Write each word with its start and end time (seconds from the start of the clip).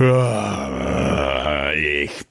Ich 0.00 0.06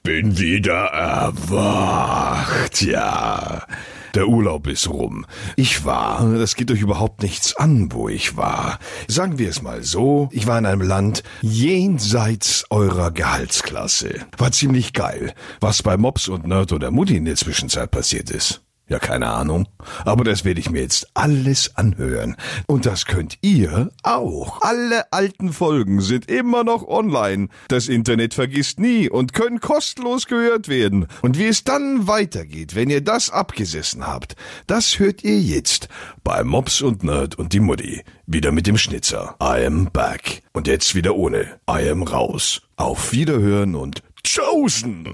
bin 0.02 0.38
wieder 0.38 0.86
erwacht, 0.86 2.80
ja. 2.80 3.66
Der 4.14 4.26
Urlaub 4.26 4.66
ist 4.66 4.88
rum. 4.88 5.26
Ich 5.54 5.84
war, 5.84 6.26
das 6.38 6.56
geht 6.56 6.70
euch 6.70 6.80
überhaupt 6.80 7.22
nichts 7.22 7.54
an, 7.56 7.92
wo 7.92 8.08
ich 8.08 8.38
war. 8.38 8.78
Sagen 9.06 9.38
wir 9.38 9.50
es 9.50 9.60
mal 9.60 9.82
so, 9.82 10.30
ich 10.32 10.46
war 10.46 10.58
in 10.58 10.64
einem 10.64 10.80
Land 10.80 11.22
jenseits 11.42 12.64
eurer 12.70 13.10
Gehaltsklasse. 13.10 14.14
War 14.38 14.50
ziemlich 14.50 14.94
geil, 14.94 15.34
was 15.60 15.82
bei 15.82 15.98
Mops 15.98 16.28
und 16.28 16.46
Nerd 16.46 16.72
oder 16.72 16.90
Mutti 16.90 17.18
in 17.18 17.26
der 17.26 17.36
Zwischenzeit 17.36 17.90
passiert 17.90 18.30
ist. 18.30 18.62
Ja, 18.88 18.98
keine 18.98 19.28
Ahnung. 19.28 19.68
Aber 20.04 20.24
das 20.24 20.44
werde 20.44 20.60
ich 20.60 20.70
mir 20.70 20.80
jetzt 20.80 21.10
alles 21.12 21.76
anhören. 21.76 22.36
Und 22.66 22.86
das 22.86 23.04
könnt 23.04 23.36
ihr 23.42 23.90
auch. 24.02 24.62
Alle 24.62 25.12
alten 25.12 25.52
Folgen 25.52 26.00
sind 26.00 26.30
immer 26.30 26.64
noch 26.64 26.88
online. 26.88 27.48
Das 27.68 27.88
Internet 27.88 28.32
vergisst 28.32 28.80
nie 28.80 29.10
und 29.10 29.34
können 29.34 29.60
kostenlos 29.60 30.26
gehört 30.26 30.68
werden. 30.68 31.06
Und 31.20 31.38
wie 31.38 31.46
es 31.46 31.64
dann 31.64 32.06
weitergeht, 32.06 32.74
wenn 32.74 32.88
ihr 32.88 33.02
das 33.02 33.30
abgesessen 33.30 34.06
habt, 34.06 34.36
das 34.66 34.98
hört 34.98 35.22
ihr 35.22 35.38
jetzt 35.38 35.88
bei 36.24 36.42
Mops 36.42 36.80
und 36.80 37.02
Nerd 37.02 37.38
und 37.38 37.52
die 37.52 37.60
Mutti. 37.60 38.02
Wieder 38.26 38.52
mit 38.52 38.66
dem 38.66 38.78
Schnitzer. 38.78 39.36
I 39.42 39.66
am 39.66 39.90
back. 39.92 40.42
Und 40.52 40.66
jetzt 40.66 40.94
wieder 40.94 41.14
ohne. 41.14 41.58
I 41.70 41.90
am 41.90 42.02
raus. 42.02 42.62
Auf 42.76 43.12
Wiederhören 43.12 43.74
und 43.74 44.02
Chosen! 44.24 45.10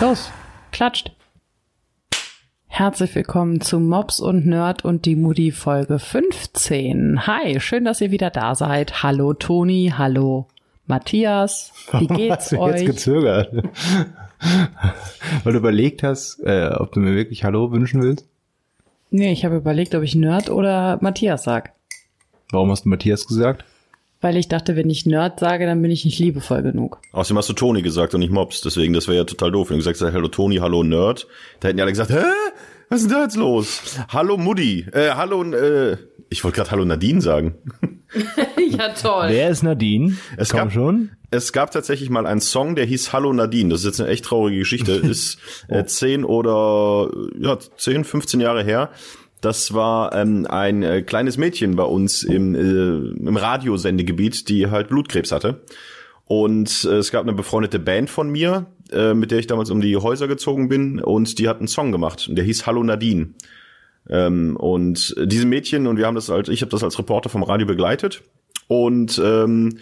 Los, 0.00 0.30
klatscht. 0.74 1.12
Herzlich 2.66 3.14
willkommen 3.14 3.60
zu 3.60 3.78
Mops 3.78 4.18
und 4.18 4.44
Nerd 4.44 4.84
und 4.84 5.04
die 5.06 5.14
Mutti 5.14 5.52
Folge 5.52 6.00
15. 6.00 7.28
Hi, 7.28 7.60
schön, 7.60 7.84
dass 7.84 8.00
ihr 8.00 8.10
wieder 8.10 8.30
da 8.30 8.56
seid. 8.56 9.04
Hallo 9.04 9.34
Toni, 9.34 9.92
hallo 9.96 10.48
Matthias. 10.86 11.72
Wie 11.86 11.92
Warum 11.92 12.06
geht's 12.16 12.36
hast 12.36 12.52
du 12.52 12.58
euch? 12.58 12.80
jetzt 12.80 12.86
gezögert? 12.86 13.52
Weil 15.44 15.52
du 15.52 15.58
überlegt 15.60 16.02
hast, 16.02 16.40
äh, 16.40 16.70
ob 16.74 16.90
du 16.90 16.98
mir 16.98 17.14
wirklich 17.14 17.44
Hallo 17.44 17.70
wünschen 17.70 18.02
willst? 18.02 18.26
nee, 19.10 19.30
ich 19.30 19.44
habe 19.44 19.54
überlegt, 19.54 19.94
ob 19.94 20.02
ich 20.02 20.16
Nerd 20.16 20.50
oder 20.50 20.98
Matthias 21.00 21.44
sag. 21.44 21.72
Warum 22.50 22.72
hast 22.72 22.84
du 22.84 22.88
Matthias 22.88 23.28
gesagt? 23.28 23.64
Weil 24.24 24.38
ich 24.38 24.48
dachte, 24.48 24.74
wenn 24.74 24.88
ich 24.88 25.04
Nerd 25.04 25.38
sage, 25.38 25.66
dann 25.66 25.82
bin 25.82 25.90
ich 25.90 26.06
nicht 26.06 26.18
liebevoll 26.18 26.62
genug. 26.62 26.98
Außerdem 27.12 27.36
hast 27.36 27.50
du 27.50 27.52
Toni 27.52 27.82
gesagt 27.82 28.14
und 28.14 28.20
nicht 28.20 28.32
Mops, 28.32 28.62
deswegen, 28.62 28.94
das 28.94 29.06
wäre 29.06 29.18
ja 29.18 29.24
total 29.24 29.52
doof. 29.52 29.68
Wenn 29.68 29.74
du 29.76 29.80
gesagt 29.84 30.00
hast, 30.00 30.14
hallo 30.14 30.28
Toni, 30.28 30.56
hallo 30.56 30.82
Nerd, 30.82 31.26
da 31.60 31.68
hätten 31.68 31.76
ja 31.76 31.84
alle 31.84 31.92
gesagt, 31.92 32.08
hä? 32.08 32.24
Was 32.88 33.02
ist 33.02 33.10
denn 33.10 33.18
da 33.18 33.24
jetzt 33.24 33.36
los? 33.36 33.82
Hallo 34.08 34.38
Mutti, 34.38 34.86
äh, 34.92 35.10
hallo, 35.10 35.42
äh, 35.52 35.98
ich 36.30 36.42
wollte 36.42 36.56
gerade 36.56 36.70
hallo 36.70 36.86
Nadine 36.86 37.20
sagen. 37.20 37.56
ja, 38.70 38.88
toll. 38.94 39.26
Wer 39.28 39.50
ist 39.50 39.62
Nadine? 39.62 40.16
Es 40.38 40.48
Komm 40.48 40.58
gab- 40.60 40.72
schon. 40.72 41.10
Es 41.30 41.52
gab 41.52 41.70
tatsächlich 41.72 42.08
mal 42.08 42.26
einen 42.26 42.40
Song, 42.40 42.76
der 42.76 42.86
hieß 42.86 43.12
Hallo 43.12 43.30
Nadine. 43.32 43.68
Das 43.68 43.80
ist 43.80 43.86
jetzt 43.86 44.00
eine 44.00 44.08
echt 44.08 44.24
traurige 44.24 44.58
Geschichte. 44.60 44.92
Ist 45.04 45.36
äh, 45.68 45.84
zehn 45.84 46.24
oder 46.24 47.10
ja 47.38 47.58
zehn, 47.76 48.04
15 48.04 48.40
Jahre 48.40 48.62
her. 48.64 48.90
Das 49.44 49.74
war 49.74 50.14
ähm, 50.14 50.46
ein 50.48 50.82
äh, 50.82 51.02
kleines 51.02 51.36
Mädchen 51.36 51.76
bei 51.76 51.82
uns 51.82 52.22
im, 52.22 52.54
äh, 52.54 53.28
im 53.28 53.36
Radiosendegebiet, 53.36 54.48
die 54.48 54.70
halt 54.70 54.88
Blutkrebs 54.88 55.32
hatte. 55.32 55.60
Und 56.24 56.84
äh, 56.84 56.96
es 56.96 57.10
gab 57.10 57.24
eine 57.24 57.34
befreundete 57.34 57.78
Band 57.78 58.08
von 58.08 58.30
mir, 58.30 58.66
äh, 58.90 59.12
mit 59.12 59.30
der 59.30 59.38
ich 59.38 59.46
damals 59.46 59.70
um 59.70 59.82
die 59.82 59.96
Häuser 59.98 60.28
gezogen 60.28 60.70
bin, 60.70 60.98
und 60.98 61.38
die 61.38 61.46
hat 61.46 61.58
einen 61.58 61.68
Song 61.68 61.92
gemacht. 61.92 62.26
Und 62.26 62.36
der 62.36 62.44
hieß 62.46 62.66
Hallo 62.66 62.82
Nadine. 62.82 63.34
Ähm, 64.08 64.56
und 64.56 65.14
diese 65.22 65.46
Mädchen, 65.46 65.86
und 65.86 65.98
wir 65.98 66.06
haben 66.06 66.14
das 66.14 66.30
als, 66.30 66.48
ich 66.48 66.62
habe 66.62 66.70
das 66.70 66.82
als 66.82 66.98
Reporter 66.98 67.28
vom 67.28 67.42
Radio 67.42 67.66
begleitet. 67.66 68.22
Und 68.66 69.20
ähm, 69.22 69.78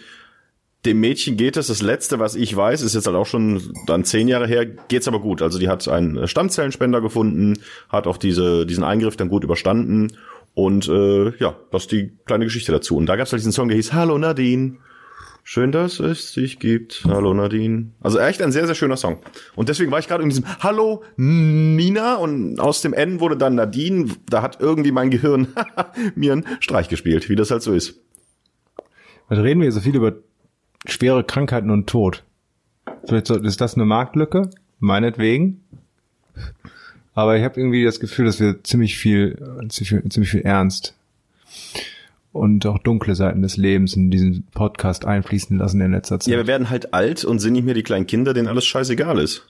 dem 0.85 0.99
Mädchen 0.99 1.37
geht 1.37 1.55
es, 1.55 1.67
das 1.67 1.81
letzte, 1.81 2.19
was 2.19 2.35
ich 2.35 2.55
weiß, 2.55 2.81
ist 2.81 2.93
jetzt 2.93 3.07
halt 3.07 3.15
auch 3.15 3.25
schon 3.25 3.73
dann 3.85 4.03
zehn 4.03 4.27
Jahre 4.27 4.47
her, 4.47 4.65
geht's 4.65 5.07
aber 5.07 5.19
gut. 5.19 5.41
Also 5.41 5.57
die 5.57 5.69
hat 5.69 5.87
einen 5.87 6.27
Stammzellenspender 6.27 6.99
gefunden, 6.99 7.59
hat 7.89 8.05
auch 8.05 8.17
diese, 8.17 8.65
diesen 8.65 8.83
Eingriff 8.83 9.15
dann 9.15 9.29
gut 9.29 9.43
überstanden. 9.43 10.17
Und 10.53 10.87
äh, 10.87 11.35
ja, 11.37 11.55
das 11.71 11.83
ist 11.83 11.91
die 11.91 12.11
kleine 12.25 12.45
Geschichte 12.45 12.71
dazu. 12.71 12.97
Und 12.97 13.05
da 13.05 13.15
gab's 13.15 13.31
halt 13.31 13.39
diesen 13.39 13.53
Song, 13.53 13.69
der 13.69 13.77
hieß 13.77 13.93
Hallo 13.93 14.17
Nadine. 14.17 14.77
Schön, 15.45 15.73
dass 15.73 15.99
es 15.99 16.31
dich 16.33 16.59
gibt. 16.59 17.03
Hallo 17.05 17.33
Nadine. 17.33 17.91
Also 18.01 18.17
echt 18.17 18.41
ein 18.41 18.53
sehr, 18.53 18.65
sehr 18.65 18.75
schöner 18.75 18.95
Song. 18.95 19.19
Und 19.55 19.67
deswegen 19.67 19.91
war 19.91 19.99
ich 19.99 20.07
gerade 20.07 20.23
in 20.23 20.29
diesem 20.29 20.45
Hallo 20.59 21.03
Nina 21.17 22.15
und 22.15 22.59
aus 22.59 22.81
dem 22.81 22.93
N 22.93 23.19
wurde 23.19 23.35
dann 23.35 23.55
Nadine. 23.55 24.09
Da 24.29 24.41
hat 24.41 24.59
irgendwie 24.61 24.91
mein 24.91 25.09
Gehirn 25.09 25.47
mir 26.15 26.33
einen 26.33 26.45
Streich 26.59 26.87
gespielt, 26.87 27.29
wie 27.29 27.35
das 27.35 27.51
halt 27.51 27.61
so 27.61 27.73
ist. 27.73 28.01
Was 29.27 29.39
reden 29.39 29.61
wir 29.61 29.71
so 29.71 29.81
viel 29.81 29.95
über 29.95 30.13
schwere 30.85 31.23
Krankheiten 31.23 31.69
und 31.69 31.87
Tod? 31.87 32.23
Vielleicht 33.05 33.27
so- 33.27 33.35
ist 33.37 33.61
das 33.61 33.75
eine 33.75 33.85
Marktlücke? 33.85 34.49
Meinetwegen. 34.79 35.61
Aber 37.13 37.37
ich 37.37 37.43
habe 37.43 37.59
irgendwie 37.59 37.83
das 37.85 37.99
Gefühl, 37.99 38.25
dass 38.25 38.39
wir 38.39 38.63
ziemlich 38.63 38.97
viel, 38.97 39.37
ziemlich 39.69 39.89
viel, 39.89 40.09
ziemlich 40.09 40.31
viel 40.31 40.41
Ernst 40.41 40.95
und 42.31 42.65
auch 42.65 42.79
dunkle 42.79 43.13
Seiten 43.15 43.41
des 43.43 43.55
Lebens 43.57 43.95
in 43.95 44.09
diesen 44.09 44.47
Podcast 44.53 45.05
einfließen 45.05 45.57
lassen 45.57 45.79
in 45.81 45.91
letzter 45.91 46.19
Zeit. 46.19 46.31
Ja, 46.31 46.37
wir 46.37 46.47
werden 46.47 46.69
halt 46.71 46.93
alt 46.93 47.23
und 47.23 47.39
sind 47.39 47.53
nicht 47.53 47.65
mehr 47.65 47.75
die 47.75 47.83
kleinen 47.83 48.07
Kinder, 48.07 48.33
denen 48.33 48.47
alles 48.47 48.65
scheißegal 48.65 49.19
ist. 49.19 49.47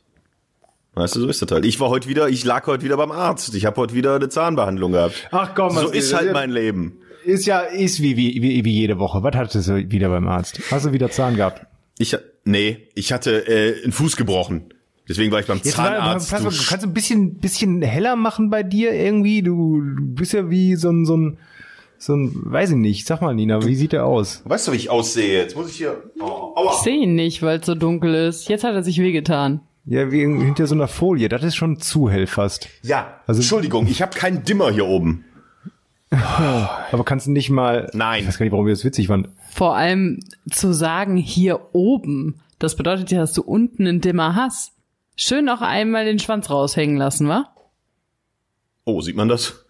Weißt 0.96 1.16
du, 1.16 1.22
so 1.22 1.28
ist 1.28 1.42
das 1.42 1.50
halt. 1.52 1.66
Ich 1.66 1.80
war 1.80 1.90
heute 1.90 2.08
wieder, 2.10 2.30
ich 2.30 2.44
lag 2.44 2.68
heute 2.68 2.84
wieder 2.84 2.98
beim 2.98 3.12
Arzt. 3.12 3.56
Ich 3.56 3.66
habe 3.66 3.78
heute 3.78 3.96
wieder 3.96 4.16
eine 4.16 4.30
Zahnbehandlung 4.30 4.92
gehabt. 4.92 5.28
Ach 5.32 5.56
komm, 5.56 5.72
so 5.72 5.86
was- 5.86 5.92
ist 5.92 6.14
halt 6.14 6.34
mein 6.34 6.52
Leben. 6.52 6.98
Ist 7.26 7.46
ja, 7.46 7.60
ist 7.62 8.02
wie, 8.02 8.18
wie, 8.18 8.42
wie, 8.42 8.66
wie 8.66 8.72
jede 8.72 9.00
Woche. 9.00 9.24
Was 9.24 9.36
hattest 9.36 9.68
du 9.70 9.92
wieder 9.92 10.10
beim 10.10 10.28
Arzt? 10.28 10.60
Hast 10.72 10.86
du 10.86 10.94
wieder 10.94 11.10
Zahn 11.10 11.36
gehabt? 11.36 11.66
Ich 11.98 12.16
nee, 12.46 12.88
ich 12.96 13.12
hatte 13.14 13.48
äh, 13.48 13.84
einen 13.84 13.92
Fuß 13.94 14.16
gebrochen. 14.18 14.66
Deswegen 15.08 15.32
war 15.32 15.40
ich 15.42 15.46
beim 15.48 15.58
Jetzt 15.64 15.78
mal, 15.78 15.88
Zahnarzt. 15.98 16.30
kannst, 16.32 16.46
Du 16.46 16.70
kannst 16.70 16.86
du 16.86 16.90
ein 16.90 16.94
bisschen, 16.94 17.36
bisschen 17.36 17.82
heller 17.82 18.16
machen 18.16 18.50
bei 18.50 18.64
dir 18.64 18.94
irgendwie? 18.94 19.42
Du, 19.42 19.82
du 19.82 20.02
bist 20.16 20.34
ja 20.34 20.50
wie 20.50 20.76
so 20.76 20.90
ein, 20.90 21.06
so 21.06 21.18
ein, 21.18 21.38
so 21.98 22.16
ein, 22.16 22.32
weiß 22.46 22.72
ich 22.72 22.76
nicht. 22.78 23.06
Sag 23.06 23.22
mal, 23.22 23.34
Nina, 23.36 23.66
wie 23.66 23.76
sieht 23.76 23.92
der 23.92 24.06
aus? 24.06 24.42
weißt 24.46 24.68
du, 24.68 24.72
wie 24.72 24.78
ich 24.78 24.90
aussehe? 24.90 25.40
Jetzt 25.42 25.56
muss 25.58 25.70
ich 25.70 25.76
hier. 25.76 26.02
Oh, 26.22 26.54
aua. 26.56 26.72
Ich 26.74 26.84
sehe 26.84 27.04
ihn 27.04 27.16
nicht, 27.16 27.42
weil 27.44 27.60
es 27.60 27.66
so 27.66 27.76
dunkel 27.76 28.14
ist. 28.16 28.48
Jetzt 28.48 28.64
hat 28.64 28.74
er 28.76 28.84
sich 28.84 28.98
wehgetan. 29.00 29.60
Ja, 29.86 30.10
wie 30.12 30.22
hinter 30.22 30.66
so 30.68 30.76
einer 30.76 30.88
Folie. 30.88 31.28
Das 31.28 31.44
ist 31.44 31.56
schon 31.56 31.78
zu 31.80 32.10
hell 32.10 32.26
fast. 32.26 32.70
Ja, 32.84 33.20
Also- 33.28 33.40
Entschuldigung, 33.42 33.86
ich 33.88 34.02
habe 34.02 34.18
keinen 34.18 34.44
Dimmer 34.46 34.72
hier 34.72 34.86
oben. 34.88 35.26
Aber 36.92 37.04
kannst 37.04 37.28
du 37.28 37.32
nicht 37.32 37.50
mal. 37.50 37.90
Nein. 37.94 38.22
Ich 38.22 38.28
weiß 38.28 38.38
gar 38.38 38.46
nicht, 38.46 38.52
warum 38.52 38.66
wir 38.66 38.74
das 38.74 38.86
witzig 38.86 39.08
fanden. 39.08 39.32
Vor 39.52 39.76
allem 39.76 40.20
zu 40.50 40.74
sagen, 40.74 41.18
hier 41.18 41.70
oben, 41.74 42.42
das 42.60 42.76
bedeutet 42.76 43.12
ja, 43.12 43.20
dass 43.20 43.34
du 43.34 43.42
unten 43.42 43.88
einen 43.88 44.02
Dimmer 44.02 44.36
hast. 44.36 44.74
Schön 45.16 45.46
noch 45.46 45.62
einmal 45.62 46.06
den 46.06 46.20
Schwanz 46.20 46.50
raushängen 46.50 46.98
lassen, 46.98 47.28
wa? 47.28 47.50
Oh, 48.86 49.02
sieht 49.02 49.16
man 49.16 49.30
das? 49.30 49.63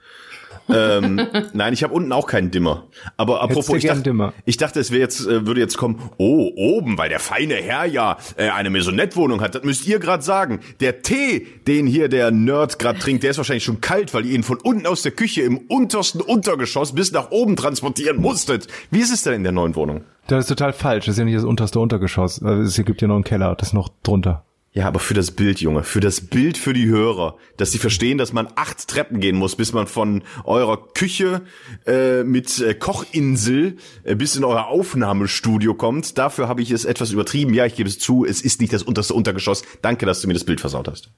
Ähm, 0.70 1.22
nein, 1.54 1.74
ich 1.74 1.84
habe 1.84 1.94
unten 1.94 2.12
auch 2.12 2.28
keinen 2.28 2.52
Dimmer. 2.52 2.88
Aber 3.18 3.42
apropos, 3.42 3.76
ich 3.76 3.86
dachte, 3.86 4.04
Dimmer? 4.04 4.34
ich 4.46 4.58
dachte, 4.58 4.80
es 4.80 4.92
wäre 4.92 5.02
jetzt, 5.02 5.26
äh, 5.26 5.46
würde 5.46 5.62
jetzt 5.62 5.78
kommen, 5.78 6.10
oh, 6.18 6.52
oben, 6.56 6.98
weil 6.98 7.10
der 7.10 7.20
feine 7.20 7.56
Herr 7.56 7.86
ja 7.86 8.18
äh, 8.38 8.50
eine 8.50 8.70
Maisonette-Wohnung 8.70 9.42
hat. 9.42 9.56
Das 9.56 9.64
müsst 9.64 9.88
ihr 9.88 10.00
gerade 10.00 10.24
sagen. 10.24 10.60
Der 10.80 11.02
Tee, 11.02 11.48
den 11.68 11.88
hier 11.88 12.10
der 12.10 12.32
Nerd 12.32 12.80
gerade 12.80 13.00
trinkt, 13.00 13.24
der 13.24 13.32
ist 13.32 13.38
wahrscheinlich 13.38 13.64
schon 13.64 13.82
kalt, 13.82 14.14
weil 14.14 14.26
ihr 14.26 14.36
ihn 14.36 14.44
von 14.44 14.58
unten 14.58 14.88
aus 14.88 15.02
der 15.02 15.12
Küche 15.12 15.42
im 15.42 15.58
untersten 15.58 16.22
Untergeschoss 16.22 16.94
bis 16.94 17.12
nach 17.12 17.32
oben 17.32 17.56
transportieren 17.56 18.18
musstet. 18.22 18.68
Wie 18.92 19.00
ist 19.00 19.14
es 19.14 19.24
denn 19.24 19.34
in 19.34 19.44
der 19.44 19.52
neuen 19.52 19.76
Wohnung? 19.76 20.04
Das 20.28 20.46
ist 20.46 20.48
total 20.48 20.74
falsch. 20.74 21.06
Das 21.06 21.16
ist 21.16 21.20
ja 21.20 21.26
nicht 21.26 21.38
das 21.38 21.44
unterste 21.44 21.80
Untergeschoss. 21.80 22.42
Also 22.42 22.62
Es 22.62 22.86
gibt 22.86 23.02
ja 23.02 23.08
noch 23.08 23.16
einen 23.16 23.24
Keller. 23.24 23.56
Das 23.56 23.70
ist 23.70 23.74
noch 23.74 23.90
drunter. 24.04 24.46
Ja, 24.76 24.88
aber 24.88 25.00
für 25.00 25.14
das 25.14 25.30
Bild, 25.30 25.62
Junge, 25.62 25.84
für 25.84 26.00
das 26.00 26.20
Bild 26.20 26.58
für 26.58 26.74
die 26.74 26.88
Hörer, 26.88 27.38
dass 27.58 27.72
sie 27.72 27.78
verstehen, 27.78 28.18
dass 28.18 28.34
man 28.34 28.48
acht 28.56 28.88
Treppen 28.88 29.20
gehen 29.20 29.36
muss, 29.36 29.56
bis 29.56 29.72
man 29.72 29.86
von 29.86 30.24
eurer 30.46 30.88
Küche 30.94 31.44
äh, 31.86 32.24
mit 32.24 32.60
äh, 32.60 32.74
Kochinsel 32.74 33.78
äh, 34.04 34.16
bis 34.16 34.36
in 34.36 34.44
euer 34.44 34.66
Aufnahmestudio 34.66 35.76
kommt. 35.76 36.18
Dafür 36.18 36.48
habe 36.48 36.64
ich 36.64 36.72
es 36.72 36.86
etwas 36.86 37.12
übertrieben. 37.12 37.54
Ja, 37.54 37.68
ich 37.68 37.76
gebe 37.76 37.88
es 37.88 38.00
zu, 38.00 38.26
es 38.26 38.42
ist 38.42 38.62
nicht 38.62 38.74
das 38.74 38.82
unterste 38.82 39.14
Untergeschoss. 39.14 39.62
Danke, 39.84 40.08
dass 40.08 40.22
du 40.22 40.28
mir 40.28 40.34
das 40.34 40.44
Bild 40.44 40.60
versaut 40.60 40.88
hast. 40.88 41.12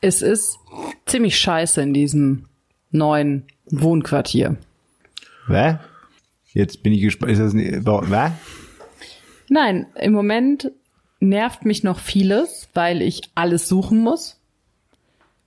Es 0.00 0.20
ist 0.20 0.58
ziemlich 1.06 1.38
scheiße 1.38 1.80
in 1.80 1.94
diesem 1.94 2.46
neuen 2.90 3.44
Wohnquartier. 3.66 4.56
Was? 5.46 5.76
Jetzt 6.52 6.82
bin 6.82 6.92
ich 6.92 7.00
gespannt. 7.00 7.30
Ist 7.30 7.38
das 7.40 7.52
nicht, 7.52 7.78
was? 7.84 8.32
Nein, 9.48 9.86
im 9.94 10.12
Moment 10.12 10.72
nervt 11.20 11.64
mich 11.64 11.82
noch 11.82 11.98
vieles, 11.98 12.68
weil 12.74 13.02
ich 13.02 13.22
alles 13.34 13.68
suchen 13.68 14.00
muss, 14.00 14.40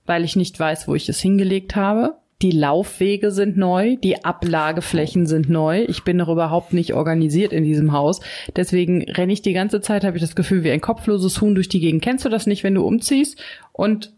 weil 0.06 0.24
ich 0.24 0.36
nicht 0.36 0.58
weiß, 0.58 0.88
wo 0.88 0.94
ich 0.94 1.08
es 1.08 1.20
hingelegt 1.20 1.76
habe. 1.76 2.16
Die 2.42 2.50
Laufwege 2.50 3.30
sind 3.30 3.56
neu, 3.56 3.96
die 3.96 4.24
Ablageflächen 4.24 5.26
sind 5.26 5.48
neu. 5.48 5.84
Ich 5.84 6.02
bin 6.02 6.16
noch 6.16 6.28
überhaupt 6.28 6.72
nicht 6.72 6.92
organisiert 6.92 7.52
in 7.52 7.62
diesem 7.62 7.92
Haus. 7.92 8.20
Deswegen 8.56 9.08
renne 9.08 9.32
ich 9.32 9.42
die 9.42 9.52
ganze 9.52 9.80
Zeit, 9.80 10.02
habe 10.02 10.16
ich 10.16 10.22
das 10.22 10.34
Gefühl, 10.34 10.64
wie 10.64 10.72
ein 10.72 10.80
kopfloses 10.80 11.40
Huhn 11.40 11.54
durch 11.54 11.68
die 11.68 11.78
Gegend. 11.78 12.02
Kennst 12.02 12.24
du 12.24 12.28
das 12.28 12.48
nicht, 12.48 12.64
wenn 12.64 12.74
du 12.74 12.84
umziehst 12.84 13.40
und 13.70 14.12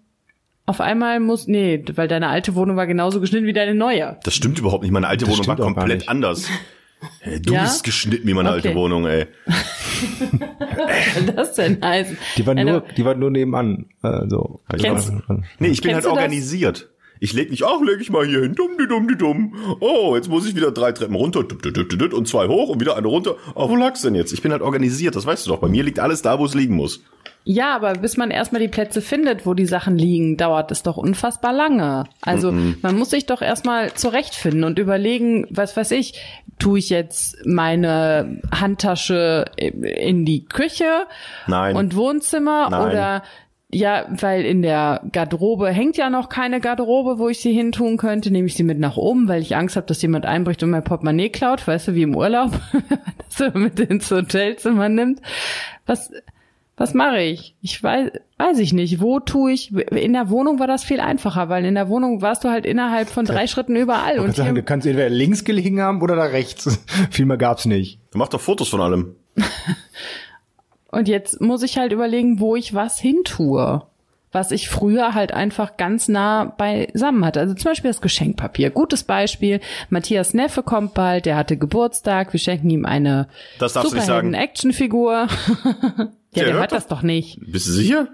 auf 0.67 0.81
einmal 0.81 1.21
muss, 1.21 1.47
nee, 1.47 1.85
weil 1.95 2.09
deine 2.09 2.29
alte 2.29 2.55
Wohnung 2.55 2.77
war 2.77 2.87
genauso 2.87 3.21
geschnitten 3.21 3.47
wie 3.47 3.53
deine 3.53 3.75
neue. 3.75 4.17
Das 4.25 4.35
stimmt 4.35 4.59
überhaupt 4.59 4.83
nicht. 4.83 4.93
Meine 4.93 5.09
alte 5.09 5.27
Das 5.27 5.35
Wohnung 5.35 5.47
war 5.47 5.57
komplett 5.57 6.09
anders. 6.09 6.49
Hey, 7.21 7.41
du 7.41 7.55
Ja? 7.55 7.63
bist 7.63 7.85
geschnitten 7.85 8.27
wie 8.27 8.35
meine 8.35 8.51
Okay. 8.51 8.69
alte 8.69 8.75
Wohnung, 8.75 9.07
ey. 9.07 9.27
Was 9.47 11.15
soll 11.15 11.27
das 11.35 11.53
denn 11.55 11.79
heißen? 11.83 12.17
Die 12.37 12.47
war 12.47 12.55
nur, 12.55 12.81
die 12.97 13.05
war 13.05 13.15
nur 13.15 13.31
nebenan. 13.31 13.87
äh, 14.03 14.21
so. 14.29 14.61
Kennst- 14.79 15.13
Nee, 15.59 15.69
ich 15.69 15.81
bin 15.81 15.93
Kennst 15.93 16.07
halt 16.07 16.17
organisiert. 16.17 16.91
Ich 17.21 17.33
leg 17.33 17.51
nicht, 17.51 17.65
ach, 17.65 17.81
leg 17.81 18.01
ich 18.01 18.11
mal 18.11 18.27
hier 18.27 18.41
hin, 18.41 18.55
dumm, 18.55 18.73
die 18.79 18.87
dumm, 18.87 19.09
die 19.09 19.17
dumm. 19.17 19.55
Oh, 19.81 20.15
jetzt 20.15 20.29
muss 20.29 20.47
ich 20.47 20.57
wieder 20.57 20.73
drei 20.73 20.93
Treppen 20.93 21.17
runter 21.17 21.41
und 21.41 22.29
zwei 22.29 22.49
hoch 22.49 22.69
und 22.69 22.81
wieder 22.81 22.97
eine 22.97 23.07
runter. 23.07 23.37
Oh, 23.55 23.69
wo 23.69 23.77
lag's 23.77 24.03
denn 24.03 24.15
jetzt? 24.15 24.33
Ich 24.33 24.43
bin 24.43 24.53
halt 24.53 24.63
organisiert, 24.63 25.17
das 25.17 25.27
weißt 25.27 25.47
du 25.47 25.51
doch. 25.51 25.59
Bei 25.59 25.69
mir 25.69 25.85
liegt 25.85 26.01
alles 26.01 26.23
da, 26.23 26.39
wo 26.39 26.45
es 26.45 26.55
liegen 26.55 26.75
muss. 26.75 27.03
Ja, 27.47 27.77
aber 27.77 27.93
bis 27.93 28.17
man 28.17 28.31
erstmal 28.31 28.63
die 28.63 28.69
Plätze 28.69 29.03
findet, 29.03 29.45
wo 29.45 29.53
die 29.53 29.67
Sachen 29.67 29.99
liegen, 29.99 30.39
dauert 30.39 30.71
es 30.71 30.83
doch 30.83 30.97
unfassbar 30.97 31.53
lange. 31.53 32.05
Also 32.23 32.51
man 32.51 32.97
muss 32.97 33.11
sich 33.11 33.27
doch 33.27 33.43
erstmal 33.43 33.93
zurechtfinden 33.93 34.65
und 34.65 34.79
überlegen, 34.79 35.47
was 35.51 35.77
weiß 35.77 35.91
ich, 35.91 36.15
tue 36.59 36.79
ich 36.79 36.89
jetzt 36.89 37.45
meine 37.45 38.41
Handtasche 38.51 39.45
in 39.57 40.25
die 40.25 40.47
Küche 40.47 41.07
Nein. 41.47 41.77
und 41.77 41.95
Wohnzimmer 41.95 42.71
Nein. 42.71 42.89
oder 42.89 43.23
ja, 43.75 44.07
weil 44.09 44.45
in 44.45 44.63
der 44.63 45.03
Garderobe 45.11 45.69
hängt 45.69 45.97
ja 45.97 46.09
noch 46.09 46.29
keine 46.29 46.61
Garderobe, 46.61 47.19
wo 47.19 47.29
ich 47.29 47.41
sie 47.41 47.53
hin 47.53 47.73
tun 47.73 47.97
könnte, 47.97 48.31
nehme 48.31 48.47
ich 48.47 48.55
sie 48.55 48.63
mit 48.63 48.79
nach 48.79 48.97
oben, 48.97 49.27
weil 49.29 49.43
ich 49.43 49.57
Angst 49.57 49.77
habe, 49.77 49.87
dass 49.87 50.01
jemand 50.01 50.27
einbricht 50.27 50.63
und 50.63 50.71
mein 50.71 50.85
Portemonnaie 50.85 51.29
klaut, 51.29 51.67
weißt 51.67 51.89
du, 51.89 51.95
wie 51.95 52.03
im 52.03 52.17
Urlaub, 52.17 52.53
wenn 52.73 52.83
man 52.89 53.15
das 53.19 53.37
so 53.37 53.59
mit 53.59 53.81
ins 53.81 54.11
Hotelzimmer 54.11 54.89
nimmt. 54.89 55.21
Was, 55.87 56.11
was 56.77 56.95
mache 56.95 57.21
ich? 57.21 57.57
Ich 57.63 57.83
weiß, 57.83 58.11
weiß 58.39 58.59
ich 58.59 58.73
nicht. 58.73 59.01
Wo 59.01 59.19
tue 59.21 59.53
ich? 59.53 59.73
In 59.73 60.13
der 60.13 60.31
Wohnung 60.31 60.61
war 60.61 60.67
das 60.67 60.85
viel 60.85 61.01
einfacher, 61.01 61.49
weil 61.49 61.65
in 61.65 61.75
der 61.75 61.89
Wohnung 61.89 62.23
warst 62.23 62.45
du 62.45 62.51
halt 62.51 62.67
innerhalb 62.67 63.09
von 63.09 63.25
drei 63.25 63.47
Schritten 63.47 63.77
überall. 63.77 64.21
Und 64.21 64.37
sagen, 64.37 64.55
du 64.55 64.63
kannst 64.63 64.87
entweder 64.87 65.09
links 65.09 65.45
gelegen 65.45 65.81
haben 65.81 66.01
oder 66.01 66.17
da 66.17 66.25
rechts. 66.25 66.85
Viel 67.11 67.27
mehr 67.27 67.37
gab's 67.37 67.65
nicht. 67.65 67.99
Mach 68.15 68.29
doch 68.29 68.41
Fotos 68.41 68.69
von 68.69 68.81
allem. 68.81 69.17
und 70.95 71.09
jetzt 71.09 71.41
muss 71.41 71.63
ich 71.63 71.77
halt 71.79 71.93
überlegen, 71.93 72.41
wo 72.41 72.57
ich 72.57 72.75
was 72.75 72.99
hintue. 72.99 73.83
Was 74.33 74.51
ich 74.51 74.69
früher 74.69 75.15
halt 75.15 75.31
einfach 75.33 75.77
ganz 75.77 76.09
nah 76.09 76.45
beisammen 76.45 77.25
hatte. 77.25 77.39
Also 77.39 77.55
zum 77.55 77.71
Beispiel 77.71 77.89
das 77.91 78.01
Geschenkpapier. 78.01 78.71
Gutes 78.71 79.05
Beispiel. 79.05 79.61
Matthias 79.91 80.35
Neffe 80.35 80.65
kommt 80.65 80.93
bald, 80.95 81.25
der 81.27 81.37
hatte 81.37 81.57
Geburtstag. 81.57 82.33
Wir 82.33 82.41
schenken 82.41 82.69
ihm 82.69 82.85
eine 82.85 83.29
Das 83.61 83.75
darfst 83.75 83.93
du 83.93 83.95
nicht 83.95 84.07
sagen. 84.07 84.27
Superhelden-Actionfigur. 84.33 85.13
ja, 85.95 86.07
Der 86.35 86.45
der, 86.47 86.55
hört 86.55 86.73
das 86.73 86.89
doch 86.89 87.03
nicht. 87.03 87.39
Bist 87.47 87.69
du 87.69 87.73
sicher? 87.73 88.09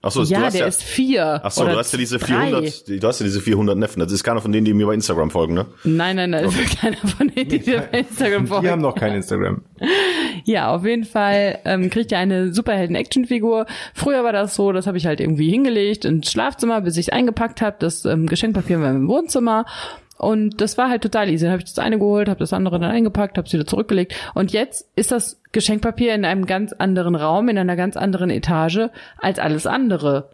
Ach 0.00 0.12
so, 0.12 0.22
du 0.22 0.28
Ja, 0.30 0.42
hast 0.42 0.52
der 0.52 0.60
ja, 0.60 0.66
ist 0.68 0.82
vier. 0.84 1.40
ach 1.42 1.50
so, 1.50 1.62
oder 1.62 1.72
du 1.72 1.78
hast 1.78 1.90
ja 1.92 1.98
diese 1.98 2.18
drei. 2.18 2.26
400, 2.50 2.86
die- 2.88 3.00
du 3.00 3.08
hast 3.08 3.18
ja 3.20 3.24
diese 3.24 3.40
400 3.40 3.76
Neffen. 3.76 3.98
Das 4.00 4.12
ist 4.12 4.22
keiner 4.22 4.42
von 4.42 4.52
denen, 4.52 4.66
die 4.66 4.74
mir 4.74 4.86
bei 4.86 4.94
Instagram 4.94 5.30
folgen, 5.30 5.54
ne? 5.54 5.66
Nein, 5.82 6.14
nein, 6.16 6.30
nein, 6.30 6.44
das 6.44 6.54
ist 6.54 6.78
keiner 6.78 6.98
von 6.98 7.28
denen, 7.34 7.48
die 7.48 7.58
dir 7.58 7.80
bei 7.90 8.00
Instagram 8.00 8.42
Die 8.42 8.48
folgen. 8.48 8.68
haben 8.70 8.82
noch 8.82 8.94
kein 8.94 9.14
Instagram. 9.14 9.62
Ja, 10.44 10.74
auf 10.74 10.84
jeden 10.84 11.04
Fall 11.04 11.58
ähm, 11.64 11.88
kriegt 11.90 12.12
er 12.12 12.18
eine 12.18 12.52
Superhelden-Action-Figur. 12.52 13.66
Früher 13.94 14.24
war 14.24 14.32
das 14.32 14.54
so, 14.54 14.72
das 14.72 14.86
habe 14.86 14.98
ich 14.98 15.06
halt 15.06 15.20
irgendwie 15.20 15.50
hingelegt 15.50 16.04
ins 16.04 16.30
Schlafzimmer, 16.30 16.82
bis 16.82 16.96
ich 16.96 17.08
es 17.08 17.12
eingepackt 17.12 17.62
habe. 17.62 17.76
Das 17.78 18.04
ähm, 18.04 18.26
Geschenkpapier 18.26 18.80
war 18.80 18.90
im 18.90 19.08
Wohnzimmer. 19.08 19.64
Und 20.16 20.60
das 20.60 20.78
war 20.78 20.90
halt 20.90 21.02
total 21.02 21.28
easy. 21.28 21.44
Dann 21.44 21.52
habe 21.52 21.62
ich 21.62 21.68
das 21.68 21.78
eine 21.78 21.98
geholt, 21.98 22.28
habe 22.28 22.40
das 22.40 22.52
andere 22.52 22.78
dann 22.78 22.90
eingepackt, 22.90 23.36
habe 23.36 23.46
es 23.46 23.52
wieder 23.52 23.66
zurückgelegt. 23.66 24.14
Und 24.34 24.52
jetzt 24.52 24.88
ist 24.96 25.10
das 25.10 25.40
Geschenkpapier 25.52 26.14
in 26.14 26.24
einem 26.24 26.46
ganz 26.46 26.72
anderen 26.72 27.14
Raum, 27.14 27.48
in 27.48 27.58
einer 27.58 27.76
ganz 27.76 27.96
anderen 27.96 28.30
Etage 28.30 28.90
als 29.18 29.38
alles 29.38 29.66
andere. 29.66 30.30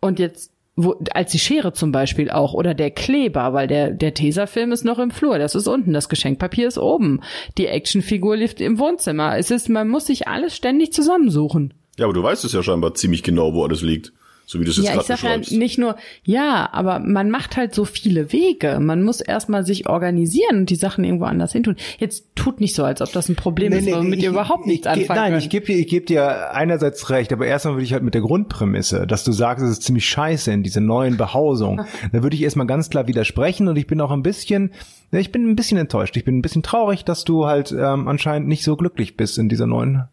Und 0.00 0.18
jetzt, 0.18 0.52
wo, 0.76 0.94
als 1.12 1.32
die 1.32 1.38
Schere 1.38 1.72
zum 1.72 1.90
Beispiel 1.90 2.30
auch 2.30 2.52
oder 2.52 2.74
der 2.74 2.90
Kleber, 2.90 3.54
weil 3.54 3.66
der, 3.66 3.90
der 3.90 4.12
Tesafilm 4.12 4.72
ist 4.72 4.84
noch 4.84 4.98
im 4.98 5.10
Flur, 5.10 5.38
das 5.38 5.54
ist 5.54 5.66
unten, 5.66 5.94
das 5.94 6.10
Geschenkpapier 6.10 6.68
ist 6.68 6.78
oben. 6.78 7.20
Die 7.56 7.66
Actionfigur 7.66 8.36
liegt 8.36 8.60
im 8.60 8.78
Wohnzimmer. 8.78 9.38
Es 9.38 9.50
ist, 9.50 9.70
man 9.70 9.88
muss 9.88 10.06
sich 10.06 10.28
alles 10.28 10.54
ständig 10.54 10.92
zusammensuchen. 10.92 11.74
Ja, 11.98 12.04
aber 12.04 12.12
du 12.12 12.22
weißt 12.22 12.44
es 12.44 12.52
ja 12.52 12.62
scheinbar 12.62 12.94
ziemlich 12.94 13.22
genau, 13.22 13.54
wo 13.54 13.64
alles 13.64 13.80
liegt. 13.80 14.12
So 14.48 14.60
wie 14.60 14.64
du 14.64 14.70
es 14.70 14.76
jetzt 14.76 14.86
Ja, 14.86 14.92
ich 14.92 14.98
gerade 14.98 15.08
ja 15.08 15.14
beschreibst. 15.16 15.52
nicht 15.52 15.76
nur, 15.76 15.96
ja, 16.22 16.68
aber 16.72 17.00
man 17.00 17.30
macht 17.30 17.56
halt 17.56 17.74
so 17.74 17.84
viele 17.84 18.32
Wege. 18.32 18.78
Man 18.80 19.02
muss 19.02 19.20
erstmal 19.20 19.66
sich 19.66 19.88
organisieren 19.88 20.58
und 20.58 20.70
die 20.70 20.76
Sachen 20.76 21.02
irgendwo 21.02 21.24
anders 21.24 21.50
hin 21.50 21.64
tun. 21.64 21.74
Jetzt 21.98 22.26
tut 22.36 22.60
nicht 22.60 22.76
so, 22.76 22.84
als 22.84 23.02
ob 23.02 23.10
das 23.12 23.28
ein 23.28 23.34
Problem 23.34 23.72
ist, 23.72 23.90
womit 23.90 24.22
ihr 24.22 24.30
überhaupt 24.30 24.66
nichts 24.66 24.86
ich, 24.86 24.92
anfangen 24.92 25.18
Nein, 25.18 25.32
könnt. 25.32 25.42
ich 25.42 25.50
gebe 25.50 25.66
dir, 25.66 25.76
ich 25.76 25.88
geb 25.88 26.06
dir 26.06 26.52
einerseits 26.52 27.10
recht, 27.10 27.32
aber 27.32 27.44
erstmal 27.44 27.74
würde 27.74 27.84
ich 27.84 27.92
halt 27.92 28.04
mit 28.04 28.14
der 28.14 28.20
Grundprämisse, 28.20 29.08
dass 29.08 29.24
du 29.24 29.32
sagst, 29.32 29.64
es 29.64 29.72
ist 29.72 29.82
ziemlich 29.82 30.08
scheiße 30.08 30.52
in 30.52 30.62
dieser 30.62 30.80
neuen 30.80 31.16
Behausung. 31.16 31.84
da 32.12 32.22
würde 32.22 32.36
ich 32.36 32.42
erstmal 32.42 32.68
ganz 32.68 32.88
klar 32.88 33.08
widersprechen 33.08 33.66
und 33.66 33.76
ich 33.76 33.88
bin 33.88 34.00
auch 34.00 34.12
ein 34.12 34.22
bisschen, 34.22 34.70
ja, 35.10 35.18
ich 35.18 35.32
bin 35.32 35.50
ein 35.50 35.56
bisschen 35.56 35.78
enttäuscht. 35.78 36.16
Ich 36.16 36.24
bin 36.24 36.38
ein 36.38 36.42
bisschen 36.42 36.62
traurig, 36.62 37.04
dass 37.04 37.24
du 37.24 37.46
halt 37.46 37.72
ähm, 37.72 38.06
anscheinend 38.06 38.46
nicht 38.46 38.62
so 38.62 38.76
glücklich 38.76 39.16
bist 39.16 39.38
in 39.38 39.48
dieser 39.48 39.66
neuen 39.66 40.04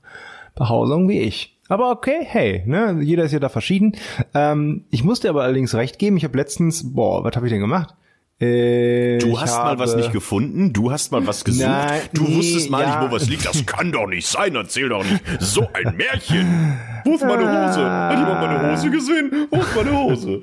Behausung 0.56 1.08
wie 1.08 1.20
ich. 1.20 1.53
Aber 1.70 1.92
okay, 1.92 2.20
hey, 2.22 2.64
ne, 2.66 2.98
jeder 3.02 3.24
ist 3.24 3.32
ja 3.32 3.40
da 3.40 3.50
verschieden. 3.50 3.94
Ähm, 4.34 4.84
ich 4.90 5.04
muss 5.04 5.22
dir 5.22 5.30
aber 5.30 5.44
allerdings 5.44 5.74
recht 5.76 5.98
geben, 5.98 6.18
ich 6.18 6.24
habe 6.24 6.38
letztens, 6.38 6.94
boah, 6.94 7.24
was 7.24 7.36
habe 7.36 7.48
ich 7.48 7.52
denn 7.52 7.62
gemacht? 7.62 7.96
Äh, 8.40 9.20
Du 9.20 9.40
hast 9.40 9.58
mal 9.58 9.80
was 9.80 9.96
nicht 9.96 10.12
gefunden, 10.12 10.74
du 10.74 10.92
hast 10.92 11.12
mal 11.12 11.26
was 11.26 11.46
gesucht, 11.46 11.68
Nein, 11.68 12.02
du 12.14 12.24
nee, 12.24 12.36
wusstest 12.36 12.70
mal 12.70 12.82
ja. 12.82 13.00
nicht, 13.02 13.10
wo 13.12 13.16
was 13.16 13.30
liegt. 13.30 13.46
Das 13.46 13.66
kann 13.66 13.92
doch 13.92 14.08
nicht 14.08 14.28
sein, 14.28 14.56
erzähl 14.56 14.90
doch 14.90 15.04
nicht. 15.06 15.24
So 15.40 15.68
ein 15.74 15.96
Märchen. 15.96 16.78
Wo 17.06 17.16
ist 17.16 17.22
meine 17.22 17.44
Hose? 17.44 17.90
Hat 17.90 18.18
jemand 18.18 18.42
meine 18.42 18.72
Hose 18.72 18.90
gesehen? 18.90 19.48
Wo 19.50 19.62
ist 19.62 19.76
meine 19.76 19.98
Hose? 19.98 20.42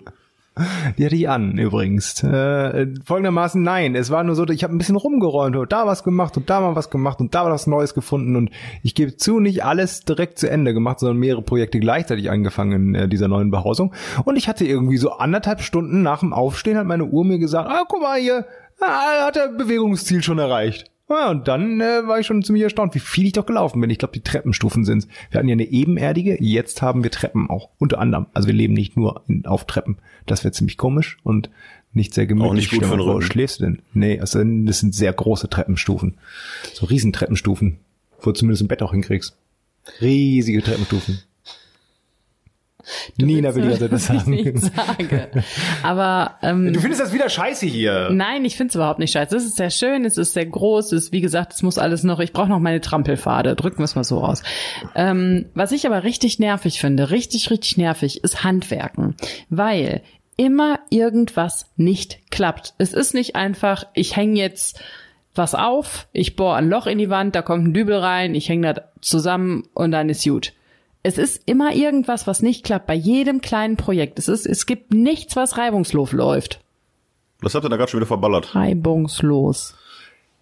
Die 0.99 1.05
hatte 1.05 1.17
ich 1.17 1.29
an, 1.29 1.59
übrigens. 1.59 2.23
Äh, 2.23 2.89
folgendermaßen, 3.05 3.63
nein, 3.63 3.95
es 3.95 4.11
war 4.11 4.25
nur 4.25 4.35
so, 4.35 4.47
ich 4.49 4.65
habe 4.65 4.75
ein 4.75 4.79
bisschen 4.79 4.97
rumgeräumt 4.97 5.57
und 5.57 5.73
da 5.73 5.87
was 5.87 6.05
gemacht 6.05 6.37
und 6.37 6.51
da 6.51 6.61
mal 6.61 6.77
was 6.77 6.91
gemacht 6.91 7.21
und 7.21 7.35
da 7.35 7.51
was 7.51 7.67
Neues 7.67 7.95
gefunden 7.95 8.37
und 8.37 8.51
ich 8.83 8.95
gebe 8.95 9.17
zu, 9.17 9.41
nicht 9.41 9.65
alles 9.65 10.05
direkt 10.05 10.39
zu 10.39 10.51
Ende 10.51 10.75
gemacht, 10.75 11.01
sondern 11.01 11.19
mehrere 11.19 11.43
Projekte 11.43 11.81
gleichzeitig 11.81 12.31
angefangen 12.31 12.73
in 12.73 12.95
äh, 12.95 13.09
dieser 13.09 13.29
neuen 13.29 13.51
Behausung. 13.51 13.95
Und 14.25 14.37
ich 14.37 14.49
hatte 14.49 14.65
irgendwie 14.65 14.97
so 14.97 15.13
anderthalb 15.13 15.61
Stunden 15.63 16.03
nach 16.03 16.21
dem 16.21 16.33
Aufstehen 16.33 16.77
hat 16.77 16.87
meine 16.87 17.05
Uhr 17.05 17.25
mir 17.25 17.39
gesagt, 17.39 17.69
ah, 17.69 17.85
guck 17.89 18.03
mal 18.03 18.19
hier, 18.19 18.47
ah, 18.81 19.27
hat 19.27 19.37
er 19.37 19.49
Bewegungsziel 19.49 20.23
schon 20.23 20.39
erreicht. 20.39 20.91
Ja, 21.11 21.31
und 21.31 21.49
dann 21.49 21.81
äh, 21.81 22.07
war 22.07 22.21
ich 22.21 22.27
schon 22.27 22.43
ziemlich 22.45 22.63
erstaunt, 22.63 22.95
wie 22.95 23.01
viel 23.01 23.27
ich 23.27 23.33
doch 23.33 23.45
gelaufen 23.45 23.81
bin. 23.81 23.91
Ich 23.91 23.99
glaube, 23.99 24.13
die 24.13 24.23
Treppenstufen 24.23 24.85
sind's. 24.85 25.09
Wir 25.31 25.39
hatten 25.39 25.49
ja 25.49 25.55
eine 25.55 25.65
ebenerdige, 25.65 26.41
jetzt 26.41 26.83
haben 26.83 27.03
wir 27.03 27.11
Treppen 27.11 27.51
auch. 27.51 27.71
Unter 27.79 27.99
anderem. 27.99 28.27
Also 28.33 28.47
wir 28.47 28.55
leben 28.55 28.75
nicht 28.75 28.97
nur 28.97 29.25
in, 29.27 29.45
auf 29.45 29.67
Treppen. 29.67 29.99
Das 30.27 30.45
wäre 30.45 30.53
ziemlich 30.53 30.77
komisch 30.77 31.19
und 31.25 31.51
nicht 31.93 32.15
sehr 32.15 32.27
gemütlich. 32.27 32.51
Auch 32.51 32.55
nicht 32.55 32.71
gut 32.71 32.87
für. 32.87 32.99
Wo 32.99 33.21
schläfst 33.21 33.59
du 33.59 33.65
denn? 33.65 33.83
Nee, 33.93 34.21
also 34.21 34.39
das 34.45 34.79
sind 34.79 34.95
sehr 34.95 35.13
große 35.13 35.51
Treppenstufen. 35.51 36.19
So 36.73 36.87
Riesentreppenstufen. 36.87 37.79
Wo 38.21 38.31
du 38.31 38.39
zumindest 38.39 38.63
im 38.63 38.69
Bett 38.69 38.83
auch 38.83 38.93
hinkriegst. 38.93 39.37
Riesige 40.01 40.63
Treppenstufen. 40.63 41.21
Nina 43.17 43.55
will 43.55 43.77
du, 43.77 43.89
das 43.89 44.03
ich 44.11 44.21
sagen. 44.21 44.31
nicht 44.31 44.59
sage. 44.59 45.29
Aber 45.83 46.37
ähm, 46.43 46.73
Du 46.73 46.81
findest 46.81 47.01
das 47.01 47.13
wieder 47.13 47.29
scheiße 47.29 47.67
hier. 47.67 48.11
Nein, 48.11 48.45
ich 48.45 48.57
finde 48.57 48.71
es 48.71 48.75
überhaupt 48.75 48.99
nicht 48.99 49.13
scheiße. 49.13 49.37
Es 49.37 49.45
ist 49.45 49.57
sehr 49.57 49.71
schön, 49.71 50.05
es 50.05 50.17
ist 50.17 50.33
sehr 50.33 50.47
groß, 50.47 50.93
es 50.93 51.05
ist, 51.05 51.13
wie 51.13 51.21
gesagt, 51.21 51.53
es 51.53 51.63
muss 51.63 51.79
alles 51.79 52.03
noch, 52.05 52.21
ich 52.21 52.33
brauche 52.33 52.49
noch 52.49 52.61
meine 52.61 52.81
Trampelpfade, 52.81 53.55
drücken 53.57 53.79
wir 53.79 53.85
es 53.85 53.95
mal 53.95 54.05
so 54.05 54.23
aus. 54.23 54.43
Ähm, 54.95 55.47
was 55.55 55.73
ich 55.73 55.87
aber 55.87 56.05
richtig 56.05 56.39
nervig 56.39 56.81
finde, 56.81 57.11
richtig, 57.11 57.51
richtig 57.51 57.77
nervig, 57.77 58.25
ist 58.25 58.45
Handwerken. 58.45 59.15
Weil 59.49 60.03
immer 60.37 60.81
irgendwas 60.89 61.67
nicht 61.77 62.31
klappt. 62.31 62.75
Es 62.79 62.95
ist 62.95 63.13
nicht 63.13 63.37
einfach, 63.37 63.85
ich 63.93 64.17
hänge 64.17 64.41
jetzt 64.41 64.81
was 65.35 65.55
auf, 65.55 66.09
ich 66.13 66.35
bohre 66.35 66.57
ein 66.57 66.69
Loch 66.71 66.87
in 66.87 66.99
die 66.99 67.11
Wand, 67.11 67.35
da 67.35 67.43
kommt 67.43 67.67
ein 67.67 67.75
Dübel 67.75 67.97
rein, 67.97 68.35
ich 68.35 68.49
hänge 68.49 68.73
das 68.73 68.85
zusammen 69.01 69.69
und 69.75 69.91
dann 69.91 70.09
ist 70.09 70.25
gut. 70.25 70.53
Es 71.03 71.17
ist 71.17 71.43
immer 71.47 71.75
irgendwas, 71.75 72.27
was 72.27 72.43
nicht 72.43 72.65
klappt, 72.65 72.87
bei 72.87 72.95
jedem 72.95 73.41
kleinen 73.41 73.77
Projekt. 73.77 74.19
Es 74.19 74.29
ist, 74.29 74.47
es 74.47 74.67
gibt 74.67 74.93
nichts, 74.93 75.35
was 75.35 75.57
reibungslos 75.57 76.13
läuft. 76.13 76.61
Was 77.41 77.55
habt 77.55 77.65
ihr 77.65 77.71
da 77.71 77.77
gerade 77.77 77.91
schon 77.91 78.01
wieder 78.01 78.07
verballert? 78.07 78.55
Reibungslos. 78.55 79.75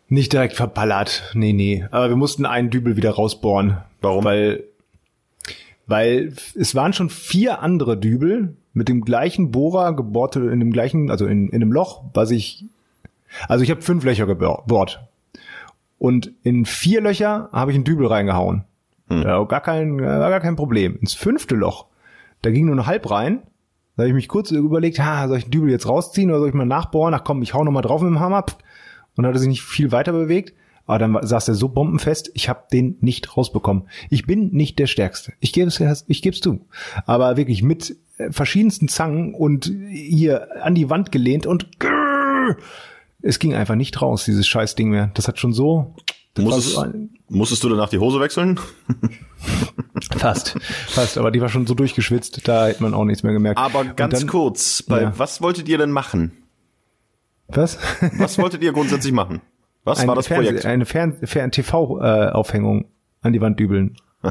Nicht 0.08 0.32
direkt 0.32 0.54
verballert. 0.54 1.30
Nee, 1.34 1.52
nee. 1.52 1.86
Aber 1.90 2.08
wir 2.08 2.16
mussten 2.16 2.44
einen 2.44 2.70
Dübel 2.70 2.96
wieder 2.96 3.10
rausbohren. 3.10 3.78
Warum? 4.00 4.24
Weil, 4.24 4.64
weil 5.86 6.32
es 6.54 6.74
waren 6.74 6.92
schon 6.92 7.10
vier 7.10 7.62
andere 7.62 7.96
Dübel 7.96 8.56
mit 8.72 8.88
dem 8.88 9.04
gleichen 9.04 9.50
Bohrer 9.52 9.94
gebohrt, 9.94 10.36
in 10.36 10.60
dem 10.60 10.72
gleichen, 10.72 11.10
also 11.10 11.26
in, 11.26 11.48
in 11.48 11.62
einem 11.62 11.72
Loch, 11.72 12.02
was 12.14 12.30
ich, 12.30 12.64
also 13.48 13.62
ich 13.62 13.70
habe 13.70 13.82
fünf 13.82 14.04
Löcher 14.04 14.26
gebohrt. 14.26 15.00
Und 15.98 16.32
in 16.42 16.64
vier 16.64 17.00
Löcher 17.00 17.48
habe 17.52 17.70
ich 17.70 17.76
einen 17.76 17.84
Dübel 17.84 18.06
reingehauen. 18.06 18.64
Da 19.08 19.38
war 19.38 19.48
gar 19.48 19.60
kein, 19.60 20.00
war 20.00 20.30
gar 20.30 20.40
kein 20.40 20.56
Problem. 20.56 20.98
Ins 21.00 21.14
fünfte 21.14 21.54
Loch, 21.54 21.86
da 22.42 22.50
ging 22.50 22.66
nur 22.66 22.74
eine 22.74 22.86
halb 22.86 23.10
rein. 23.10 23.42
Da 23.96 24.02
habe 24.02 24.10
ich 24.10 24.14
mich 24.14 24.28
kurz 24.28 24.50
überlegt, 24.50 25.00
ha, 25.00 25.26
soll 25.26 25.38
ich 25.38 25.44
den 25.44 25.50
Dübel 25.50 25.70
jetzt 25.70 25.88
rausziehen 25.88 26.30
oder 26.30 26.38
soll 26.40 26.48
ich 26.48 26.54
mal 26.54 26.66
nachbohren? 26.66 27.14
Ach 27.14 27.24
komm, 27.24 27.42
ich 27.42 27.54
hau 27.54 27.64
noch 27.64 27.72
mal 27.72 27.82
drauf 27.82 28.00
mit 28.00 28.10
dem 28.10 28.20
Hammer. 28.20 28.44
Und 29.16 29.26
hat 29.26 29.34
er 29.34 29.40
sich 29.40 29.48
nicht 29.48 29.62
viel 29.62 29.90
weiter 29.90 30.12
bewegt. 30.12 30.54
Aber 30.86 30.98
dann 30.98 31.18
saß 31.20 31.48
er 31.48 31.54
so 31.54 31.68
bombenfest, 31.68 32.30
ich 32.34 32.48
habe 32.48 32.62
den 32.72 32.96
nicht 33.00 33.36
rausbekommen. 33.36 33.88
Ich 34.08 34.24
bin 34.24 34.50
nicht 34.52 34.78
der 34.78 34.86
Stärkste. 34.86 35.32
Ich 35.40 35.52
gebe 35.52 35.68
es 35.68 36.04
ich 36.06 36.22
geb's 36.22 36.40
zu. 36.40 36.66
Aber 37.04 37.36
wirklich 37.36 37.62
mit 37.62 37.96
äh, 38.16 38.30
verschiedensten 38.30 38.88
Zangen 38.88 39.34
und 39.34 39.70
hier 39.90 40.64
an 40.64 40.74
die 40.74 40.88
Wand 40.88 41.12
gelehnt 41.12 41.46
und 41.46 41.68
es 43.20 43.38
ging 43.38 43.52
einfach 43.52 43.74
nicht 43.74 44.00
raus, 44.00 44.24
dieses 44.24 44.46
scheiß 44.46 44.76
Ding 44.76 44.90
mehr. 44.90 45.10
Das 45.14 45.28
hat 45.28 45.38
schon 45.38 45.52
so 45.52 45.94
Musstest, 46.36 46.78
musstest 47.28 47.64
du 47.64 47.68
danach 47.68 47.88
die 47.88 47.98
Hose 47.98 48.20
wechseln? 48.20 48.60
Fast, 50.16 50.56
fast, 50.86 51.18
aber 51.18 51.30
die 51.30 51.40
war 51.40 51.48
schon 51.48 51.66
so 51.66 51.74
durchgeschwitzt, 51.74 52.46
da 52.46 52.66
hätte 52.66 52.82
man 52.82 52.94
auch 52.94 53.04
nichts 53.04 53.22
mehr 53.24 53.32
gemerkt. 53.32 53.58
Aber 53.58 53.84
ganz 53.84 54.20
dann- 54.20 54.28
kurz, 54.28 54.82
bei 54.82 55.02
Ja. 55.02 55.12
was 55.18 55.40
wolltet 55.40 55.68
ihr 55.68 55.78
denn 55.78 55.90
machen? 55.90 56.32
Was? 57.48 57.78
Was 58.18 58.38
wolltet 58.38 58.62
ihr 58.62 58.72
grundsätzlich 58.72 59.12
machen? 59.12 59.40
Was 59.84 60.06
war 60.06 60.14
das 60.14 60.26
Fernseh- 60.28 60.46
Projekt? 60.48 60.66
Eine 60.66 60.86
Fern 60.86 61.16
Fern 61.24 61.50
TV-Aufhängung 61.50 62.86
an 63.22 63.32
die 63.32 63.40
Wand 63.40 63.58
dübeln. 63.58 63.96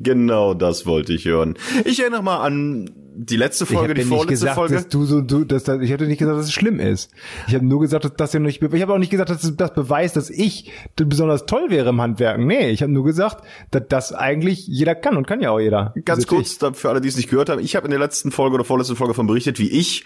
Genau 0.00 0.54
das 0.54 0.86
wollte 0.86 1.12
ich 1.12 1.24
hören. 1.24 1.56
Ich 1.84 1.98
erinnere 2.00 2.22
mal 2.22 2.38
an 2.44 2.90
die 3.16 3.36
letzte 3.36 3.64
Ich 3.64 3.70
Folge, 3.70 3.90
habe 3.90 3.94
die 3.94 4.02
vorletzte 4.02 4.30
gesagt, 4.32 4.54
Folge. 4.56 4.74
dass 4.74 4.88
du 4.88 5.04
so, 5.04 5.20
du, 5.20 5.44
dass, 5.44 5.64
dass, 5.64 5.80
ich 5.80 5.90
hätte 5.90 6.06
nicht 6.06 6.18
gesagt, 6.18 6.36
dass 6.38 6.46
es 6.46 6.52
schlimm 6.52 6.80
ist. 6.80 7.10
Ich 7.46 7.54
habe 7.54 7.64
nur 7.64 7.80
gesagt, 7.80 8.04
dass 8.04 8.14
das 8.16 8.32
ja 8.32 8.40
nicht, 8.40 8.60
ich 8.62 8.82
habe 8.82 8.92
auch 8.92 8.98
nicht 8.98 9.10
gesagt, 9.10 9.30
dass 9.30 9.56
das 9.56 9.72
beweist, 9.74 10.16
dass 10.16 10.30
ich 10.30 10.72
besonders 10.96 11.46
toll 11.46 11.66
wäre 11.70 11.90
im 11.90 12.00
Handwerken. 12.00 12.46
Nee, 12.46 12.70
ich 12.70 12.82
habe 12.82 12.92
nur 12.92 13.04
gesagt, 13.04 13.44
dass 13.70 13.82
das 13.88 14.12
eigentlich 14.12 14.66
jeder 14.66 14.94
kann 14.94 15.16
und 15.16 15.26
kann 15.26 15.40
ja 15.40 15.50
auch 15.50 15.60
jeder. 15.60 15.94
Ganz 16.04 16.26
kurz, 16.26 16.58
da- 16.58 16.72
für 16.72 16.90
alle, 16.90 17.00
die 17.00 17.08
es 17.08 17.16
nicht 17.16 17.30
gehört 17.30 17.48
haben, 17.50 17.60
ich 17.60 17.76
habe 17.76 17.86
in 17.86 17.90
der 17.90 18.00
letzten 18.00 18.30
Folge 18.32 18.54
oder 18.56 18.64
vorletzten 18.64 18.96
Folge 18.96 19.14
von 19.14 19.26
berichtet, 19.26 19.58
wie 19.58 19.70
ich 19.70 20.04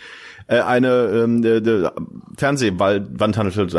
äh, 0.48 0.60
eine 0.60 0.88
ähm, 0.88 1.44
äh, 1.44 1.90
Fernsehwandhalterung 2.36 3.72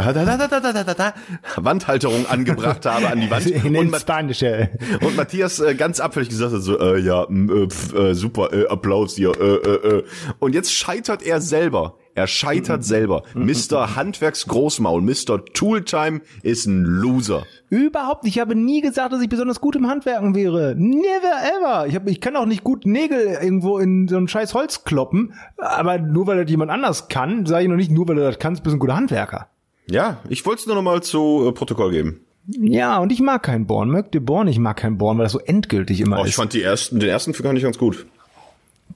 Wandhalterung 1.57 2.25
angebracht 2.27 2.85
habe 2.85 3.07
an 3.07 3.21
die 3.21 3.29
Wand. 3.29 3.45
Ich 3.49 3.63
Und, 3.63 3.89
Ma 3.89 3.99
Spanische. 3.99 4.69
und 5.01 5.15
Matthias 5.15 5.59
äh, 5.59 5.73
ganz 5.75 5.99
abfällig 5.99 6.29
gesagt 6.29 6.53
hat, 6.53 6.61
so, 6.61 6.79
äh, 6.79 6.99
ja, 6.99 7.23
m, 7.23 7.49
äh, 7.49 7.67
pf, 7.67 7.93
äh, 7.93 8.13
super, 8.13 8.53
äh, 8.53 8.67
Applaus 8.67 9.15
hier, 9.15 9.31
äh, 9.39 9.55
äh, 9.55 9.97
äh. 9.99 10.03
Und 10.39 10.53
jetzt 10.53 10.71
scheitert 10.73 11.23
er 11.23 11.41
selber. 11.41 11.95
Er 12.16 12.28
scheitert 12.28 12.84
selber. 12.84 13.24
Mr. 13.34 13.96
Handwerksgroßmaul, 13.96 15.01
Mr. 15.01 15.44
Tooltime 15.54 16.22
ist 16.44 16.66
ein 16.66 16.84
Loser. 16.84 17.44
Überhaupt 17.70 18.24
nicht. 18.24 18.36
Ich 18.36 18.42
habe 18.42 18.56
nie 18.56 18.82
gesagt, 18.82 19.13
dass 19.13 19.22
ich 19.22 19.30
besonders 19.30 19.62
gut 19.62 19.75
im 19.75 19.88
Handwerken 19.88 20.36
wäre. 20.36 20.75
Never 20.78 21.34
ever. 21.60 21.88
Ich, 21.88 21.96
hab, 21.96 22.08
ich 22.08 22.20
kann 22.20 22.36
auch 22.36 22.46
nicht 22.46 22.63
gut 22.63 22.86
Nägel 22.86 23.38
irgendwo 23.42 23.78
in 23.78 24.08
so 24.08 24.18
ein 24.18 24.28
scheiß 24.28 24.54
Holz 24.54 24.84
kloppen. 24.84 25.34
Aber 25.58 25.98
nur 26.00 26.28
weil 26.28 26.42
das 26.42 26.50
jemand 26.50 26.72
anders 26.72 27.08
kann, 27.08 27.46
sage 27.46 27.63
ich 27.63 27.70
noch 27.70 27.75
nicht, 27.78 27.92
nur 27.92 28.08
weil 28.08 28.16
du 28.16 28.22
das 28.24 28.39
kannst, 28.39 28.63
bist 28.63 28.74
du 28.74 28.78
ein 28.78 28.80
guter 28.80 28.96
Handwerker. 28.96 29.48
Ja, 29.88 30.18
ich 30.30 30.46
wollte 30.46 30.62
es 30.62 30.68
nur 30.68 30.75
noch 30.75 30.84
mal 30.84 31.01
zu 31.01 31.46
äh, 31.48 31.51
Protokoll 31.51 31.92
geben. 31.92 32.22
Ja, 32.48 32.98
und 32.98 33.12
ich 33.12 33.22
mag 33.22 33.44
keinen 33.44 33.68
Born. 33.68 33.89
Mögt 33.89 34.16
ihr 34.16 34.25
Born? 34.25 34.48
Ich 34.48 34.58
mag 34.60 34.78
keinen 34.78 34.98
Born, 34.98 35.18
weil 35.18 35.25
das 35.25 35.34
so 35.34 35.39
endgültig 35.39 36.01
immer 36.01 36.20
Oh, 36.20 36.24
ich 36.24 36.30
ist. 36.30 36.36
fand 36.36 36.54
die 36.54 36.63
ersten, 36.63 37.00
den 37.00 37.10
ersten 37.10 37.34
fand 37.34 37.58
ich 37.58 37.63
ganz 37.63 37.78
gut. 37.78 38.08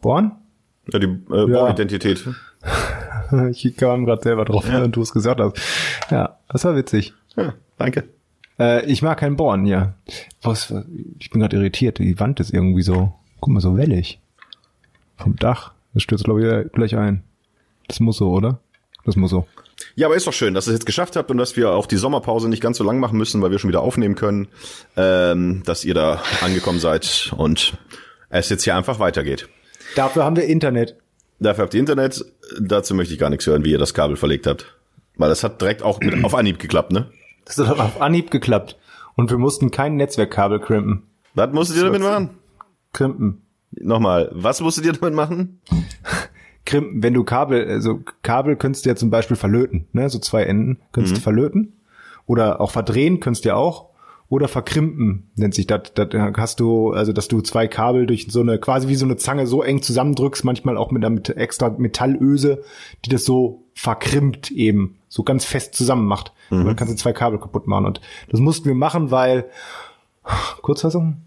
Born? 0.02 0.32
Ja, 0.92 1.00
die 1.00 1.06
äh, 1.06 1.20
Ja. 1.32 1.46
Born-Identität. 1.46 2.28
Ich 3.52 3.76
kam 3.78 4.06
gerade 4.06 4.22
selber 4.22 4.46
drauf, 4.46 4.66
während 4.68 4.96
du 4.96 5.02
es 5.02 5.12
gesagt 5.12 5.40
hast. 5.40 5.58
Ja, 6.10 6.38
das 6.50 6.64
war 6.66 6.76
witzig. 6.76 7.14
Ja, 7.36 7.54
danke. 7.78 8.06
Äh, 8.60 8.86
ich 8.86 9.02
mag 9.02 9.20
keinen 9.20 9.36
Born, 9.36 9.66
ja. 9.66 9.94
Was, 10.42 10.74
ich 11.20 11.30
bin 11.30 11.42
gerade 11.42 11.58
irritiert. 11.58 12.00
Die 12.00 12.20
Wand 12.20 12.40
ist 12.40 12.54
irgendwie 12.54 12.84
so, 12.84 13.14
guck 13.40 13.54
mal, 13.54 13.60
so 13.60 13.78
wellig. 13.78 14.20
Vom 15.18 15.36
Dach. 15.36 15.74
Das 15.94 16.04
stürzt, 16.04 16.24
glaube 16.24 16.66
ich, 16.66 16.72
gleich 16.72 16.96
ein. 16.96 17.24
Das 17.88 18.00
muss 18.00 18.18
so, 18.18 18.32
oder? 18.32 18.60
Das 19.06 19.16
muss 19.16 19.32
so. 19.32 19.46
Ja, 19.96 20.08
aber 20.08 20.16
ist 20.16 20.28
doch 20.28 20.34
schön, 20.34 20.54
dass 20.54 20.68
ihr 20.68 20.72
es 20.72 20.80
jetzt 20.80 20.86
geschafft 20.86 21.16
habt 21.16 21.30
und 21.30 21.38
dass 21.38 21.56
wir 21.58 21.72
auch 21.72 21.86
die 21.86 21.98
Sommerpause 21.98 22.50
nicht 22.50 22.62
ganz 22.62 22.78
so 22.78 22.84
lang 22.84 23.00
machen 23.00 23.18
müssen, 23.18 23.42
weil 23.42 23.52
wir 23.52 23.60
schon 23.60 23.68
wieder 23.68 23.82
aufnehmen 23.82 24.16
können, 24.16 24.48
ähm, 24.96 25.62
dass 25.66 25.84
ihr 25.84 25.94
da 25.94 26.22
angekommen 26.42 26.80
seid 26.80 27.34
und 27.38 27.78
es 28.30 28.50
jetzt 28.50 28.64
hier 28.64 28.76
einfach 28.76 29.00
weitergeht. 29.00 29.50
Dafür 29.96 30.24
haben 30.24 30.36
wir 30.36 30.46
Internet. 30.46 30.96
Dafür 31.44 31.64
habt 31.66 31.74
ihr 31.74 31.80
Internet. 31.82 32.26
Dazu 32.60 32.96
möchte 32.96 33.14
ich 33.14 33.20
gar 33.20 33.30
nichts 33.30 33.46
hören, 33.46 33.66
wie 33.66 33.72
ihr 33.72 33.78
das 33.78 33.94
Kabel 33.94 34.16
verlegt 34.16 34.48
habt. 34.48 34.78
Weil 35.18 35.30
das 35.30 35.44
hat 35.44 35.62
direkt 35.62 35.84
auch 35.84 36.00
mit 36.00 36.24
auf 36.24 36.34
Anhieb 36.34 36.58
geklappt, 36.58 36.92
ne? 36.92 37.12
Das 37.46 37.58
hat 37.58 37.80
auf 37.80 38.02
Anhieb 38.02 38.32
geklappt. 38.32 38.78
Und 39.16 39.30
wir 39.30 39.38
mussten 39.38 39.70
kein 39.70 39.98
Netzwerkkabel 39.98 40.60
crimpen. 40.60 41.04
Was 41.36 41.52
musstet 41.52 41.78
ihr 41.78 41.84
damit 41.84 42.02
machen? 42.02 42.30
Crimpen. 42.94 43.42
Nochmal, 43.72 44.30
was 44.34 44.62
musstet 44.62 44.86
ihr 44.86 44.94
damit 44.94 45.14
machen? 45.14 45.60
Crimpen, 46.66 47.04
wenn 47.04 47.14
du 47.14 47.26
Kabel, 47.26 47.68
also 47.68 48.00
Kabel 48.22 48.56
könntest 48.56 48.86
du 48.86 48.90
ja 48.90 48.96
zum 48.96 49.10
Beispiel 49.10 49.36
verlöten, 49.36 49.88
ne? 49.92 50.10
So 50.10 50.20
zwei 50.20 50.44
Enden 50.44 50.80
könntest 50.94 51.18
du 51.18 51.22
verlöten. 51.22 51.74
Oder 52.26 52.62
auch 52.62 52.72
verdrehen 52.72 53.20
könntest 53.20 53.44
du 53.44 53.50
ja 53.50 53.56
auch. 53.56 53.90
Oder 54.34 54.48
verkrimpen 54.48 55.30
nennt 55.36 55.54
sich 55.54 55.68
das. 55.68 55.94
Das 55.94 56.08
hast 56.12 56.60
du, 56.60 56.90
also 56.90 57.14
dass 57.14 57.28
du 57.28 57.42
zwei 57.42 57.68
Kabel 57.68 58.08
durch 58.08 58.26
so 58.32 58.42
eine, 58.42 58.58
quasi 58.58 58.88
wie 58.88 58.96
so 58.96 59.06
eine 59.06 59.16
Zange 59.16 59.46
so 59.46 59.62
eng 59.62 59.84
zusammendrückst, 59.84 60.44
manchmal 60.44 60.76
auch 60.76 60.90
mit 60.90 61.06
einer 61.06 61.14
mit 61.14 61.30
extra 61.30 61.70
Metallöse, 61.70 62.64
die 63.06 63.12
das 63.12 63.26
so 63.26 63.66
verkrimpt 63.76 64.50
eben, 64.50 64.98
so 65.08 65.22
ganz 65.22 65.46
fest 65.46 65.76
zusammen 65.76 66.08
macht. 66.08 66.34
Und 66.50 66.66
dann 66.66 66.76
kannst 66.76 66.92
du 66.92 66.98
zwei 66.98 67.14
Kabel 67.14 67.38
kaputt 67.38 67.68
machen. 67.68 67.86
Und 67.86 68.02
das 68.32 68.40
mussten 68.40 68.66
wir 68.66 68.74
machen, 68.74 69.12
weil, 69.12 69.46
Kurzfassung? 70.64 71.18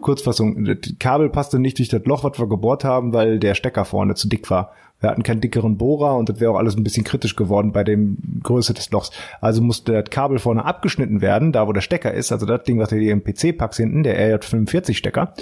Kurzfassung, 0.00 0.64
das 0.64 0.78
Kabel 0.98 1.30
passte 1.30 1.58
nicht 1.58 1.78
durch 1.78 1.88
das 1.88 2.04
Loch, 2.04 2.24
was 2.24 2.38
wir 2.38 2.48
gebohrt 2.48 2.84
haben, 2.84 3.12
weil 3.12 3.38
der 3.38 3.54
Stecker 3.54 3.84
vorne 3.84 4.14
zu 4.14 4.28
dick 4.28 4.50
war. 4.50 4.72
Wir 5.00 5.08
hatten 5.08 5.22
keinen 5.22 5.40
dickeren 5.40 5.78
Bohrer 5.78 6.16
und 6.16 6.28
das 6.28 6.40
wäre 6.40 6.52
auch 6.52 6.58
alles 6.58 6.76
ein 6.76 6.84
bisschen 6.84 7.04
kritisch 7.04 7.34
geworden 7.34 7.72
bei 7.72 7.84
dem 7.84 8.18
Größe 8.42 8.74
des 8.74 8.90
Lochs. 8.90 9.10
Also 9.40 9.62
musste 9.62 9.92
das 9.92 10.10
Kabel 10.10 10.38
vorne 10.38 10.64
abgeschnitten 10.64 11.22
werden, 11.22 11.52
da 11.52 11.66
wo 11.66 11.72
der 11.72 11.80
Stecker 11.80 12.12
ist, 12.12 12.32
also 12.32 12.44
das 12.44 12.64
Ding, 12.64 12.78
was 12.78 12.90
du 12.90 12.96
hier 12.96 13.12
im 13.12 13.24
PC 13.24 13.56
packst 13.56 13.78
hinten, 13.78 14.02
der 14.02 14.38
RJ45-Stecker. 14.38 15.32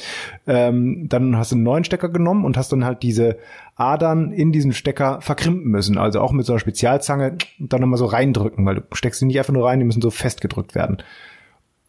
Ähm, 0.47 1.07
dann 1.09 1.37
hast 1.37 1.51
du 1.51 1.57
einen 1.57 1.65
neuen 1.65 1.85
Stecker 1.85 2.09
genommen 2.09 2.45
und 2.45 2.57
hast 2.57 2.71
dann 2.71 2.85
halt 2.85 3.03
diese 3.03 3.37
Adern 3.75 4.31
in 4.31 4.53
diesen 4.53 4.73
Stecker 4.73 5.21
verkrimpen 5.21 5.71
müssen. 5.71 5.99
Also 5.99 6.21
auch 6.21 6.33
mit 6.33 6.47
so 6.47 6.53
einer 6.53 6.61
Spezialzange 6.61 7.37
dann 7.59 7.81
nochmal 7.81 7.99
so 7.99 8.07
reindrücken, 8.07 8.65
weil 8.65 8.77
du 8.77 8.83
steckst 8.93 9.21
die 9.21 9.27
nicht 9.27 9.39
einfach 9.39 9.53
nur 9.53 9.67
rein, 9.67 9.81
die 9.81 9.87
müssen 9.87 10.03
so 10.03 10.11
festgedrückt 10.11 10.77
werden. 10.77 10.99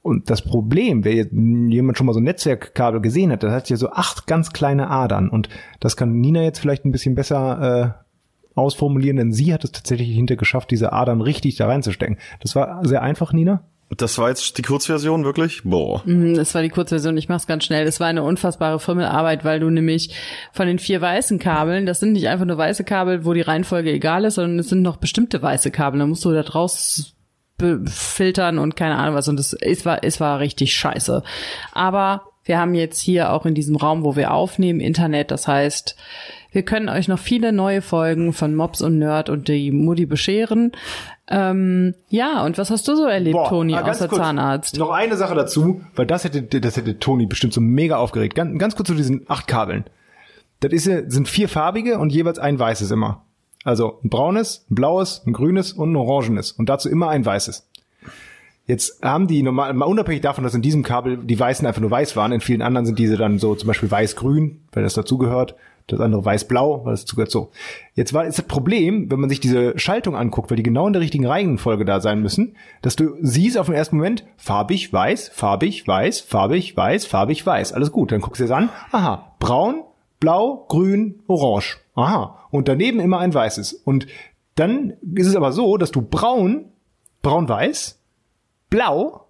Und 0.01 0.29
das 0.29 0.41
Problem, 0.41 1.03
wer 1.03 1.13
jetzt 1.13 1.33
jemand 1.33 1.97
schon 1.97 2.07
mal 2.07 2.13
so 2.13 2.19
ein 2.19 2.23
Netzwerkkabel 2.23 3.01
gesehen 3.01 3.31
hat, 3.31 3.43
das 3.43 3.51
hat 3.51 3.69
ja 3.69 3.75
so 3.75 3.89
acht 3.91 4.27
ganz 4.27 4.51
kleine 4.53 4.89
Adern. 4.89 5.29
Und 5.29 5.49
das 5.79 5.97
kann 5.97 6.19
Nina 6.19 6.41
jetzt 6.41 6.59
vielleicht 6.59 6.85
ein 6.85 6.91
bisschen 6.91 7.15
besser 7.15 7.95
äh, 7.97 8.57
ausformulieren, 8.59 9.17
denn 9.17 9.31
sie 9.33 9.53
hat 9.53 9.63
es 9.63 9.71
tatsächlich 9.71 10.09
hinter 10.09 10.37
geschafft, 10.37 10.71
diese 10.71 10.93
Adern 10.93 11.21
richtig 11.21 11.57
da 11.57 11.67
reinzustecken. 11.67 12.17
Das 12.39 12.55
war 12.55 12.85
sehr 12.85 13.01
einfach, 13.01 13.33
Nina. 13.33 13.63
Das 13.97 14.19
war 14.19 14.29
jetzt 14.29 14.57
die 14.57 14.61
Kurzversion, 14.61 15.23
wirklich? 15.25 15.63
Boah. 15.63 16.05
Hm, 16.05 16.35
Das 16.35 16.53
war 16.53 16.61
die 16.61 16.69
Kurzversion, 16.69 17.17
ich 17.17 17.27
mach's 17.27 17.47
ganz 17.47 17.63
schnell. 17.63 17.85
Das 17.85 17.99
war 17.99 18.07
eine 18.07 18.21
unfassbare 18.23 18.79
Fummelarbeit, 18.79 19.43
weil 19.43 19.59
du 19.59 19.69
nämlich 19.71 20.15
von 20.53 20.67
den 20.67 20.77
vier 20.77 21.01
weißen 21.01 21.39
Kabeln, 21.39 21.87
das 21.87 21.99
sind 21.99 22.13
nicht 22.13 22.27
einfach 22.27 22.45
nur 22.45 22.57
weiße 22.57 22.83
Kabel, 22.83 23.25
wo 23.25 23.33
die 23.33 23.41
Reihenfolge 23.41 23.91
egal 23.91 24.25
ist, 24.25 24.35
sondern 24.35 24.59
es 24.59 24.69
sind 24.69 24.83
noch 24.83 24.97
bestimmte 24.97 25.41
weiße 25.41 25.71
Kabel. 25.71 25.99
Da 25.99 26.05
musst 26.05 26.23
du 26.23 26.31
da 26.31 26.43
draus 26.43 27.15
filtern 27.85 28.59
und 28.59 28.75
keine 28.75 28.97
Ahnung 28.97 29.15
was. 29.15 29.27
Und 29.27 29.39
es, 29.39 29.53
es 29.53 29.85
war, 29.85 30.03
es 30.03 30.19
war 30.19 30.39
richtig 30.39 30.73
scheiße. 30.75 31.23
Aber 31.73 32.23
wir 32.43 32.59
haben 32.59 32.73
jetzt 32.73 32.99
hier 32.99 33.31
auch 33.31 33.45
in 33.45 33.53
diesem 33.53 33.75
Raum, 33.75 34.03
wo 34.03 34.15
wir 34.15 34.31
aufnehmen, 34.31 34.79
Internet. 34.79 35.31
Das 35.31 35.47
heißt, 35.47 35.95
wir 36.51 36.63
können 36.63 36.89
euch 36.89 37.07
noch 37.07 37.19
viele 37.19 37.51
neue 37.51 37.81
Folgen 37.81 38.33
von 38.33 38.55
Mobs 38.55 38.81
und 38.81 38.97
Nerd 38.97 39.29
und 39.29 39.47
die 39.47 39.71
Mutti 39.71 40.05
bescheren. 40.05 40.71
Ähm, 41.27 41.93
ja, 42.09 42.43
und 42.43 42.57
was 42.57 42.71
hast 42.71 42.87
du 42.87 42.95
so 42.95 43.05
erlebt, 43.05 43.37
Toni, 43.49 43.75
ah, 43.75 43.83
außer 43.83 44.07
kurz, 44.07 44.19
Zahnarzt? 44.19 44.79
Noch 44.79 44.89
eine 44.89 45.15
Sache 45.15 45.35
dazu, 45.35 45.81
weil 45.95 46.07
das 46.07 46.23
hätte, 46.23 46.41
das 46.41 46.75
hätte 46.75 46.97
Toni 46.97 47.27
bestimmt 47.27 47.53
so 47.53 47.61
mega 47.61 47.97
aufgeregt. 47.97 48.33
Ganz, 48.33 48.57
ganz 48.57 48.75
kurz 48.75 48.87
zu 48.87 48.95
diesen 48.95 49.25
acht 49.27 49.45
Kabeln. 49.45 49.85
Das 50.59 50.73
ist, 50.73 50.85
sind 50.85 51.29
vier 51.29 51.47
farbige 51.47 51.99
und 51.99 52.11
jeweils 52.11 52.39
ein 52.39 52.57
weißes 52.57 52.89
immer. 52.89 53.25
Also 53.63 53.99
ein 54.03 54.09
braunes, 54.09 54.65
ein 54.69 54.75
blaues, 54.75 55.21
ein 55.25 55.33
grünes 55.33 55.73
und 55.73 55.91
ein 55.91 55.95
orangenes. 55.95 56.51
Und 56.51 56.69
dazu 56.69 56.89
immer 56.89 57.09
ein 57.09 57.25
weißes. 57.25 57.67
Jetzt 58.69 59.03
haben 59.03 59.27
die 59.27 59.41
normal, 59.41 59.73
mal 59.73 59.85
unabhängig 59.85 60.21
davon, 60.21 60.43
dass 60.43 60.53
in 60.53 60.61
diesem 60.61 60.83
Kabel 60.83 61.17
die 61.17 61.39
Weißen 61.39 61.65
einfach 61.65 61.81
nur 61.81 61.89
weiß 61.89 62.15
waren, 62.15 62.31
in 62.31 62.39
vielen 62.39 62.61
anderen 62.61 62.85
sind 62.85 62.99
diese 62.99 63.17
dann 63.17 63.39
so 63.39 63.55
zum 63.55 63.65
Beispiel 63.65 63.89
weiß-grün, 63.89 64.61
weil 64.71 64.83
das 64.83 64.93
dazugehört, 64.93 65.55
das 65.87 65.99
andere 65.99 66.23
weiß-blau, 66.23 66.85
weil 66.85 66.93
das 66.93 67.01
dazugehört 67.01 67.31
so. 67.31 67.49
Jetzt 67.95 68.13
war 68.13 68.25
ist 68.25 68.37
das 68.37 68.45
Problem, 68.45 69.09
wenn 69.09 69.19
man 69.19 69.29
sich 69.29 69.39
diese 69.39 69.77
Schaltung 69.79 70.15
anguckt, 70.15 70.51
weil 70.51 70.57
die 70.57 70.61
genau 70.61 70.85
in 70.85 70.93
der 70.93 71.01
richtigen 71.01 71.25
Reihenfolge 71.25 71.83
da 71.83 71.99
sein 71.99 72.21
müssen, 72.21 72.55
dass 72.83 72.95
du 72.95 73.15
siehst 73.21 73.57
auf 73.57 73.65
den 73.65 73.75
ersten 73.75 73.97
Moment 73.97 74.23
farbig, 74.37 74.93
weiß, 74.93 75.29
farbig, 75.29 75.87
weiß, 75.87 76.21
farbig, 76.21 76.77
weiß, 76.77 77.07
farbig, 77.07 77.45
weiß. 77.45 77.73
Alles 77.73 77.91
gut. 77.91 78.11
Dann 78.11 78.21
guckst 78.21 78.39
du 78.39 78.43
dir 78.43 78.49
das 78.49 78.57
an. 78.57 78.69
Aha, 78.91 79.31
braun, 79.39 79.81
blau, 80.19 80.65
grün, 80.69 81.21
orange. 81.27 81.77
Aha. 81.95 82.38
Und 82.51 82.67
daneben 82.67 82.99
immer 82.99 83.19
ein 83.19 83.33
weißes. 83.33 83.73
Und 83.73 84.07
dann 84.55 84.93
ist 85.15 85.27
es 85.27 85.35
aber 85.35 85.51
so, 85.51 85.77
dass 85.77 85.91
du 85.91 86.01
braun, 86.01 86.65
braun-weiß, 87.21 87.99
blau, 88.69 89.27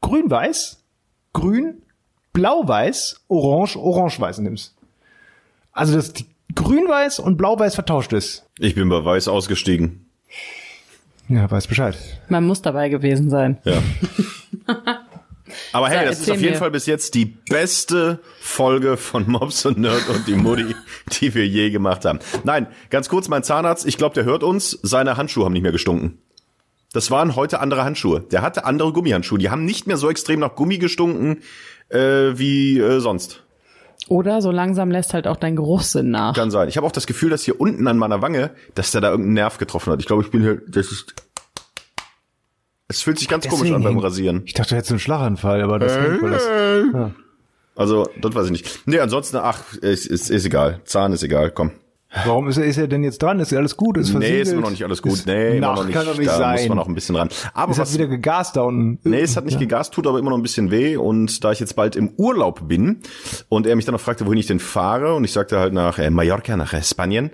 grün-weiß, 0.00 0.82
grün, 1.32 1.82
blau-weiß, 2.32 3.20
orange, 3.28 3.76
orange-weiß 3.76 4.38
nimmst. 4.38 4.74
Also, 5.72 5.94
dass 5.94 6.12
die 6.12 6.26
grün-weiß 6.54 7.20
und 7.20 7.36
blau-weiß 7.36 7.74
vertauscht 7.74 8.12
ist. 8.12 8.46
Ich 8.58 8.74
bin 8.74 8.88
bei 8.88 9.04
Weiß 9.04 9.28
ausgestiegen. 9.28 10.06
Ja, 11.28 11.48
weiß 11.48 11.68
Bescheid. 11.68 11.96
Man 12.28 12.44
muss 12.44 12.60
dabei 12.60 12.88
gewesen 12.88 13.30
sein. 13.30 13.58
Ja. 13.64 13.80
Aber 15.72 15.88
hey, 15.88 16.04
das 16.04 16.20
ist 16.20 16.30
auf 16.30 16.40
jeden 16.40 16.54
mir. 16.54 16.58
Fall 16.58 16.70
bis 16.70 16.86
jetzt 16.86 17.14
die 17.14 17.26
beste 17.26 18.20
Folge 18.40 18.96
von 18.96 19.30
Mobs 19.30 19.64
und 19.66 19.78
Nerd 19.78 20.08
und 20.08 20.26
die 20.26 20.34
Mutti, 20.34 20.74
die 21.20 21.34
wir 21.34 21.46
je 21.46 21.70
gemacht 21.70 22.04
haben. 22.04 22.18
Nein, 22.44 22.66
ganz 22.90 23.08
kurz, 23.08 23.28
mein 23.28 23.42
Zahnarzt, 23.42 23.86
ich 23.86 23.96
glaube, 23.96 24.14
der 24.14 24.24
hört 24.24 24.42
uns, 24.42 24.78
seine 24.82 25.16
Handschuhe 25.16 25.44
haben 25.44 25.52
nicht 25.52 25.62
mehr 25.62 25.72
gestunken. 25.72 26.18
Das 26.92 27.10
waren 27.10 27.36
heute 27.36 27.60
andere 27.60 27.84
Handschuhe. 27.84 28.20
Der 28.20 28.42
hatte 28.42 28.64
andere 28.64 28.92
Gummihandschuhe. 28.92 29.38
Die 29.38 29.50
haben 29.50 29.64
nicht 29.64 29.86
mehr 29.86 29.96
so 29.96 30.10
extrem 30.10 30.40
nach 30.40 30.56
Gummi 30.56 30.78
gestunken 30.78 31.42
äh, 31.88 31.98
wie 32.38 32.78
äh, 32.80 32.98
sonst. 32.98 33.44
Oder 34.08 34.42
so 34.42 34.50
langsam 34.50 34.90
lässt 34.90 35.14
halt 35.14 35.28
auch 35.28 35.36
dein 35.36 35.54
Geruchssinn 35.54 36.10
nach. 36.10 36.34
Kann 36.34 36.50
sein. 36.50 36.68
Ich 36.68 36.76
habe 36.76 36.84
auch 36.86 36.92
das 36.92 37.06
Gefühl, 37.06 37.30
dass 37.30 37.44
hier 37.44 37.60
unten 37.60 37.86
an 37.86 37.96
meiner 37.96 38.22
Wange, 38.22 38.50
dass 38.74 38.90
der 38.90 39.00
da 39.00 39.10
irgendeinen 39.10 39.34
Nerv 39.34 39.58
getroffen 39.58 39.92
hat. 39.92 40.00
Ich 40.00 40.06
glaube, 40.06 40.22
ich 40.22 40.30
bin 40.32 40.42
hier. 40.42 40.60
Das 40.66 40.90
ist. 40.90 41.14
Es 42.90 43.02
fühlt 43.02 43.20
sich 43.20 43.28
ganz 43.28 43.44
Deswegen 43.44 43.58
komisch 43.60 43.72
an 43.72 43.82
beim 43.84 43.98
Rasieren. 43.98 44.42
Ich 44.46 44.54
dachte, 44.54 44.70
du 44.70 44.76
hättest 44.76 44.90
einen 44.90 44.98
Schlaganfall, 44.98 45.62
aber 45.62 45.78
das, 45.78 45.96
weil 45.96 46.30
das 46.32 46.44
ja. 46.92 47.10
Also, 47.76 48.08
das 48.20 48.34
weiß 48.34 48.46
ich 48.46 48.50
nicht. 48.50 48.80
Nee, 48.86 48.98
ansonsten, 48.98 49.36
ach, 49.36 49.74
ist, 49.74 50.06
ist, 50.06 50.28
ist 50.28 50.44
egal. 50.44 50.80
Zahn 50.84 51.12
ist 51.12 51.22
egal, 51.22 51.52
komm. 51.52 51.70
Warum 52.26 52.48
ist 52.48 52.56
er, 52.56 52.64
ist 52.64 52.76
er 52.78 52.88
denn 52.88 53.04
jetzt 53.04 53.22
dran? 53.22 53.38
Ist 53.38 53.52
ja 53.52 53.58
alles 53.60 53.76
gut? 53.76 53.96
Ist 53.96 54.08
Nee, 54.08 54.12
versiegelt? 54.14 54.42
ist 54.48 54.52
immer 54.52 54.62
noch 54.62 54.70
nicht 54.70 54.82
alles 54.82 55.00
gut. 55.00 55.12
Ist, 55.12 55.26
Nee, 55.28 55.58
immer 55.58 55.74
noch 55.76 55.84
nicht. 55.84 55.94
kann 55.94 56.04
doch 56.04 56.18
nicht 56.18 56.28
da 56.28 56.36
sein. 56.36 56.56
muss 56.58 56.68
man 56.68 56.78
noch 56.78 56.88
ein 56.88 56.94
bisschen 56.96 57.14
ran. 57.14 57.28
Aber 57.54 57.70
ist 57.70 57.78
was, 57.78 57.90
das 57.90 57.94
wieder 57.96 58.08
gegast 58.08 58.56
da 58.56 58.62
unten? 58.62 58.98
Nee, 59.08 59.20
es 59.20 59.36
hat 59.36 59.44
nicht 59.44 59.60
gegast, 59.60 59.94
tut 59.94 60.08
aber 60.08 60.18
immer 60.18 60.30
noch 60.30 60.36
ein 60.36 60.42
bisschen 60.42 60.72
weh. 60.72 60.96
Und 60.96 61.44
da 61.44 61.52
ich 61.52 61.60
jetzt 61.60 61.76
bald 61.76 61.94
im 61.94 62.08
Urlaub 62.16 62.66
bin 62.66 63.02
und 63.48 63.68
er 63.68 63.76
mich 63.76 63.84
dann 63.84 63.92
noch 63.92 64.00
fragte, 64.00 64.26
wohin 64.26 64.38
ich 64.38 64.46
denn 64.48 64.58
fahre, 64.58 65.14
und 65.14 65.22
ich 65.22 65.30
sagte 65.30 65.60
halt 65.60 65.72
nach 65.72 66.00
äh, 66.00 66.10
Mallorca, 66.10 66.56
nach 66.56 66.72
äh, 66.72 66.82
Spanien, 66.82 67.30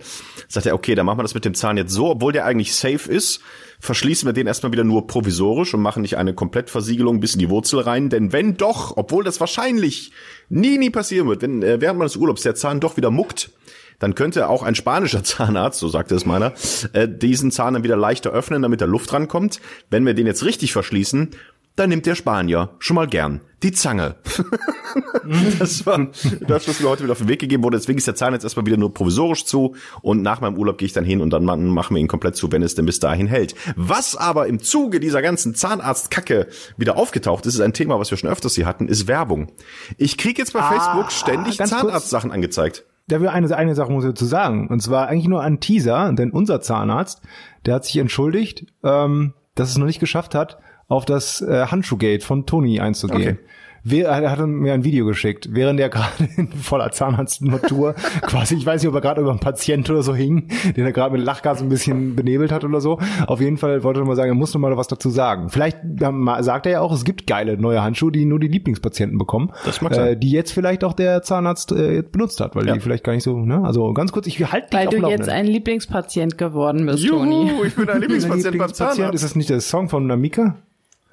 sagte 0.49 0.69
er, 0.69 0.75
okay, 0.75 0.95
dann 0.95 1.07
machen 1.07 1.19
wir 1.19 1.23
das 1.23 1.33
mit 1.33 1.47
dem 1.47 1.55
Zahn 1.55 1.79
jetzt 1.79 1.93
so, 1.95 2.11
obwohl 2.11 2.33
der 2.35 2.45
eigentlich 2.45 2.75
safe 2.75 3.11
ist, 3.11 3.41
verschließen 3.81 4.27
wir 4.27 4.33
den 4.33 4.47
erstmal 4.47 4.73
wieder 4.73 4.85
nur 4.85 5.07
provisorisch 5.07 5.75
und 5.75 5.83
machen 5.83 6.03
nicht 6.03 6.17
eine 6.17 6.35
Komplettversiegelung 6.35 7.21
bis 7.21 7.35
in 7.35 7.41
die 7.41 7.51
Wurzel 7.51 7.81
rein. 7.81 8.09
Denn 8.09 8.33
wenn 8.33 8.57
doch, 8.57 8.97
obwohl 8.97 9.25
das 9.25 9.41
wahrscheinlich 9.41 10.13
nie, 10.49 10.79
nie 10.79 10.91
passieren 10.91 11.29
wird, 11.29 11.43
wenn 11.43 11.63
äh, 11.63 11.81
während 11.81 11.99
meines 11.99 12.17
Urlaubs 12.17 12.43
der 12.43 12.55
Zahn 12.55 12.81
doch 12.81 12.97
wieder 12.97 13.11
muckt, 13.11 13.51
dann 13.99 14.15
könnte 14.15 14.49
auch 14.49 14.63
ein 14.63 14.75
spanischer 14.75 15.25
Zahnarzt, 15.25 15.81
so 15.81 15.89
sagte 15.89 16.15
es 16.15 16.27
meiner, 16.27 16.53
äh, 16.93 17.09
diesen 17.09 17.51
Zahn 17.51 17.75
dann 17.75 17.85
wieder 17.85 17.97
leichter 17.97 18.31
öffnen, 18.31 18.63
damit 18.63 18.81
da 18.81 18.85
Luft 18.85 19.13
rankommt. 19.13 19.61
Wenn 19.91 20.05
wir 20.07 20.15
den 20.15 20.27
jetzt 20.27 20.45
richtig 20.45 20.73
verschließen, 20.73 21.31
dann 21.77 21.91
nimmt 21.91 22.07
der 22.07 22.15
Spanier 22.15 22.71
schon 22.79 22.95
mal 22.95 23.07
gern 23.07 23.41
die 23.63 23.73
Zange. 23.73 24.17
das 25.59 25.87
war 25.87 26.09
das, 26.47 26.69
was 26.69 26.81
mir 26.81 26.89
heute 26.89 27.03
wieder 27.05 27.13
auf 27.13 27.19
den 27.19 27.29
Weg 27.29 27.41
gegeben 27.41 27.63
wurde. 27.63 27.77
Deswegen 27.79 27.99
ist 27.99 28.07
der 28.07 28.15
Zahn 28.15 28.33
jetzt 28.33 28.45
erstmal 28.45 28.67
wieder 28.67 28.77
nur 28.77 28.93
provisorisch 28.93 29.45
zu 29.45 29.75
und 30.03 30.23
nach 30.23 30.41
meinem 30.41 30.57
Urlaub 30.57 30.79
gehe 30.79 30.87
ich 30.87 30.93
dann 30.93 31.05
hin 31.05 31.21
und 31.21 31.31
dann 31.31 31.45
ma- 31.45 31.57
machen 31.57 31.95
wir 31.95 32.01
ihn 32.01 32.09
komplett 32.09 32.37
zu, 32.37 32.51
wenn 32.53 32.63
es 32.63 32.75
denn 32.75 32.87
bis 32.87 33.01
dahin 33.01 33.27
hält. 33.27 33.55
Was 33.77 34.17
aber 34.17 34.47
im 34.47 34.61
Zuge 34.61 35.01
dieser 35.01 35.23
ganzen 35.23 35.55
Zahnarztkacke 35.55 36.49
wieder 36.77 36.97
aufgetaucht 36.97 37.47
ist, 37.47 37.55
ist 37.55 37.61
ein 37.61 37.73
Thema, 37.73 37.99
was 37.99 38.11
wir 38.11 38.19
schon 38.19 38.31
öfters 38.31 38.55
hier 38.55 38.67
hatten, 38.67 38.89
ist 38.89 39.07
Werbung. 39.07 39.53
Ich 39.97 40.17
krieg 40.19 40.39
jetzt 40.39 40.53
bei 40.53 40.63
Facebook 40.63 41.13
ständig. 41.13 41.59
Zahnarztsachen 41.59 42.31
angezeigt. 42.33 42.85
Da 43.09 43.21
will 43.21 43.29
eine, 43.29 43.55
eine 43.57 43.75
Sache 43.75 43.93
muss 43.93 44.05
ich 44.05 44.11
dazu 44.11 44.25
sagen. 44.25 44.69
Und 44.69 44.81
zwar 44.83 45.09
eigentlich 45.09 45.29
nur 45.29 45.41
ein 45.43 45.61
Teaser, 45.61 46.13
denn 46.13 46.31
unser 46.33 46.61
Zahnarzt, 46.61 47.23
der 47.65 47.75
hat 47.75 47.85
sich 47.85 47.97
entschuldigt, 47.99 48.67
ähm, 48.83 49.33
dass 49.55 49.71
es 49.71 49.79
noch 49.79 49.87
nicht 49.87 50.01
geschafft 50.01 50.35
hat, 50.35 50.59
auf 50.89 51.05
das 51.05 51.41
äh, 51.43 51.67
Handschuhgate 51.67 52.25
von 52.25 52.47
Toni 52.47 52.81
einzugehen. 52.81 53.21
Okay. 53.23 53.39
Wer, 53.89 54.09
er 54.09 54.33
hat 54.33 54.41
mir 54.45 54.73
ein 54.75 54.83
Video 54.83 55.07
geschickt, 55.07 55.51
während 55.53 55.79
er 55.79 55.89
gerade 55.91 56.11
in 56.37 56.49
voller 56.49 56.91
Zahnarztnatur 56.91 57.95
quasi, 58.23 58.57
ich 58.57 58.67
weiß 58.67 58.83
nicht, 58.83 58.89
ob 58.89 58.97
er 58.97 59.01
gerade 59.01 59.21
über 59.21 59.31
einen 59.31 59.39
Patient 59.39 59.89
oder 59.89 60.03
so 60.03 60.13
hing, 60.13 60.49
den 60.77 60.85
er 60.85 60.91
gerade 60.91 61.17
mit 61.17 61.25
Lachgas 61.25 61.63
ein 61.63 61.69
bisschen 61.69 62.17
benebelt 62.17 62.51
hat 62.51 62.65
oder 62.65 62.81
so. 62.81 62.99
Auf 63.29 63.41
jeden 63.41 63.59
Fall 63.59 63.85
wollte 63.85 64.01
er 64.01 64.05
mal 64.07 64.17
sagen, 64.17 64.31
er 64.31 64.35
muss 64.35 64.53
noch 64.55 64.61
mal 64.61 64.77
was 64.77 64.89
dazu 64.89 65.09
sagen. 65.09 65.51
Vielleicht 65.51 65.79
sagt 66.41 66.67
er 66.67 66.73
ja 66.73 66.81
auch, 66.81 66.93
es 66.93 67.05
gibt 67.05 67.29
geile 67.29 67.59
neue 67.59 67.81
Handschuhe, 67.81 68.11
die 68.11 68.25
nur 68.25 68.41
die 68.41 68.49
Lieblingspatienten 68.49 69.19
bekommen, 69.19 69.53
Das 69.65 69.81
mag 69.81 69.95
sein. 69.95 70.09
äh, 70.09 70.17
die 70.17 70.33
jetzt 70.33 70.51
vielleicht 70.53 70.83
auch 70.83 70.93
der 70.93 71.23
Zahnarzt 71.23 71.71
äh, 71.71 72.03
benutzt 72.03 72.41
hat, 72.41 72.57
weil 72.57 72.67
Ja. 72.67 72.75
die 72.75 72.81
vielleicht 72.81 73.05
gar 73.05 73.13
nicht 73.13 73.23
so, 73.23 73.37
ne? 73.39 73.63
Also 73.65 73.93
ganz 73.93 74.11
kurz, 74.11 74.27
ich 74.27 74.41
halte 74.51 74.69
dich 74.71 74.79
Weil 74.81 74.89
auf 74.89 74.95
du 75.05 75.09
jetzt 75.11 75.29
ein 75.29 75.47
Lieblingspatient 75.47 76.39
geworden 76.39 76.87
bist, 76.87 77.07
Toni. 77.07 77.53
ich 77.65 77.77
bin 77.77 77.89
ein 77.89 78.01
Lieblingspatient 78.01 78.45
beim 78.45 78.53
Lieblingspatient, 78.53 78.77
Zahnarzt. 78.97 79.15
ist 79.15 79.23
das 79.25 79.37
nicht 79.37 79.49
der 79.51 79.61
Song 79.61 79.89
von 79.89 80.09
Namika? 80.09 80.57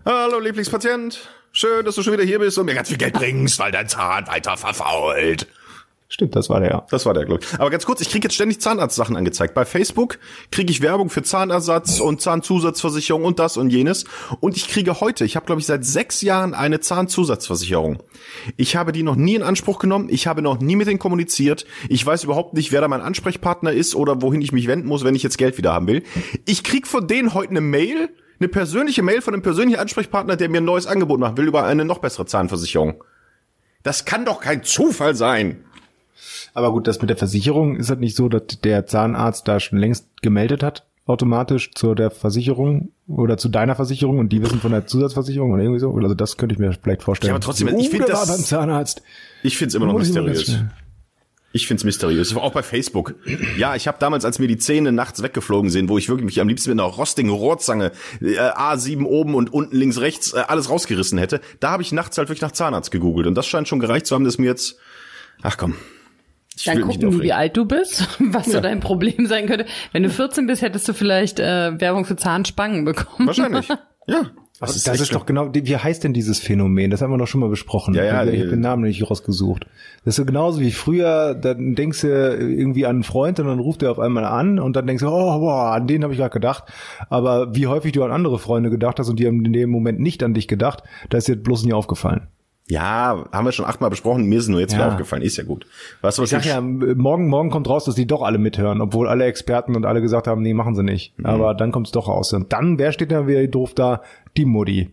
Hallo 0.05 0.38
Lieblingspatient, 0.38 1.29
schön, 1.53 1.86
dass 1.86 1.95
du 1.95 2.03
schon 2.03 2.12
wieder 2.12 2.25
hier 2.25 2.39
bist 2.39 2.57
und 2.57 2.65
mir 2.65 2.75
ganz 2.75 2.89
viel 2.89 2.98
Geld 2.98 3.13
bringst, 3.13 3.57
weil 3.57 3.72
dein 3.72 3.88
Zahn 3.88 4.27
weiter 4.27 4.57
verfault. 4.57 5.47
Stimmt, 6.10 6.36
das 6.36 6.49
war 6.49 6.60
der 6.60 6.69
ja. 6.69 6.88
Das 6.91 7.06
war 7.06 7.13
der, 7.13 7.23
glaube 7.23 7.41
ich. 7.41 7.58
Aber 7.58 7.69
ganz 7.69 7.86
kurz, 7.86 8.01
ich 8.01 8.10
kriege 8.10 8.25
jetzt 8.25 8.36
ständig 8.36 8.60
Zahnarztsachen 8.60 9.15
angezeigt. 9.15 9.54
Bei 9.54 9.63
Facebook 9.63 10.19
kriege 10.51 10.69
ich 10.71 10.82
Werbung 10.82 11.10
für 11.10 11.23
Zahnersatz 11.23 12.01
und 12.01 12.19
Zahnzusatzversicherung 12.21 13.23
und 13.23 13.39
das 13.39 13.56
und 13.56 13.69
jenes. 13.69 14.04
Und 14.41 14.58
ich 14.58 14.67
kriege 14.67 14.99
heute, 14.99 15.23
ich 15.23 15.38
habe, 15.38 15.45
glaube 15.45 15.62
ich, 15.62 15.67
seit 15.67 15.86
sechs 15.86 16.21
Jahren 16.21 16.54
eine 16.54 16.82
Zahnzusatzversicherung. 16.82 18.04
Ich 18.58 18.75
habe 18.75 18.91
die 18.91 19.04
noch 19.04 19.15
nie 19.15 19.36
in 19.36 19.41
Anspruch 19.41 19.80
genommen. 19.80 20.10
Ich 20.12 20.27
habe 20.27 20.41
noch 20.41 20.60
nie 20.60 20.75
mit 20.75 20.88
denen 20.88 20.99
kommuniziert. 20.99 21.65
Ich 21.88 22.06
weiß 22.06 22.25
überhaupt 22.25 22.56
nicht, 22.56 22.73
wer 22.73 22.82
da 22.82 22.89
mein 22.89 23.01
Ansprechpartner 23.01 23.71
ist 23.71 23.95
oder 23.95 24.21
wohin 24.21 24.41
ich 24.41 24.51
mich 24.51 24.67
wenden 24.67 24.89
muss, 24.89 25.06
wenn 25.06 25.15
ich 25.15 25.23
jetzt 25.23 25.38
Geld 25.38 25.58
wieder 25.58 25.73
haben 25.73 25.88
will. 25.88 26.04
Ich 26.45 26.65
krieg 26.65 26.88
von 26.88 27.08
denen 27.08 27.34
heute 27.34 27.51
eine 27.51 27.62
Mail, 27.62 28.10
eine 28.43 28.49
persönliche 28.49 29.01
Mail 29.01 29.21
von 29.21 29.34
einem 29.34 29.43
persönlichen 29.43 29.79
Ansprechpartner, 29.79 30.36
der 30.36 30.49
mir 30.49 30.60
ein 30.60 30.65
neues 30.65 30.86
Angebot 30.86 31.19
machen 31.19 31.38
will 31.38 31.47
über 31.47 31.63
eine 31.63 31.86
noch 31.86 31.99
bessere 31.99 32.25
Zahnversicherung. 32.25 33.03
Das 33.84 34.06
kann 34.06 34.25
doch 34.25 34.39
kein 34.41 34.63
Zufall 34.63 35.15
sein. 35.15 35.63
Aber 36.53 36.71
gut, 36.71 36.88
das 36.88 37.01
mit 37.01 37.10
der 37.10 37.17
Versicherung 37.17 37.75
ist 37.77 37.89
halt 37.89 37.99
nicht 37.99 38.15
so, 38.15 38.29
dass 38.29 38.43
der 38.63 38.86
Zahnarzt 38.86 39.47
da 39.47 39.60
schon 39.60 39.79
längst 39.79 40.21
gemeldet 40.21 40.62
hat, 40.62 40.86
automatisch 41.06 41.71
zu 41.73 41.95
der 41.95 42.12
Versicherung 42.12 42.91
oder 43.08 43.38
zu 43.38 43.49
deiner 43.49 43.75
Versicherung 43.75 44.19
und 44.19 44.29
die 44.29 44.41
wissen 44.41 44.60
von 44.60 44.71
der 44.71 44.86
Zusatzversicherung 44.86 45.51
oder 45.51 45.63
irgendwie 45.63 45.79
so. 45.79 45.93
Also 45.93 46.13
das 46.13 46.38
könnte 46.38 46.53
ich 46.53 46.60
mir 46.60 46.73
vielleicht 46.82 47.03
vorstellen. 47.03 47.29
Ja, 47.29 47.36
aber 47.36 47.43
trotzdem, 47.43 47.69
oh, 47.73 47.79
ich 47.79 47.89
find 47.89 48.08
der 48.08 48.15
das- 48.15 48.27
beim 48.27 48.39
Zahnarzt. 48.39 49.01
Ich 49.41 49.58
find's 49.58 49.73
immer 49.73 49.88
noch 49.88 49.97
mysteriös. 49.97 50.60
Ich 51.55 51.67
find's 51.67 51.83
mysteriös. 51.83 52.35
Auch 52.35 52.51
bei 52.51 52.63
Facebook. 52.63 53.13
Ja, 53.57 53.75
ich 53.75 53.87
habe 53.87 53.99
damals, 53.99 54.25
als 54.25 54.39
mir 54.39 54.47
die 54.47 54.57
Zähne 54.57 54.91
nachts 54.91 55.21
weggeflogen 55.21 55.69
sind, 55.69 55.87
wo 55.87 55.99
ich 55.99 56.09
wirklich 56.09 56.25
mich 56.25 56.41
am 56.41 56.47
liebsten 56.47 56.71
mit 56.71 56.79
einer 56.79 56.89
rostigen 56.89 57.29
Rohrzange 57.29 57.91
äh, 58.21 58.39
A7 58.39 59.05
oben 59.05 59.35
und 59.35 59.53
unten 59.53 59.75
links 59.75 60.01
rechts 60.01 60.33
äh, 60.33 60.39
alles 60.47 60.71
rausgerissen 60.71 61.19
hätte, 61.19 61.41
da 61.59 61.69
habe 61.69 61.83
ich 61.83 61.91
nachts 61.91 62.17
halt 62.17 62.29
wirklich 62.29 62.41
nach 62.41 62.53
Zahnarzt 62.53 62.89
gegoogelt. 62.89 63.27
Und 63.27 63.35
das 63.35 63.45
scheint 63.45 63.67
schon 63.67 63.79
gereicht 63.79 64.07
zu 64.07 64.15
haben, 64.15 64.23
dass 64.25 64.39
mir 64.39 64.47
jetzt. 64.47 64.79
Ach 65.43 65.55
komm. 65.55 65.75
Ich 66.55 66.65
Dann 66.65 66.81
gucken 66.81 67.21
wie 67.21 67.33
alt 67.33 67.55
du 67.55 67.65
bist, 67.65 68.07
was 68.19 68.47
so 68.47 68.59
dein 68.59 68.79
Problem 68.79 69.27
sein 69.27 69.45
könnte. 69.45 69.67
Wenn 69.91 70.01
du 70.01 70.09
14 70.09 70.47
bist, 70.47 70.63
hättest 70.63 70.87
du 70.87 70.93
vielleicht 70.93 71.39
äh, 71.39 71.79
Werbung 71.79 72.05
für 72.05 72.15
Zahnspangen 72.15 72.83
bekommen. 72.83 73.27
Wahrscheinlich. 73.27 73.67
Ja. 74.05 74.31
Das 74.59 74.75
ist, 74.75 74.87
echt 74.87 75.01
doch 75.01 75.25
schlimm. 75.25 75.25
genau, 75.25 75.49
wie 75.51 75.77
heißt 75.77 76.03
denn 76.03 76.13
dieses 76.13 76.39
Phänomen? 76.39 76.91
Das 76.91 77.01
haben 77.01 77.11
wir 77.11 77.17
doch 77.17 77.27
schon 77.27 77.41
mal 77.41 77.49
besprochen. 77.49 77.95
Ja, 77.95 78.03
ja, 78.03 78.23
ich 78.25 78.39
habe 78.39 78.51
den 78.51 78.59
Namen 78.59 78.83
nicht 78.83 79.09
rausgesucht. 79.09 79.65
Das 80.05 80.13
ist 80.13 80.15
so 80.17 80.25
genauso 80.25 80.61
wie 80.61 80.71
früher, 80.71 81.33
dann 81.33 81.73
denkst 81.73 82.01
du 82.01 82.07
irgendwie 82.07 82.85
an 82.85 82.97
einen 82.97 83.03
Freund 83.03 83.39
und 83.39 83.47
dann 83.47 83.59
ruft 83.59 83.81
er 83.81 83.89
auf 83.89 83.99
einmal 83.99 84.25
an 84.25 84.59
und 84.59 84.75
dann 84.75 84.85
denkst 84.85 85.01
du, 85.01 85.09
oh, 85.09 85.39
boah, 85.39 85.73
an 85.73 85.87
den 85.87 86.03
habe 86.03 86.13
ich 86.13 86.19
gerade 86.19 86.33
gedacht. 86.33 86.65
Aber 87.09 87.55
wie 87.55 87.65
häufig 87.65 87.93
du 87.93 88.03
an 88.03 88.11
andere 88.11 88.37
Freunde 88.37 88.69
gedacht 88.69 88.99
hast 88.99 89.09
und 89.09 89.19
die 89.19 89.25
haben 89.25 89.43
in 89.43 89.53
dem 89.53 89.71
Moment 89.71 89.99
nicht 89.99 90.21
an 90.21 90.35
dich 90.35 90.47
gedacht, 90.47 90.83
da 91.09 91.17
ist 91.17 91.27
dir 91.27 91.35
bloß 91.35 91.65
nie 91.65 91.73
aufgefallen. 91.73 92.27
Ja, 92.69 93.26
haben 93.32 93.45
wir 93.45 93.52
schon 93.52 93.65
achtmal 93.65 93.89
besprochen. 93.89 94.23
Mir 94.26 94.39
ist 94.39 94.47
nur 94.47 94.60
jetzt 94.62 94.73
wieder 94.73 94.86
Ja. 94.86 94.91
aufgefallen. 94.91 95.21
Ist 95.21 95.36
ja 95.38 95.43
gut. 95.43 95.63
Du, 95.63 95.67
was 96.02 96.17
Ich 96.17 96.30
sag 96.30 96.45
ja, 96.45 96.62
morgen, 96.62 97.28
morgen 97.28 97.49
kommt 97.49 97.67
raus, 97.67 97.84
dass 97.86 97.95
die 97.95 98.08
doch 98.08 98.21
alle 98.21 98.38
mithören, 98.38 98.80
obwohl 98.80 99.10
alle 99.10 99.26
Experten 99.26 99.76
und 99.76 99.86
alle 99.86 100.02
gesagt 100.02 100.28
haben, 100.28 100.41
nee, 100.41 100.54
machen 100.54 100.73
sie 100.76 100.84
nicht. 100.84 101.17
Mhm. 101.19 101.26
Aber 101.26 101.54
dann 101.56 101.71
kommt 101.71 101.88
es 101.88 101.91
doch 101.91 102.08
raus. 102.08 102.32
Und 102.34 102.54
dann, 102.54 102.80
wer 102.80 102.93
steht 102.93 103.12
da 103.12 103.28
wieder 103.28 103.45
doof 103.47 103.73
da? 103.73 104.02
Die 104.38 104.45
Mutti. 104.45 104.91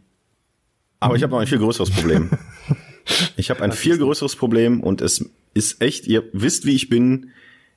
Aber 0.99 1.15
ich 1.15 1.23
habe 1.23 1.33
noch 1.33 1.41
ein 1.41 1.47
viel 1.47 1.59
größeres 1.59 1.91
Problem. 1.91 2.31
Ich 3.37 3.51
habe 3.51 3.63
ein 3.63 3.73
viel 3.73 3.99
größeres 3.99 4.37
Problem 4.37 4.81
und 4.83 5.01
es 5.01 5.29
ist 5.55 5.83
echt, 5.83 6.07
ihr 6.07 6.25
wisst, 6.33 6.65
wie 6.67 6.77
ich 6.77 6.89
bin. 6.91 7.31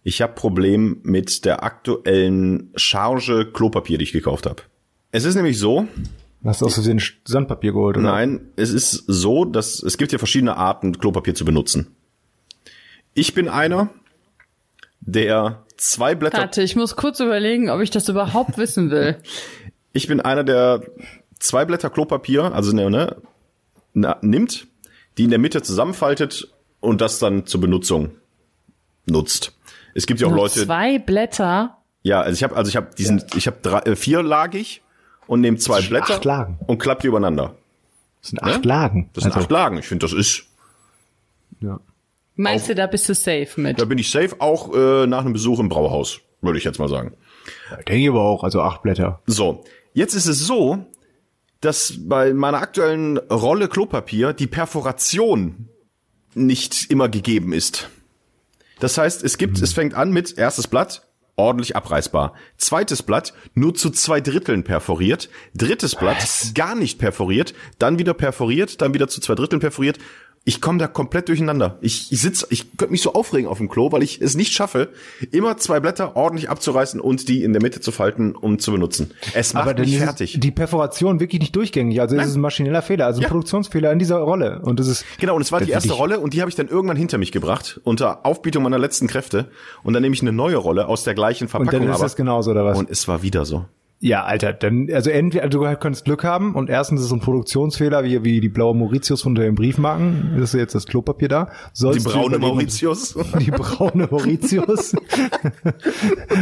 Ich 0.03 0.21
habe 0.21 0.33
Problem 0.33 0.97
mit 1.03 1.45
der 1.45 1.63
aktuellen 1.63 2.71
Charge 2.75 3.49
Klopapier, 3.51 3.97
die 3.97 4.03
ich 4.03 4.11
gekauft 4.11 4.45
habe. 4.45 4.61
Es 5.11 5.23
ist 5.23 5.35
nämlich 5.35 5.57
so, 5.57 5.87
Hast 6.45 6.61
du 6.61 6.65
aus 6.65 6.73
Versehen 6.73 7.01
Sandpapier 7.25 7.71
geholt, 7.71 7.97
oder? 7.97 8.11
nein, 8.11 8.49
es 8.55 8.71
ist 8.71 9.03
so, 9.07 9.45
dass 9.45 9.81
es 9.81 9.97
gibt 9.97 10.11
ja 10.11 10.17
verschiedene 10.17 10.57
Arten, 10.57 10.97
Klopapier 10.97 11.35
zu 11.35 11.45
benutzen. 11.45 11.95
Ich 13.13 13.33
bin 13.33 13.47
einer, 13.47 13.89
der 14.99 15.63
zwei 15.77 16.15
Blätter 16.15 16.39
Warte, 16.39 16.61
ich 16.61 16.75
muss 16.75 16.95
kurz 16.95 17.19
überlegen, 17.19 17.69
ob 17.69 17.81
ich 17.81 17.91
das 17.91 18.09
überhaupt 18.09 18.57
wissen 18.57 18.91
will. 18.91 19.17
Ich 19.95 20.07
bin 20.07 20.19
einer, 20.21 20.43
der 20.43 20.81
zwei 21.37 21.65
Blätter 21.65 21.91
Klopapier, 21.91 22.51
also 22.51 22.75
ne, 22.75 22.89
ne, 22.89 23.15
na, 23.93 24.17
nimmt, 24.21 24.65
die 25.19 25.25
in 25.25 25.29
der 25.29 25.37
Mitte 25.37 25.61
zusammenfaltet 25.61 26.51
und 26.79 26.99
das 26.99 27.19
dann 27.19 27.45
zur 27.45 27.61
Benutzung 27.61 28.09
nutzt. 29.05 29.55
Es 29.93 30.07
gibt 30.07 30.19
ja 30.19 30.25
auch 30.25 30.31
Nur 30.31 30.39
Leute, 30.39 30.65
Zwei 30.65 30.97
Blätter. 30.97 31.77
ja, 32.01 32.21
also 32.21 32.33
ich 32.35 32.43
habe, 32.43 32.55
also 32.55 32.69
ich 32.69 32.75
habe 32.75 32.89
diesen, 32.97 33.23
ich 33.35 33.45
habe 33.45 33.57
drei, 33.61 33.81
äh, 33.81 33.95
vierlagig 33.95 34.81
und 35.27 35.41
nehme 35.41 35.57
zwei 35.57 35.81
Blätter 35.81 36.15
acht 36.15 36.25
Lagen. 36.25 36.59
und 36.67 36.77
klapp 36.79 36.99
die 37.01 37.07
übereinander. 37.07 37.55
Das 38.21 38.29
sind 38.29 38.43
acht 38.43 38.65
Lagen. 38.65 39.09
Das 39.13 39.23
sind 39.23 39.33
Also, 39.33 39.43
acht 39.45 39.51
Lagen. 39.51 39.77
Ich 39.77 39.87
finde, 39.87 40.05
das 40.05 40.13
ist, 40.13 40.43
Ja. 41.59 41.79
Meinst 42.35 42.67
du, 42.67 42.73
da 42.75 42.87
bist 42.87 43.07
du 43.07 43.13
safe 43.13 43.49
mit? 43.61 43.79
da 43.79 43.85
bin 43.85 43.97
ich 43.99 44.09
safe, 44.09 44.35
auch 44.39 44.73
äh, 44.73 45.05
nach 45.05 45.21
einem 45.21 45.33
Besuch 45.33 45.59
im 45.59 45.69
Brauhaus, 45.69 46.19
würde 46.41 46.57
ich 46.57 46.63
jetzt 46.63 46.79
mal 46.79 46.89
sagen. 46.89 47.13
Denke 47.87 47.95
ich 47.97 48.09
aber 48.09 48.21
auch, 48.21 48.43
also 48.43 48.61
acht 48.61 48.81
Blätter. 48.81 49.21
So, 49.27 49.63
jetzt 49.93 50.13
ist 50.15 50.25
es 50.27 50.39
so, 50.39 50.85
dass 51.61 51.93
bei 51.99 52.33
meiner 52.33 52.57
aktuellen 52.59 53.17
Rolle 53.17 53.67
Klopapier 53.67 54.33
die 54.33 54.47
Perforation 54.47 55.69
nicht 56.33 56.89
immer 56.89 57.07
gegeben 57.09 57.53
ist. 57.53 57.89
Das 58.79 58.97
heißt, 58.97 59.23
es 59.23 59.37
gibt, 59.37 59.61
es 59.61 59.71
fängt 59.73 59.93
an 59.93 60.11
mit 60.11 60.37
erstes 60.37 60.67
Blatt, 60.67 61.07
ordentlich 61.35 61.75
abreißbar. 61.75 62.33
Zweites 62.57 63.03
Blatt 63.03 63.33
nur 63.53 63.73
zu 63.73 63.89
zwei 63.89 64.21
Dritteln 64.21 64.63
perforiert. 64.63 65.29
Drittes 65.55 65.95
Blatt 65.95 66.23
gar 66.53 66.75
nicht 66.75 66.99
perforiert, 66.99 67.53
dann 67.79 67.99
wieder 67.99 68.13
perforiert, 68.13 68.81
dann 68.81 68.93
wieder 68.93 69.07
zu 69.07 69.21
zwei 69.21 69.35
Dritteln 69.35 69.59
perforiert 69.59 69.99
ich 70.45 70.59
komme 70.59 70.77
da 70.77 70.87
komplett 70.87 71.29
durcheinander. 71.29 71.77
Ich, 71.79 72.11
ich 72.11 72.19
sitz, 72.21 72.45
ich 72.49 72.75
könnte 72.77 72.91
mich 72.91 73.01
so 73.01 73.13
aufregen 73.13 73.49
auf 73.49 73.59
dem 73.59 73.69
Klo, 73.69 73.91
weil 73.93 74.03
ich 74.03 74.19
es 74.21 74.35
nicht 74.35 74.51
schaffe, 74.51 74.89
immer 75.31 75.55
zwei 75.57 75.79
Blätter 75.79 76.17
ordentlich 76.17 76.49
abzureißen 76.49 76.99
und 76.99 77.29
die 77.29 77.43
in 77.43 77.53
der 77.53 77.61
Mitte 77.61 77.79
zu 77.79 77.91
falten 77.93 78.35
und 78.35 78.61
zu 78.61 78.71
benutzen. 78.73 79.11
Es 79.33 79.53
macht 79.53 79.69
Aber 79.69 79.79
mich 79.79 79.97
fertig. 79.97 80.37
die 80.41 80.51
Perforation 80.51 81.21
wirklich 81.21 81.39
nicht 81.39 81.55
durchgängig. 81.55 82.01
Also 82.01 82.17
es 82.17 82.27
ist 82.27 82.35
ein 82.35 82.41
maschineller 82.41 82.81
Fehler, 82.81 83.05
also 83.05 83.19
ein 83.19 83.23
Ja. 83.23 83.29
Produktionsfehler 83.29 83.91
in 83.93 83.99
dieser 83.99 84.17
Rolle. 84.17 84.59
Und 84.63 84.79
das 84.81 84.87
ist 84.87 85.05
Genau, 85.17 85.35
und 85.35 85.41
es 85.41 85.51
war 85.53 85.61
die 85.61 85.71
erste 85.71 85.93
Rolle 85.93 86.19
und 86.19 86.33
die 86.33 86.41
habe 86.41 86.49
ich 86.49 86.55
dann 86.55 86.67
irgendwann 86.67 86.97
hinter 86.97 87.17
mich 87.17 87.31
gebracht, 87.31 87.79
unter 87.85 88.25
Aufbietung 88.25 88.63
meiner 88.63 88.79
letzten 88.79 89.07
Kräfte. 89.07 89.49
Und 89.83 89.93
dann 89.93 90.01
nehme 90.03 90.13
ich 90.13 90.21
eine 90.21 90.33
neue 90.33 90.57
Rolle 90.57 90.87
aus 90.87 91.03
der 91.05 91.13
gleichen 91.13 91.45
und 91.45 91.49
Verpackung. 91.49 91.79
dann 91.79 91.89
ist 91.89 91.95
aber, 91.95 92.03
das 92.03 92.15
genauso 92.17 92.51
oder 92.51 92.65
was? 92.65 92.77
und 92.77 92.89
es 92.89 93.07
war 93.07 93.21
wieder 93.21 93.45
so. 93.45 93.65
Ja, 94.03 94.25
Alter, 94.25 94.51
dann, 94.51 94.89
also 94.91 95.09
entweder, 95.09 95.47
du 95.47 95.61
könntest 95.77 96.03
Glück 96.03 96.25
haben 96.25 96.55
und 96.55 96.69
erstens 96.69 96.99
ist 96.99 97.05
es 97.05 97.13
ein 97.13 97.21
Produktionsfehler, 97.21 98.03
wie, 98.03 98.21
wie 98.25 98.41
die 98.41 98.49
blaue 98.49 98.75
Mauritius 98.75 99.25
unter 99.25 99.43
den 99.43 99.55
Briefmarken, 99.55 100.33
das 100.37 100.53
ist 100.53 100.59
jetzt 100.59 100.75
das 100.75 100.87
Klopapier 100.87 101.29
da. 101.29 101.45
Die 101.45 101.49
Sollst 101.71 102.05
du 102.05 102.09
braune 102.11 102.37
Mauritius. 102.37 103.15
Die 103.39 103.51
braune 103.51 104.09
Mauritius. 104.11 104.93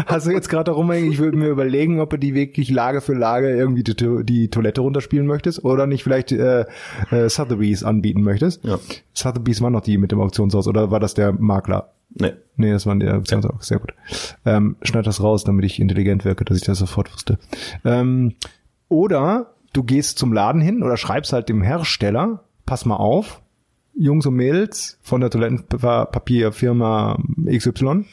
Hast 0.07 0.25
du 0.25 0.31
jetzt 0.31 0.49
gerade 0.49 0.71
darum, 0.71 0.91
ich 0.91 1.19
würde 1.19 1.37
mir 1.37 1.49
überlegen, 1.49 1.99
ob 1.99 2.09
du 2.09 2.17
die 2.17 2.33
wirklich 2.33 2.71
Lage 2.71 2.99
für 2.99 3.13
Lage 3.13 3.55
irgendwie 3.55 3.83
die, 3.83 4.23
die 4.23 4.47
Toilette 4.47 4.81
runterspielen 4.81 5.27
möchtest 5.27 5.63
oder 5.63 5.85
nicht 5.85 6.01
vielleicht 6.01 6.31
äh, 6.31 6.65
äh, 7.11 7.29
Sotheby's 7.29 7.83
anbieten 7.83 8.23
möchtest. 8.23 8.63
Ja. 8.63 8.79
Sotheby's 9.13 9.61
war 9.61 9.69
noch 9.69 9.81
die 9.81 9.99
mit 9.99 10.11
dem 10.11 10.19
Auktionshaus 10.19 10.67
oder 10.67 10.89
war 10.89 10.99
das 10.99 11.13
der 11.13 11.31
Makler? 11.31 11.91
Nee. 12.15 12.33
Nee, 12.57 12.71
das 12.71 12.85
waren 12.85 12.99
die 12.99 13.09
Auktionshaus. 13.09 13.67
Sehr 13.67 13.79
gut. 13.79 13.93
Ähm, 14.45 14.75
schneid 14.83 15.07
das 15.07 15.23
raus, 15.23 15.43
damit 15.43 15.65
ich 15.65 15.79
intelligent 15.79 16.25
wirke, 16.25 16.45
dass 16.45 16.57
ich 16.57 16.63
das 16.63 16.77
sofort 16.77 17.11
wusste. 17.11 17.39
Ähm, 17.83 18.35
oder 18.87 19.53
du 19.73 19.83
gehst 19.83 20.19
zum 20.19 20.31
Laden 20.31 20.61
hin 20.61 20.83
oder 20.83 20.97
schreibst 20.97 21.33
halt 21.33 21.49
dem 21.49 21.63
Hersteller, 21.63 22.43
pass 22.65 22.85
mal 22.85 22.97
auf, 22.97 23.41
Jungs 23.95 24.25
und 24.25 24.35
Mädels 24.35 24.99
von 25.01 25.21
der 25.21 25.29
Toilettenpapierfirma 25.29 27.17
XY, 27.47 28.05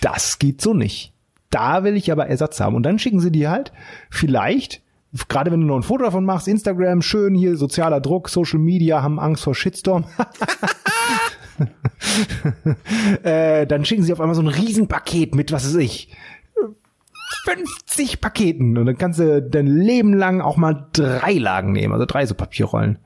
das 0.00 0.38
geht 0.38 0.60
so 0.60 0.74
nicht. 0.74 1.12
Da 1.50 1.84
will 1.84 1.96
ich 1.96 2.12
aber 2.12 2.26
Ersatz 2.26 2.60
haben. 2.60 2.76
Und 2.76 2.82
dann 2.82 2.98
schicken 2.98 3.20
sie 3.20 3.32
dir 3.32 3.50
halt 3.50 3.72
vielleicht, 4.10 4.82
gerade 5.28 5.50
wenn 5.50 5.60
du 5.60 5.66
noch 5.66 5.76
ein 5.76 5.82
Foto 5.82 6.04
davon 6.04 6.24
machst, 6.24 6.48
Instagram, 6.48 7.02
schön 7.02 7.34
hier, 7.34 7.56
sozialer 7.56 8.00
Druck, 8.00 8.28
Social 8.28 8.58
Media, 8.58 9.02
haben 9.02 9.18
Angst 9.18 9.44
vor 9.44 9.54
Shitstorm. 9.54 10.04
äh, 13.22 13.66
dann 13.66 13.84
schicken 13.84 14.02
sie 14.02 14.12
auf 14.12 14.20
einmal 14.20 14.34
so 14.34 14.42
ein 14.42 14.48
Riesenpaket 14.48 15.34
mit, 15.34 15.52
was 15.52 15.66
weiß 15.66 15.76
ich, 15.76 16.08
50 17.44 18.20
Paketen. 18.20 18.76
Und 18.76 18.86
dann 18.86 18.98
kannst 18.98 19.18
du 19.18 19.42
dein 19.42 19.66
Leben 19.66 20.14
lang 20.14 20.40
auch 20.40 20.56
mal 20.56 20.86
drei 20.92 21.34
Lagen 21.34 21.72
nehmen, 21.72 21.92
also 21.92 22.06
drei 22.06 22.26
so 22.26 22.34
Papierrollen. 22.34 22.98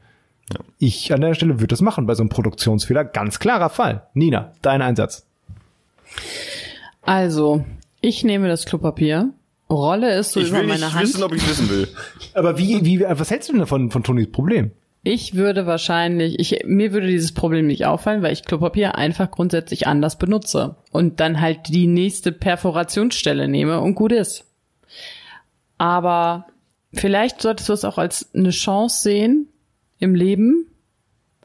Ich 0.78 1.12
an 1.12 1.20
der 1.20 1.34
Stelle 1.34 1.54
würde 1.60 1.68
das 1.68 1.80
machen 1.80 2.06
bei 2.06 2.14
so 2.14 2.22
einem 2.22 2.30
Produktionsfehler. 2.30 3.04
Ganz 3.04 3.38
klarer 3.38 3.70
Fall. 3.70 4.06
Nina, 4.14 4.52
dein 4.62 4.82
Einsatz. 4.82 5.26
Also, 7.02 7.64
ich 8.00 8.24
nehme 8.24 8.48
das 8.48 8.64
Klopapier, 8.64 9.30
rolle 9.68 10.10
es 10.10 10.32
so 10.32 10.40
Ich 10.40 10.48
über 10.48 10.58
will 10.58 10.66
meine 10.66 10.80
nicht 10.86 10.94
Hand. 10.94 11.04
wissen, 11.04 11.22
ob 11.22 11.32
ich 11.32 11.48
wissen 11.48 11.70
will. 11.70 11.88
Aber 12.34 12.58
wie, 12.58 12.84
wie, 12.84 13.00
was 13.00 13.30
hältst 13.30 13.48
du 13.48 13.52
denn 13.52 13.60
davon, 13.60 13.90
von 13.90 14.02
Tonys 14.02 14.30
Problem? 14.30 14.72
Ich 15.02 15.34
würde 15.34 15.66
wahrscheinlich, 15.66 16.38
ich, 16.38 16.64
mir 16.66 16.92
würde 16.92 17.06
dieses 17.06 17.32
Problem 17.32 17.66
nicht 17.66 17.86
auffallen, 17.86 18.22
weil 18.22 18.34
ich 18.34 18.44
Klopapier 18.44 18.96
einfach 18.96 19.30
grundsätzlich 19.30 19.86
anders 19.86 20.18
benutze 20.18 20.76
und 20.90 21.20
dann 21.20 21.40
halt 21.40 21.68
die 21.68 21.86
nächste 21.86 22.32
Perforationsstelle 22.32 23.48
nehme 23.48 23.80
und 23.80 23.94
gut 23.94 24.12
ist. 24.12 24.44
Aber 25.78 26.46
vielleicht 26.92 27.40
solltest 27.40 27.70
du 27.70 27.72
es 27.72 27.84
auch 27.86 27.96
als 27.96 28.28
eine 28.34 28.50
Chance 28.50 29.02
sehen 29.02 29.48
im 29.98 30.14
Leben. 30.14 30.66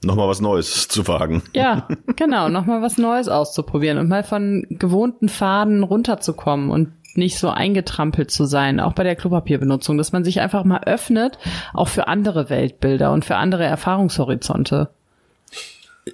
Nochmal 0.03 0.27
was 0.27 0.41
Neues 0.41 0.87
zu 0.89 1.07
wagen. 1.07 1.41
Ja, 1.53 1.87
genau, 2.17 2.49
nochmal 2.49 2.81
was 2.81 2.97
Neues 2.97 3.29
auszuprobieren 3.29 3.99
und 3.99 4.09
mal 4.09 4.23
von 4.23 4.65
gewohnten 4.69 5.29
Faden 5.29 5.83
runterzukommen 5.83 6.71
und 6.71 6.91
nicht 7.17 7.37
so 7.37 7.49
eingetrampelt 7.49 8.31
zu 8.31 8.45
sein, 8.45 8.79
auch 8.79 8.93
bei 8.93 9.03
der 9.03 9.15
Klopapierbenutzung, 9.15 9.97
dass 9.97 10.11
man 10.11 10.23
sich 10.23 10.41
einfach 10.41 10.63
mal 10.63 10.81
öffnet, 10.85 11.37
auch 11.73 11.87
für 11.87 12.07
andere 12.07 12.49
Weltbilder 12.49 13.11
und 13.11 13.25
für 13.25 13.35
andere 13.35 13.65
Erfahrungshorizonte. 13.65 14.89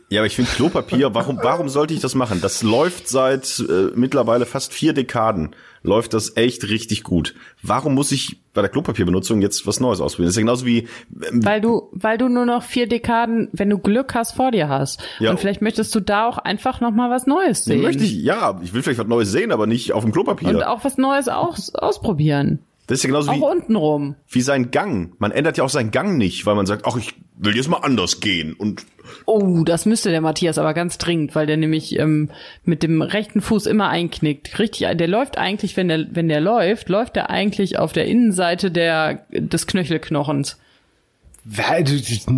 Ja, 0.08 0.22
aber 0.22 0.28
ich 0.28 0.38
finde 0.38 0.52
Klopapier, 0.52 1.14
warum, 1.14 1.38
warum 1.44 1.68
sollte 1.68 1.94
ich 1.94 2.00
das 2.00 2.16
machen? 2.16 2.40
Das 2.42 2.64
läuft 2.64 3.10
seit 3.10 3.60
äh, 3.60 3.90
mittlerweile 3.94 4.46
fast 4.46 4.74
vier 4.74 4.94
Dekaden. 4.94 5.54
Läuft 5.84 6.14
das 6.14 6.38
echt 6.38 6.70
richtig 6.70 7.04
gut. 7.04 7.36
Warum 7.62 7.96
muss 7.96 8.14
ich 8.14 8.40
bei 8.54 8.62
der 8.62 8.70
Klopapierbenutzung 8.70 9.42
jetzt 9.42 9.68
was 9.68 9.82
Neues 9.82 10.00
ausprobieren? 10.00 10.28
Das 10.28 10.34
ist 10.34 10.38
ja 10.38 10.44
genauso 10.44 10.66
wie, 10.66 10.88
ähm, 11.28 11.44
Weil 11.44 11.60
du, 11.60 11.90
weil 11.92 12.18
du 12.18 12.30
nur 12.30 12.46
noch 12.46 12.64
vier 12.64 12.88
Dekaden, 12.88 13.50
wenn 13.52 13.70
du 13.70 13.80
Glück 13.80 14.16
hast, 14.16 14.34
vor 14.34 14.52
dir 14.52 14.70
hast. 14.70 15.04
Ja. 15.20 15.32
Und 15.32 15.42
vielleicht 15.42 15.62
möchtest 15.62 15.94
du 15.94 16.00
da 16.00 16.26
auch 16.26 16.38
einfach 16.38 16.80
noch 16.80 16.92
mal 16.92 17.10
was 17.10 17.28
Neues 17.28 17.66
sehen. 17.66 17.82
möchte 17.82 18.06
ich, 18.06 18.14
ja, 18.16 18.62
ich 18.64 18.74
will 18.74 18.84
vielleicht 18.84 19.00
was 19.00 19.08
Neues 19.08 19.30
sehen, 19.32 19.52
aber 19.52 19.68
nicht 19.68 19.92
auf 19.92 20.04
dem 20.04 20.14
Klopapier. 20.14 20.50
Und 20.50 20.64
auch 20.64 20.86
was 20.86 20.98
Neues 20.98 21.28
aus, 21.28 21.76
ausprobieren. 21.76 22.60
das 22.88 23.00
ist 23.00 23.04
ja 23.04 23.08
genauso 23.10 23.32
Auch 23.32 23.36
wie, 23.36 23.58
untenrum. 23.58 24.16
wie 24.30 24.42
sein 24.42 24.72
Gang. 24.72 25.16
Man 25.20 25.32
ändert 25.32 25.58
ja 25.58 25.66
auch 25.66 25.70
seinen 25.70 25.92
Gang 25.92 26.18
nicht, 26.18 26.46
weil 26.46 26.56
man 26.56 26.66
sagt, 26.66 26.86
ach, 26.86 26.96
ich 26.96 27.16
will 27.42 27.56
jetzt 27.56 27.70
mal 27.70 27.78
anders 27.78 28.20
gehen. 28.20 28.54
Und 28.54 28.86
Oh, 29.26 29.64
das 29.66 29.86
müsste 29.86 30.10
der 30.10 30.22
Matthias 30.22 30.58
aber 30.58 30.74
ganz 30.74 30.98
dringend, 30.98 31.36
weil 31.36 31.46
der 31.46 31.58
nämlich 31.58 32.00
ähm, 32.00 32.30
mit 32.64 32.82
dem 32.84 33.02
rechten 33.02 33.42
Fuß 33.42 33.66
immer 33.66 33.90
einknickt. 33.90 34.58
Richtig, 34.60 34.88
der 34.96 35.08
läuft 35.08 35.38
eigentlich, 35.38 35.76
wenn 35.76 35.90
der, 35.90 36.06
wenn 36.12 36.30
der 36.30 36.40
läuft, 36.40 36.88
läuft 36.90 37.18
er 37.18 37.30
eigentlich 37.30 37.78
auf 37.78 37.94
der 37.94 38.06
Innenseite 38.06 38.72
der, 38.72 39.26
des 39.32 39.68
Knöchelknochens. 39.68 40.58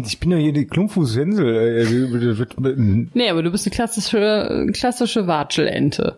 Ich 0.05 0.19
bin 0.19 0.31
ja 0.31 0.37
hier 0.37 0.53
die 0.53 0.65
Klumpfußhänsel. 0.65 1.55
äh, 2.65 3.09
Nee, 3.13 3.29
aber 3.29 3.43
du 3.43 3.51
bist 3.51 3.67
eine 3.67 3.75
klassische, 3.75 4.67
klassische 4.73 5.27
Watschelente. 5.27 6.17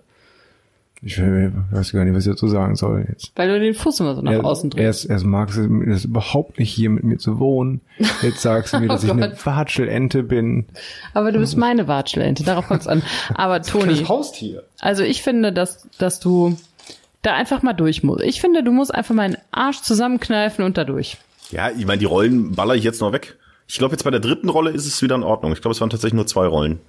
Ich 1.02 1.20
weiß 1.20 1.92
gar 1.92 2.04
nicht, 2.06 2.16
was 2.16 2.26
ich 2.26 2.32
dazu 2.32 2.48
sagen 2.48 2.76
soll 2.76 3.06
jetzt. 3.10 3.32
Weil 3.36 3.48
du 3.50 3.60
den 3.60 3.74
Fuß 3.76 4.00
immer 4.00 4.16
so 4.16 4.22
nach 4.22 4.44
außen 4.44 4.72
drehst. 4.72 4.84
Erst, 4.84 5.10
erst 5.10 5.26
magst 5.26 5.58
du 5.58 5.86
das 5.86 6.06
überhaupt 6.06 6.58
nicht 6.58 6.72
hier 6.72 6.90
mit 6.90 7.04
mir 7.04 7.18
zu 7.18 7.38
wohnen. 7.38 7.82
Jetzt 8.22 8.42
sagst 8.42 8.74
du 8.74 8.80
mir, 8.80 8.88
dass 8.90 9.04
Oh 9.04 9.08
ich 9.08 9.12
eine. 9.12 9.36
Watschelente 9.44 10.24
bin. 10.24 10.66
Aber 11.14 11.32
du 11.32 11.40
bist 11.40 11.58
meine 11.58 11.88
Watschelente, 11.88 12.44
darauf 12.44 12.68
kommt's 12.68 12.88
an. 12.88 13.04
Aber 13.36 13.62
Toni, 13.62 13.98
Haustier. 14.06 14.64
also 14.80 15.04
ich 15.04 15.22
finde, 15.22 15.54
dass, 15.54 15.88
dass 16.00 16.20
du 16.20 16.58
da 17.22 17.34
einfach 17.34 17.62
mal 17.62 17.74
durch 17.74 18.04
musst. 18.04 18.24
Ich 18.24 18.42
finde, 18.42 18.64
du 18.64 18.72
musst 18.72 18.94
einfach 18.94 19.14
mal 19.14 19.24
einen 19.24 19.38
Arsch 19.52 19.82
zusammenkneifen 19.82 20.64
und 20.64 20.78
da 20.78 20.86
durch. 20.86 21.18
ja, 21.52 21.70
ich 21.70 21.86
meine, 21.86 22.00
die 22.00 22.06
Rollen 22.06 22.56
baller 22.56 22.76
ich 22.76 22.84
jetzt 22.84 23.02
noch 23.02 23.12
weg. 23.12 23.38
Ich 23.68 23.78
glaube, 23.78 23.94
jetzt 23.94 24.04
bei 24.04 24.12
der 24.12 24.20
dritten 24.20 24.50
Rolle 24.50 24.72
ist 24.72 24.86
es 24.86 25.02
wieder 25.02 25.16
in 25.16 25.24
Ordnung. 25.24 25.52
Ich 25.52 25.62
glaube, 25.62 25.74
es 25.74 25.82
waren 25.82 25.90
tatsächlich 25.90 26.14
nur 26.16 26.28
zwei 26.28 26.46
Rollen. 26.48 26.80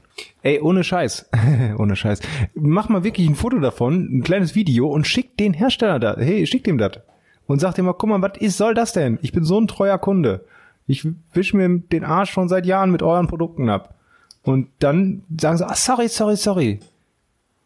Ey, 0.42 0.60
ohne 0.60 0.84
Scheiß. 0.84 1.30
ohne 1.78 1.96
Scheiß. 1.96 2.20
Mach 2.54 2.88
mal 2.88 3.04
wirklich 3.04 3.28
ein 3.28 3.34
Foto 3.34 3.58
davon, 3.58 4.18
ein 4.18 4.22
kleines 4.22 4.54
Video 4.54 4.88
und 4.88 5.06
schick 5.06 5.36
den 5.36 5.54
Hersteller 5.54 5.98
da. 5.98 6.16
Hey, 6.16 6.46
schick 6.46 6.64
dem 6.64 6.78
das. 6.78 7.00
Und 7.46 7.60
sag 7.60 7.74
dir 7.74 7.82
mal, 7.82 7.94
guck 7.94 8.10
mal, 8.10 8.22
was 8.22 8.38
ist, 8.38 8.56
soll 8.56 8.74
das 8.74 8.92
denn? 8.92 9.18
Ich 9.22 9.32
bin 9.32 9.44
so 9.44 9.60
ein 9.60 9.68
treuer 9.68 9.98
Kunde. 9.98 10.44
Ich 10.86 11.06
wisch 11.32 11.54
mir 11.54 11.68
den 11.68 12.04
Arsch 12.04 12.30
schon 12.30 12.48
seit 12.48 12.66
Jahren 12.66 12.90
mit 12.90 13.02
euren 13.02 13.26
Produkten 13.26 13.68
ab. 13.68 13.94
Und 14.42 14.68
dann 14.78 15.22
sagen 15.40 15.58
sie, 15.58 15.66
ah, 15.66 15.74
sorry, 15.74 16.08
sorry, 16.08 16.36
sorry. 16.36 16.80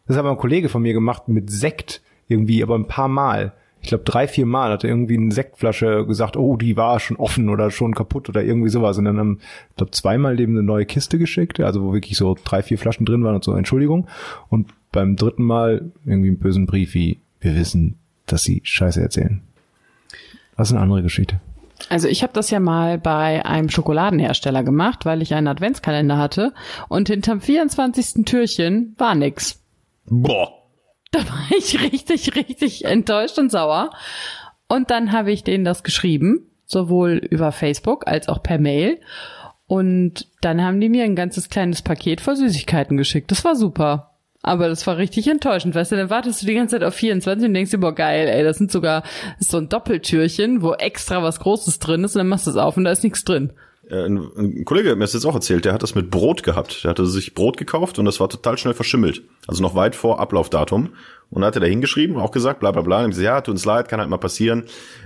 Das 0.06 0.16
hat 0.16 0.24
aber 0.24 0.30
ein 0.30 0.38
Kollege 0.38 0.68
von 0.68 0.82
mir 0.82 0.94
gemacht 0.94 1.28
mit 1.28 1.50
Sekt 1.50 2.02
irgendwie, 2.28 2.62
aber 2.62 2.74
ein 2.74 2.86
paar 2.86 3.08
Mal. 3.08 3.52
Ich 3.82 3.88
glaube 3.88 4.04
drei, 4.04 4.28
vier 4.28 4.46
Mal 4.46 4.72
hat 4.72 4.84
er 4.84 4.90
irgendwie 4.90 5.16
eine 5.16 5.32
Sektflasche 5.32 6.04
gesagt, 6.06 6.36
oh, 6.36 6.56
die 6.56 6.76
war 6.76 7.00
schon 7.00 7.16
offen 7.16 7.48
oder 7.48 7.70
schon 7.70 7.94
kaputt 7.94 8.28
oder 8.28 8.42
irgendwie 8.42 8.68
sowas. 8.68 8.98
Und 8.98 9.06
dann 9.06 9.18
haben, 9.18 9.38
ich 9.70 9.76
glaube, 9.76 9.92
zweimal 9.92 10.36
dem 10.36 10.50
eine 10.50 10.62
neue 10.62 10.84
Kiste 10.84 11.18
geschickt, 11.18 11.60
also 11.60 11.82
wo 11.82 11.92
wirklich 11.92 12.16
so 12.16 12.36
drei, 12.44 12.62
vier 12.62 12.78
Flaschen 12.78 13.06
drin 13.06 13.24
waren 13.24 13.36
und 13.36 13.44
so, 13.44 13.54
Entschuldigung. 13.54 14.06
Und 14.48 14.68
beim 14.92 15.16
dritten 15.16 15.44
Mal 15.44 15.92
irgendwie 16.04 16.28
einen 16.28 16.38
bösen 16.38 16.66
Brief 16.66 16.94
wie, 16.94 17.20
wir 17.40 17.54
wissen, 17.54 17.96
dass 18.26 18.42
sie 18.42 18.60
Scheiße 18.64 19.00
erzählen. 19.00 19.40
Das 20.56 20.68
ist 20.68 20.74
eine 20.74 20.82
andere 20.82 21.02
Geschichte. 21.02 21.40
Also 21.88 22.08
ich 22.08 22.22
habe 22.22 22.34
das 22.34 22.50
ja 22.50 22.60
mal 22.60 22.98
bei 22.98 23.44
einem 23.46 23.70
Schokoladenhersteller 23.70 24.62
gemacht, 24.62 25.06
weil 25.06 25.22
ich 25.22 25.34
einen 25.34 25.48
Adventskalender 25.48 26.18
hatte 26.18 26.52
und 26.88 27.08
hinterm 27.08 27.40
24. 27.40 28.26
Türchen 28.26 28.94
war 28.98 29.14
nix. 29.14 29.62
Boah. 30.06 30.59
Da 31.12 31.18
war 31.20 31.48
ich 31.56 31.80
richtig, 31.80 32.36
richtig 32.36 32.84
enttäuscht 32.84 33.38
und 33.38 33.50
sauer. 33.50 33.90
Und 34.68 34.90
dann 34.92 35.10
habe 35.10 35.32
ich 35.32 35.42
denen 35.42 35.64
das 35.64 35.82
geschrieben, 35.82 36.46
sowohl 36.66 37.14
über 37.14 37.50
Facebook 37.50 38.06
als 38.06 38.28
auch 38.28 38.42
per 38.42 38.60
Mail. 38.60 39.00
Und 39.66 40.28
dann 40.40 40.62
haben 40.62 40.80
die 40.80 40.88
mir 40.88 41.02
ein 41.02 41.16
ganzes 41.16 41.48
kleines 41.48 41.82
Paket 41.82 42.20
voll 42.20 42.36
Süßigkeiten 42.36 42.96
geschickt. 42.96 43.32
Das 43.32 43.44
war 43.44 43.56
super. 43.56 44.10
Aber 44.42 44.68
das 44.68 44.86
war 44.86 44.96
richtig 44.96 45.28
enttäuschend, 45.28 45.74
weißt 45.74 45.92
du, 45.92 45.96
dann 45.96 46.08
wartest 46.08 46.40
du 46.40 46.46
die 46.46 46.54
ganze 46.54 46.76
Zeit 46.76 46.84
auf 46.84 46.94
24 46.94 47.46
und 47.46 47.52
denkst 47.52 47.72
dir, 47.72 47.78
boah, 47.78 47.94
geil, 47.94 48.26
ey, 48.26 48.42
das 48.42 48.56
sind 48.56 48.72
sogar, 48.72 49.02
das 49.38 49.48
so 49.48 49.58
ein 49.58 49.68
Doppeltürchen, 49.68 50.62
wo 50.62 50.72
extra 50.72 51.22
was 51.22 51.40
Großes 51.40 51.78
drin 51.78 52.04
ist 52.04 52.14
und 52.14 52.20
dann 52.20 52.28
machst 52.28 52.46
du 52.46 52.50
es 52.50 52.56
auf 52.56 52.78
und 52.78 52.84
da 52.84 52.90
ist 52.90 53.04
nichts 53.04 53.22
drin. 53.24 53.52
Äh, 53.90 54.04
ein, 54.04 54.18
ein 54.36 54.64
Kollege 54.64 54.90
hat 54.90 54.98
mir 54.98 55.04
das 55.04 55.12
jetzt 55.12 55.24
auch 55.24 55.34
erzählt, 55.34 55.64
der 55.64 55.72
hat 55.72 55.82
das 55.82 55.94
mit 55.94 56.10
Brot 56.10 56.42
gehabt. 56.42 56.84
Der 56.84 56.90
hatte 56.90 57.06
sich 57.06 57.34
Brot 57.34 57.56
gekauft 57.56 57.98
und 57.98 58.04
das 58.04 58.20
war 58.20 58.28
total 58.28 58.56
schnell 58.56 58.74
verschimmelt. 58.74 59.22
Also 59.46 59.62
noch 59.62 59.74
weit 59.74 59.94
vor 59.94 60.20
Ablaufdatum. 60.20 60.90
Und 61.30 61.42
dann 61.42 61.46
hat 61.46 61.56
er 61.56 61.60
da 61.60 61.66
hingeschrieben, 61.66 62.16
auch 62.16 62.30
gesagt, 62.30 62.60
bla 62.60 62.70
bla 62.70 62.82
bla. 62.82 63.04
Und 63.04 63.10
gesagt, 63.10 63.24
ja, 63.24 63.40
tut 63.40 63.52
uns 63.52 63.64
leid, 63.64 63.88
kann 63.88 64.00
halt 64.00 64.10
mal 64.10 64.18
passieren. 64.18 64.64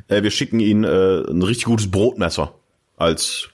Äh, 0.09 0.23
wir 0.23 0.31
schicken 0.31 0.61
Ihnen 0.61 0.85
äh, 0.85 1.31
ein 1.31 1.43
richtig 1.43 1.65
gutes 1.65 1.91
Brotmesser 1.91 2.55
als 2.97 3.49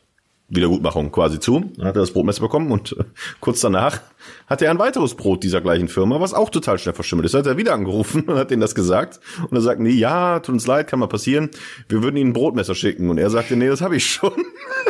Wiedergutmachung 0.51 1.11
quasi 1.13 1.41
zu. 1.41 1.61
Dann 1.77 1.87
hat 1.87 1.97
er 1.97 2.01
das 2.01 2.13
Brotmesser 2.13 2.43
bekommen 2.43 2.71
und 2.71 2.93
äh, 2.99 3.05
kurz 3.41 3.61
danach 3.61 4.01
hat 4.47 4.63
er 4.63 4.71
ein 4.71 4.79
weiteres 4.79 5.15
Brot 5.15 5.43
dieser 5.45 5.61
gleichen 5.61 5.89
Firma, 5.89 6.21
was 6.21 6.35
auch 6.35 6.51
total 6.51 6.79
schnell 6.79 6.95
verschimmelt 6.95 7.27
ist. 7.27 7.33
Da 7.33 7.39
hat 7.39 7.47
er 7.47 7.57
wieder 7.57 7.73
angerufen 7.73 8.23
und 8.27 8.37
hat 8.37 8.51
denen 8.51 8.61
das 8.61 8.75
gesagt. 8.75 9.21
Und 9.43 9.53
dann 9.53 9.63
sagten 9.63 9.85
die, 9.85 9.99
ja, 9.99 10.41
tut 10.41 10.55
uns 10.55 10.67
leid, 10.67 10.89
kann 10.89 10.99
mal 10.99 11.07
passieren. 11.07 11.51
Wir 11.89 12.03
würden 12.03 12.17
Ihnen 12.17 12.31
ein 12.31 12.33
Brotmesser 12.33 12.75
schicken. 12.75 13.11
Und 13.11 13.19
er 13.19 13.31
sagte, 13.31 13.57
nee, 13.57 13.69
das 13.69 13.81
habe 13.81 13.97
ich 13.97 14.07
schon. 14.07 14.33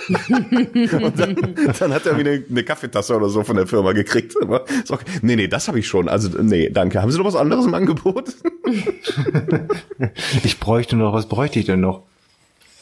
und 0.08 1.18
dann, 1.18 1.36
dann 1.78 1.92
hat 1.92 2.06
er 2.06 2.18
wieder 2.18 2.32
eine 2.32 2.64
Kaffeetasse 2.64 3.14
oder 3.16 3.28
so 3.28 3.44
von 3.44 3.56
der 3.56 3.66
Firma 3.66 3.92
gekriegt. 3.92 4.34
Aber 4.42 4.64
okay. 4.88 5.04
Nee, 5.22 5.36
nee, 5.36 5.48
das 5.48 5.68
habe 5.68 5.78
ich 5.78 5.86
schon. 5.86 6.08
Also, 6.08 6.30
nee, 6.40 6.70
danke. 6.70 7.02
Haben 7.02 7.12
Sie 7.12 7.18
noch 7.18 7.26
was 7.26 7.36
anderes 7.36 7.66
im 7.66 7.74
Angebot? 7.74 8.34
ich 10.42 10.58
bräuchte 10.58 10.96
noch, 10.96 11.12
was 11.12 11.28
bräuchte 11.28 11.58
ich 11.58 11.66
denn 11.66 11.80
noch? 11.80 12.04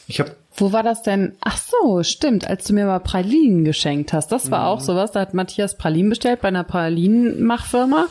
Ich 0.09 0.19
habe 0.19 0.31
wo 0.55 0.73
war 0.73 0.83
das 0.83 1.03
denn? 1.03 1.35
Ach 1.41 1.57
so, 1.57 2.03
stimmt, 2.03 2.49
als 2.49 2.65
du 2.65 2.73
mir 2.73 2.85
mal 2.85 2.99
Pralinen 2.99 3.63
geschenkt 3.63 4.11
hast. 4.11 4.31
Das 4.31 4.51
war 4.51 4.61
mhm. 4.61 4.65
auch 4.65 4.79
sowas. 4.81 5.11
Da 5.11 5.21
hat 5.21 5.33
Matthias 5.33 5.77
Pralinen 5.77 6.09
bestellt 6.09 6.41
bei 6.41 6.49
einer 6.49 6.63
Pralinenmachfirma 6.63 8.07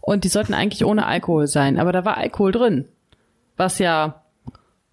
und 0.00 0.24
die 0.24 0.28
sollten 0.28 0.54
eigentlich 0.54 0.84
ohne 0.84 1.06
Alkohol 1.06 1.46
sein, 1.46 1.78
aber 1.78 1.90
da 1.92 2.04
war 2.04 2.16
Alkohol 2.16 2.52
drin. 2.52 2.84
Was 3.56 3.78
ja 3.78 4.22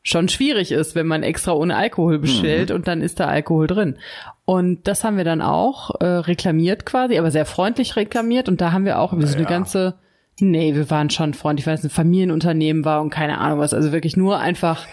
schon 0.02 0.30
schwierig 0.30 0.72
ist, 0.72 0.96
wenn 0.96 1.08
man 1.08 1.24
extra 1.24 1.52
ohne 1.54 1.76
Alkohol 1.76 2.20
bestellt 2.20 2.70
mhm. 2.70 2.76
und 2.76 2.88
dann 2.88 3.02
ist 3.02 3.20
da 3.20 3.28
Alkohol 3.28 3.68
drin. 3.68 3.98
Und 4.46 4.88
das 4.88 5.04
haben 5.04 5.18
wir 5.18 5.26
dann 5.26 5.42
auch 5.42 6.00
äh, 6.00 6.06
reklamiert 6.06 6.86
quasi, 6.86 7.18
aber 7.18 7.32
sehr 7.32 7.46
freundlich 7.46 7.96
reklamiert 7.96 8.48
und 8.48 8.62
da 8.62 8.72
haben 8.72 8.86
wir 8.86 9.00
auch 9.00 9.12
so 9.14 9.20
ja. 9.20 9.34
eine 9.34 9.46
ganze 9.46 9.96
Nee, 10.42 10.76
wir 10.76 10.90
waren 10.90 11.10
schon 11.10 11.34
freundlich, 11.34 11.66
weil 11.66 11.76
es 11.76 11.84
ein 11.86 11.90
Familienunternehmen 11.90 12.84
war 12.84 13.02
und 13.02 13.10
keine 13.10 13.38
Ahnung 13.38 13.60
was. 13.60 13.74
Also 13.74 13.94
wirklich 13.94 14.18
nur 14.18 14.38
einfach. 14.38 14.86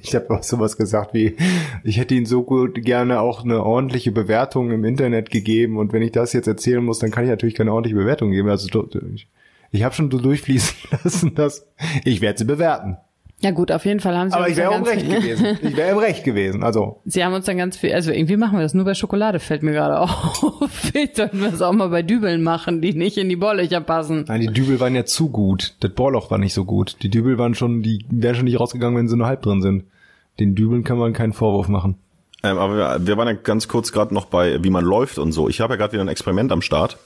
Ich 0.00 0.14
habe 0.14 0.30
auch 0.30 0.42
sowas 0.42 0.78
gesagt 0.78 1.12
wie, 1.12 1.36
ich 1.84 1.98
hätte 1.98 2.14
ihnen 2.14 2.24
so 2.24 2.42
gut 2.42 2.82
gerne 2.82 3.20
auch 3.20 3.44
eine 3.44 3.62
ordentliche 3.62 4.12
Bewertung 4.12 4.70
im 4.70 4.84
Internet 4.84 5.30
gegeben 5.30 5.76
und 5.76 5.92
wenn 5.92 6.02
ich 6.02 6.12
das 6.12 6.32
jetzt 6.32 6.46
erzählen 6.46 6.82
muss, 6.82 7.00
dann 7.00 7.10
kann 7.10 7.24
ich 7.24 7.30
natürlich 7.30 7.54
keine 7.54 7.72
ordentliche 7.72 7.96
Bewertung 7.96 8.30
geben. 8.30 8.48
Also 8.48 8.66
ich, 9.14 9.28
ich 9.72 9.82
habe 9.82 9.94
schon 9.94 10.10
so 10.10 10.18
durchfließen 10.18 10.76
lassen, 11.04 11.34
dass 11.34 11.66
ich 12.04 12.22
werde 12.22 12.38
sie 12.38 12.44
bewerten. 12.46 12.96
Ja 13.40 13.52
gut, 13.52 13.70
auf 13.70 13.84
jeden 13.84 14.00
Fall 14.00 14.16
haben 14.18 14.30
sie 14.30 14.36
Aber 14.36 14.48
ich 14.48 14.56
wäre 14.56 14.74
im 14.74 14.82
Recht 14.82 15.08
gewesen. 15.10 15.58
Ich 15.62 15.76
wäre 15.76 15.92
im 15.92 15.98
Recht 15.98 16.24
gewesen. 16.24 16.64
Also. 16.64 17.00
Sie 17.04 17.24
haben 17.24 17.34
uns 17.34 17.46
dann 17.46 17.56
ganz 17.56 17.76
viel, 17.76 17.92
also 17.92 18.10
irgendwie 18.10 18.36
machen 18.36 18.58
wir 18.58 18.62
das 18.62 18.74
nur 18.74 18.84
bei 18.84 18.94
Schokolade, 18.94 19.38
fällt 19.38 19.62
mir 19.62 19.72
gerade 19.72 20.00
auf. 20.00 20.42
Vielleicht 20.70 21.16
sollten 21.16 21.40
wir 21.40 21.52
es 21.52 21.62
auch 21.62 21.72
mal 21.72 21.88
bei 21.88 22.02
Dübeln 22.02 22.42
machen, 22.42 22.82
die 22.82 22.94
nicht 22.94 23.16
in 23.16 23.28
die 23.28 23.36
Bohrlöcher 23.36 23.80
passen. 23.80 24.24
Nein, 24.26 24.40
die 24.40 24.48
Dübel 24.48 24.80
waren 24.80 24.94
ja 24.94 25.04
zu 25.04 25.28
gut. 25.28 25.74
Das 25.80 25.92
Bohrloch 25.92 26.30
war 26.30 26.38
nicht 26.38 26.54
so 26.54 26.64
gut. 26.64 26.96
Die 27.02 27.10
Dübel 27.10 27.38
waren 27.38 27.54
schon, 27.54 27.82
die 27.82 28.04
wären 28.10 28.34
schon 28.34 28.46
nicht 28.46 28.58
rausgegangen, 28.58 28.98
wenn 28.98 29.08
sie 29.08 29.16
nur 29.16 29.28
halb 29.28 29.42
drin 29.42 29.62
sind. 29.62 29.84
Den 30.40 30.56
Dübeln 30.56 30.82
kann 30.82 30.98
man 30.98 31.12
keinen 31.12 31.32
Vorwurf 31.32 31.68
machen. 31.68 31.96
Ähm, 32.42 32.58
aber 32.58 32.76
wir, 32.76 33.06
wir 33.06 33.16
waren 33.16 33.28
ja 33.28 33.34
ganz 33.34 33.68
kurz 33.68 33.92
gerade 33.92 34.14
noch 34.14 34.26
bei, 34.26 34.62
wie 34.62 34.70
man 34.70 34.84
läuft 34.84 35.18
und 35.18 35.32
so. 35.32 35.48
Ich 35.48 35.60
habe 35.60 35.74
ja 35.74 35.76
gerade 35.76 35.92
wieder 35.92 36.02
ein 36.02 36.08
Experiment 36.08 36.50
am 36.50 36.62
Start. 36.62 36.98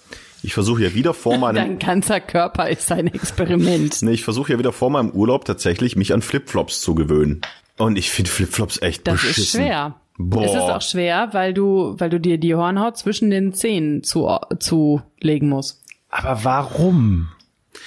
Ich 0.43 0.55
versuche 0.55 0.83
ja 0.83 0.95
wieder 0.95 1.15
vor 1.15 1.39
meinem... 1.39 1.55
Dein 1.55 1.79
ganzer 1.79 2.21
Körper 2.21 2.69
ist 2.69 2.91
ein 2.91 3.07
Experiment. 3.07 4.03
nee, 4.03 4.13
ich 4.13 4.25
versuche 4.25 4.53
ja 4.53 4.59
wieder 4.59 4.73
vor 4.73 4.91
meinem 4.91 5.11
Urlaub 5.11 5.45
tatsächlich 5.45 5.97
mich 5.97 6.13
an 6.13 6.23
Flipflops 6.23 6.81
zu 6.81 6.95
gewöhnen. 6.95 7.43
Und 7.79 7.97
ich 7.97 8.11
finde 8.11 8.31
Flipflops 8.31 8.83
echt 8.83 9.07
das 9.07 9.15
beschissen. 9.15 9.37
Das 9.37 9.45
ist 9.45 9.53
schwer. 9.53 9.95
Boah. 10.19 10.45
Es 10.45 10.53
ist 10.53 10.61
auch 10.61 10.83
schwer, 10.83 11.29
weil 11.33 11.55
du, 11.55 11.95
weil 11.99 12.11
du 12.11 12.21
dir 12.21 12.39
die 12.39 12.55
Hornhaut 12.55 12.99
zwischen 12.99 13.31
den 13.31 13.55
Zähnen 13.55 14.03
zu, 14.03 14.29
zulegen 14.59 15.49
musst. 15.49 15.83
Aber 16.11 16.45
warum? 16.45 17.29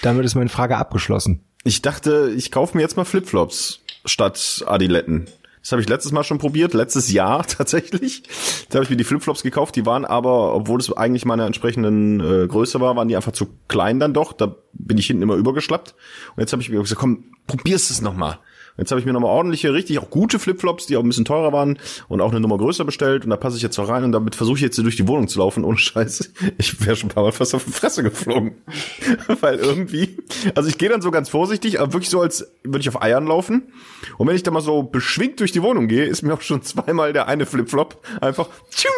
Damit 0.02 0.26
ist 0.26 0.36
meine 0.36 0.50
Frage 0.50 0.78
abgeschlossen. 0.78 1.42
Ich 1.64 1.82
dachte, 1.82 2.34
ich 2.36 2.52
kaufe 2.52 2.78
mir 2.78 2.84
jetzt 2.84 2.98
mal 2.98 3.06
Flipflops 3.06 3.82
statt 4.06 4.64
Adiletten. 4.68 5.28
Das 5.66 5.72
habe 5.72 5.82
ich 5.82 5.90
letztes 5.90 6.12
Mal 6.12 6.24
schon 6.24 6.38
probiert, 6.38 6.76
letztes 6.76 7.12
Jahr 7.12 7.44
tatsächlich. 7.48 8.22
Da 8.70 8.76
habe 8.76 8.84
ich 8.84 8.92
mir 8.92 8.98
die 8.98 9.04
Flipflops 9.04 9.42
gekauft, 9.42 9.76
die 9.76 9.88
waren 9.88 10.06
aber, 10.06 10.54
obwohl 10.54 10.80
es 10.80 10.96
eigentlich 10.96 11.26
meiner 11.26 11.48
entsprechenden 11.48 12.20
äh, 12.20 12.46
Größe 12.46 12.80
war, 12.82 12.96
waren 12.96 13.08
die 13.08 13.16
einfach 13.16 13.32
zu 13.32 13.48
klein 13.68 14.00
dann 14.00 14.14
doch. 14.14 14.32
Da 14.34 14.58
bin 14.74 15.00
ich 15.00 15.08
hinten 15.08 15.24
immer 15.24 15.34
übergeschlappt. 15.34 15.96
Und 16.36 16.42
jetzt 16.42 16.52
habe 16.52 16.62
ich 16.62 16.70
mir 16.70 16.80
gesagt, 16.80 17.02
komm, 17.02 17.32
probierst 17.48 17.90
es 17.90 18.00
noch 18.00 18.16
mal. 18.16 18.38
Jetzt 18.78 18.92
habe 18.92 19.00
ich 19.00 19.06
mir 19.06 19.14
nochmal 19.14 19.32
ordentliche, 19.32 19.74
richtig 19.74 20.00
auch 20.00 20.10
gute 20.10 20.38
Flipflops, 20.38 20.86
die 20.86 20.98
auch 20.98 21.04
ein 21.04 21.08
bisschen 21.08 21.24
teurer 21.24 21.54
waren 21.54 21.80
und 22.10 22.20
auch 22.20 22.32
eine 22.32 22.42
Nummer 22.42 22.58
größer 22.58 22.84
bestellt 22.84 23.24
und 23.24 23.30
da 23.30 23.38
passe 23.38 23.56
ich 23.56 23.64
jetzt 23.64 23.80
auch 23.80 23.88
rein 23.88 24.04
und 24.04 24.12
damit 24.12 24.36
versuche 24.36 24.58
ich 24.58 24.62
jetzt 24.62 24.78
durch 24.78 24.98
die 24.98 25.08
Wohnung 25.08 25.30
zu 25.30 25.40
laufen 25.40 25.64
ohne 25.64 25.78
Scheiße. 25.78 26.30
Ich 26.58 26.86
wäre 26.86 26.96
schon 26.96 27.10
ein 27.10 27.14
paar 27.14 27.24
Mal 27.24 27.32
fast 27.32 27.56
auf 27.56 27.64
die 27.64 27.72
Fresse 27.72 28.04
geflogen. 28.04 28.56
Weil 29.40 29.56
irgendwie, 29.56 30.18
also 30.56 30.68
ich 30.68 30.78
gehe 30.78 30.90
dann 30.90 31.02
so 31.02 31.10
ganz 31.10 31.30
vorsichtig, 31.30 31.80
aber 31.80 31.94
wirklich 31.94 32.10
so, 32.10 32.22
als 32.22 32.52
würde 32.64 32.80
ich 32.80 32.90
auf 32.90 33.02
Eiern 33.02 33.26
laufen. 33.28 33.72
Und 34.18 34.28
wenn 34.28 34.36
ich 34.36 34.44
da 34.44 34.52
mal 34.52 34.62
so 34.62 34.84
beschwingt 34.84 35.40
durch 35.40 35.54
die 35.54 35.62
Wohnung 35.62 35.88
gehe, 35.88 36.06
ist 36.06 36.22
mir 36.22 36.34
auch 36.34 36.42
schon 36.42 36.62
zweimal 36.62 37.14
der 37.14 37.28
eine 37.28 37.46
Flipflop 37.46 38.06
einfach 38.20 38.50
tschiu, 38.70 38.90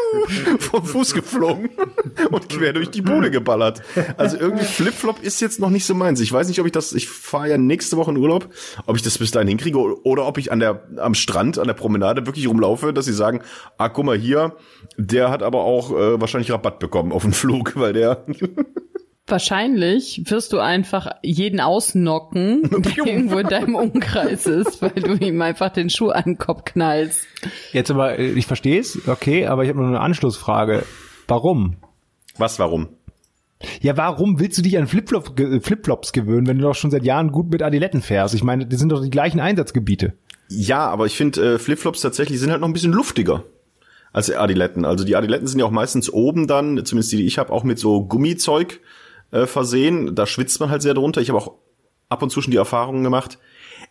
vom 0.59 0.85
Fuß 0.85 1.13
geflogen 1.13 1.69
und 2.31 2.49
quer 2.49 2.73
durch 2.73 2.89
die 2.89 3.01
Bude 3.01 3.29
geballert. 3.29 3.83
Also 4.17 4.37
irgendwie 4.37 4.65
Flipflop 4.65 5.21
ist 5.21 5.39
jetzt 5.39 5.59
noch 5.59 5.69
nicht 5.69 5.85
so 5.85 5.93
meins. 5.93 6.19
Ich 6.19 6.31
weiß 6.31 6.47
nicht, 6.47 6.59
ob 6.59 6.65
ich 6.65 6.71
das, 6.71 6.93
ich 6.93 7.07
fahre 7.07 7.49
ja 7.49 7.57
nächste 7.57 7.95
Woche 7.95 8.11
in 8.11 8.17
Urlaub, 8.17 8.49
ob 8.87 8.95
ich 8.95 9.03
das 9.03 9.17
bis 9.17 9.31
dahin 9.31 9.47
hinkriege 9.47 9.66
hinkriege 9.67 10.01
oder 10.03 10.27
ob 10.27 10.37
ich 10.37 10.51
an 10.51 10.59
der, 10.59 10.83
am 10.97 11.13
Strand, 11.13 11.59
an 11.59 11.67
der 11.67 11.73
Promenade 11.73 12.25
wirklich 12.25 12.47
rumlaufe, 12.47 12.93
dass 12.93 13.05
sie 13.05 13.13
sagen, 13.13 13.41
ah, 13.77 13.89
guck 13.89 14.05
mal 14.05 14.17
hier, 14.17 14.55
der 14.97 15.29
hat 15.29 15.43
aber 15.43 15.63
auch 15.63 15.91
äh, 15.91 16.19
wahrscheinlich 16.19 16.51
Rabatt 16.51 16.79
bekommen 16.79 17.11
auf 17.11 17.23
den 17.23 17.33
Flug, 17.33 17.75
weil 17.75 17.93
der 17.93 18.25
Wahrscheinlich 19.29 20.21
wirst 20.27 20.53
du 20.53 20.59
einfach 20.59 21.09
jeden 21.21 21.59
ausnocken, 21.59 22.61
der 22.81 22.97
irgendwo 23.05 23.39
in 23.39 23.47
deinem 23.47 23.75
Umkreis 23.75 24.45
ist, 24.45 24.81
weil 24.81 24.91
du 24.91 25.15
ihm 25.15 25.41
einfach 25.41 25.69
den 25.69 25.89
Schuh 25.89 26.11
an 26.11 26.23
den 26.23 26.37
Kopf 26.37 26.63
knallst. 26.63 27.27
Jetzt 27.73 27.91
aber, 27.91 28.17
äh, 28.17 28.27
ich 28.27 28.47
verstehe 28.47 28.79
es, 28.79 29.05
okay, 29.05 29.45
aber 29.45 29.63
ich 29.63 29.69
habe 29.69 29.79
nur 29.79 29.89
eine 29.89 29.99
Anschlussfrage. 29.99 30.83
Warum? 31.27 31.75
Was, 32.37 32.57
warum? 32.57 32.96
Ja, 33.81 33.97
warum 33.97 34.39
willst 34.39 34.57
du 34.57 34.61
dich 34.61 34.77
an 34.77 34.87
Flipflop, 34.87 35.39
Flipflops 35.61 36.11
gewöhnen, 36.11 36.47
wenn 36.47 36.57
du 36.57 36.63
doch 36.63 36.75
schon 36.75 36.91
seit 36.91 37.03
Jahren 37.03 37.31
gut 37.31 37.49
mit 37.49 37.63
Adiletten 37.63 38.01
fährst? 38.01 38.35
Ich 38.35 38.43
meine, 38.43 38.67
das 38.67 38.79
sind 38.79 38.89
doch 38.89 39.01
die 39.01 39.09
gleichen 39.09 39.39
Einsatzgebiete. 39.39 40.13
Ja, 40.49 40.87
aber 40.87 41.05
ich 41.05 41.15
finde, 41.15 41.55
äh, 41.55 41.59
Flipflops 41.59 42.01
tatsächlich 42.01 42.39
sind 42.39 42.51
halt 42.51 42.61
noch 42.61 42.67
ein 42.67 42.73
bisschen 42.73 42.93
luftiger 42.93 43.43
als 44.13 44.31
Adiletten. 44.31 44.85
Also 44.85 45.03
die 45.03 45.15
Adiletten 45.15 45.47
sind 45.47 45.59
ja 45.59 45.65
auch 45.65 45.71
meistens 45.71 46.11
oben 46.11 46.47
dann, 46.47 46.85
zumindest 46.85 47.11
die, 47.11 47.17
die 47.17 47.25
ich 47.25 47.37
habe, 47.37 47.51
auch 47.51 47.63
mit 47.63 47.79
so 47.79 48.05
Gummizeug 48.05 48.79
äh, 49.31 49.45
versehen. 49.45 50.15
Da 50.15 50.25
schwitzt 50.25 50.59
man 50.59 50.69
halt 50.69 50.81
sehr 50.81 50.93
drunter. 50.93 51.21
Ich 51.21 51.29
habe 51.29 51.39
auch 51.39 51.53
ab 52.09 52.21
und 52.21 52.29
zu 52.29 52.41
schon 52.41 52.51
die 52.51 52.57
Erfahrungen 52.57 53.03
gemacht, 53.03 53.37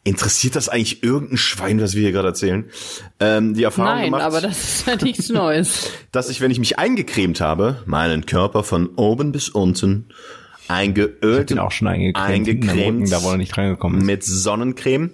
Interessiert 0.07 0.55
das 0.55 0.69
eigentlich 0.69 1.03
irgendein 1.03 1.37
Schwein, 1.37 1.81
was 1.81 1.95
wir 1.95 2.03
hier 2.03 2.13
gerade 2.13 2.29
erzählen? 2.29 2.67
Ähm, 3.19 3.55
die 3.55 3.65
Erfahrung 3.65 3.91
Nein, 3.91 4.05
gemacht, 4.05 4.23
aber 4.23 4.41
das 4.41 4.63
ist 4.63 4.87
ja 4.87 4.95
nichts 4.95 5.31
Neues. 5.31 5.91
dass 6.13 6.31
ich, 6.31 6.41
wenn 6.41 6.53
ich 6.53 6.61
mich 6.61 6.79
eingecremt 6.79 7.41
habe, 7.41 7.83
meinen 7.87 8.25
Körper 8.25 8.63
von 8.63 8.91
oben 8.95 9.33
bis 9.33 9.49
unten 9.49 10.07
eingeölt 10.69 11.51
ich 11.51 11.59
auch 11.59 11.73
schon 11.73 11.89
eingecremt, 11.89 12.49
eingecremt 12.49 13.11
da 13.11 13.25
wo 13.25 13.31
er 13.31 13.37
nicht 13.37 13.57
reingekommen 13.59 14.01
ist. 14.01 14.07
mit 14.07 14.23
Sonnencreme 14.23 15.11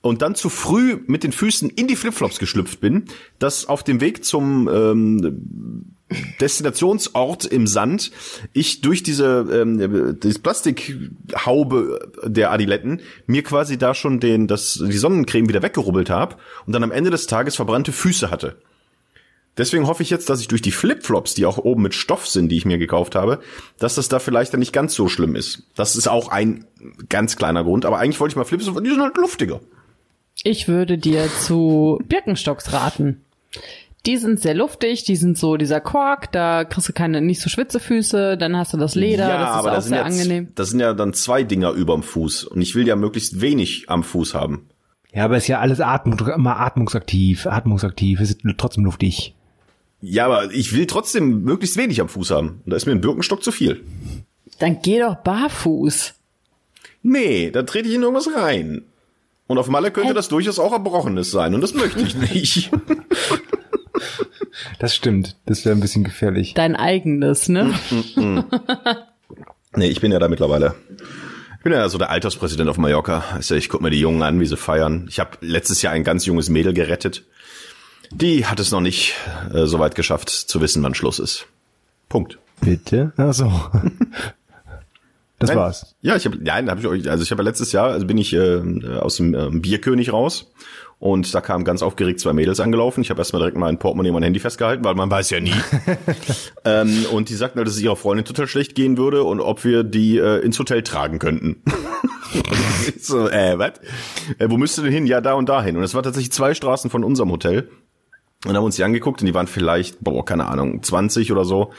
und 0.00 0.22
dann 0.22 0.34
zu 0.34 0.48
früh 0.48 0.98
mit 1.06 1.22
den 1.22 1.30
Füßen 1.30 1.70
in 1.70 1.86
die 1.86 1.96
Flipflops 1.96 2.40
geschlüpft 2.40 2.80
bin, 2.80 3.04
dass 3.38 3.66
auf 3.66 3.84
dem 3.84 4.00
Weg 4.00 4.24
zum 4.24 4.68
ähm, 4.68 5.91
Destinationsort 6.40 7.44
im 7.44 7.66
Sand 7.66 8.10
ich 8.52 8.80
durch 8.80 9.02
diese 9.02 9.46
ähm, 9.52 10.18
das 10.20 10.38
Plastikhaube 10.38 12.10
der 12.24 12.52
Adiletten 12.52 13.00
mir 13.26 13.42
quasi 13.42 13.78
da 13.78 13.94
schon 13.94 14.20
den 14.20 14.46
das 14.46 14.74
die 14.74 14.98
Sonnencreme 14.98 15.48
wieder 15.48 15.62
weggerubbelt 15.62 16.10
habe 16.10 16.36
und 16.66 16.72
dann 16.72 16.84
am 16.84 16.92
Ende 16.92 17.10
des 17.10 17.26
Tages 17.26 17.56
verbrannte 17.56 17.92
Füße 17.92 18.30
hatte. 18.30 18.56
Deswegen 19.58 19.86
hoffe 19.86 20.02
ich 20.02 20.08
jetzt, 20.08 20.30
dass 20.30 20.40
ich 20.40 20.48
durch 20.48 20.62
die 20.62 20.70
Flipflops, 20.70 21.34
die 21.34 21.44
auch 21.44 21.58
oben 21.58 21.82
mit 21.82 21.94
Stoff 21.94 22.26
sind, 22.26 22.48
die 22.48 22.56
ich 22.56 22.64
mir 22.64 22.78
gekauft 22.78 23.14
habe, 23.14 23.40
dass 23.78 23.96
das 23.96 24.08
da 24.08 24.18
vielleicht 24.18 24.54
dann 24.54 24.60
nicht 24.60 24.72
ganz 24.72 24.94
so 24.94 25.08
schlimm 25.08 25.36
ist. 25.36 25.64
Das 25.74 25.94
ist 25.94 26.08
auch 26.08 26.28
ein 26.28 26.64
ganz 27.10 27.36
kleiner 27.36 27.62
Grund, 27.62 27.84
aber 27.84 27.98
eigentlich 27.98 28.18
wollte 28.18 28.32
ich 28.32 28.36
mal 28.36 28.44
Flips, 28.44 28.64
die 28.64 28.88
sind 28.88 29.02
halt 29.02 29.16
luftiger. 29.18 29.60
Ich 30.42 30.68
würde 30.68 30.96
dir 30.96 31.28
zu 31.40 32.00
Birkenstocks 32.08 32.72
raten. 32.72 33.20
Die 34.04 34.16
sind 34.16 34.40
sehr 34.40 34.54
luftig, 34.54 35.04
die 35.04 35.14
sind 35.14 35.38
so 35.38 35.56
dieser 35.56 35.80
Kork, 35.80 36.32
da 36.32 36.64
kriegst 36.64 36.88
du 36.88 36.92
keine 36.92 37.20
nicht 37.20 37.40
so 37.40 37.48
Schwitzefüße, 37.48 38.36
dann 38.36 38.56
hast 38.56 38.72
du 38.72 38.76
das 38.76 38.96
Leder, 38.96 39.28
ja, 39.28 39.38
das 39.38 39.50
ist 39.50 39.56
aber 39.56 39.78
auch 39.78 39.82
sehr 39.82 39.98
jetzt, 39.98 40.06
angenehm. 40.06 40.48
Das 40.56 40.70
sind 40.70 40.80
ja 40.80 40.92
dann 40.92 41.14
zwei 41.14 41.44
Dinger 41.44 41.70
überm 41.70 42.02
Fuß 42.02 42.44
und 42.44 42.60
ich 42.60 42.74
will 42.74 42.86
ja 42.86 42.96
möglichst 42.96 43.40
wenig 43.40 43.84
am 43.88 44.02
Fuß 44.02 44.34
haben. 44.34 44.66
Ja, 45.12 45.26
aber 45.26 45.36
ist 45.36 45.46
ja 45.46 45.60
alles 45.60 45.80
Atmung, 45.80 46.18
immer 46.18 46.58
atmungsaktiv, 46.58 47.46
atmungsaktiv, 47.46 48.20
ist 48.20 48.40
trotzdem 48.56 48.84
luftig. 48.84 49.34
Ja, 50.00 50.26
aber 50.26 50.52
ich 50.52 50.74
will 50.74 50.86
trotzdem 50.86 51.42
möglichst 51.42 51.76
wenig 51.76 52.00
am 52.00 52.08
Fuß 52.08 52.32
haben. 52.32 52.60
Und 52.64 52.70
da 52.70 52.76
ist 52.76 52.86
mir 52.86 52.92
ein 52.92 53.00
Birkenstock 53.00 53.44
zu 53.44 53.52
viel. 53.52 53.82
Dann 54.58 54.82
geh 54.82 54.98
doch 54.98 55.14
barfuß. 55.16 56.14
Nee, 57.02 57.50
da 57.50 57.62
trete 57.62 57.88
ich 57.88 57.94
in 57.94 58.02
irgendwas 58.02 58.34
rein. 58.34 58.82
Und 59.46 59.58
auf 59.58 59.68
Malle 59.68 59.90
könnte 59.90 60.10
Hä? 60.10 60.14
das 60.14 60.28
durchaus 60.28 60.58
auch 60.58 60.72
Erbrochenes 60.72 61.30
sein. 61.30 61.54
Und 61.54 61.60
das 61.60 61.74
möchte 61.74 62.00
ich 62.00 62.16
nicht. 62.34 62.70
Das 64.78 64.94
stimmt. 64.94 65.36
Das 65.46 65.64
wäre 65.64 65.74
ein 65.74 65.80
bisschen 65.80 66.04
gefährlich. 66.04 66.54
Dein 66.54 66.76
eigenes, 66.76 67.48
ne? 67.48 67.72
Nee, 69.74 69.86
ich 69.86 70.00
bin 70.00 70.12
ja 70.12 70.18
da 70.18 70.28
mittlerweile. 70.28 70.74
Ich 71.56 71.64
bin 71.64 71.72
ja 71.72 71.88
so 71.88 71.96
der 71.96 72.10
Alterspräsident 72.10 72.68
auf 72.68 72.76
Mallorca. 72.76 73.24
Also 73.32 73.54
ich 73.54 73.68
guck 73.68 73.80
mir 73.80 73.90
die 73.90 74.00
Jungen 74.00 74.22
an, 74.22 74.38
wie 74.38 74.46
sie 74.46 74.56
feiern. 74.56 75.06
Ich 75.08 75.18
habe 75.18 75.38
letztes 75.40 75.80
Jahr 75.80 75.92
ein 75.92 76.04
ganz 76.04 76.26
junges 76.26 76.50
Mädel 76.50 76.74
gerettet. 76.74 77.24
Die 78.10 78.44
hat 78.44 78.60
es 78.60 78.70
noch 78.70 78.80
nicht 78.80 79.14
äh, 79.54 79.64
so 79.64 79.78
weit 79.78 79.94
geschafft, 79.94 80.28
zu 80.28 80.60
wissen, 80.60 80.82
wann 80.82 80.94
Schluss 80.94 81.18
ist. 81.18 81.46
Punkt. 82.08 82.38
Bitte? 82.60 83.12
Ach 83.16 83.32
so. 83.32 83.50
Das 85.38 85.48
Nein. 85.48 85.58
war's. 85.58 85.96
Ja, 86.02 86.14
ich 86.14 86.24
habe, 86.24 86.38
nein, 86.40 86.70
habe 86.70 86.78
ich 86.78 86.86
euch, 86.86 87.10
also 87.10 87.24
ich 87.24 87.32
habe 87.32 87.42
ja 87.42 87.48
letztes 87.48 87.72
Jahr, 87.72 87.88
also 87.88 88.06
bin 88.06 88.16
ich 88.16 88.32
äh, 88.32 88.60
aus 89.00 89.16
dem 89.16 89.34
ähm, 89.34 89.60
Bierkönig 89.60 90.12
raus 90.12 90.52
und 91.02 91.34
da 91.34 91.40
kamen 91.40 91.64
ganz 91.64 91.82
aufgeregt 91.82 92.20
zwei 92.20 92.32
Mädels 92.32 92.60
angelaufen. 92.60 93.00
Ich 93.00 93.10
habe 93.10 93.20
erstmal 93.20 93.40
direkt 93.40 93.56
mein 93.56 93.76
Portemonnaie 93.76 94.10
und 94.10 94.14
mein 94.14 94.22
Handy 94.22 94.38
festgehalten, 94.38 94.84
weil 94.84 94.94
man 94.94 95.10
weiß 95.10 95.30
ja 95.30 95.40
nie. 95.40 95.52
ähm, 96.64 97.06
und 97.10 97.28
die 97.28 97.34
sagten 97.34 97.58
halt, 97.58 97.66
dass 97.66 97.74
es 97.74 97.82
ihrer 97.82 97.96
Freundin 97.96 98.24
total 98.24 98.46
schlecht 98.46 98.76
gehen 98.76 98.96
würde 98.96 99.24
und 99.24 99.40
ob 99.40 99.64
wir 99.64 99.82
die 99.82 100.18
äh, 100.18 100.38
ins 100.44 100.60
Hotel 100.60 100.82
tragen 100.82 101.18
könnten. 101.18 101.62
So, 102.98 103.28
äh, 103.28 103.58
was? 103.58 103.72
Äh, 104.38 104.48
wo 104.48 104.56
müsst 104.56 104.78
ihr 104.78 104.84
denn 104.84 104.92
hin? 104.92 105.06
Ja, 105.06 105.20
da 105.20 105.34
und 105.34 105.50
dahin. 105.50 105.76
Und 105.76 105.82
es 105.82 105.94
war 105.94 106.02
tatsächlich 106.02 106.32
zwei 106.32 106.54
Straßen 106.54 106.88
von 106.88 107.04
unserem 107.04 107.30
Hotel. 107.30 107.68
Und 108.46 108.56
haben 108.56 108.64
uns 108.64 108.76
die 108.76 108.84
angeguckt 108.84 109.20
und 109.20 109.26
die 109.26 109.34
waren 109.34 109.46
vielleicht, 109.46 110.00
boah, 110.00 110.24
keine 110.24 110.46
Ahnung, 110.46 110.82
20 110.82 111.30
oder 111.30 111.44
so. 111.44 111.72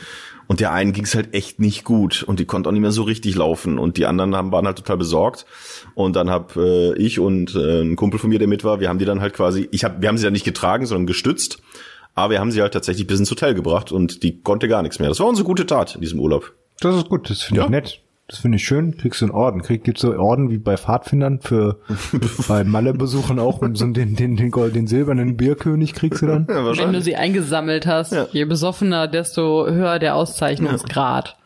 Und 0.54 0.60
der 0.60 0.72
einen 0.72 0.94
ging's 0.94 1.16
halt 1.16 1.34
echt 1.34 1.60
nicht 1.60 1.84
gut 1.84 2.22
und 2.22 2.39
die 2.39 2.46
konnte 2.46 2.70
auch 2.70 2.74
nicht 2.74 2.82
mehr 2.84 2.92
so 2.92 3.02
richtig 3.02 3.34
laufen 3.36 3.80
und 3.80 3.98
die 3.98 4.06
anderen 4.06 4.36
haben, 4.36 4.52
waren 4.52 4.68
halt 4.68 4.78
total 4.78 4.98
besorgt. 4.98 5.48
Und 5.96 6.16
dann 6.16 6.30
hab 6.30 6.56
äh, 6.56 6.94
ich 6.94 7.20
und 7.20 7.56
äh, 7.56 7.82
ein 7.82 7.96
Kumpel 7.96 8.20
von 8.20 8.30
mir, 8.30 8.38
der 8.38 8.48
mit 8.48 8.63
war, 8.63 8.80
wir 8.80 8.88
haben 8.88 9.00
die 9.00 9.06
dann 9.06 9.20
halt 9.20 9.34
quasi, 9.34 9.68
ich 9.72 9.84
hab, 9.84 10.00
wir 10.04 10.10
haben 10.10 10.18
sie 10.20 10.26
dann 10.26 10.34
nicht 10.34 10.46
getragen, 10.46 10.86
sondern 10.86 11.08
gestützt. 11.08 11.58
Aber 12.13 12.34
wir 12.34 12.39
haben 12.39 12.52
sie 12.52 12.62
halt 12.62 12.72
tatsächlich 12.72 13.08
bis 13.08 13.18
ins 13.18 13.32
Hotel 13.32 13.56
gebracht 13.56 13.92
und 13.92 14.22
die 14.22 14.42
konnte 14.44 14.68
gar 14.68 14.84
nichts 14.84 15.00
mehr. 15.00 15.10
Das 15.10 15.20
war 15.20 15.26
unsere 15.26 15.44
gute 15.48 15.66
Tat 15.66 15.96
in 15.96 16.02
diesem 16.02 16.20
Urlaub. 16.20 16.54
Das 16.82 16.96
ist 16.98 17.10
gut. 17.10 17.32
Das 17.32 17.42
finde 17.42 17.62
Ja. 17.62 17.66
ich 17.66 17.72
nett. 17.72 18.03
Das 18.28 18.40
finde 18.40 18.56
ich 18.56 18.64
schön. 18.66 18.98
Kriegst 18.98 19.22
du 19.22 19.26
einen 19.26 19.34
Orden. 19.34 19.62
Krieg, 19.62 19.84
gibt's 19.84 20.02
so 20.02 20.16
Orden 20.18 20.50
wie 20.50 20.58
bei 20.58 20.78
Pfadfindern 20.78 21.42
für 21.42 21.80
bei 22.48 22.64
Malle-Besuchen 22.64 23.38
auch 23.38 23.60
und 23.60 23.78
so 23.78 23.86
den, 23.88 24.16
den, 24.16 24.38
den, 24.38 24.50
Gold, 24.50 24.76
den 24.76 24.88
silbernen 24.88 25.36
Bierkönig 25.36 25.94
kriegst 25.94 26.22
du 26.22 26.28
dann? 26.28 26.48
Ja, 26.50 26.66
Wenn 26.78 26.94
du 26.94 27.02
sie 27.02 27.16
eingesammelt 27.18 27.86
hast, 27.86 28.14
Ja. 28.14 28.28
je 28.32 28.46
besoffener, 28.46 29.08
desto 29.08 29.68
höher 29.68 30.00
der 30.00 30.16
Auszeichnungsgrad. 30.16 31.38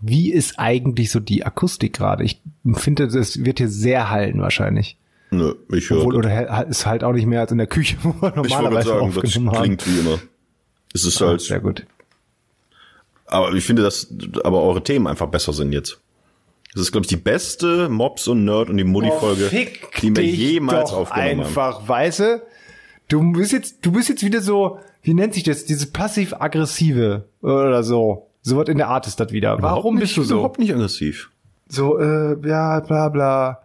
Wie 0.00 0.32
ist 0.32 0.58
eigentlich 0.60 1.10
so 1.10 1.18
die 1.18 1.44
Akustik 1.44 1.94
gerade? 1.94 2.22
Ich 2.22 2.40
finde, 2.74 3.04
es 3.04 3.44
wird 3.44 3.58
hier 3.58 3.68
sehr 3.68 4.10
hallen 4.10 4.40
wahrscheinlich. 4.40 4.96
Nö, 5.30 5.54
ich 5.72 5.90
höre. 5.90 5.98
Obwohl, 5.98 6.16
oder 6.16 6.66
ist 6.68 6.86
halt 6.86 7.02
auch 7.04 7.12
nicht 7.12 7.26
mehr 7.26 7.40
als 7.40 7.52
in 7.52 7.58
der 7.58 7.66
Küche, 7.66 7.96
wo 8.02 8.10
wir 8.22 8.28
Ich 8.28 8.36
normalerweise 8.36 8.88
sagen, 8.90 9.12
das 9.12 9.24
aufgenommen 9.24 9.56
haben. 9.56 9.62
klingt 9.64 9.86
wie 9.88 9.98
immer. 10.00 10.18
Es 10.94 11.04
ist 11.04 11.20
Ah, 11.20 11.26
halt, 11.28 11.40
Sehr 11.40 11.60
gut. 11.60 11.84
Aber 13.28 13.52
ich 13.52 13.64
finde, 13.64 13.82
dass 13.82 14.12
aber 14.44 14.62
eure 14.62 14.82
Themen 14.82 15.06
einfach 15.06 15.28
besser 15.28 15.52
sind 15.52 15.72
jetzt. 15.72 16.00
Das 16.74 16.82
ist, 16.82 16.92
glaube 16.92 17.04
ich, 17.04 17.08
die 17.08 17.16
beste 17.16 17.88
Mops 17.88 18.28
und 18.28 18.44
Nerd 18.44 18.68
und 18.68 18.76
die 18.76 18.84
Mutti-Folge, 18.84 19.50
die 20.02 20.10
mir 20.10 20.22
jemals 20.24 20.92
aufgenommen 20.92 21.30
haben. 21.30 21.40
einfach, 21.40 21.88
weiße. 21.88 22.42
Du 23.08 23.32
bist 23.32 23.52
jetzt, 23.52 23.84
du 23.86 23.92
bist 23.92 24.08
jetzt 24.10 24.22
wieder 24.22 24.42
so, 24.42 24.78
wie 25.02 25.14
nennt 25.14 25.32
sich 25.34 25.42
das, 25.42 25.64
diese 25.64 25.86
passiv-aggressive 25.90 27.24
oder 27.40 27.82
so. 27.82 28.26
So 28.42 28.58
was 28.58 28.68
in 28.68 28.76
der 28.78 28.88
Art 28.88 29.06
ist 29.06 29.18
das 29.18 29.32
wieder. 29.32 29.60
Warum 29.62 29.96
Überhaupt 29.96 30.00
bist 30.00 30.16
du 30.16 30.20
nicht, 30.20 30.28
so? 30.28 30.34
Überhaupt 30.36 30.58
nicht 30.58 30.72
aggressiv. 30.72 31.30
So, 31.68 31.98
äh, 31.98 32.36
ja, 32.46 32.80
bla, 32.80 33.08
bla. 33.08 33.62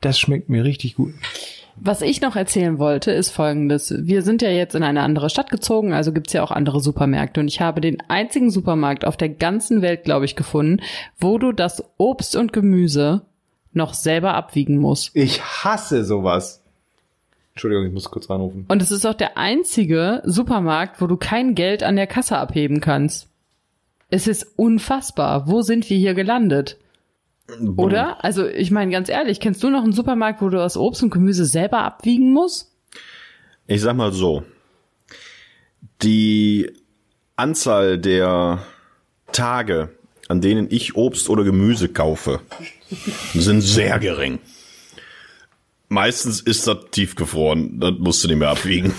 Das 0.00 0.18
schmeckt 0.18 0.48
mir 0.48 0.64
richtig 0.64 0.94
gut. 0.96 1.14
Was 1.80 2.02
ich 2.02 2.20
noch 2.20 2.36
erzählen 2.36 2.78
wollte, 2.78 3.10
ist 3.10 3.30
folgendes. 3.30 3.94
Wir 3.96 4.22
sind 4.22 4.42
ja 4.42 4.50
jetzt 4.50 4.74
in 4.74 4.82
eine 4.82 5.02
andere 5.02 5.30
Stadt 5.30 5.50
gezogen, 5.50 5.92
also 5.92 6.12
gibt's 6.12 6.32
ja 6.32 6.42
auch 6.42 6.50
andere 6.50 6.80
Supermärkte. 6.80 7.40
Und 7.40 7.48
ich 7.48 7.60
habe 7.60 7.80
den 7.80 8.02
einzigen 8.08 8.50
Supermarkt 8.50 9.04
auf 9.04 9.16
der 9.16 9.28
ganzen 9.28 9.82
Welt, 9.82 10.04
glaube 10.04 10.24
ich, 10.24 10.36
gefunden, 10.36 10.82
wo 11.18 11.38
du 11.38 11.52
das 11.52 11.84
Obst 11.96 12.36
und 12.36 12.52
Gemüse 12.52 13.22
noch 13.72 13.94
selber 13.94 14.34
abwiegen 14.34 14.78
musst. 14.78 15.14
Ich 15.14 15.42
hasse 15.42 16.04
sowas. 16.04 16.62
Entschuldigung, 17.54 17.86
ich 17.86 17.92
muss 17.92 18.10
kurz 18.10 18.30
reinrufen. 18.30 18.66
Und 18.68 18.82
es 18.82 18.90
ist 18.90 19.04
auch 19.06 19.14
der 19.14 19.36
einzige 19.36 20.22
Supermarkt, 20.24 21.00
wo 21.00 21.06
du 21.06 21.16
kein 21.16 21.54
Geld 21.54 21.82
an 21.82 21.96
der 21.96 22.06
Kasse 22.06 22.38
abheben 22.38 22.80
kannst. 22.80 23.28
Es 24.10 24.26
ist 24.26 24.46
unfassbar. 24.56 25.48
Wo 25.48 25.62
sind 25.62 25.88
wir 25.90 25.96
hier 25.96 26.14
gelandet? 26.14 26.76
Oder? 27.76 28.24
Also, 28.24 28.46
ich 28.46 28.70
meine, 28.70 28.92
ganz 28.92 29.08
ehrlich, 29.08 29.40
kennst 29.40 29.62
du 29.62 29.70
noch 29.70 29.82
einen 29.82 29.92
Supermarkt, 29.92 30.42
wo 30.42 30.48
du 30.48 30.58
das 30.58 30.76
Obst 30.76 31.02
und 31.02 31.10
Gemüse 31.10 31.46
selber 31.46 31.78
abwiegen 31.78 32.32
musst? 32.32 32.72
Ich 33.66 33.80
sag 33.80 33.96
mal 33.96 34.12
so. 34.12 34.44
Die 36.02 36.70
Anzahl 37.36 37.98
der 37.98 38.60
Tage, 39.32 39.90
an 40.28 40.40
denen 40.40 40.68
ich 40.70 40.96
Obst 40.96 41.28
oder 41.28 41.44
Gemüse 41.44 41.88
kaufe, 41.88 42.40
sind 43.34 43.62
sehr 43.62 43.98
gering. 43.98 44.38
Meistens 45.88 46.40
ist 46.40 46.66
das 46.66 46.78
tiefgefroren, 46.90 47.80
das 47.80 47.92
musst 47.98 48.22
du 48.22 48.28
nicht 48.28 48.38
mehr 48.38 48.50
abwiegen. 48.50 48.92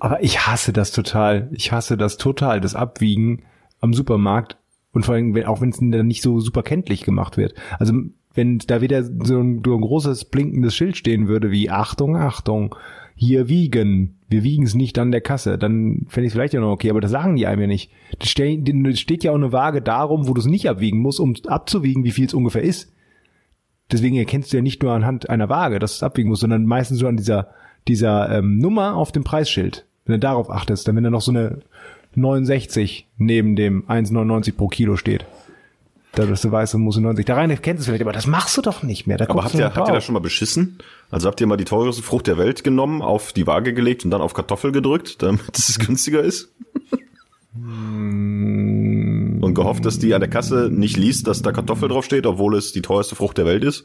Aber 0.00 0.22
ich 0.22 0.46
hasse 0.46 0.72
das 0.72 0.92
total. 0.92 1.48
Ich 1.52 1.72
hasse 1.72 1.96
das 1.96 2.16
total, 2.16 2.60
das 2.60 2.74
Abwiegen 2.74 3.44
am 3.80 3.94
Supermarkt. 3.94 4.56
Und 4.96 5.04
vor 5.04 5.14
allem, 5.14 5.34
wenn, 5.34 5.44
auch 5.44 5.60
wenn 5.60 5.68
es 5.68 5.78
dann 5.78 6.06
nicht 6.06 6.22
so 6.22 6.40
super 6.40 6.62
kenntlich 6.62 7.02
gemacht 7.04 7.36
wird. 7.36 7.52
Also 7.78 7.92
wenn 8.32 8.56
da 8.60 8.80
wieder 8.80 9.04
so 9.04 9.38
ein, 9.38 9.60
so 9.62 9.74
ein 9.74 9.82
großes 9.82 10.24
blinkendes 10.24 10.74
Schild 10.74 10.96
stehen 10.96 11.28
würde 11.28 11.50
wie 11.50 11.68
Achtung, 11.68 12.16
Achtung, 12.16 12.74
hier 13.14 13.50
wiegen. 13.50 14.16
Wir 14.30 14.42
wiegen 14.42 14.64
es 14.64 14.74
nicht 14.74 14.98
an 14.98 15.12
der 15.12 15.20
Kasse. 15.20 15.58
Dann 15.58 16.06
fände 16.08 16.24
ich 16.24 16.28
es 16.28 16.32
vielleicht 16.32 16.54
ja 16.54 16.60
noch 16.60 16.70
okay, 16.70 16.88
aber 16.88 17.02
das 17.02 17.10
sagen 17.10 17.36
die 17.36 17.46
einem 17.46 17.60
ja 17.60 17.66
nicht. 17.66 17.90
Das 18.18 18.30
steht 18.30 19.22
ja 19.22 19.32
auch 19.32 19.36
eine 19.36 19.52
Waage 19.52 19.82
darum, 19.82 20.28
wo 20.28 20.32
du 20.32 20.40
es 20.40 20.46
nicht 20.46 20.66
abwiegen 20.66 21.00
musst, 21.00 21.20
um 21.20 21.34
abzuwiegen, 21.46 22.04
wie 22.04 22.12
viel 22.12 22.24
es 22.24 22.32
ungefähr 22.32 22.62
ist. 22.62 22.90
Deswegen 23.92 24.16
erkennst 24.16 24.50
du 24.50 24.56
ja 24.56 24.62
nicht 24.62 24.82
nur 24.82 24.92
anhand 24.92 25.28
einer 25.28 25.50
Waage, 25.50 25.78
dass 25.78 25.96
es 25.96 26.02
abwiegen 26.02 26.30
musst, 26.30 26.40
sondern 26.40 26.64
meistens 26.64 27.00
so 27.00 27.06
an 27.06 27.18
dieser, 27.18 27.48
dieser 27.86 28.38
ähm, 28.38 28.56
Nummer 28.56 28.96
auf 28.96 29.12
dem 29.12 29.24
Preisschild. 29.24 29.84
Wenn 30.06 30.14
du 30.14 30.20
darauf 30.20 30.48
achtest, 30.48 30.88
dann 30.88 30.96
wenn 30.96 31.04
da 31.04 31.10
noch 31.10 31.20
so 31.20 31.32
eine 31.32 31.60
69 32.16 33.06
neben 33.18 33.56
dem 33.56 33.84
1,99 33.86 34.56
pro 34.56 34.68
Kilo 34.68 34.96
steht. 34.96 35.24
Da 36.12 36.24
dass 36.24 36.40
du 36.40 36.50
weißt, 36.50 36.72
du 36.74 36.78
musst 36.78 36.98
90. 36.98 37.26
Da 37.26 37.34
rein 37.34 37.50
erkennst 37.50 37.80
du 37.80 37.82
es 37.82 37.86
vielleicht, 37.86 38.02
aber 38.02 38.12
das 38.12 38.26
machst 38.26 38.56
du 38.56 38.62
doch 38.62 38.82
nicht 38.82 39.06
mehr. 39.06 39.18
Da 39.18 39.28
Aber 39.28 39.44
habt 39.44 39.54
ihr, 39.54 39.66
habt 39.66 39.76
ihr 39.76 39.84
da 39.84 39.92
drauf. 39.92 40.02
schon 40.04 40.14
mal 40.14 40.20
beschissen? 40.20 40.78
Also 41.10 41.28
habt 41.28 41.40
ihr 41.42 41.46
mal 41.46 41.58
die 41.58 41.64
teuerste 41.66 42.02
Frucht 42.02 42.26
der 42.26 42.38
Welt 42.38 42.64
genommen, 42.64 43.02
auf 43.02 43.34
die 43.34 43.46
Waage 43.46 43.74
gelegt 43.74 44.04
und 44.06 44.10
dann 44.10 44.22
auf 44.22 44.32
Kartoffel 44.32 44.72
gedrückt, 44.72 45.22
damit 45.22 45.42
es 45.58 45.78
günstiger 45.78 46.22
ist? 46.22 46.48
Und 47.54 49.54
gehofft, 49.54 49.84
dass 49.84 49.98
die 49.98 50.14
an 50.14 50.20
der 50.20 50.30
Kasse 50.30 50.68
nicht 50.72 50.96
liest, 50.96 51.26
dass 51.26 51.42
da 51.42 51.52
Kartoffel 51.52 51.88
draufsteht, 51.88 52.26
obwohl 52.26 52.56
es 52.56 52.72
die 52.72 52.82
teuerste 52.82 53.14
Frucht 53.14 53.38
der 53.38 53.46
Welt 53.46 53.64
ist? 53.64 53.84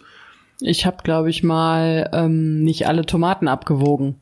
Ich 0.62 0.86
habe, 0.86 0.98
glaube 1.04 1.30
ich, 1.30 1.44
mal 1.44 2.10
ähm, 2.13 2.63
nicht 2.63 2.88
alle 2.88 3.06
Tomaten 3.06 3.48
abgewogen 3.48 4.15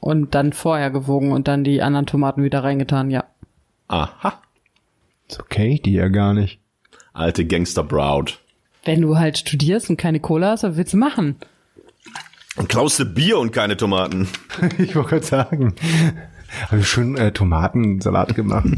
und 0.00 0.34
dann 0.34 0.52
vorher 0.52 0.90
gewogen 0.90 1.32
und 1.32 1.48
dann 1.48 1.64
die 1.64 1.82
anderen 1.82 2.06
Tomaten 2.06 2.42
wieder 2.42 2.64
reingetan, 2.64 3.10
ja. 3.10 3.24
Aha. 3.88 4.42
So 5.28 5.42
kenn 5.42 5.72
ich 5.72 5.82
die 5.82 5.94
ja 5.94 6.08
gar 6.08 6.34
nicht. 6.34 6.60
Alte 7.12 7.46
Gangster-Braut. 7.46 8.40
Wenn 8.84 9.00
du 9.00 9.16
halt 9.18 9.38
studierst 9.38 9.88
und 9.88 9.96
keine 9.96 10.20
Cola 10.20 10.50
hast, 10.50 10.62
was 10.64 10.76
willst 10.76 10.92
du 10.92 10.98
machen? 10.98 11.36
Und 12.56 12.68
klaust 12.68 12.98
du 12.98 13.04
Bier 13.04 13.38
und 13.38 13.52
keine 13.52 13.76
Tomaten. 13.76 14.28
ich 14.78 14.94
wollte 14.94 15.10
gerade 15.10 15.26
sagen. 15.26 15.74
Habe 16.68 16.80
ich 16.80 16.88
schön 16.88 17.16
äh, 17.16 17.32
Tomatensalat 17.32 18.34
gemacht. 18.34 18.68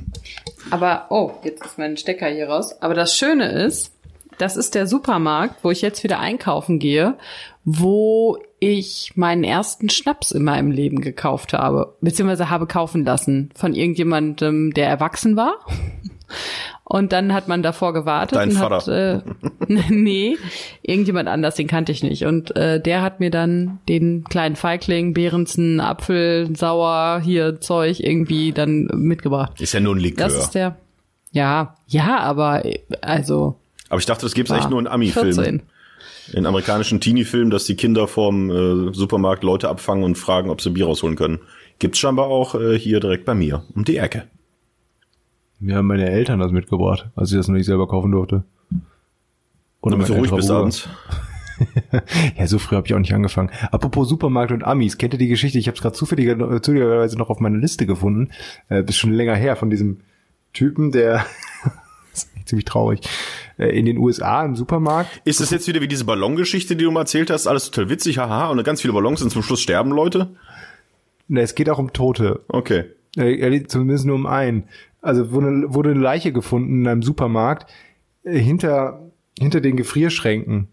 Aber, 0.71 1.07
oh, 1.11 1.33
jetzt 1.45 1.65
ist 1.65 1.79
mein 1.79 1.97
Stecker 1.97 2.29
hier 2.29 2.49
raus. 2.49 2.81
Aber 2.81 2.95
das 2.95 3.17
Schöne 3.17 3.51
ist, 3.51 3.93
das 4.39 4.57
ist 4.57 4.75
der 4.75 4.87
Supermarkt, 4.87 5.63
wo 5.63 5.71
ich 5.71 5.83
jetzt 5.83 6.03
wieder 6.03 6.19
einkaufen 6.19 6.79
gehe, 6.79 7.19
wo 7.65 8.39
ich 8.59 9.13
meinen 9.17 9.45
ersten 9.45 9.89
Schnaps 9.91 10.31
in 10.31 10.45
meinem 10.45 10.71
Leben 10.71 11.01
gekauft 11.01 11.53
habe, 11.53 11.95
beziehungsweise 12.01 12.51
habe 12.51 12.67
kaufen 12.67 13.05
lassen 13.05 13.51
von 13.55 13.75
irgendjemandem, 13.75 14.73
der 14.73 14.89
erwachsen 14.89 15.37
war. 15.37 15.59
Und 16.89 17.13
dann 17.13 17.33
hat 17.35 17.49
man 17.49 17.65
davor 17.65 17.93
gewartet 17.93 18.39
Dein 18.39 18.51
und 18.51 18.57
Vater. 18.57 18.77
hat 18.77 18.89
äh, 19.69 19.83
nee, 19.89 20.37
irgendjemand 20.83 21.29
anders, 21.29 21.57
den 21.57 21.67
kannte 21.67 21.91
ich 21.91 22.05
nicht. 22.05 22.25
Und 22.27 22.55
äh, 22.55 22.81
der 22.81 23.03
hat 23.03 23.19
mir 23.19 23.31
dann 23.31 23.81
den 23.89 24.25
kleinen 24.25 24.55
Feigling, 24.55 25.13
Behrensen, 25.13 25.81
Apfel, 25.81 26.55
Sauer, 26.57 27.21
hier 27.25 27.61
Zeug 27.61 27.99
irgendwie 27.99 28.53
dann 28.53 28.89
mitgebracht. 28.95 29.61
Ist 29.61 29.75
ja 29.75 29.81
nur 29.81 29.97
ein 29.97 30.01
Likör. 30.01 30.29
Das 30.29 30.39
ist 30.39 30.51
der. 30.55 30.77
Ja, 31.33 31.77
ja, 31.89 32.21
aber 32.21 32.65
äh, 32.65 32.79
also. 33.03 33.57
Aber 33.89 33.99
ich 33.99 34.07
dachte, 34.07 34.25
das 34.25 34.35
gibt's 34.35 34.53
echt 34.53 34.65
war 34.65 34.71
nur 34.71 34.81
in 34.81 34.87
Ami-Filmen. 34.87 35.63
14. 36.27 36.39
In 36.39 36.47
amerikanischen 36.47 37.01
Teenie-Filmen, 37.01 37.51
dass 37.51 37.65
die 37.65 37.77
Kinder 37.77 38.07
vorm 38.07 38.51
äh, 38.51 38.93
Supermarkt 38.95 39.43
Leute 39.43 39.69
abfangen 39.69 40.05
und 40.05 40.17
fragen, 40.17 40.51
ob 40.51 40.61
sie 40.61 40.71
Bier 40.71 40.87
rausholen 40.87 41.17
können. 41.17 41.41
Gibt's 41.79 41.99
scheinbar 41.99 42.27
auch 42.27 42.55
äh, 42.55 42.79
hier 42.79 43.01
direkt 43.01 43.25
bei 43.25 43.35
mir, 43.35 43.65
um 43.75 43.85
die 43.85 43.97
Ecke. 43.97 44.25
Mir 45.59 45.77
haben 45.77 45.87
meine 45.87 46.09
Eltern 46.11 46.39
das 46.39 46.53
mitgebracht, 46.53 47.09
als 47.17 47.31
ich 47.31 47.37
das 47.37 47.49
noch 47.49 47.57
nicht 47.57 47.67
selber 47.67 47.89
kaufen 47.89 48.13
durfte. 48.13 48.45
Oder 49.81 49.93
Damit 49.93 50.09
du 50.09 50.15
ruhig 50.15 50.31
Bruder. 50.31 50.57
abends. 50.57 50.89
ja, 52.39 52.47
so 52.47 52.59
früh 52.59 52.77
habe 52.77 52.87
ich 52.87 52.95
auch 52.95 52.99
nicht 52.99 53.15
angefangen. 53.15 53.51
Apropos 53.71 54.09
Supermarkt 54.09 54.53
und 54.53 54.65
Amis, 54.65 54.99
kennt 54.99 55.15
ihr 55.15 55.19
die 55.19 55.29
Geschichte? 55.29 55.59
Ich 55.59 55.69
habe 55.69 55.77
es 55.77 55.83
gerade 55.83 55.95
zufälliger, 55.95 56.61
zufälligerweise 56.61 57.17
noch 57.17 57.31
auf 57.31 57.41
meiner 57.41 57.59
Liste 57.59 57.87
gefunden. 57.87 58.31
Äh, 58.69 58.85
ist 58.85 58.97
schon 58.97 59.13
länger 59.13 59.35
her 59.35 59.57
von 59.57 59.71
diesem 59.71 60.01
Typen, 60.53 60.91
der 60.91 61.25
ist 62.13 62.31
ziemlich 62.45 62.65
traurig. 62.65 63.01
Äh, 63.59 63.79
in 63.79 63.87
den 63.87 63.99
USA 63.99 64.45
im 64.45 64.55
Supermarkt. 64.55 65.23
Ist 65.25 65.41
das 65.41 65.51
jetzt 65.51 65.67
wieder 65.67 65.81
wie 65.81 65.89
diese 65.89 66.05
Ballongeschichte, 66.05 66.77
die 66.77 66.85
du 66.85 66.91
mal 66.91 67.01
erzählt 67.01 67.31
hast? 67.31 67.47
Alles 67.47 67.71
total 67.71 67.89
witzig, 67.89 68.19
haha, 68.19 68.49
und 68.49 68.63
ganz 68.65 68.83
viele 68.83 68.93
Ballons 68.93 69.23
und 69.23 69.31
zum 69.31 69.43
Schluss 69.43 69.61
sterben 69.61 69.91
Leute? 69.91 70.37
Ne, 71.29 71.41
es 71.41 71.55
geht 71.55 71.71
auch 71.71 71.79
um 71.79 71.93
Tote. 71.93 72.41
Okay. 72.49 72.85
Äh, 73.17 73.65
zumindest 73.67 74.05
nur 74.05 74.17
um 74.17 74.27
einen. 74.27 74.65
Also 75.01 75.33
wurde, 75.33 75.73
wurde 75.73 75.91
eine 75.91 76.01
Leiche 76.01 76.33
gefunden 76.33 76.83
in 76.83 76.89
einem 76.89 77.03
Supermarkt 77.03 77.71
äh, 78.25 78.39
hinter, 78.39 79.01
hinter 79.39 79.61
den 79.61 79.77
Gefrierschränken. 79.77 80.69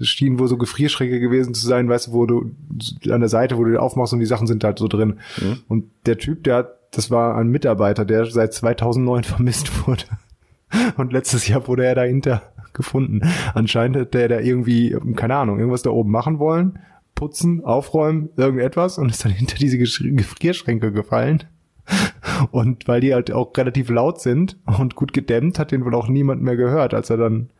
Es 0.00 0.08
schienen 0.08 0.40
wohl 0.40 0.48
so 0.48 0.56
Gefrierschränke 0.56 1.20
gewesen 1.20 1.54
zu 1.54 1.64
sein, 1.64 1.88
weißt 1.88 2.08
du, 2.08 2.12
wo 2.12 2.26
du 2.26 2.50
an 3.08 3.20
der 3.20 3.28
Seite, 3.28 3.56
wo 3.56 3.62
du 3.62 3.80
aufmachst 3.80 4.12
und 4.12 4.18
die 4.18 4.26
Sachen 4.26 4.48
sind 4.48 4.64
halt 4.64 4.80
so 4.80 4.88
drin. 4.88 5.20
Mhm. 5.40 5.58
Und 5.68 5.84
der 6.06 6.18
Typ, 6.18 6.42
der 6.42 6.56
hat, 6.56 6.78
das 6.90 7.12
war 7.12 7.36
ein 7.36 7.46
Mitarbeiter, 7.46 8.04
der 8.04 8.26
seit 8.26 8.52
2009 8.54 9.22
vermisst 9.22 9.86
wurde. 9.86 10.02
Und 10.96 11.12
letztes 11.12 11.46
Jahr 11.48 11.66
wurde 11.68 11.84
er 11.84 11.94
dahinter 11.94 12.42
gefunden. 12.72 13.20
Anscheinend 13.54 13.96
hat 13.96 14.14
der 14.14 14.28
da 14.28 14.40
irgendwie, 14.40 14.96
keine 15.14 15.36
Ahnung, 15.36 15.58
irgendwas 15.58 15.82
da 15.82 15.90
oben 15.90 16.10
machen 16.10 16.38
wollen, 16.38 16.78
putzen, 17.14 17.64
aufräumen, 17.64 18.30
irgendetwas 18.36 18.98
und 18.98 19.08
ist 19.08 19.24
dann 19.24 19.32
hinter 19.32 19.56
diese 19.56 19.78
Gefrierschränke 19.78 20.92
gefallen. 20.92 21.44
Und 22.50 22.88
weil 22.88 23.00
die 23.00 23.14
halt 23.14 23.30
auch 23.30 23.56
relativ 23.56 23.90
laut 23.90 24.20
sind 24.20 24.58
und 24.64 24.96
gut 24.96 25.12
gedämmt, 25.12 25.58
hat 25.58 25.70
den 25.70 25.84
wohl 25.84 25.94
auch 25.94 26.08
niemand 26.08 26.42
mehr 26.42 26.56
gehört, 26.56 26.94
als 26.94 27.10
er 27.10 27.18
dann 27.18 27.50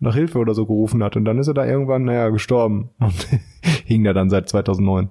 nach 0.00 0.14
Hilfe 0.14 0.38
oder 0.38 0.54
so 0.54 0.66
gerufen 0.66 1.02
hat. 1.04 1.16
Und 1.16 1.24
dann 1.24 1.38
ist 1.38 1.48
er 1.48 1.54
da 1.54 1.66
irgendwann, 1.66 2.04
naja, 2.04 2.28
gestorben 2.30 2.90
und 2.98 3.28
hing 3.84 4.04
da 4.04 4.12
dann 4.12 4.30
seit 4.30 4.48
2009. 4.48 5.10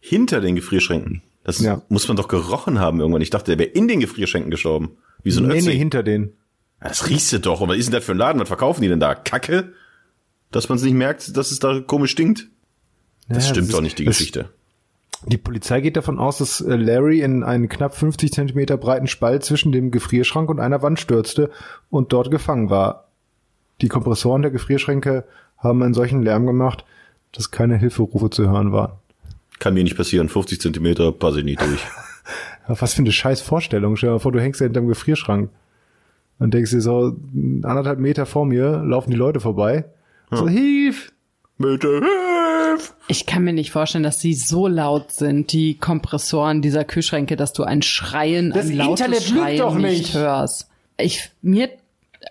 Hinter 0.00 0.40
den 0.40 0.56
Gefrierschränken? 0.56 1.22
Das 1.44 1.60
ja. 1.60 1.82
muss 1.88 2.08
man 2.08 2.16
doch 2.16 2.28
gerochen 2.28 2.80
haben 2.80 2.98
irgendwann. 2.98 3.22
Ich 3.22 3.30
dachte, 3.30 3.52
der 3.52 3.58
wäre 3.58 3.70
in 3.70 3.86
den 3.86 4.00
Gefrierschränken 4.00 4.50
gestorben. 4.50 4.96
Wie 5.22 5.30
so 5.30 5.40
ein 5.42 5.48
Nee, 5.48 5.58
Ötzi. 5.58 5.68
nee, 5.68 5.76
hinter 5.76 6.02
den. 6.02 6.32
Ja, 6.80 6.88
das 6.88 7.08
riechst 7.08 7.32
du 7.32 7.40
doch. 7.40 7.60
Und 7.60 7.68
was 7.68 7.76
ist 7.76 7.86
denn 7.86 7.94
das 7.94 8.04
für 8.04 8.12
ein 8.12 8.18
Laden? 8.18 8.40
Was 8.40 8.48
verkaufen 8.48 8.82
die 8.82 8.88
denn 8.88 9.00
da? 9.00 9.14
Kacke? 9.14 9.72
Dass 10.50 10.68
man 10.68 10.78
es 10.78 10.84
nicht 10.84 10.94
merkt, 10.94 11.36
dass 11.36 11.50
es 11.50 11.58
da 11.58 11.80
komisch 11.80 12.12
stinkt? 12.12 12.48
Das 13.28 13.44
ja, 13.44 13.50
stimmt 13.50 13.68
das 13.68 13.76
doch 13.76 13.82
nicht, 13.82 13.98
die 13.98 14.04
Geschichte. 14.04 14.50
Die 15.24 15.38
Polizei 15.38 15.80
geht 15.80 15.96
davon 15.96 16.18
aus, 16.18 16.38
dass 16.38 16.60
äh, 16.60 16.76
Larry 16.76 17.20
in 17.20 17.42
einen 17.42 17.68
knapp 17.68 17.96
50 17.96 18.32
Zentimeter 18.32 18.76
breiten 18.76 19.06
Spalt 19.06 19.44
zwischen 19.44 19.72
dem 19.72 19.90
Gefrierschrank 19.90 20.48
und 20.50 20.60
einer 20.60 20.82
Wand 20.82 21.00
stürzte 21.00 21.50
und 21.90 22.12
dort 22.12 22.30
gefangen 22.30 22.70
war. 22.70 23.08
Die 23.80 23.88
Kompressoren 23.88 24.42
der 24.42 24.50
Gefrierschränke 24.50 25.24
haben 25.58 25.82
einen 25.82 25.94
solchen 25.94 26.22
Lärm 26.22 26.46
gemacht, 26.46 26.84
dass 27.32 27.50
keine 27.50 27.76
Hilferufe 27.76 28.30
zu 28.30 28.48
hören 28.48 28.72
waren. 28.72 28.92
Kann 29.58 29.74
mir 29.74 29.84
nicht 29.84 29.96
passieren. 29.96 30.28
50 30.28 30.60
Zentimeter 30.60 31.12
passe 31.12 31.38
ich 31.38 31.44
nicht 31.44 31.60
durch. 31.60 31.80
Was 32.66 32.94
für 32.94 33.02
eine 33.02 33.12
scheiß 33.12 33.40
Vorstellung. 33.40 33.96
Stell 33.96 34.10
dir 34.10 34.14
mal 34.14 34.18
vor, 34.20 34.32
du 34.32 34.40
hängst 34.40 34.60
ja 34.60 34.64
hinterm 34.64 34.88
Gefrierschrank. 34.88 35.50
Und 36.38 36.52
denkst 36.52 36.70
dir 36.70 36.80
so, 36.80 37.16
anderthalb 37.62 37.98
Meter 37.98 38.26
vor 38.26 38.44
mir 38.44 38.82
laufen 38.84 39.10
die 39.10 39.16
Leute 39.16 39.40
vorbei. 39.40 39.86
Ja. 40.30 40.38
So, 40.38 40.48
hilf! 40.48 41.12
Bitte 41.58 42.00
hilf! 42.00 42.94
Ich 43.08 43.24
kann 43.24 43.44
mir 43.44 43.54
nicht 43.54 43.70
vorstellen, 43.70 44.04
dass 44.04 44.20
sie 44.20 44.34
so 44.34 44.66
laut 44.66 45.12
sind, 45.12 45.52
die 45.52 45.78
Kompressoren 45.78 46.60
dieser 46.60 46.84
Kühlschränke, 46.84 47.36
dass 47.36 47.54
du 47.54 47.62
ein 47.62 47.80
Schreien, 47.80 48.52
das 48.52 48.66
ein 48.66 48.76
lautes 48.76 49.06
Internet 49.06 49.22
Schreien 49.22 49.58
doch 49.58 49.74
nicht. 49.76 49.98
nicht 49.98 50.14
hörst. 50.14 50.68
Ich, 50.98 51.30
mir, 51.40 51.70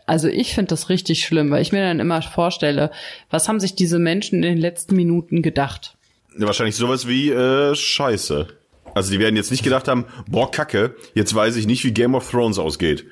also 0.05 0.27
ich 0.27 0.53
finde 0.53 0.69
das 0.69 0.89
richtig 0.89 1.25
schlimm, 1.25 1.49
weil 1.49 1.63
ich 1.63 1.71
mir 1.71 1.81
dann 1.81 1.99
immer 1.99 2.21
vorstelle, 2.21 2.91
was 3.31 3.47
haben 3.47 3.59
sich 3.59 3.75
diese 3.75 3.97
Menschen 3.97 4.35
in 4.35 4.41
den 4.43 4.57
letzten 4.59 4.95
Minuten 4.95 5.41
gedacht? 5.41 5.97
Ja, 6.37 6.45
wahrscheinlich 6.45 6.75
sowas 6.75 7.07
wie, 7.07 7.31
äh, 7.31 7.73
Scheiße. 7.73 8.47
Also 8.93 9.11
die 9.11 9.19
werden 9.19 9.35
jetzt 9.35 9.51
nicht 9.51 9.63
gedacht 9.63 9.87
haben, 9.87 10.05
boah, 10.27 10.51
Kacke, 10.51 10.95
jetzt 11.15 11.33
weiß 11.33 11.55
ich 11.55 11.65
nicht, 11.65 11.83
wie 11.85 11.91
Game 11.91 12.13
of 12.13 12.29
Thrones 12.29 12.59
ausgeht 12.59 13.05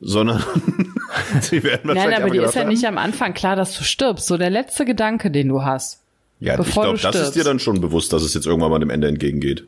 sondern 0.00 0.42
sie 1.40 1.62
werden 1.62 1.88
wahrscheinlich 1.88 2.18
Nein, 2.18 2.22
aber 2.22 2.30
dir 2.30 2.42
ist 2.44 2.54
ja 2.54 2.64
nicht 2.64 2.84
am 2.86 2.98
Anfang 2.98 3.34
klar, 3.34 3.56
dass 3.56 3.76
du 3.76 3.84
stirbst. 3.84 4.26
So 4.26 4.36
der 4.36 4.50
letzte 4.50 4.84
Gedanke, 4.84 5.30
den 5.30 5.48
du 5.48 5.62
hast. 5.62 6.02
Ja, 6.40 6.58
ich 6.60 6.70
glaube, 6.72 6.98
das 6.98 7.16
ist 7.16 7.32
dir 7.32 7.44
dann 7.44 7.58
schon 7.58 7.80
bewusst, 7.80 8.12
dass 8.12 8.22
es 8.22 8.32
jetzt 8.34 8.46
irgendwann 8.46 8.70
mal 8.70 8.78
dem 8.78 8.90
Ende 8.90 9.08
entgegengeht. 9.08 9.66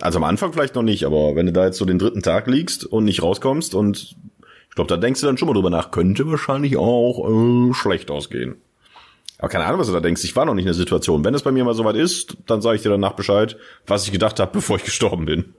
Also 0.00 0.18
am 0.18 0.24
Anfang 0.24 0.52
vielleicht 0.52 0.74
noch 0.74 0.82
nicht, 0.82 1.04
aber 1.04 1.36
wenn 1.36 1.46
du 1.46 1.52
da 1.52 1.66
jetzt 1.66 1.78
so 1.78 1.84
den 1.84 1.98
dritten 1.98 2.22
Tag 2.22 2.46
liegst 2.46 2.84
und 2.84 3.04
nicht 3.04 3.22
rauskommst 3.22 3.74
und 3.74 4.16
ich 4.68 4.74
glaube, 4.74 4.88
da 4.88 4.96
denkst 4.96 5.20
du 5.20 5.26
dann 5.26 5.36
schon 5.36 5.48
mal 5.48 5.54
drüber 5.54 5.70
nach, 5.70 5.90
könnte 5.90 6.28
wahrscheinlich 6.30 6.76
auch 6.76 7.28
äh, 7.28 7.74
schlecht 7.74 8.10
ausgehen. 8.10 8.56
Aber 9.38 9.48
keine 9.48 9.64
Ahnung, 9.64 9.80
was 9.80 9.88
du 9.88 9.92
da 9.92 10.00
denkst. 10.00 10.22
Ich 10.24 10.36
war 10.36 10.44
noch 10.44 10.54
nicht 10.54 10.62
in 10.62 10.68
der 10.68 10.74
Situation. 10.74 11.24
Wenn 11.24 11.34
es 11.34 11.42
bei 11.42 11.50
mir 11.50 11.64
mal 11.64 11.74
soweit 11.74 11.96
ist, 11.96 12.36
dann 12.46 12.62
sage 12.62 12.76
ich 12.76 12.82
dir 12.82 12.90
danach 12.90 13.12
Bescheid, 13.14 13.56
was 13.86 14.04
ich 14.04 14.12
gedacht 14.12 14.38
habe, 14.38 14.52
bevor 14.52 14.76
ich 14.76 14.84
gestorben 14.84 15.24
bin. 15.26 15.54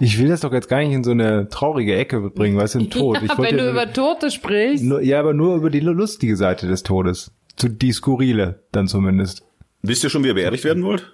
Ich 0.00 0.18
will 0.18 0.28
das 0.28 0.40
doch 0.40 0.52
jetzt 0.52 0.68
gar 0.68 0.78
nicht 0.78 0.92
in 0.92 1.04
so 1.04 1.10
eine 1.10 1.48
traurige 1.48 1.96
Ecke 1.96 2.20
bringen, 2.30 2.56
weißt 2.56 2.76
du, 2.76 2.78
ein 2.80 2.90
Tod. 2.90 3.20
Ja, 3.22 3.38
wenn 3.38 3.56
du 3.56 3.70
über 3.70 3.92
Tote 3.92 4.30
sprichst. 4.30 4.84
Nur, 4.84 5.02
ja, 5.02 5.20
aber 5.20 5.34
nur 5.34 5.56
über 5.56 5.70
die 5.70 5.80
lustige 5.80 6.36
Seite 6.36 6.66
des 6.66 6.82
Todes. 6.82 7.32
Zu 7.56 7.68
die 7.68 7.92
skurrile, 7.92 8.62
dann 8.70 8.86
zumindest. 8.86 9.42
Wisst 9.82 10.04
ihr 10.04 10.10
schon, 10.10 10.22
wie 10.24 10.28
ihr 10.28 10.34
beerdigt 10.34 10.64
werden 10.64 10.84
wollt? 10.84 11.12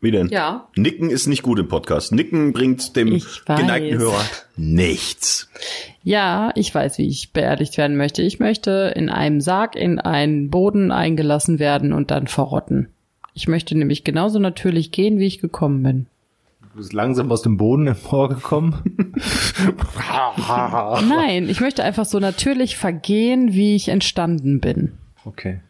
Wie 0.00 0.10
denn? 0.10 0.28
Ja. 0.28 0.68
Nicken 0.76 1.10
ist 1.10 1.26
nicht 1.26 1.42
gut 1.42 1.58
im 1.58 1.68
Podcast. 1.68 2.12
Nicken 2.12 2.52
bringt 2.52 2.94
dem 2.96 3.20
geneigten 3.46 3.98
Hörer 3.98 4.24
nichts. 4.56 5.48
Ja, 6.02 6.52
ich 6.54 6.72
weiß, 6.72 6.98
wie 6.98 7.08
ich 7.08 7.32
beerdigt 7.32 7.78
werden 7.78 7.96
möchte. 7.96 8.22
Ich 8.22 8.38
möchte 8.38 8.92
in 8.94 9.08
einem 9.08 9.40
Sarg 9.40 9.74
in 9.74 9.98
einen 9.98 10.50
Boden 10.50 10.92
eingelassen 10.92 11.58
werden 11.58 11.92
und 11.92 12.10
dann 12.10 12.26
verrotten. 12.26 12.88
Ich 13.34 13.48
möchte 13.48 13.76
nämlich 13.76 14.04
genauso 14.04 14.38
natürlich 14.38 14.92
gehen, 14.92 15.18
wie 15.18 15.26
ich 15.26 15.40
gekommen 15.40 15.82
bin. 15.82 16.06
Du 16.76 16.82
bist 16.82 16.92
langsam 16.92 17.32
aus 17.32 17.40
dem 17.40 17.56
Boden 17.56 17.86
hervorgekommen. 17.86 18.74
Nein, 21.08 21.48
ich 21.48 21.62
möchte 21.62 21.82
einfach 21.82 22.04
so 22.04 22.18
natürlich 22.18 22.76
vergehen, 22.76 23.54
wie 23.54 23.74
ich 23.74 23.88
entstanden 23.88 24.60
bin. 24.60 24.92
Okay. 25.24 25.60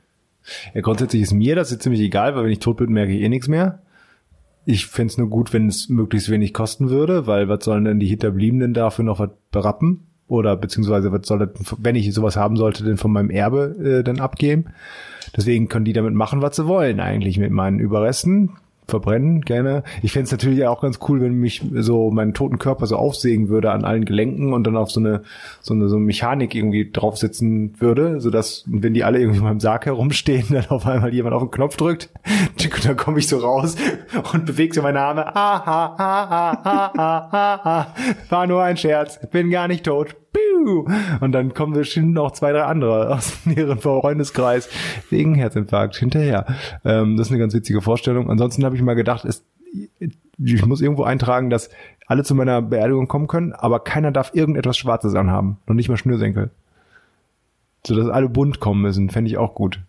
Ja, 0.75 0.81
grundsätzlich 0.81 1.23
ist 1.23 1.33
mir 1.33 1.55
das 1.55 1.71
jetzt 1.71 1.85
ziemlich 1.85 2.01
egal, 2.01 2.35
weil 2.35 2.43
wenn 2.43 2.51
ich 2.51 2.59
tot 2.59 2.79
bin, 2.79 2.91
merke 2.91 3.13
ich 3.13 3.23
eh 3.23 3.29
nichts 3.29 3.47
mehr. 3.47 3.83
Ich 4.65 4.87
fände 4.89 5.13
es 5.13 5.17
nur 5.17 5.31
gut, 5.31 5.53
wenn 5.53 5.69
es 5.69 5.89
möglichst 5.89 6.29
wenig 6.29 6.53
kosten 6.53 6.91
würde, 6.91 7.29
weil 7.29 7.49
was 7.49 7.65
sollen 7.65 7.85
denn 7.85 8.01
die 8.01 8.09
Hinterbliebenen 8.09 8.75
dafür 8.75 9.05
noch 9.05 9.21
was 9.21 9.31
berappen? 9.53 10.09
Oder 10.27 10.57
beziehungsweise 10.57 11.13
was 11.13 11.25
soll 11.29 11.39
das, 11.39 11.51
wenn 11.79 11.95
ich 11.95 12.13
sowas 12.13 12.37
haben 12.37 12.57
sollte, 12.57 12.83
denn 12.83 12.97
von 12.97 13.13
meinem 13.13 13.31
Erbe 13.31 13.77
äh, 13.81 14.03
dann 14.03 14.19
abgeben? 14.19 14.73
Deswegen 15.37 15.69
können 15.69 15.85
die 15.85 15.93
damit 15.93 16.15
machen, 16.15 16.43
was 16.43 16.57
sie 16.57 16.67
wollen 16.67 16.99
eigentlich 16.99 17.39
mit 17.39 17.53
meinen 17.53 17.79
Überresten 17.79 18.57
verbrennen, 18.89 19.41
gerne. 19.43 19.83
Ich 20.03 20.13
fände 20.13 20.27
es 20.27 20.33
natürlich 20.33 20.65
auch 20.67 20.81
ganz 20.81 21.01
cool, 21.09 21.21
wenn 21.21 21.35
mich 21.35 21.63
so 21.75 22.11
meinen 22.11 22.35
toten 22.35 22.59
Körper 22.59 22.87
so 22.87 22.97
aufsägen 22.97 23.49
würde 23.49 23.73
an 23.73 23.85
allen 23.85 24.05
Gelenken 24.05 24.53
und 24.53 24.65
dann 24.65 24.77
auf 24.77 24.91
so 24.91 25.01
eine 25.01 25.23
so 25.61 25.75
eine, 25.75 25.89
so 25.89 25.97
eine 25.97 26.05
Mechanik 26.05 26.55
irgendwie 26.55 26.91
draufsetzen 26.91 27.75
würde, 27.81 28.21
so 28.21 28.31
dass 28.31 28.65
wenn 28.67 28.95
die 28.95 29.05
alle 29.05 29.19
irgendwie 29.19 29.39
in 29.39 29.45
meinem 29.45 29.61
Sarg 29.61 29.87
herumstehen, 29.87 30.47
dann 30.51 30.67
auf 30.69 30.87
einmal 30.87 31.13
jemand 31.13 31.35
auf 31.35 31.43
den 31.43 31.51
Knopf 31.51 31.77
drückt, 31.77 32.11
dann 32.85 32.97
komme 32.97 33.19
ich 33.19 33.29
so 33.29 33.39
raus 33.39 33.77
und 34.33 34.47
bewege 34.47 34.75
so 34.75 34.83
meine 34.83 35.01
Arme. 35.01 35.27
Ha, 35.27 35.33
ha, 35.67 35.97
ha, 35.99 36.31
ha, 36.31 36.93
ha, 36.97 37.29
ha, 37.33 37.61
ha. 37.65 37.95
War 38.29 38.47
nur 38.47 38.63
ein 38.63 38.77
Scherz, 38.77 39.19
bin 39.31 39.51
gar 39.51 39.69
nicht 39.69 39.85
tot. 39.85 40.17
Und 41.21 41.33
dann 41.33 41.55
kommen 41.55 41.75
bestimmt 41.75 42.15
noch 42.15 42.33
zwei, 42.33 42.53
drei 42.53 42.65
andere 42.65 43.15
aus 43.15 43.47
ihrem 43.47 43.79
Freundeskreis 43.79 44.69
wegen 45.11 45.35
Herzinfarkt 45.35 45.97
hinterher. 45.97 46.47
Ähm, 46.85 47.17
das 47.17 47.29
ist 47.29 47.33
eine 47.33 47.41
ganz 47.41 47.55
witzige 47.55 47.81
Vorstellung. 47.81 48.31
Ansonsten 48.31 48.65
habe 48.65 48.77
ich 48.77 48.83
mal 48.83 48.95
gedacht, 48.95 49.25
es, 49.25 49.45
ich 50.39 50.67
muss 50.67 50.81
irgendwo 50.81 51.05
eintragen, 51.05 51.51
dass 51.51 51.71
alle 52.07 52.25
zu 52.25 52.35
meiner 52.35 52.63
Beerdigung 52.63 53.09
kommen 53.09 53.27
können, 53.27 53.53
aber 53.53 53.81
keiner 53.81 54.13
darf 54.13 54.33
irgendetwas 54.35 54.77
Schwarzes 54.77 55.15
anhaben. 55.15 55.59
Und 55.67 55.77
nicht 55.77 55.89
mal 55.89 55.97
Schnürsenkel. 55.97 56.51
So 57.87 57.95
dass 57.95 58.09
alle 58.09 58.29
bunt 58.29 58.61
kommen 58.61 58.83
müssen, 58.83 59.11
fände 59.11 59.31
ich 59.31 59.39
auch 59.39 59.55
gut. 59.55 59.81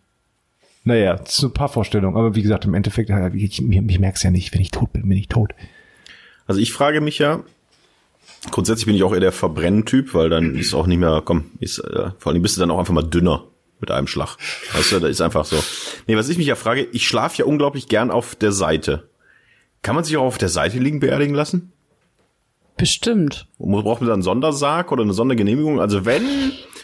Naja, 0.83 1.15
das 1.15 1.39
ist 1.39 1.43
ein 1.43 1.53
paar 1.53 1.69
Vorstellungen. 1.69 2.15
Aber 2.15 2.35
wie 2.35 2.41
gesagt, 2.41 2.65
im 2.65 2.73
Endeffekt, 2.73 3.09
ich, 3.09 3.43
ich, 3.43 3.61
ich 3.61 3.99
merke 3.99 4.15
es 4.15 4.23
ja 4.23 4.31
nicht. 4.31 4.53
Wenn 4.53 4.61
ich 4.61 4.71
tot 4.71 4.93
bin, 4.93 5.09
bin 5.09 5.17
ich 5.17 5.27
tot. 5.27 5.53
Also 6.45 6.61
ich 6.61 6.71
frage 6.71 7.01
mich 7.01 7.19
ja, 7.19 7.41
Grundsätzlich 8.51 8.85
bin 8.85 8.95
ich 8.95 9.03
auch 9.03 9.13
eher 9.13 9.19
der 9.19 9.31
Verbrennen-Typ, 9.31 10.13
weil 10.13 10.29
dann 10.29 10.55
ist 10.55 10.73
auch 10.73 10.87
nicht 10.87 10.99
mehr, 10.99 11.21
komm, 11.23 11.51
ist, 11.59 11.79
äh, 11.79 12.11
vor 12.17 12.31
allem 12.31 12.41
bist 12.41 12.55
du 12.57 12.61
dann 12.61 12.71
auch 12.71 12.79
einfach 12.79 12.93
mal 12.93 13.03
dünner 13.03 13.43
mit 13.79 13.91
einem 13.91 14.07
Schlag. 14.07 14.37
Weißt 14.73 14.91
du, 14.91 14.99
da 14.99 15.07
ist 15.07 15.21
einfach 15.21 15.45
so. 15.45 15.57
Nee, 16.07 16.15
was 16.15 16.29
ich 16.29 16.37
mich 16.37 16.47
ja 16.47 16.55
frage, 16.55 16.87
ich 16.91 17.07
schlafe 17.07 17.37
ja 17.37 17.45
unglaublich 17.45 17.87
gern 17.87 18.11
auf 18.11 18.35
der 18.35 18.51
Seite. 18.51 19.09
Kann 19.81 19.95
man 19.95 20.03
sich 20.03 20.17
auch 20.17 20.23
auf 20.23 20.37
der 20.37 20.49
Seite 20.49 20.79
liegen 20.79 20.99
beerdigen 20.99 21.35
lassen? 21.35 21.71
Bestimmt. 22.77 23.47
Braucht 23.57 24.01
man 24.01 24.07
da 24.07 24.13
einen 24.13 24.21
Sondersarg 24.21 24.91
oder 24.91 25.03
eine 25.03 25.13
Sondergenehmigung? 25.13 25.79
Also 25.79 26.05
wenn, 26.05 26.23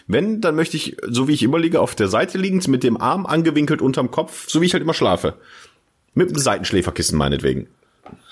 wenn, 0.08 0.41
dann 0.41 0.56
möchte 0.56 0.76
ich, 0.76 0.97
so 1.08 1.28
wie 1.28 1.34
ich 1.34 1.43
immer 1.43 1.60
liege, 1.60 1.80
auf 1.80 1.95
der 1.95 2.08
Seite 2.08 2.38
liegend, 2.38 2.68
mit 2.68 2.84
dem 2.84 2.99
Arm 2.99 3.26
angewinkelt 3.26 3.82
unterm 3.82 4.10
Kopf, 4.10 4.49
so 4.49 4.62
wie 4.62 4.66
ich 4.66 4.74
halt 4.74 4.84
immer 4.84 4.95
schlafe. 4.95 5.36
Mit 6.16 6.30
einem 6.30 6.39
Seitenschläferkissen 6.39 7.18
meinetwegen. 7.18 7.68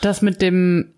Das 0.01 0.21
mit 0.21 0.41
dem 0.41 0.93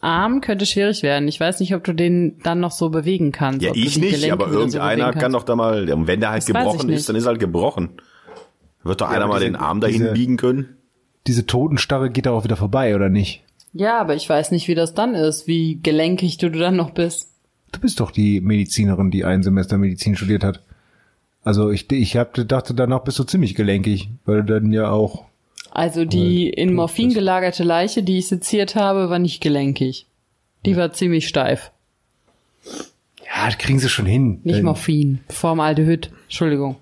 Arm 0.00 0.40
könnte 0.40 0.64
schwierig 0.66 1.02
werden. 1.02 1.26
Ich 1.28 1.40
weiß 1.40 1.58
nicht, 1.60 1.74
ob 1.74 1.82
du 1.84 1.92
den 1.92 2.38
dann 2.44 2.60
noch 2.60 2.70
so 2.70 2.88
bewegen 2.88 3.32
kannst. 3.32 3.62
Ja, 3.62 3.70
ob 3.70 3.74
du 3.74 3.80
ich 3.80 3.94
die 3.94 4.00
nicht, 4.00 4.14
Gelenke 4.14 4.32
aber 4.32 4.52
so 4.52 4.58
irgendeiner 4.60 5.06
bewegen 5.08 5.20
kann 5.20 5.32
doch 5.32 5.42
da 5.42 5.56
mal, 5.56 5.90
und 5.90 6.06
wenn 6.06 6.20
der 6.20 6.30
halt 6.30 6.42
Das 6.42 6.46
gebrochen 6.46 6.88
ist, 6.90 7.08
dann 7.08 7.16
ist 7.16 7.24
er 7.24 7.30
halt 7.30 7.40
gebrochen. 7.40 7.90
Wird 8.84 9.00
doch 9.00 9.08
einer 9.08 9.24
aber 9.24 9.34
mal 9.34 9.40
diese- 9.40 9.50
den 9.52 9.56
Arm 9.56 9.80
dahin 9.80 10.00
diese- 10.00 10.12
biegen 10.12 10.36
können? 10.36 10.76
Diese 11.26 11.46
Totenstarre 11.46 12.10
geht 12.10 12.26
auch 12.28 12.44
wieder 12.44 12.56
vorbei, 12.56 12.94
oder 12.94 13.08
nicht? 13.08 13.42
Ja, 13.74 13.98
aber 14.00 14.14
ich 14.14 14.28
weiß 14.28 14.50
nicht, 14.52 14.66
wie 14.68 14.74
das 14.74 14.94
dann 14.94 15.14
ist, 15.14 15.46
wie 15.46 15.80
gelenkig 15.82 16.38
du 16.38 16.48
dann 16.50 16.76
noch 16.76 16.90
bist. 16.90 17.30
Du 17.72 17.80
bist 17.80 18.00
doch 18.00 18.10
die 18.10 18.40
Medizinerin, 18.40 19.10
die 19.10 19.24
ein 19.24 19.42
Semester 19.42 19.76
Medizin 19.76 20.16
studiert 20.16 20.42
hat. 20.42 20.62
Also 21.42 21.70
ich, 21.70 21.90
ich 21.92 22.16
hab, 22.16 22.32
dachte, 22.48 22.72
danach 22.72 23.00
bist 23.00 23.18
du 23.18 23.24
ziemlich 23.24 23.54
gelenkig, 23.54 24.08
weil 24.24 24.42
du 24.42 24.54
dann 24.60 24.72
ja 24.72 24.90
auch. 24.90 25.26
Also 25.70 26.04
die 26.04 26.48
in 26.48 26.74
Morphin 26.74 27.12
gelagerte 27.12 27.62
Leiche, 27.62 28.02
die 28.02 28.18
ich 28.18 28.28
seziert 28.28 28.74
habe, 28.74 29.10
war 29.10 29.18
nicht 29.18 29.40
gelenkig. 29.40 30.06
Die 30.64 30.76
war 30.76 30.92
ziemlich 30.92 31.28
steif. 31.28 31.70
Ja, 32.64 33.46
das 33.46 33.58
kriegen 33.58 33.78
sie 33.78 33.88
schon 33.88 34.06
hin. 34.06 34.40
Nicht 34.42 34.56
Wenn 34.56 34.64
Morphin, 34.64 35.20
Formaldehyd. 35.28 36.10
Entschuldigung. 36.24 36.76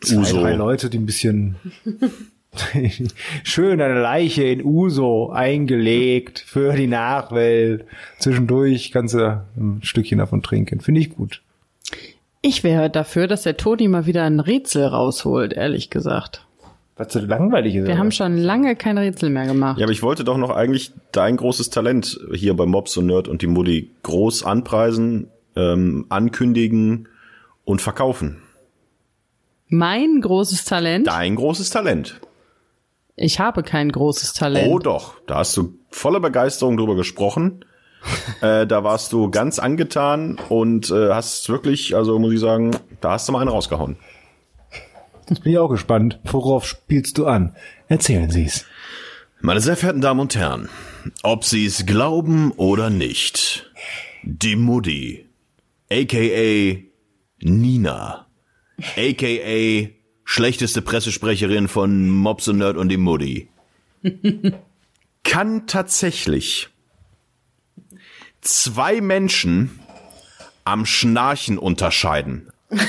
Zwei, 0.00 0.20
Uso. 0.20 0.40
drei 0.40 0.54
Leute, 0.54 0.90
die 0.90 0.98
ein 0.98 1.06
bisschen 1.06 1.56
schön 3.42 3.80
eine 3.80 4.00
Leiche 4.00 4.44
in 4.44 4.64
Uso 4.64 5.30
eingelegt 5.30 6.38
für 6.38 6.74
die 6.74 6.86
Nachwelt. 6.86 7.84
Zwischendurch 8.18 8.92
kannst 8.92 9.14
du 9.14 9.44
ein 9.56 9.80
Stückchen 9.82 10.18
davon 10.18 10.42
trinken. 10.42 10.80
Finde 10.80 11.00
ich 11.00 11.10
gut. 11.10 11.42
Ich 12.42 12.64
wäre 12.64 12.88
dafür, 12.88 13.26
dass 13.26 13.42
der 13.42 13.56
Toni 13.56 13.88
mal 13.88 14.06
wieder 14.06 14.24
ein 14.24 14.40
Rätsel 14.40 14.86
rausholt, 14.86 15.52
ehrlich 15.52 15.90
gesagt. 15.90 16.46
Was 17.00 17.14
so 17.14 17.20
langweilig 17.20 17.76
ist. 17.76 17.86
Wir 17.86 17.96
haben 17.96 18.12
schon 18.12 18.36
lange 18.36 18.76
kein 18.76 18.98
Rätsel 18.98 19.30
mehr 19.30 19.46
gemacht. 19.46 19.78
Ja, 19.78 19.86
aber 19.86 19.92
ich 19.92 20.02
wollte 20.02 20.22
doch 20.22 20.36
noch 20.36 20.50
eigentlich 20.50 20.92
dein 21.12 21.38
großes 21.38 21.70
Talent 21.70 22.20
hier 22.34 22.54
bei 22.54 22.66
Mobs 22.66 22.94
und 22.98 23.06
Nerd 23.06 23.26
und 23.26 23.40
die 23.40 23.46
Mutti 23.46 23.90
groß 24.02 24.44
anpreisen, 24.44 25.30
ähm, 25.56 26.04
ankündigen 26.10 27.08
und 27.64 27.80
verkaufen. 27.80 28.42
Mein 29.68 30.20
großes 30.20 30.66
Talent? 30.66 31.06
Dein 31.06 31.36
großes 31.36 31.70
Talent. 31.70 32.20
Ich 33.16 33.40
habe 33.40 33.62
kein 33.62 33.90
großes 33.90 34.34
Talent. 34.34 34.68
Oh 34.70 34.78
doch, 34.78 35.14
da 35.26 35.36
hast 35.36 35.56
du 35.56 35.78
voller 35.88 36.20
Begeisterung 36.20 36.76
drüber 36.76 36.96
gesprochen. 36.96 37.64
äh, 38.42 38.66
da 38.66 38.84
warst 38.84 39.14
du 39.14 39.30
ganz 39.30 39.58
angetan 39.58 40.38
und 40.50 40.90
äh, 40.90 41.14
hast 41.14 41.48
wirklich, 41.48 41.96
also 41.96 42.18
muss 42.18 42.34
ich 42.34 42.40
sagen, 42.40 42.72
da 43.00 43.12
hast 43.12 43.26
du 43.26 43.32
mal 43.32 43.40
einen 43.40 43.48
rausgehauen. 43.48 43.96
Jetzt 45.30 45.44
bin 45.44 45.52
ich 45.52 45.58
auch 45.58 45.68
gespannt. 45.68 46.18
Worauf 46.24 46.66
spielst 46.66 47.16
du 47.16 47.26
an? 47.26 47.54
Erzählen 47.86 48.30
Sie's. 48.30 48.66
Meine 49.40 49.60
sehr 49.60 49.76
verehrten 49.76 50.00
Damen 50.00 50.20
und 50.20 50.34
Herren, 50.34 50.68
ob 51.22 51.44
Sie 51.44 51.64
es 51.64 51.86
glauben 51.86 52.50
oder 52.52 52.90
nicht, 52.90 53.70
die 54.24 54.56
Mutti, 54.56 55.26
aka 55.90 56.82
Nina, 57.38 58.26
aka 58.96 59.88
schlechteste 60.24 60.82
Pressesprecherin 60.82 61.68
von 61.68 62.10
Mobs 62.10 62.48
und 62.48 62.58
Nerd 62.58 62.76
und 62.76 62.88
die 62.88 62.98
Mutti, 62.98 63.48
kann 65.22 65.66
tatsächlich 65.68 66.68
zwei 68.40 69.00
Menschen 69.00 69.78
am 70.64 70.84
Schnarchen 70.84 71.56
unterscheiden. 71.56 72.50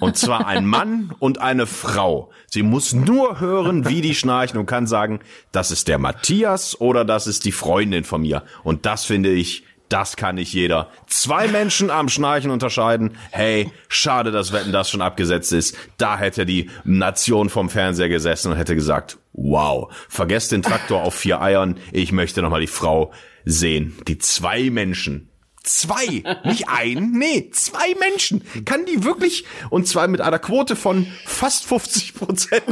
Und 0.00 0.16
zwar 0.16 0.46
ein 0.46 0.66
Mann 0.66 1.12
und 1.18 1.40
eine 1.40 1.66
Frau. 1.66 2.30
Sie 2.46 2.62
muss 2.62 2.92
nur 2.92 3.40
hören, 3.40 3.88
wie 3.88 4.00
die 4.00 4.14
schnarchen 4.14 4.58
und 4.58 4.66
kann 4.66 4.86
sagen, 4.86 5.20
das 5.52 5.70
ist 5.70 5.88
der 5.88 5.98
Matthias 5.98 6.80
oder 6.80 7.04
das 7.04 7.26
ist 7.26 7.44
die 7.44 7.52
Freundin 7.52 8.04
von 8.04 8.22
mir. 8.22 8.42
Und 8.64 8.86
das 8.86 9.04
finde 9.04 9.30
ich, 9.32 9.64
das 9.88 10.16
kann 10.16 10.34
nicht 10.34 10.52
jeder. 10.52 10.90
Zwei 11.06 11.48
Menschen 11.48 11.90
am 11.90 12.08
Schnarchen 12.08 12.50
unterscheiden. 12.50 13.16
Hey, 13.30 13.72
schade, 13.88 14.30
dass 14.30 14.52
Wetten 14.52 14.72
das 14.72 14.90
schon 14.90 15.00
abgesetzt 15.00 15.52
ist. 15.52 15.76
Da 15.96 16.18
hätte 16.18 16.44
die 16.44 16.70
Nation 16.84 17.48
vom 17.48 17.70
Fernseher 17.70 18.10
gesessen 18.10 18.52
und 18.52 18.58
hätte 18.58 18.74
gesagt, 18.74 19.18
wow, 19.32 19.90
vergesst 20.08 20.52
den 20.52 20.62
Traktor 20.62 21.02
auf 21.02 21.14
vier 21.14 21.40
Eiern. 21.40 21.78
Ich 21.92 22.12
möchte 22.12 22.42
nochmal 22.42 22.60
die 22.60 22.66
Frau 22.66 23.12
sehen. 23.44 23.96
Die 24.06 24.18
zwei 24.18 24.68
Menschen 24.68 25.30
Zwei, 25.62 26.22
nicht 26.44 26.68
ein, 26.68 27.10
nee, 27.12 27.50
zwei 27.52 27.94
Menschen. 27.98 28.42
Kann 28.64 28.86
die 28.86 29.04
wirklich, 29.04 29.44
und 29.70 29.86
zwar 29.86 30.08
mit 30.08 30.20
einer 30.20 30.38
Quote 30.38 30.76
von 30.76 31.06
fast 31.24 31.64
50 31.66 32.14
Prozent 32.14 32.64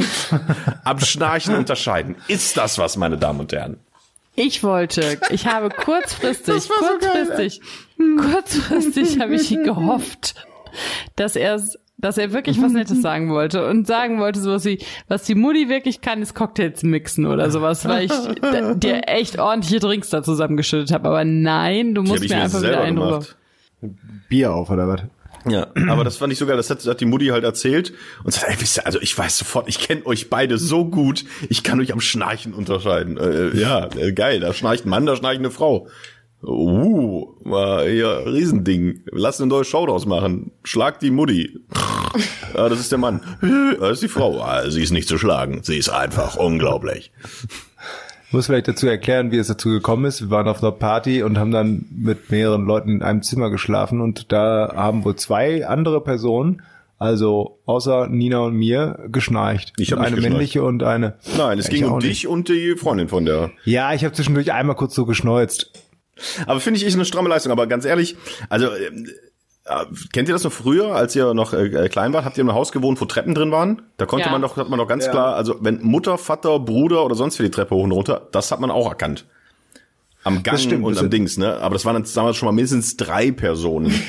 am 0.85 1.01
Schnarchen 1.01 1.57
unterscheiden. 1.57 2.17
Ist 2.29 2.57
das 2.57 2.79
was, 2.79 2.97
meine 2.97 3.19
Damen 3.19 3.41
und 3.41 3.53
Herren? 3.53 3.79
Ich 4.35 4.63
wollte, 4.63 5.19
ich 5.31 5.47
habe 5.47 5.71
kurzfristig, 5.71 6.69
kurzfristig, 6.69 7.61
kurzfristig 8.19 9.19
habe 9.19 9.35
ich 9.35 9.49
gehofft, 9.49 10.35
dass 11.17 11.37
er 11.37 11.59
dass 11.99 12.19
er 12.19 12.33
wirklich 12.33 12.61
was 12.61 12.73
Nettes 12.73 13.03
sagen 13.03 13.31
wollte 13.31 13.67
und 13.67 13.87
sagen 13.87 14.19
wollte 14.21 14.41
sowas 14.41 14.65
wie, 14.65 14.79
was 15.09 15.25
die 15.25 15.35
Mutti 15.35 15.69
wirklich 15.69 16.01
kann, 16.01 16.23
ist 16.23 16.35
Cocktails 16.35 16.83
mixen 16.83 17.27
oder 17.27 17.51
sowas, 17.51 17.87
weil 17.87 18.05
ich 18.07 18.13
dir 18.81 19.03
echt 19.07 19.39
ordentliche 19.39 19.81
Drinks 19.81 20.11
da 20.11 20.23
zusammengeschüttet 20.23 20.93
habe. 20.93 21.09
Aber 21.09 21.25
nein, 21.25 21.95
du 21.95 22.03
musst 22.03 22.23
mir 22.23 22.29
mir 22.29 22.43
einfach 22.43 22.59
wieder 22.61 22.69
selber 22.69 22.83
einen 22.83 22.97
gemacht. 22.97 23.37
Bier 24.29 24.53
auf, 24.53 24.71
oder 24.71 24.89
was? 24.89 25.03
Ja, 25.49 25.69
aber 25.89 26.03
das 26.03 26.17
fand 26.17 26.33
ich 26.33 26.41
sogar, 26.41 26.57
das 26.57 26.71
hat, 26.71 26.85
hat 26.87 27.01
die 27.01 27.05
Mutti 27.05 27.27
halt 27.27 27.45
erzählt 27.45 27.93
und 28.25 28.33
sagt, 28.33 28.49
ey, 28.49 28.57
wisst 28.59 28.79
ihr, 28.79 28.87
also 28.87 29.01
ich 29.01 29.17
weiß 29.17 29.39
sofort, 29.39 29.69
ich 29.69 29.79
kenne 29.79 30.05
euch 30.05 30.29
beide 30.29 30.59
so 30.59 30.85
gut, 30.87 31.25
ich 31.49 31.63
kann 31.63 31.81
euch 31.81 31.93
am 31.93 32.01
Schnarchen 32.01 32.53
unterscheiden. 32.53 33.17
Äh, 33.17 33.57
ja, 33.57 33.89
äh, 33.97 34.13
geil, 34.13 34.41
da 34.41 34.53
schnarcht 34.53 34.87
ein 34.87 34.89
Mann, 34.89 35.07
da 35.07 35.15
schnarcht 35.15 35.39
eine 35.39 35.53
Frau. 35.53 35.87
Uh, 36.43 37.35
war 37.45 37.85
hier 37.85 38.23
Riesending. 38.27 39.01
Lass 39.11 39.41
eine 39.41 39.49
neue 39.49 39.65
Show 39.65 39.87
draus 39.87 40.07
machen. 40.07 40.53
Schlag 40.65 41.01
die 41.01 41.11
Mutti. 41.11 41.59
Ja, 42.55 42.69
das 42.69 42.79
ist 42.81 42.93
der 42.93 42.99
Mann. 42.99 43.21
Das 43.81 43.93
ist 43.93 44.03
die 44.03 44.09
Frau. 44.09 44.41
Ah, 44.41 44.71
sie 44.71 44.83
ist 44.83 44.91
nicht 44.93 45.09
zu 45.09 45.19
schlagen. 45.19 45.61
Sie 45.63 45.77
ist 45.77 45.89
einfach 45.89 46.37
unglaublich. 46.37 47.11
Ich 48.29 48.33
muss 48.33 48.47
vielleicht 48.47 48.69
dazu 48.69 48.87
erklären, 48.87 49.31
wie 49.33 49.37
es 49.39 49.49
dazu 49.49 49.69
gekommen 49.71 50.05
ist. 50.07 50.21
Wir 50.21 50.31
waren 50.31 50.49
auf 50.49 50.63
einer 50.63 50.73
Party 50.73 51.23
und 51.23 51.39
haben 51.39 51.51
dann 51.53 51.87
mit 51.91 52.31
mehreren 52.31 52.65
Leuten 52.65 52.91
in 52.91 53.03
einem 53.03 53.23
Zimmer 53.23 53.51
geschlafen 53.51 54.01
und 54.01 54.33
da 54.33 54.73
haben 54.75 55.05
wohl 55.05 55.17
zwei 55.17 55.67
andere 55.67 56.01
Personen, 56.03 56.63
also 56.99 57.59
außer 57.67 58.09
Nina 58.09 58.39
und 58.41 58.55
mir, 58.55 58.99
geschnarcht. 59.13 59.73
Ich 59.79 59.93
hab 59.93 59.99
nicht 59.99 60.07
eine 60.09 60.17
geschnarcht. 60.17 60.33
männliche 60.33 60.63
und 60.65 60.83
eine. 60.83 61.15
Nein, 61.37 61.59
es 61.59 61.67
Ja, 61.67 61.75
ging 61.75 61.85
um 61.87 62.01
dich 62.01 62.27
und 62.27 62.49
die 62.49 62.75
Freundin 62.77 63.09
von 63.09 63.25
der. 63.27 63.51
Ja, 63.65 63.93
ich 63.95 64.05
habe 64.05 64.15
zwischendurch 64.15 64.53
einmal 64.53 64.77
kurz 64.77 64.95
so 64.95 65.05
geschneuzt. 65.07 65.71
Aber 66.47 66.61
finde 66.61 66.79
ich, 66.79 66.87
ist 66.87 66.95
eine 66.95 67.05
stramme 67.05 67.29
Leistung. 67.29 67.53
Aber 67.53 67.67
ganz 67.67 67.85
ehrlich, 67.85 68.17
also 68.49 68.75
ähm, 68.75 69.09
äh, 69.65 69.85
kennt 70.13 70.29
ihr 70.29 70.35
das 70.35 70.45
noch 70.45 70.53
früher, 70.53 70.95
als 70.95 71.15
ihr 71.17 71.35
noch 71.35 71.53
äh, 71.53 71.89
klein 71.89 72.13
wart? 72.13 72.25
Habt 72.25 72.39
ihr 72.39 72.43
in 72.43 72.49
einem 72.49 72.57
Haus 72.57 72.73
gewohnt, 72.73 73.01
wo 73.01 73.05
Treppen 73.05 73.35
drin 73.35 73.51
waren? 73.51 73.83
Da 73.97 74.07
konnte 74.07 74.27
Ja. 74.27 74.33
man 74.33 74.41
doch, 74.43 74.57
hat 74.57 74.69
man 74.69 74.79
doch 74.79 74.89
ganz 74.89 75.11
klar, 75.11 75.35
also 75.37 75.57
wenn 75.61 75.83
Mutter, 75.83 76.19
Vater, 76.19 76.59
Bruder 76.61 77.05
oder 77.05 77.15
sonst 77.15 77.39
wie 77.39 77.45
die 77.45 77.51
Treppe 77.51 77.75
hoch 77.75 77.85
und 77.85 77.93
runter, 77.93 78.29
das 78.33 78.51
hat 78.53 78.61
man 78.61 78.71
auch 78.71 78.89
erkannt. 78.89 79.27
Am 80.25 80.43
Gang 80.43 80.59
stimmt, 80.59 80.85
und 80.85 80.99
am 80.99 81.09
Dings, 81.11 81.37
ne? 81.37 81.57
Aber 81.59 81.75
das 81.75 81.85
waren 81.85 81.95
dann 81.95 82.07
damals 82.15 82.37
schon 82.37 82.47
mal 82.47 82.53
mindestens 82.53 82.97
drei 82.97 83.31
Personen. 83.31 83.93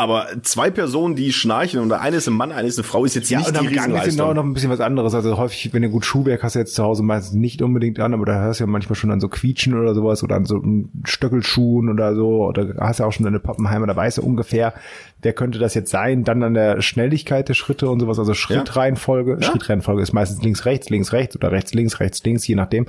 Aber 0.00 0.28
zwei 0.40 0.70
Personen, 0.70 1.14
die 1.14 1.30
schnarchen 1.30 1.78
und 1.78 1.92
eine 1.92 2.16
ist 2.16 2.26
ein 2.26 2.32
Mann, 2.32 2.52
eine 2.52 2.66
ist 2.66 2.78
eine 2.78 2.84
Frau, 2.84 3.04
ist 3.04 3.14
jetzt 3.16 3.28
Ja, 3.28 3.40
nicht 3.40 3.48
und 3.48 3.60
die 3.60 3.74
Gang 3.74 3.76
ist 3.76 3.84
genau 3.84 3.96
Riesenleistung. 4.00 4.34
noch 4.34 4.44
ein 4.44 4.54
bisschen 4.54 4.70
was 4.70 4.80
anderes. 4.80 5.14
Also 5.14 5.36
häufig, 5.36 5.74
wenn 5.74 5.82
du 5.82 5.90
gut 5.90 6.06
Schuhwerk 6.06 6.42
hast, 6.42 6.54
jetzt 6.54 6.74
zu 6.74 6.82
Hause 6.82 7.02
meistens 7.02 7.34
nicht 7.34 7.60
unbedingt 7.60 8.00
an, 8.00 8.14
aber 8.14 8.24
da 8.24 8.40
hörst 8.40 8.60
du 8.60 8.64
ja 8.64 8.66
manchmal 8.66 8.96
schon 8.96 9.10
an 9.10 9.20
so 9.20 9.28
Quietschen 9.28 9.78
oder 9.78 9.94
sowas 9.94 10.22
oder 10.24 10.36
an 10.36 10.46
so 10.46 10.62
Stöckelschuhen 11.04 11.90
oder 11.90 12.14
so. 12.14 12.46
Oder 12.46 12.76
hast 12.80 13.00
ja 13.00 13.04
auch 13.06 13.12
schon 13.12 13.24
deine 13.24 13.40
Pappenheimer, 13.40 13.86
da 13.86 13.94
weißt 13.94 14.16
du 14.18 14.22
ungefähr, 14.22 14.72
wer 15.20 15.34
könnte 15.34 15.58
das 15.58 15.74
jetzt 15.74 15.90
sein. 15.90 16.24
Dann 16.24 16.42
an 16.42 16.54
der 16.54 16.80
Schnelligkeit 16.80 17.50
der 17.50 17.54
Schritte 17.54 17.90
und 17.90 18.00
sowas, 18.00 18.18
also 18.18 18.32
Schrittreihenfolge. 18.32 19.36
Schrittreihenfolge 19.42 20.00
ist 20.02 20.14
meistens 20.14 20.42
links, 20.42 20.64
rechts, 20.64 20.88
links, 20.88 21.12
rechts 21.12 21.36
oder 21.36 21.52
rechts, 21.52 21.74
links, 21.74 22.00
rechts, 22.00 22.24
links, 22.24 22.46
je 22.46 22.54
nachdem. 22.54 22.86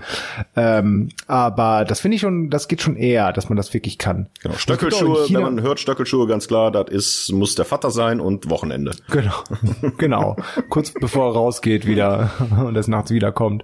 Ähm, 0.56 1.10
aber 1.28 1.84
das 1.84 2.00
finde 2.00 2.16
ich 2.16 2.22
schon, 2.22 2.50
das 2.50 2.70
geht 2.70 2.82
schon 2.82 2.96
eher, 2.96 3.34
dass 3.34 3.50
man 3.50 3.58
das 3.58 3.74
wirklich 3.74 3.98
kann. 3.98 4.28
Genau. 4.42 4.56
Stöckelschuhe, 4.56 5.26
wenn 5.30 5.42
man 5.42 5.62
hört 5.62 5.82
Stöckelschuhe, 5.82 6.26
ganz 6.28 6.48
klar, 6.48 6.72
das 6.72 6.88
ist, 6.90 7.01
muss 7.32 7.56
der 7.56 7.66
Vater 7.66 7.92
sein 7.92 8.20
und 8.20 8.50
Wochenende. 8.50 8.92
Genau, 9.10 9.34
genau. 9.98 10.36
Kurz 10.70 10.92
bevor 10.92 11.30
er 11.30 11.34
rausgeht 11.34 11.86
wieder 11.86 12.32
und 12.66 12.76
es 12.76 12.88
nachts 12.88 13.12
wiederkommt. 13.12 13.64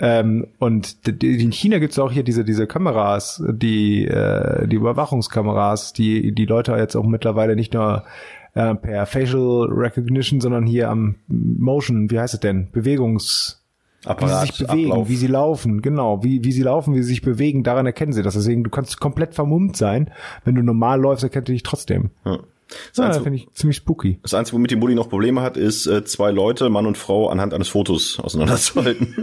Ähm, 0.00 0.48
und 0.58 0.96
in 1.22 1.52
China 1.52 1.78
gibt's 1.78 1.98
auch 1.98 2.12
hier 2.12 2.22
diese 2.22 2.44
diese 2.44 2.66
Kameras, 2.66 3.42
die 3.48 4.06
äh, 4.06 4.66
die 4.66 4.76
Überwachungskameras, 4.76 5.92
die 5.92 6.32
die 6.34 6.46
Leute 6.46 6.72
jetzt 6.72 6.96
auch 6.96 7.04
mittlerweile 7.04 7.56
nicht 7.56 7.74
nur 7.74 8.04
äh, 8.54 8.74
per 8.74 9.06
Facial 9.06 9.68
Recognition, 9.70 10.40
sondern 10.40 10.66
hier 10.66 10.90
am 10.90 11.16
Motion, 11.28 12.10
wie 12.10 12.18
heißt 12.18 12.34
es 12.34 12.40
denn, 12.40 12.70
Bewegungs 12.70 13.62
wie 14.04 14.28
sie 14.28 14.40
sich 14.40 14.66
bewegen, 14.66 14.90
Ablauf. 14.90 15.08
wie 15.08 15.16
sie 15.16 15.26
laufen, 15.28 15.80
genau, 15.80 16.24
wie, 16.24 16.42
wie 16.44 16.52
sie 16.52 16.62
laufen, 16.62 16.94
wie 16.94 17.02
sie 17.02 17.08
sich 17.08 17.22
bewegen, 17.22 17.62
daran 17.62 17.86
erkennen 17.86 18.12
sie 18.12 18.22
das. 18.22 18.34
Deswegen, 18.34 18.64
du 18.64 18.70
kannst 18.70 18.98
komplett 18.98 19.34
vermummt 19.34 19.76
sein. 19.76 20.10
Wenn 20.44 20.56
du 20.56 20.62
normal 20.62 21.00
läufst, 21.00 21.22
erkennt 21.22 21.48
er 21.48 21.52
dich 21.52 21.62
trotzdem. 21.62 22.10
Ja. 22.24 22.40
Das 22.90 22.98
Ja, 22.98 23.04
Einzige- 23.06 23.22
finde 23.24 23.38
ich 23.38 23.48
ziemlich 23.52 23.76
spooky. 23.76 24.18
Das 24.22 24.34
Einzige, 24.34 24.56
womit 24.56 24.70
die 24.70 24.76
Mutti 24.76 24.94
noch 24.94 25.08
Probleme 25.08 25.40
hat, 25.42 25.56
ist, 25.56 25.86
äh, 25.86 26.04
zwei 26.04 26.30
Leute, 26.30 26.68
Mann 26.70 26.86
und 26.86 26.96
Frau, 26.98 27.28
anhand 27.28 27.54
eines 27.54 27.68
Fotos 27.68 28.18
auseinanderzuhalten. 28.20 29.14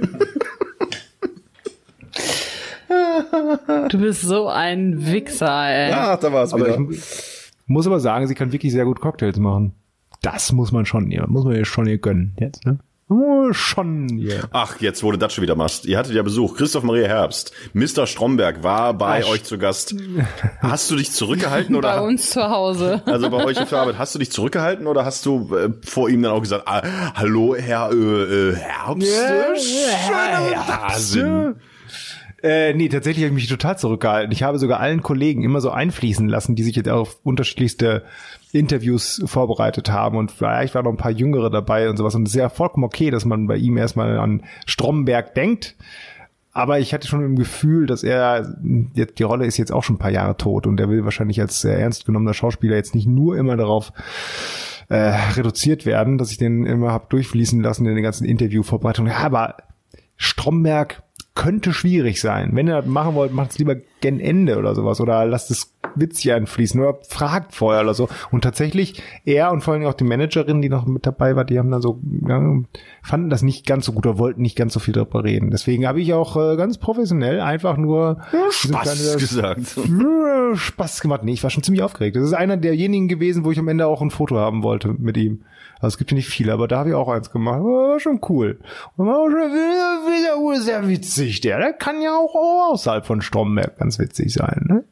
Du 3.89 3.97
bist 3.99 4.21
so 4.21 4.47
ein 4.47 5.05
Wichser, 5.05 5.67
ey. 5.69 5.91
Ah, 5.91 6.17
da 6.17 6.33
war 6.33 6.43
es 6.43 6.53
Aber 6.53 6.65
wieder. 6.65 6.91
ich 6.91 7.01
muss 7.67 7.85
aber 7.87 7.99
sagen, 7.99 8.27
sie 8.27 8.35
kann 8.35 8.51
wirklich 8.51 8.71
sehr 8.71 8.85
gut 8.85 8.99
Cocktails 8.99 9.37
machen. 9.37 9.73
Das 10.21 10.51
muss 10.51 10.71
man 10.71 10.85
schon 10.85 11.11
ihr, 11.11 11.25
muss 11.27 11.45
man 11.45 11.55
ihr 11.55 11.65
schon 11.65 11.87
ihr 11.87 11.97
gönnen 11.97 12.35
jetzt, 12.39 12.65
ne? 12.65 12.79
Oh, 13.09 13.51
Schon 13.53 14.07
ihr. 14.19 14.47
Ach, 14.51 14.79
jetzt 14.79 15.01
wurde 15.01 15.17
das 15.17 15.33
schon 15.33 15.41
wieder 15.41 15.55
machst. 15.55 15.85
Ihr 15.85 15.97
hattet 15.97 16.13
ja 16.13 16.21
Besuch. 16.21 16.55
Christoph 16.55 16.83
Maria 16.83 17.07
Herbst, 17.07 17.51
Mr. 17.73 18.05
Stromberg 18.05 18.61
war 18.61 18.93
bei 18.93 19.23
Ach, 19.25 19.29
euch 19.29 19.43
zu 19.43 19.57
Gast. 19.57 19.95
Hast 20.59 20.91
du 20.91 20.95
dich 20.95 21.11
zurückgehalten 21.11 21.75
oder? 21.75 21.95
Bei 21.95 22.01
uns 22.01 22.29
zu 22.29 22.49
Hause. 22.49 23.01
Also 23.09 23.29
bei 23.31 23.43
euch 23.43 23.59
auf 23.59 23.69
der 23.69 23.79
Arbeit, 23.79 23.97
hast 23.97 24.13
du 24.13 24.19
dich 24.19 24.31
zurückgehalten 24.31 24.85
oder 24.85 25.03
hast 25.03 25.25
du 25.25 25.53
äh, 25.55 25.69
vor 25.83 26.09
ihm 26.09 26.21
dann 26.21 26.31
auch 26.31 26.41
gesagt, 26.41 26.67
ah, 26.67 26.83
hallo 27.15 27.55
Herr 27.55 27.91
äh, 27.91 27.95
äh, 27.95 28.55
Herbst? 28.55 29.07
Schön, 29.07 30.53
da 30.67 30.89
sind. 30.95 31.55
Äh, 32.43 32.73
nee, 32.73 32.87
tatsächlich 32.87 33.25
habe 33.25 33.35
ich 33.35 33.41
mich 33.41 33.49
total 33.49 33.77
zurückgehalten. 33.77 34.31
Ich 34.31 34.43
habe 34.43 34.59
sogar 34.59 34.79
allen 34.79 35.01
Kollegen 35.01 35.43
immer 35.43 35.59
so 35.59 35.71
einfließen 35.71 36.29
lassen, 36.29 36.55
die 36.55 36.63
sich 36.63 36.75
jetzt 36.75 36.87
auf 36.87 37.19
unterschiedlichste 37.23 38.03
Interviews 38.51 39.21
vorbereitet 39.25 39.91
haben 39.91 40.17
und 40.17 40.31
vielleicht 40.31 40.73
waren 40.73 40.85
noch 40.85 40.91
ein 40.91 40.97
paar 40.97 41.11
Jüngere 41.11 41.49
dabei 41.49 41.89
und 41.89 41.97
sowas. 41.97 42.15
Und 42.15 42.27
es 42.27 42.33
ist 42.33 42.39
ja 42.39 42.49
vollkommen 42.49 42.83
okay, 42.83 43.11
dass 43.11 43.25
man 43.25 43.47
bei 43.47 43.57
ihm 43.57 43.77
erstmal 43.77 44.17
an 44.17 44.43
Stromberg 44.65 45.35
denkt. 45.35 45.75
Aber 46.51 46.79
ich 46.79 46.93
hatte 46.93 47.07
schon 47.07 47.23
im 47.23 47.35
Gefühl, 47.35 47.85
dass 47.85 48.03
er, 48.03 48.55
die 48.59 49.23
Rolle 49.23 49.45
ist 49.45 49.57
jetzt 49.57 49.71
auch 49.71 49.83
schon 49.83 49.97
ein 49.97 49.99
paar 49.99 50.11
Jahre 50.11 50.35
tot 50.35 50.65
und 50.65 50.79
er 50.79 50.89
will 50.89 51.05
wahrscheinlich 51.05 51.39
als 51.39 51.63
ernst 51.63 52.07
genommener 52.07 52.33
Schauspieler 52.33 52.75
jetzt 52.75 52.95
nicht 52.95 53.07
nur 53.07 53.37
immer 53.37 53.55
darauf 53.55 53.93
äh, 54.89 54.95
reduziert 55.35 55.85
werden, 55.85 56.17
dass 56.17 56.31
ich 56.31 56.39
den 56.39 56.65
immer 56.65 56.91
hab 56.91 57.11
durchfließen 57.11 57.61
lassen 57.61 57.85
in 57.85 57.93
den 57.93 58.03
ganzen 58.03 58.25
Interviewvorbereitungen. 58.25 59.11
Ja, 59.11 59.19
aber 59.19 59.57
Stromberg 60.17 61.03
könnte 61.35 61.71
schwierig 61.71 62.19
sein. 62.19 62.49
Wenn 62.53 62.67
ihr 62.67 62.81
das 62.81 62.85
machen 62.87 63.13
wollt, 63.15 63.31
macht 63.31 63.51
es 63.51 63.59
lieber 63.59 63.75
gen 64.01 64.19
Ende 64.19 64.57
oder 64.57 64.73
sowas 64.75 64.99
oder 64.99 65.25
lasst 65.25 65.51
es 65.51 65.71
witzig 65.95 66.31
einfließen 66.33 66.79
oder 66.81 66.97
fragt 67.07 67.53
vorher 67.53 67.81
oder 67.81 67.93
so. 67.93 68.09
Und 68.31 68.41
tatsächlich, 68.43 69.01
er 69.25 69.51
und 69.51 69.61
vor 69.61 69.73
allem 69.73 69.85
auch 69.85 69.93
die 69.93 70.03
Managerin, 70.03 70.61
die 70.61 70.69
noch 70.69 70.85
mit 70.85 71.05
dabei 71.05 71.35
war, 71.35 71.45
die 71.45 71.59
haben 71.59 71.71
dann 71.71 71.81
so, 71.81 71.99
ja, 72.27 72.41
fanden 73.03 73.29
das 73.29 73.41
nicht 73.41 73.65
ganz 73.65 73.85
so 73.85 73.93
gut 73.93 74.05
oder 74.05 74.17
wollten 74.17 74.41
nicht 74.41 74.55
ganz 74.57 74.73
so 74.73 74.79
viel 74.79 74.93
darüber 74.93 75.23
reden. 75.23 75.51
Deswegen 75.51 75.87
habe 75.87 76.01
ich 76.01 76.13
auch 76.13 76.35
äh, 76.37 76.55
ganz 76.55 76.77
professionell 76.77 77.39
einfach 77.41 77.77
nur 77.77 78.21
so 78.31 78.69
Spaß 78.69 78.81
kleine- 78.81 79.17
gesagt. 79.17 79.77
Spaß 80.55 81.01
gemacht. 81.01 81.23
Nee, 81.23 81.33
ich 81.33 81.43
war 81.43 81.49
schon 81.49 81.63
ziemlich 81.63 81.83
aufgeregt. 81.83 82.15
Das 82.15 82.23
ist 82.23 82.33
einer 82.33 82.57
derjenigen 82.57 83.07
gewesen, 83.07 83.45
wo 83.45 83.51
ich 83.51 83.59
am 83.59 83.67
Ende 83.67 83.87
auch 83.87 84.01
ein 84.01 84.09
Foto 84.11 84.37
haben 84.37 84.63
wollte 84.63 84.89
mit 84.97 85.17
ihm. 85.17 85.43
Also 85.75 85.93
es 85.93 85.97
gibt 85.97 86.11
ja 86.11 86.15
nicht 86.15 86.27
viele, 86.27 86.51
aber 86.51 86.67
da 86.67 86.79
habe 86.79 86.89
ich 86.89 86.95
auch 86.95 87.07
eins 87.07 87.31
gemacht. 87.31 87.61
War 87.61 87.99
schon 87.99 88.19
cool. 88.27 88.59
Und 88.97 89.07
war 89.07 89.19
auch 89.19 89.29
schon 89.29 89.51
wieder, 89.51 90.51
wieder 90.51 90.61
sehr 90.61 90.87
witzig. 90.89 91.39
Der, 91.41 91.57
der 91.59 91.73
kann 91.73 92.01
ja 92.01 92.15
auch 92.17 92.35
außerhalb 92.73 93.05
von 93.05 93.21
Stromberg 93.21 93.77
ganz 93.77 93.97
witzig 93.99 94.33
sein. 94.33 94.65
Ne? 94.67 94.83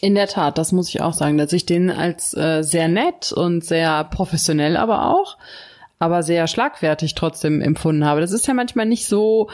In 0.00 0.14
der 0.14 0.26
Tat, 0.26 0.58
das 0.58 0.72
muss 0.72 0.88
ich 0.90 1.00
auch 1.00 1.14
sagen, 1.14 1.38
dass 1.38 1.52
ich 1.52 1.64
den 1.64 1.90
als 1.90 2.36
äh, 2.36 2.62
sehr 2.62 2.88
nett 2.88 3.32
und 3.32 3.64
sehr 3.64 4.04
professionell 4.04 4.76
aber 4.76 5.06
auch, 5.10 5.38
aber 5.98 6.22
sehr 6.22 6.46
schlagfertig 6.46 7.14
trotzdem 7.14 7.62
empfunden 7.62 8.04
habe. 8.04 8.20
Das 8.20 8.32
ist 8.32 8.46
ja 8.46 8.54
manchmal 8.54 8.86
nicht 8.86 9.06
so 9.06 9.48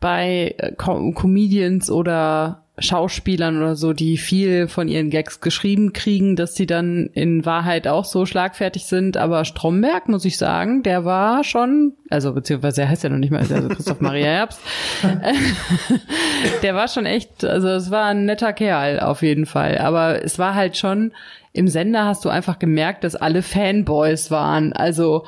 bei 0.00 0.54
äh, 0.58 0.72
Co 0.72 1.12
Comedians 1.12 1.90
oder 1.90 2.63
Schauspielern 2.76 3.56
oder 3.56 3.76
so, 3.76 3.92
die 3.92 4.16
viel 4.16 4.66
von 4.66 4.88
ihren 4.88 5.08
Gags 5.08 5.40
geschrieben 5.40 5.92
kriegen, 5.92 6.34
dass 6.34 6.56
sie 6.56 6.66
dann 6.66 7.08
in 7.12 7.46
Wahrheit 7.46 7.86
auch 7.86 8.04
so 8.04 8.26
schlagfertig 8.26 8.86
sind. 8.86 9.16
Aber 9.16 9.44
Stromberg, 9.44 10.08
muss 10.08 10.24
ich 10.24 10.38
sagen, 10.38 10.82
der 10.82 11.04
war 11.04 11.44
schon, 11.44 11.92
also 12.10 12.32
beziehungsweise 12.32 12.82
er 12.82 12.88
heißt 12.88 13.04
ja 13.04 13.10
noch 13.10 13.18
nicht 13.18 13.30
mal, 13.30 13.46
also 13.48 13.68
Christoph 13.68 14.00
Maria 14.00 14.26
Herbst, 14.26 14.60
der 16.62 16.74
war 16.74 16.88
schon 16.88 17.06
echt, 17.06 17.44
also 17.44 17.68
es 17.68 17.92
war 17.92 18.06
ein 18.06 18.24
netter 18.24 18.52
Kerl 18.52 18.98
auf 18.98 19.22
jeden 19.22 19.46
Fall. 19.46 19.78
Aber 19.78 20.24
es 20.24 20.40
war 20.40 20.56
halt 20.56 20.76
schon, 20.76 21.12
im 21.52 21.68
Sender 21.68 22.06
hast 22.06 22.24
du 22.24 22.28
einfach 22.28 22.58
gemerkt, 22.58 23.04
dass 23.04 23.14
alle 23.14 23.42
Fanboys 23.42 24.32
waren. 24.32 24.72
Also 24.72 25.26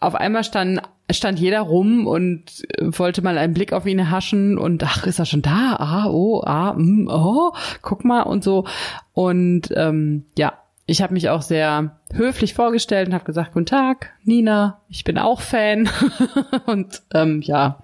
auf 0.00 0.14
einmal 0.14 0.44
stand, 0.44 0.80
stand 1.10 1.38
jeder 1.38 1.60
rum 1.60 2.06
und 2.06 2.64
äh, 2.78 2.98
wollte 2.98 3.22
mal 3.22 3.38
einen 3.38 3.54
Blick 3.54 3.72
auf 3.72 3.86
ihn 3.86 4.10
haschen 4.10 4.58
und 4.58 4.82
ach, 4.82 5.06
ist 5.06 5.18
er 5.18 5.26
schon 5.26 5.42
da? 5.42 5.76
Ah, 5.78 6.06
oh, 6.08 6.42
ah, 6.44 6.74
mm, 6.74 7.08
oh, 7.10 7.52
guck 7.82 8.04
mal 8.04 8.22
und 8.22 8.42
so. 8.42 8.64
Und 9.12 9.68
ähm, 9.76 10.24
ja, 10.36 10.54
ich 10.86 11.02
habe 11.02 11.14
mich 11.14 11.28
auch 11.28 11.42
sehr 11.42 11.98
höflich 12.12 12.54
vorgestellt 12.54 13.08
und 13.08 13.14
habe 13.14 13.24
gesagt, 13.24 13.52
guten 13.52 13.66
Tag, 13.66 14.12
Nina, 14.24 14.80
ich 14.88 15.04
bin 15.04 15.18
auch 15.18 15.40
Fan. 15.40 15.88
und 16.66 17.02
ähm, 17.12 17.40
ja, 17.42 17.82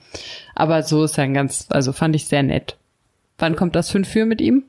aber 0.54 0.82
so 0.82 1.04
ist 1.04 1.18
er 1.18 1.24
ein 1.24 1.34
ganz, 1.34 1.66
also 1.70 1.92
fand 1.92 2.14
ich 2.14 2.26
sehr 2.26 2.42
nett. 2.42 2.76
Wann 3.38 3.56
kommt 3.56 3.74
das 3.74 3.90
fünf 3.90 4.08
für 4.08 4.26
mit 4.26 4.40
ihm? 4.40 4.64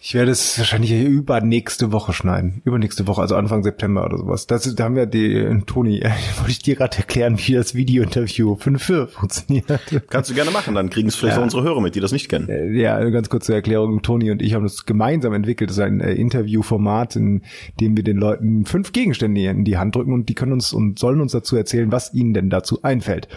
Ich 0.00 0.14
werde 0.14 0.30
es 0.30 0.58
wahrscheinlich 0.58 0.92
übernächste 0.92 1.92
Woche 1.92 2.12
schneiden. 2.12 2.60
Übernächste 2.64 3.06
Woche, 3.06 3.22
also 3.22 3.36
Anfang 3.36 3.62
September 3.62 4.04
oder 4.04 4.18
sowas. 4.18 4.46
Das, 4.46 4.74
da 4.74 4.84
haben 4.84 4.96
wir 4.96 5.06
die, 5.06 5.62
Toni, 5.66 6.00
äh, 6.00 6.10
wollte 6.38 6.50
ich 6.50 6.58
dir 6.58 6.76
gerade 6.76 6.98
erklären, 6.98 7.38
wie 7.38 7.54
das 7.54 7.74
Video-Interview 7.74 8.56
5 8.56 9.10
funktioniert. 9.12 9.66
Kannst 10.10 10.30
du 10.30 10.34
gerne 10.34 10.50
machen, 10.50 10.74
dann 10.74 10.90
kriegen 10.90 11.08
es 11.08 11.16
vielleicht 11.16 11.38
auch 11.38 11.42
unsere 11.42 11.62
Hörer 11.62 11.80
mit, 11.80 11.94
die 11.94 12.00
das 12.00 12.12
nicht 12.12 12.28
kennen. 12.28 12.48
Äh, 12.48 12.70
Ja, 12.72 12.96
eine 12.96 13.10
ganz 13.10 13.28
kurze 13.28 13.54
Erklärung. 13.54 14.02
Toni 14.02 14.30
und 14.30 14.42
ich 14.42 14.54
haben 14.54 14.64
das 14.64 14.84
gemeinsam 14.86 15.32
entwickelt. 15.32 15.70
Das 15.70 15.78
ist 15.78 15.82
ein 15.82 16.00
äh, 16.00 16.12
Interviewformat, 16.12 17.16
in 17.16 17.42
dem 17.80 17.96
wir 17.96 18.04
den 18.04 18.16
Leuten 18.16 18.66
fünf 18.66 18.92
Gegenstände 18.92 19.40
in 19.40 19.64
die 19.64 19.78
Hand 19.78 19.94
drücken 19.96 20.12
und 20.12 20.28
die 20.28 20.34
können 20.34 20.52
uns 20.52 20.72
und 20.72 20.98
sollen 20.98 21.20
uns 21.20 21.32
dazu 21.32 21.56
erzählen, 21.56 21.90
was 21.92 22.12
ihnen 22.12 22.34
denn 22.34 22.50
dazu 22.50 22.82
einfällt. 22.82 23.28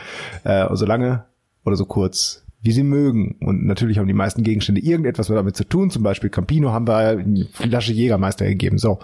Äh, 0.43 0.67
so 0.73 0.85
lange 0.85 1.25
oder 1.63 1.75
so 1.75 1.85
kurz 1.85 2.43
wie 2.61 2.71
sie 2.71 2.83
mögen. 2.83 3.35
Und 3.39 3.65
natürlich 3.65 3.99
haben 3.99 4.07
die 4.07 4.13
meisten 4.13 4.43
Gegenstände 4.43 4.81
irgendetwas 4.81 5.27
damit 5.27 5.55
zu 5.55 5.63
tun. 5.63 5.91
Zum 5.91 6.01
Beispiel 6.01 6.29
Campino 6.29 6.71
haben 6.71 6.87
wir 6.87 6.97
eine 6.97 7.47
Flasche 7.51 7.93
Jägermeister 7.93 8.45
gegeben. 8.45 8.77
So. 8.77 8.99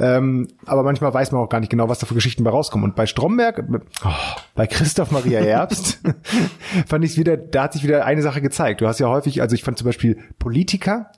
Ähm, 0.00 0.48
aber 0.64 0.82
manchmal 0.82 1.12
weiß 1.12 1.30
man 1.30 1.42
auch 1.42 1.48
gar 1.48 1.60
nicht 1.60 1.68
genau, 1.68 1.88
was 1.88 1.98
da 1.98 2.06
für 2.06 2.14
Geschichten 2.14 2.44
bei 2.44 2.50
rauskommen. 2.50 2.84
Und 2.84 2.96
bei 2.96 3.06
Stromberg, 3.06 3.62
oh, 4.04 4.08
bei 4.54 4.66
Christoph 4.66 5.10
Maria 5.10 5.40
Herbst, 5.44 6.00
fand 6.86 7.04
ich 7.04 7.12
es 7.12 7.18
wieder, 7.18 7.36
da 7.36 7.64
hat 7.64 7.74
sich 7.74 7.84
wieder 7.84 8.06
eine 8.06 8.22
Sache 8.22 8.40
gezeigt. 8.40 8.80
Du 8.80 8.86
hast 8.86 9.00
ja 9.00 9.08
häufig, 9.08 9.42
also 9.42 9.54
ich 9.54 9.64
fand 9.64 9.78
zum 9.78 9.86
Beispiel 9.86 10.18
Politiker, 10.38 11.10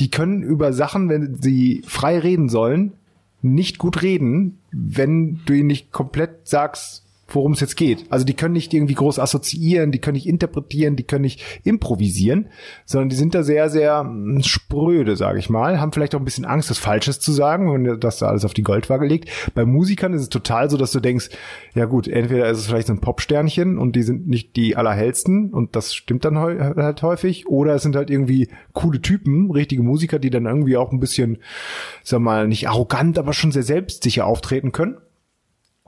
die 0.00 0.10
können 0.10 0.42
über 0.42 0.72
Sachen, 0.72 1.08
wenn 1.08 1.40
sie 1.40 1.82
frei 1.86 2.18
reden 2.18 2.48
sollen, 2.48 2.92
nicht 3.42 3.78
gut 3.78 4.02
reden, 4.02 4.58
wenn 4.70 5.40
du 5.46 5.54
ihnen 5.54 5.66
nicht 5.66 5.92
komplett 5.92 6.46
sagst, 6.46 7.06
worum 7.34 7.52
es 7.52 7.60
jetzt 7.60 7.76
geht. 7.76 8.04
Also 8.10 8.24
die 8.24 8.34
können 8.34 8.52
nicht 8.54 8.72
irgendwie 8.74 8.94
groß 8.94 9.18
assoziieren, 9.18 9.92
die 9.92 9.98
können 9.98 10.14
nicht 10.14 10.26
interpretieren, 10.26 10.96
die 10.96 11.04
können 11.04 11.22
nicht 11.22 11.42
improvisieren, 11.64 12.48
sondern 12.84 13.08
die 13.08 13.16
sind 13.16 13.34
da 13.34 13.42
sehr, 13.42 13.68
sehr 13.70 14.04
mm, 14.04 14.42
spröde, 14.42 15.16
sage 15.16 15.38
ich 15.38 15.50
mal, 15.50 15.80
haben 15.80 15.92
vielleicht 15.92 16.14
auch 16.14 16.18
ein 16.20 16.24
bisschen 16.24 16.44
Angst, 16.44 16.70
das 16.70 16.78
Falsches 16.78 17.20
zu 17.20 17.32
sagen, 17.32 17.72
wenn 17.72 18.00
das 18.00 18.18
da 18.18 18.26
alles 18.28 18.44
auf 18.44 18.54
die 18.54 18.62
Goldwaage 18.62 19.06
legt. 19.06 19.28
Bei 19.54 19.64
Musikern 19.64 20.12
ist 20.14 20.22
es 20.22 20.28
total 20.28 20.70
so, 20.70 20.76
dass 20.76 20.92
du 20.92 21.00
denkst, 21.00 21.30
ja 21.74 21.84
gut, 21.86 22.08
entweder 22.08 22.48
ist 22.48 22.58
es 22.58 22.66
vielleicht 22.66 22.88
so 22.88 22.92
ein 22.92 23.00
Popsternchen 23.00 23.78
und 23.78 23.96
die 23.96 24.02
sind 24.02 24.28
nicht 24.28 24.56
die 24.56 24.76
allerhellsten 24.76 25.50
und 25.52 25.76
das 25.76 25.94
stimmt 25.94 26.24
dann 26.24 26.38
heu- 26.38 26.58
halt 26.58 27.02
häufig, 27.02 27.46
oder 27.48 27.74
es 27.74 27.82
sind 27.82 27.96
halt 27.96 28.10
irgendwie 28.10 28.48
coole 28.72 29.00
Typen, 29.00 29.50
richtige 29.50 29.82
Musiker, 29.82 30.18
die 30.18 30.30
dann 30.30 30.46
irgendwie 30.46 30.76
auch 30.76 30.92
ein 30.92 31.00
bisschen, 31.00 31.38
sag 32.02 32.20
mal, 32.20 32.48
nicht 32.48 32.68
arrogant, 32.68 33.18
aber 33.18 33.32
schon 33.32 33.52
sehr 33.52 33.62
selbstsicher 33.62 34.26
auftreten 34.26 34.72
können. 34.72 34.98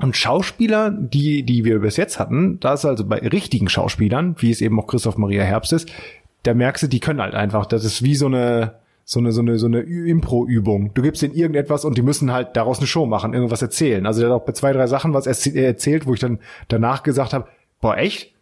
Und 0.02 0.16
Schauspieler, 0.16 0.90
die, 0.90 1.44
die 1.44 1.64
wir 1.64 1.78
bis 1.78 1.96
jetzt 1.96 2.18
hatten, 2.18 2.58
da 2.60 2.74
ist 2.74 2.84
also 2.84 3.04
bei 3.06 3.18
richtigen 3.18 3.68
Schauspielern, 3.68 4.34
wie 4.38 4.50
es 4.50 4.60
eben 4.60 4.78
auch 4.80 4.88
Christoph 4.88 5.16
Maria 5.16 5.44
Herbst 5.44 5.72
ist, 5.72 5.90
da 6.42 6.54
merkst 6.54 6.82
du, 6.82 6.86
die 6.88 6.98
können 6.98 7.20
halt 7.20 7.34
einfach, 7.34 7.66
das 7.66 7.84
ist 7.84 8.02
wie 8.02 8.16
so 8.16 8.26
eine, 8.26 8.74
so 9.04 9.20
eine, 9.20 9.30
so 9.30 9.42
eine, 9.42 9.58
so 9.58 9.66
eine 9.66 9.80
Impro-Übung. 9.80 10.92
Du 10.94 11.02
gibst 11.02 11.22
ihnen 11.22 11.34
irgendetwas 11.34 11.84
und 11.84 11.96
die 11.96 12.02
müssen 12.02 12.32
halt 12.32 12.56
daraus 12.56 12.78
eine 12.78 12.88
Show 12.88 13.06
machen, 13.06 13.32
irgendwas 13.32 13.62
erzählen. 13.62 14.04
Also 14.04 14.20
der 14.22 14.30
hat 14.30 14.42
auch 14.42 14.44
bei 14.44 14.52
zwei, 14.52 14.72
drei 14.72 14.88
Sachen 14.88 15.14
was 15.14 15.26
erz- 15.28 15.54
erzählt, 15.54 16.06
wo 16.06 16.14
ich 16.14 16.20
dann 16.20 16.40
danach 16.66 17.04
gesagt 17.04 17.32
habe, 17.32 17.46
boah, 17.80 17.96
echt? 17.96 18.32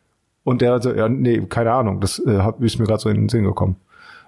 Und 0.44 0.62
der 0.62 0.80
so, 0.80 0.94
ja, 0.94 1.10
nee, 1.10 1.42
keine 1.48 1.72
Ahnung, 1.72 2.00
das 2.00 2.18
äh, 2.18 2.40
ist 2.60 2.78
mir 2.78 2.86
gerade 2.86 3.00
so 3.00 3.10
in 3.10 3.16
den 3.16 3.28
Sinn 3.28 3.44
gekommen. 3.44 3.76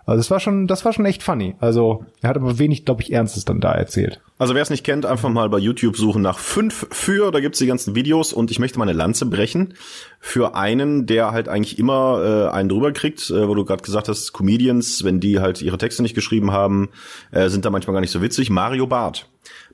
Also 0.04 0.18
das 0.18 0.30
war 0.30 0.40
schon, 0.40 0.66
das 0.66 0.84
war 0.84 0.92
schon 0.92 1.04
echt 1.04 1.22
funny. 1.22 1.54
Also 1.60 2.04
er 2.20 2.30
hat 2.30 2.36
aber 2.36 2.58
wenig, 2.58 2.84
glaube 2.84 3.02
ich, 3.02 3.12
Ernstes 3.12 3.44
dann 3.44 3.60
da 3.60 3.72
erzählt. 3.72 4.20
Also 4.38 4.54
wer 4.54 4.62
es 4.62 4.70
nicht 4.70 4.84
kennt, 4.84 5.06
einfach 5.06 5.28
mal 5.28 5.48
bei 5.48 5.58
YouTube 5.58 5.96
suchen 5.96 6.22
nach 6.22 6.38
fünf 6.38 6.86
für, 6.90 7.30
da 7.30 7.40
gibt's 7.40 7.60
die 7.60 7.66
ganzen 7.66 7.94
Videos 7.94 8.32
und 8.32 8.50
ich 8.50 8.58
möchte 8.58 8.78
mal 8.78 8.88
eine 8.88 8.96
Lanze 8.96 9.26
brechen 9.26 9.74
für 10.18 10.56
einen, 10.56 11.06
der 11.06 11.30
halt 11.30 11.48
eigentlich 11.48 11.78
immer 11.78 12.48
äh, 12.50 12.52
einen 12.52 12.68
drüber 12.68 12.92
kriegt, 12.92 13.30
äh, 13.30 13.46
wo 13.48 13.54
du 13.54 13.64
gerade 13.64 13.82
gesagt 13.82 14.08
hast, 14.08 14.32
Comedians, 14.32 15.04
wenn 15.04 15.20
die 15.20 15.38
halt 15.38 15.62
ihre 15.62 15.78
Texte 15.78 16.02
nicht 16.02 16.14
geschrieben 16.14 16.50
haben, 16.50 16.88
äh, 17.30 17.48
sind 17.48 17.64
da 17.64 17.70
manchmal 17.70 17.94
gar 17.94 18.00
nicht 18.00 18.10
so 18.10 18.22
witzig. 18.22 18.50
Mario 18.50 18.86
Barth. 18.86 19.28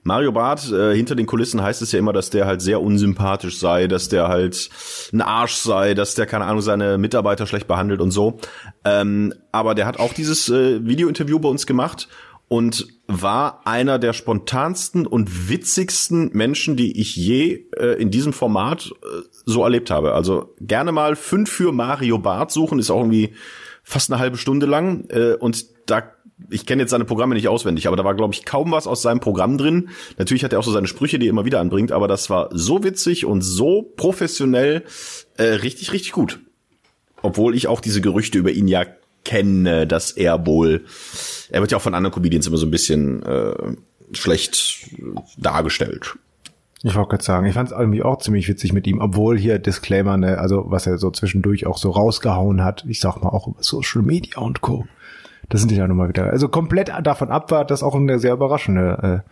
Mario 0.09 0.33
Barth, 0.33 0.73
äh, 0.73 0.95
hinter 0.95 1.15
den 1.15 1.27
Kulissen 1.27 1.63
heißt 1.63 1.83
es 1.83 1.93
ja 1.93 1.99
immer, 1.99 2.15
dass 2.15 2.31
der 2.31 2.47
halt 2.47 2.63
sehr 2.63 2.81
unsympathisch 2.81 3.59
sei, 3.59 3.89
dass 3.89 4.09
der 4.09 4.29
halt 4.29 4.71
ein 5.13 5.21
Arsch 5.21 5.53
sei, 5.53 5.93
dass 5.93 6.15
der, 6.15 6.25
keine 6.25 6.47
Ahnung, 6.47 6.63
seine 6.63 6.97
Mitarbeiter 6.97 7.47
schlecht 7.47 7.69
behandelt 7.69 8.01
und 8.01 8.11
so. 8.11 8.39
Ähm, 8.87 9.35
aber 9.53 9.75
der 9.75 9.85
hat 9.85 9.99
auch 9.99 10.15
dieses 10.15 10.49
äh, 10.49 10.85
Videointerview 10.85 11.39
bei 11.39 11.51
uns 11.51 11.67
gemacht 11.67 12.09
und 12.49 12.89
war 13.07 13.67
einer 13.67 13.99
der 13.99 14.15
spontansten 14.15 15.07
und 15.07 15.51
witzigsten 15.51 16.31
Menschen, 16.33 16.77
die 16.77 16.99
ich 16.99 17.15
je 17.15 17.67
äh, 17.77 18.01
in 18.01 18.11
diesem 18.11 18.33
Format 18.33 18.91
äh, 19.03 19.23
so 19.45 19.63
erlebt 19.63 19.91
habe. 19.91 20.15
Also 20.15 20.55
gerne 20.59 20.91
mal 20.91 21.17
fünf 21.17 21.51
für 21.51 21.71
Mario 21.71 22.19
Bart 22.19 22.51
suchen, 22.51 22.79
ist 22.79 22.91
auch 22.91 23.01
irgendwie 23.01 23.35
fast 23.83 24.11
eine 24.11 24.19
halbe 24.19 24.39
Stunde 24.39 24.65
lang. 24.65 25.05
Äh, 25.11 25.35
und 25.35 25.67
da, 25.91 26.13
ich 26.51 26.67
kenne 26.67 26.83
jetzt 26.83 26.91
seine 26.91 27.05
Programme 27.05 27.35
nicht 27.35 27.49
auswendig, 27.49 27.87
aber 27.87 27.97
da 27.97 28.05
war, 28.05 28.15
glaube 28.15 28.35
ich, 28.35 28.45
kaum 28.45 28.71
was 28.71 28.87
aus 28.87 29.03
seinem 29.03 29.21
Programm 29.21 29.59
drin. 29.59 29.91
Natürlich 30.17 30.45
hat 30.45 30.53
er 30.53 30.59
auch 30.59 30.65
so 30.65 30.73
seine 30.73 30.87
Sprüche, 30.87 31.19
die 31.19 31.27
er 31.27 31.31
immer 31.31 31.45
wieder 31.45 31.61
anbringt, 31.61 31.93
aber 31.93 32.09
das 32.09 32.31
war 32.31 32.49
so 32.53 32.85
witzig 32.85 33.25
und 33.25 33.43
so 33.43 33.83
professionell, 33.97 34.85
äh, 35.37 35.45
richtig, 35.45 35.93
richtig 35.93 36.13
gut. 36.13 36.41
Obwohl 37.23 37.55
ich 37.57 37.67
auch 37.67 37.81
diese 37.81 38.01
Gerüchte 38.01 38.39
über 38.39 38.51
ihn 38.51 38.69
ja 38.69 38.85
kenne, 39.25 39.87
dass 39.87 40.13
er 40.13 40.47
wohl, 40.47 40.85
er 41.51 41.61
wird 41.61 41.73
ja 41.73 41.79
auch 41.79 41.83
von 41.83 41.95
anderen 41.95 42.15
Comedians 42.15 42.47
immer 42.47 42.57
so 42.57 42.67
ein 42.67 42.71
bisschen 42.71 43.23
äh, 43.25 43.77
schlecht 44.13 44.87
dargestellt. 45.37 46.17
Ich 46.85 46.95
wollte 46.95 47.11
gerade 47.11 47.25
sagen, 47.25 47.47
ich 47.47 47.55
fand 47.55 47.73
es 47.73 47.77
irgendwie 47.77 48.05
auch 48.05 48.19
ziemlich 48.19 48.49
witzig 48.49 48.73
mit 48.73 48.87
ihm, 48.87 49.01
obwohl 49.01 49.37
hier 49.37 49.59
Disclaimer, 49.59 50.17
ne, 50.17 50.39
also 50.39 50.67
was 50.69 50.87
er 50.87 50.99
so 50.99 51.11
zwischendurch 51.11 51.67
auch 51.67 51.77
so 51.77 51.91
rausgehauen 51.91 52.63
hat, 52.63 52.85
ich 52.87 53.01
sag 53.01 53.21
mal 53.21 53.31
auch 53.31 53.49
über 53.49 53.63
Social 53.63 54.03
Media 54.03 54.39
und 54.39 54.61
Co. 54.61 54.87
Das 55.49 55.61
sind 55.61 55.73
ja 55.73 55.89
nochmal 55.89 56.09
wieder, 56.09 56.25
also 56.25 56.49
komplett 56.49 56.93
davon 57.03 57.31
ab 57.31 57.51
war 57.51 57.65
das 57.65 57.83
auch 57.83 57.95
ein 57.95 58.19
sehr 58.19 58.35
überraschende, 58.35 59.25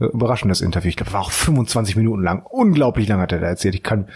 äh, 0.00 0.04
überraschendes 0.04 0.60
Interview. 0.60 0.88
Ich 0.88 0.96
glaube, 0.96 1.12
war 1.12 1.22
auch 1.22 1.32
25 1.32 1.96
Minuten 1.96 2.22
lang. 2.22 2.44
Unglaublich 2.48 3.08
lang 3.08 3.20
hat 3.20 3.32
er 3.32 3.40
da 3.40 3.48
erzählt. 3.48 3.74
Ich 3.74 3.82
kann, 3.82 4.08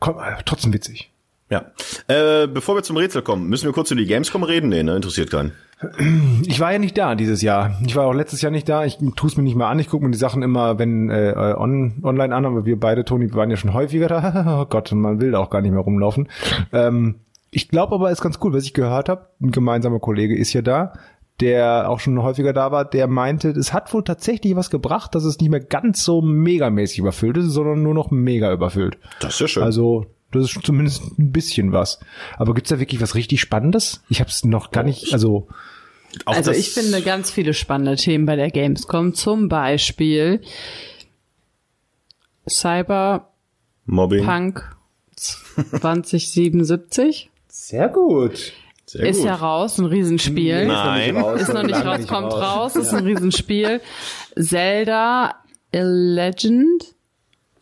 komm, 0.00 0.16
trotzdem 0.44 0.72
witzig. 0.72 1.10
Ja. 1.50 1.64
Äh, 2.08 2.46
bevor 2.46 2.74
wir 2.74 2.82
zum 2.82 2.96
Rätsel 2.96 3.22
kommen, 3.22 3.48
müssen 3.48 3.64
wir 3.64 3.72
kurz 3.72 3.90
über 3.90 4.00
die 4.00 4.06
Gamescom 4.06 4.42
reden? 4.42 4.68
Nee, 4.68 4.82
ne? 4.82 4.96
Interessiert 4.96 5.30
keinen. 5.30 5.52
Ich 6.46 6.60
war 6.60 6.72
ja 6.72 6.78
nicht 6.78 6.98
da 6.98 7.14
dieses 7.14 7.40
Jahr. 7.40 7.78
Ich 7.86 7.94
war 7.94 8.06
auch 8.06 8.12
letztes 8.12 8.42
Jahr 8.42 8.50
nicht 8.50 8.68
da. 8.68 8.84
Ich 8.84 8.98
tue 9.16 9.28
es 9.28 9.36
mir 9.36 9.44
nicht 9.44 9.56
mehr 9.56 9.68
an. 9.68 9.78
Ich 9.78 9.88
gucke 9.88 10.04
mir 10.04 10.10
die 10.10 10.18
Sachen 10.18 10.42
immer, 10.42 10.78
wenn 10.78 11.08
äh, 11.08 11.54
on, 11.56 12.00
online 12.02 12.34
an, 12.34 12.44
aber 12.46 12.66
wir 12.66 12.78
beide, 12.78 13.04
Toni, 13.04 13.32
waren 13.34 13.50
ja 13.50 13.56
schon 13.56 13.72
häufiger 13.72 14.08
da. 14.08 14.60
oh 14.62 14.66
Gott, 14.66 14.90
man 14.92 15.20
will 15.20 15.30
da 15.30 15.38
auch 15.38 15.50
gar 15.50 15.62
nicht 15.62 15.70
mehr 15.70 15.80
rumlaufen. 15.80 16.28
Ähm, 16.72 17.16
ich 17.50 17.68
glaube 17.68 17.94
aber, 17.94 18.10
ist 18.10 18.20
ganz 18.20 18.38
cool, 18.42 18.52
was 18.52 18.64
ich 18.64 18.74
gehört 18.74 19.08
habe. 19.08 19.28
Ein 19.40 19.50
gemeinsamer 19.50 20.00
Kollege 20.00 20.36
ist 20.36 20.52
ja 20.52 20.62
da, 20.62 20.92
der 21.40 21.88
auch 21.88 22.00
schon 22.00 22.20
häufiger 22.22 22.52
da 22.52 22.72
war, 22.72 22.84
der 22.84 23.06
meinte, 23.06 23.50
es 23.50 23.72
hat 23.72 23.92
wohl 23.94 24.04
tatsächlich 24.04 24.56
was 24.56 24.70
gebracht, 24.70 25.14
dass 25.14 25.24
es 25.24 25.38
nicht 25.38 25.50
mehr 25.50 25.60
ganz 25.60 26.04
so 26.04 26.20
megamäßig 26.20 26.98
überfüllt 26.98 27.36
ist, 27.36 27.50
sondern 27.50 27.82
nur 27.82 27.94
noch 27.94 28.10
mega 28.10 28.52
überfüllt. 28.52 28.98
Das 29.20 29.34
ist 29.34 29.40
ja 29.40 29.48
schön. 29.48 29.62
Also 29.62 30.06
das 30.30 30.44
ist 30.44 30.64
zumindest 30.64 31.18
ein 31.18 31.32
bisschen 31.32 31.72
was. 31.72 32.00
Aber 32.36 32.54
gibt's 32.54 32.70
da 32.70 32.80
wirklich 32.80 33.00
was 33.00 33.14
richtig 33.14 33.40
Spannendes? 33.40 34.02
Ich 34.08 34.20
habe 34.20 34.30
es 34.30 34.44
noch 34.44 34.70
gar 34.70 34.82
nicht, 34.82 35.12
also. 35.12 35.48
Also 36.24 36.52
ich 36.52 36.70
finde 36.70 37.02
ganz 37.02 37.30
viele 37.30 37.54
spannende 37.54 37.96
Themen 37.96 38.26
bei 38.26 38.36
der 38.36 38.50
Gamescom. 38.50 39.14
Zum 39.14 39.48
Beispiel 39.48 40.40
Cyber 42.48 43.32
Mobbing. 43.86 44.24
Punk 44.24 44.76
2077. 45.16 47.30
Sehr 47.60 47.88
gut. 47.88 48.52
Sehr 48.86 49.04
ist 49.04 49.18
gut. 49.18 49.26
ja 49.26 49.34
raus, 49.34 49.78
ein 49.78 49.84
Riesenspiel. 49.84 50.66
Nein. 50.66 51.16
Ist 51.16 51.18
noch 51.18 51.24
nicht 51.24 51.24
raus, 51.24 51.40
ist 51.40 51.52
noch 51.52 51.62
nicht 51.64 51.84
raus 51.84 52.06
kommt 52.06 52.32
raus, 52.32 52.76
ist 52.76 52.94
ein 52.94 53.04
Riesenspiel. 53.04 53.80
Zelda 54.38 55.34
A 55.74 55.80
Legend. 55.82 56.94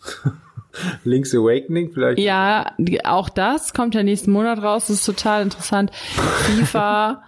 Link's 1.05 1.35
Awakening 1.35 1.93
vielleicht? 1.93 2.19
Ja, 2.19 2.77
auch 3.05 3.31
das 3.31 3.73
kommt 3.73 3.95
ja 3.95 4.03
nächsten 4.03 4.31
Monat 4.31 4.63
raus. 4.63 4.89
Das 4.89 4.97
ist 4.97 5.07
total 5.07 5.43
interessant. 5.43 5.91
FIFA, 5.95 7.23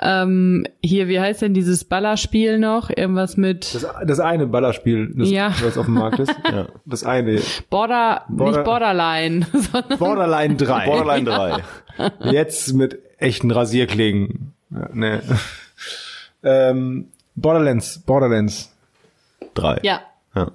ähm, 0.00 0.66
hier, 0.82 1.08
wie 1.08 1.18
heißt 1.18 1.42
denn 1.42 1.54
dieses 1.54 1.84
Ballerspiel 1.84 2.58
noch? 2.58 2.90
Irgendwas 2.90 3.36
mit. 3.36 3.74
Das, 3.74 3.86
das 4.06 4.20
eine 4.20 4.46
Ballerspiel, 4.46 5.12
das, 5.14 5.30
ja. 5.30 5.52
was 5.62 5.78
auf 5.78 5.86
dem 5.86 5.94
Markt 5.94 6.18
ist. 6.18 6.34
Ja. 6.48 6.66
Das 6.86 7.04
eine. 7.04 7.40
Border, 7.68 8.24
Border 8.28 8.58
nicht 8.58 8.64
Borderline, 8.64 9.46
sondern 9.52 9.98
Borderline 9.98 10.56
3. 10.56 10.86
Borderline 10.86 11.24
3. 11.24 12.10
Jetzt 12.32 12.72
mit 12.72 12.98
echten 13.18 13.50
Rasierklingen. 13.50 14.54
Ja, 14.70 14.88
ne. 14.92 15.22
ähm, 16.42 17.08
Borderlands, 17.34 17.98
Borderlands 17.98 18.72
3. 19.54 19.80
Ja. 19.82 20.00
ja. 20.34 20.50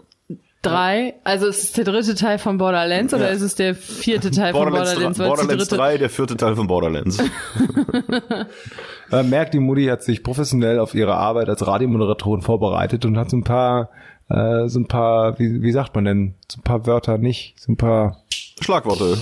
Drei, 0.63 1.15
also 1.25 1.47
ist 1.47 1.61
es 1.61 1.71
der 1.73 1.83
dritte 1.83 2.15
Teil 2.15 2.39
von 2.39 2.57
Borderlands 2.57 3.13
oder 3.13 3.29
ist 3.29 3.41
es 3.41 3.55
der 3.55 3.75
vierte 3.75 4.31
Teil 4.31 4.53
von 4.53 4.71
Borderlands? 4.71 5.17
3, 5.17 5.27
Borderlands 5.27 5.67
3, 5.67 5.97
der 5.97 6.09
vierte 6.09 6.37
Teil 6.37 6.55
von 6.55 6.67
Borderlands. 6.67 7.21
Man 9.11 9.29
merkt, 9.29 9.53
die 9.53 9.59
Mutti 9.59 9.85
hat 9.87 10.03
sich 10.03 10.23
professionell 10.23 10.79
auf 10.79 10.95
ihre 10.95 11.15
Arbeit 11.15 11.49
als 11.49 11.67
Radiomoderatorin 11.67 12.41
vorbereitet 12.41 13.03
und 13.03 13.17
hat 13.17 13.29
so 13.29 13.37
ein 13.37 13.43
paar, 13.43 13.89
äh, 14.29 14.69
so 14.69 14.79
ein 14.79 14.87
paar, 14.87 15.37
wie, 15.37 15.61
wie 15.61 15.71
sagt 15.73 15.93
man 15.95 16.05
denn, 16.05 16.35
so 16.49 16.61
ein 16.61 16.63
paar 16.63 16.87
Wörter 16.87 17.17
nicht, 17.17 17.59
so 17.59 17.69
ein 17.69 17.77
paar 17.77 18.23
Schlagworte. 18.61 19.17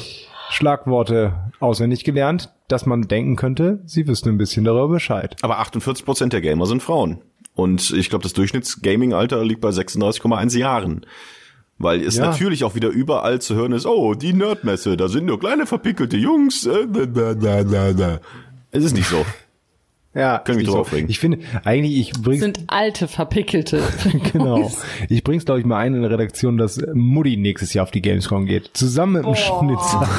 Schlagworte 0.52 1.34
auswendig 1.60 2.04
gelernt, 2.04 2.54
dass 2.68 2.86
man 2.86 3.04
denken 3.04 3.36
könnte, 3.36 3.80
sie 3.86 4.08
wüsste 4.08 4.30
ein 4.30 4.38
bisschen 4.38 4.64
darüber 4.64 4.89
Bescheid. 4.89 5.36
Aber 5.42 5.58
48 5.58 6.06
Prozent 6.06 6.34
der 6.34 6.42
Gamer 6.42 6.68
sind 6.68 6.84
Frauen. 6.84 7.22
Und 7.56 7.91
ich 7.91 8.10
glaube, 8.10 8.24
das 8.24 8.34
Durchschnitts-Gaming-Alter 8.34 9.43
liegt 9.43 9.62
bei 9.62 9.70
36,1 9.70 10.58
Jahren. 10.58 11.06
Weil 11.78 12.02
es 12.02 12.16
ja. 12.16 12.28
natürlich 12.28 12.64
auch 12.64 12.76
wieder 12.76 12.89
überall 12.89 13.41
zu 13.41 13.56
hören 13.56 13.72
ist, 13.72 13.86
oh, 13.86 14.14
die 14.14 14.34
Nerdmesse, 14.34 14.97
da 14.97 15.08
sind 15.08 15.26
nur 15.26 15.39
kleine 15.39 15.66
verpickelte 15.66 16.18
Jungs. 16.18 16.66
Äh, 16.66 16.88
da, 16.88 17.34
da, 17.34 17.64
da, 17.64 17.93
da. 17.93 18.20
Es 18.72 18.84
ist 18.84 18.95
nicht 18.95 19.08
so. 19.08 19.26
Ja, 20.14 20.39
können 20.39 20.58
mich 20.58 20.68
drauf 20.68 20.89
so. 20.91 20.97
Ich 20.97 21.20
finde, 21.20 21.39
eigentlich, 21.64 21.97
ich 21.97 22.22
bring's. 22.22 22.41
Sind 22.41 22.64
alte, 22.68 23.08
verpickelte. 23.08 23.82
genau. 24.34 24.70
Ich 25.08 25.24
bring's, 25.24 25.45
glaube 25.45 25.62
ich, 25.62 25.66
mal 25.66 25.78
ein 25.78 25.95
in 25.95 26.02
der 26.02 26.12
Redaktion, 26.12 26.58
dass 26.58 26.82
Mutti 26.93 27.38
nächstes 27.38 27.74
Jahr 27.74 27.84
auf 27.84 27.91
die 27.91 28.02
Gamescom 28.02 28.45
geht. 28.45 28.72
Zusammen 28.74 29.14
mit 29.14 29.24
dem 29.24 29.30
oh. 29.30 29.36
Schnitzer. 29.36 30.10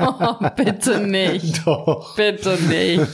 oh, 0.40 0.46
bitte 0.56 1.06
nicht. 1.06 1.64
Doch. 1.64 2.16
Bitte 2.16 2.58
nicht. 2.68 3.06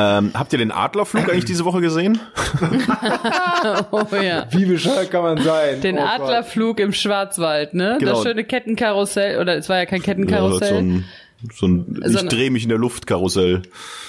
Ähm, 0.00 0.30
habt 0.32 0.52
ihr 0.52 0.60
den 0.60 0.70
Adlerflug 0.70 1.28
eigentlich 1.28 1.44
diese 1.44 1.64
Woche 1.64 1.80
gesehen? 1.80 2.20
oh 3.90 4.04
ja. 4.22 4.46
Wie 4.52 4.64
bescheuert 4.64 5.10
kann 5.10 5.22
man 5.24 5.42
sein? 5.42 5.80
Den 5.80 5.98
oh, 5.98 6.02
Adlerflug 6.02 6.78
im 6.78 6.92
Schwarzwald, 6.92 7.74
ne? 7.74 7.96
Genau. 7.98 8.12
Das 8.12 8.22
schöne 8.22 8.44
Kettenkarussell, 8.44 9.40
oder 9.40 9.56
es 9.56 9.68
war 9.68 9.78
ja 9.78 9.86
kein 9.86 10.00
Kettenkarussell. 10.00 10.70
Ja, 10.70 10.78
so 10.78 10.78
ein, 10.78 11.04
so 11.52 11.66
ein 11.66 12.02
ich 12.06 12.20
so 12.20 12.26
drehe 12.28 12.52
mich 12.52 12.62
in 12.62 12.68
der 12.68 12.78
Luft 12.78 13.08
Karussell. 13.08 13.62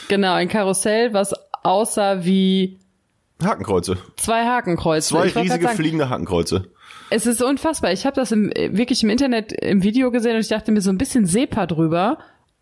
Genau, 0.10 0.34
ein 0.34 0.48
Karussell, 0.48 1.12
was 1.14 1.34
aussah 1.64 2.24
wie 2.24 2.78
Hakenkreuze. 3.44 3.98
Zwei 4.16 4.46
Hakenkreuze. 4.46 5.10
Zwei 5.10 5.42
riesige 5.42 5.64
sagen, 5.64 5.76
fliegende 5.76 6.10
Hakenkreuze. 6.10 6.66
Es 7.10 7.26
ist 7.26 7.42
unfassbar. 7.42 7.92
Ich 7.94 8.06
habe 8.06 8.16
das 8.16 8.32
im, 8.32 8.52
wirklich 8.54 9.02
im 9.02 9.10
Internet 9.10 9.54
im 9.54 9.82
Video 9.82 10.12
gesehen 10.12 10.36
und 10.36 10.42
ich 10.42 10.50
dachte 10.50 10.72
mir 10.72 10.82
so 10.82 10.92
ein 10.92 11.00
bisschen 11.00 11.26
SEPA 11.26 11.66
drüber 11.66 12.20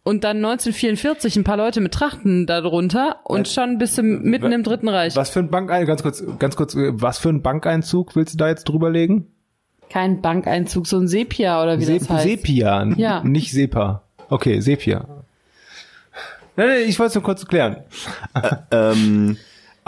und 0.08 0.24
dann 0.24 0.38
1944 0.38 1.36
ein 1.36 1.44
paar 1.44 1.58
Leute 1.58 1.82
mit 1.82 1.94
Trachten 1.94 2.46
darunter 2.46 3.18
und 3.26 3.50
schon 3.50 3.78
bist 3.78 3.98
du 3.98 4.04
mitten 4.04 4.54
im 4.54 4.64
Dritten 4.64 4.88
Reich. 4.88 5.18
Was 5.18 5.32
für 5.32 5.40
ein 5.40 5.50
Bankeinzug, 5.50 5.88
ganz 5.88 6.02
kurz, 6.02 6.24
ganz 6.40 6.56
kurz, 6.56 6.78
was 6.78 7.18
für 7.18 7.28
ein 7.28 7.42
Bankeinzug 7.42 8.16
willst 8.16 8.36
du 8.36 8.38
da 8.38 8.48
jetzt 8.48 8.64
drüberlegen? 8.70 9.28
Kein 9.90 10.22
Bankeinzug, 10.22 10.88
so 10.88 10.98
ein 10.98 11.10
Sepia 11.10 11.62
oder 11.62 11.78
wie 11.80 11.84
Sep 11.84 12.00
das 12.00 12.10
heißt. 12.10 12.24
Sepia, 12.24 12.86
ja. 12.96 13.22
nicht 13.26 13.52
Sepa. 13.52 14.04
Okay, 14.30 14.62
Sepia. 14.62 15.06
Nein, 16.56 16.68
nein, 16.70 16.82
ich 16.88 16.98
wollte 17.00 17.10
es 17.10 17.16
nur 17.16 17.24
kurz 17.26 17.46
klären. 17.46 17.84
Äh, 18.34 18.56
ähm, 18.72 19.38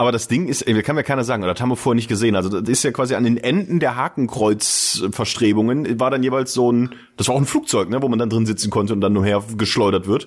aber 0.00 0.12
das 0.12 0.28
Ding 0.28 0.48
ist, 0.48 0.62
ey, 0.62 0.82
kann 0.82 0.96
mir 0.96 1.02
keiner 1.02 1.24
sagen, 1.24 1.42
oder 1.42 1.52
das 1.52 1.60
haben 1.60 1.68
wir 1.68 1.76
vorher 1.76 1.94
nicht 1.94 2.08
gesehen. 2.08 2.34
Also 2.34 2.48
das 2.48 2.66
ist 2.66 2.82
ja 2.84 2.90
quasi 2.90 3.16
an 3.16 3.24
den 3.24 3.36
Enden 3.36 3.80
der 3.80 3.96
Hakenkreuzverstrebungen 3.96 6.00
war 6.00 6.10
dann 6.10 6.22
jeweils 6.22 6.54
so 6.54 6.72
ein, 6.72 6.94
das 7.18 7.28
war 7.28 7.34
auch 7.34 7.38
ein 7.38 7.44
Flugzeug, 7.44 7.90
ne, 7.90 8.00
wo 8.00 8.08
man 8.08 8.18
dann 8.18 8.30
drin 8.30 8.46
sitzen 8.46 8.70
konnte 8.70 8.94
und 8.94 9.02
dann 9.02 9.12
nur 9.12 9.26
her 9.26 9.44
geschleudert 9.58 10.06
wird. 10.06 10.26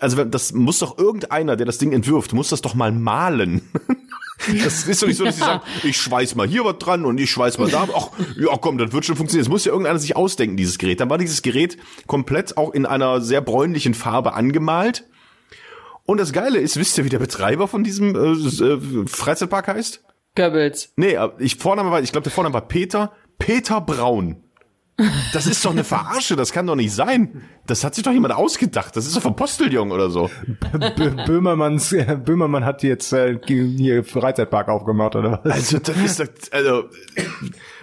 Also 0.00 0.24
das 0.24 0.54
muss 0.54 0.78
doch 0.78 0.96
irgendeiner, 0.96 1.56
der 1.56 1.66
das 1.66 1.76
Ding 1.76 1.92
entwirft, 1.92 2.32
muss 2.32 2.48
das 2.48 2.62
doch 2.62 2.74
mal 2.74 2.90
malen. 2.90 3.60
Das 4.64 4.88
ist 4.88 5.02
doch 5.02 5.08
nicht 5.08 5.18
so, 5.18 5.26
dass 5.26 5.36
sie 5.36 5.42
sagen, 5.42 5.60
ich 5.82 5.98
schweiß 5.98 6.34
mal 6.34 6.48
hier 6.48 6.64
was 6.64 6.78
dran 6.78 7.04
und 7.04 7.20
ich 7.20 7.30
schweiß 7.30 7.58
mal 7.58 7.68
da. 7.68 7.86
Ach, 7.94 8.08
ja 8.38 8.56
komm, 8.58 8.78
das 8.78 8.92
wird 8.92 9.04
schon 9.04 9.16
funktionieren. 9.16 9.44
Das 9.44 9.50
muss 9.50 9.66
ja 9.66 9.72
irgendeiner 9.72 9.98
sich 9.98 10.16
ausdenken, 10.16 10.56
dieses 10.56 10.78
Gerät. 10.78 11.00
Dann 11.00 11.10
war 11.10 11.18
dieses 11.18 11.42
Gerät 11.42 11.76
komplett 12.06 12.56
auch 12.56 12.72
in 12.72 12.86
einer 12.86 13.20
sehr 13.20 13.42
bräunlichen 13.42 13.92
Farbe 13.92 14.32
angemalt 14.32 15.04
und 16.06 16.18
das 16.18 16.32
Geile 16.32 16.58
ist, 16.58 16.76
wisst 16.78 16.96
ihr, 16.98 17.04
wie 17.04 17.08
der 17.08 17.18
Betreiber 17.18 17.68
von 17.68 17.84
diesem 17.84 18.14
äh, 18.14 18.64
äh, 18.64 19.06
Freizeitpark 19.06 19.68
heißt? 19.68 20.04
Goebbels. 20.36 20.92
Nee, 20.96 21.16
ich 21.38 21.56
Vorname 21.56 21.90
war, 21.90 22.00
ich 22.00 22.12
glaube, 22.12 22.24
der 22.24 22.32
Vorname 22.32 22.54
war 22.54 22.68
Peter. 22.68 23.12
Peter 23.38 23.80
Braun. 23.80 24.42
Das 25.34 25.46
ist 25.46 25.62
doch 25.62 25.72
eine 25.72 25.84
Verarsche, 25.84 26.36
das 26.36 26.52
kann 26.52 26.66
doch 26.66 26.74
nicht 26.74 26.92
sein. 26.92 27.42
Das 27.66 27.84
hat 27.84 27.94
sich 27.94 28.02
doch 28.02 28.12
jemand 28.12 28.34
ausgedacht. 28.34 28.96
Das 28.96 29.06
ist 29.06 29.14
doch 29.14 29.20
vom 29.20 29.36
Posteljung 29.36 29.90
oder 29.90 30.08
so. 30.08 30.30
B 30.70 31.10
Böhmermanns, 31.26 31.92
äh, 31.92 32.18
Böhmermann 32.22 32.64
hat 32.64 32.82
jetzt 32.82 33.12
äh, 33.12 33.38
hier 33.46 34.04
Freizeitpark 34.04 34.68
aufgemacht 34.68 35.14
oder 35.16 35.40
was? 35.44 35.52
Also 35.52 35.78
das 35.80 35.96
ist 35.98 36.20
das, 36.20 36.28
also 36.50 36.84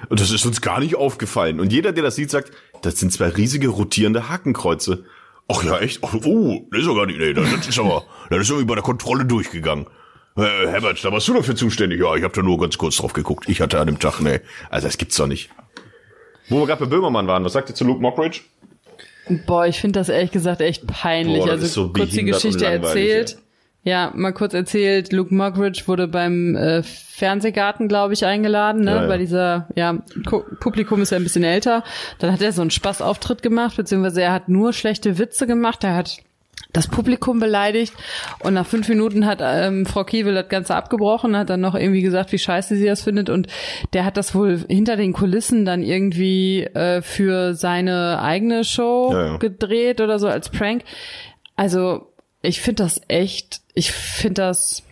das 0.10 0.32
ist 0.32 0.44
uns 0.46 0.62
gar 0.62 0.80
nicht 0.80 0.96
aufgefallen. 0.96 1.60
Und 1.60 1.72
jeder, 1.72 1.92
der 1.92 2.04
das 2.04 2.16
sieht, 2.16 2.32
sagt, 2.32 2.52
das 2.82 3.00
sind 3.00 3.14
zwei 3.14 3.28
riesige 3.28 3.68
rotierende 3.68 4.30
Hakenkreuze. 4.30 5.06
Ach 5.48 5.64
ja, 5.64 5.80
echt? 5.80 6.00
Ach, 6.04 6.14
oh, 6.26 6.66
das 6.72 6.82
ist 6.82 6.88
doch 6.88 6.96
gar 6.96 7.06
nicht, 7.06 7.20
nee, 7.20 7.34
das 7.34 7.68
ist 7.68 7.80
aber, 7.80 8.04
das 8.30 8.40
ist 8.40 8.50
irgendwie 8.50 8.68
bei 8.68 8.76
der 8.76 8.84
Kontrolle 8.84 9.26
durchgegangen. 9.26 9.88
Äh, 10.36 10.68
Herbert, 10.68 11.04
da 11.04 11.12
warst 11.12 11.28
du 11.28 11.34
dafür 11.34 11.56
zuständig. 11.56 12.00
Ja, 12.00 12.16
ich 12.16 12.24
habe 12.24 12.34
da 12.34 12.42
nur 12.42 12.58
ganz 12.60 12.78
kurz 12.78 12.98
drauf 12.98 13.14
geguckt. 13.14 13.48
Ich 13.50 13.62
hatte 13.62 13.80
an 13.80 13.88
dem 13.88 14.00
Tag, 14.00 14.20
nee. 14.20 14.40
Also 14.70 14.88
das 14.88 14.98
gibt's 14.98 15.16
doch 15.16 15.28
nicht. 15.28 15.50
Wo 16.50 16.60
wir 16.60 16.66
gerade 16.66 16.86
bei 16.86 16.90
Böhmermann 16.90 17.28
waren, 17.28 17.44
was 17.44 17.54
sagt 17.54 17.70
ihr 17.70 17.76
zu 17.76 17.84
Luke 17.84 18.02
Mockridge? 18.02 18.42
Boah, 19.46 19.68
ich 19.68 19.80
finde 19.80 20.00
das 20.00 20.10
ehrlich 20.10 20.32
gesagt 20.32 20.62
echt 20.62 20.88
peinlich. 20.88 21.44
Boah, 21.44 21.52
also 21.52 21.68
so 21.68 21.94
kurz 21.94 22.10
die 22.10 22.26
Geschichte 22.26 22.66
erzählt. 22.66 23.32
Ja, 23.32 23.38
mal 23.86 24.32
kurz 24.34 24.54
erzählt, 24.54 25.12
Luke 25.12 25.34
Mockridge 25.34 25.84
wurde 25.88 26.08
beim 26.08 26.56
äh, 26.56 26.84
Fernsehgarten, 26.84 27.88
glaube 27.88 28.14
ich, 28.14 28.26
eingeladen, 28.26 28.84
ne? 28.86 28.92
Ja, 28.96 29.04
ja. 29.04 29.10
Weil 29.10 29.20
dieser, 29.20 29.68
ja, 29.76 29.98
Ku- 30.26 30.44
Publikum 30.60 31.02
ist 31.02 31.12
ja 31.12 31.18
ein 31.18 31.24
bisschen 31.24 31.44
älter. 31.44 31.84
Dann 32.20 32.32
hat 32.32 32.42
er 32.42 32.52
so 32.54 32.62
einen 32.62 32.72
Spaßauftritt 32.72 33.42
gemacht, 33.42 33.76
beziehungsweise 33.76 34.22
er 34.22 34.32
hat 34.34 34.48
nur 34.50 34.74
schlechte 34.74 35.18
Witze 35.20 35.48
gemacht. 35.48 35.84
Er 35.84 35.96
hat 35.96 36.18
das 36.72 36.88
Publikum 36.88 37.40
beleidigt 37.40 37.94
und 38.40 38.54
nach 38.56 38.66
fünf 38.66 38.88
Minuten 38.90 39.26
hat 39.28 39.40
ähm, 39.44 39.86
Frau 39.86 40.04
Kiewel 40.04 40.34
das 40.34 40.50
Ganze 40.50 40.76
abgebrochen, 40.76 41.36
hat 41.38 41.50
dann 41.50 41.62
noch 41.62 41.76
irgendwie 41.76 42.02
gesagt, 42.02 42.32
wie 42.32 42.40
scheiße 42.40 42.76
sie 42.76 42.86
das 42.86 43.04
findet 43.04 43.30
und 43.30 43.48
der 43.94 44.06
hat 44.06 44.18
das 44.18 44.34
wohl 44.34 44.60
hinter 44.68 44.96
den 44.96 45.14
Kulissen 45.14 45.66
dann 45.66 45.84
irgendwie 45.84 46.64
äh, 46.64 47.02
für 47.04 47.54
seine 47.54 48.20
eigene 48.22 48.64
Show 48.64 49.12
Ja, 49.14 49.26
ja. 49.28 49.38
gedreht 49.38 50.02
oder 50.02 50.18
so 50.18 50.28
als 50.28 50.50
Prank. 50.50 50.84
Also 51.56 52.13
ich 52.44 52.62
finde 52.62 52.84
das 52.84 53.02
echt, 53.08 53.62
ich 53.74 53.92
finde 53.92 54.42
das 54.44 54.84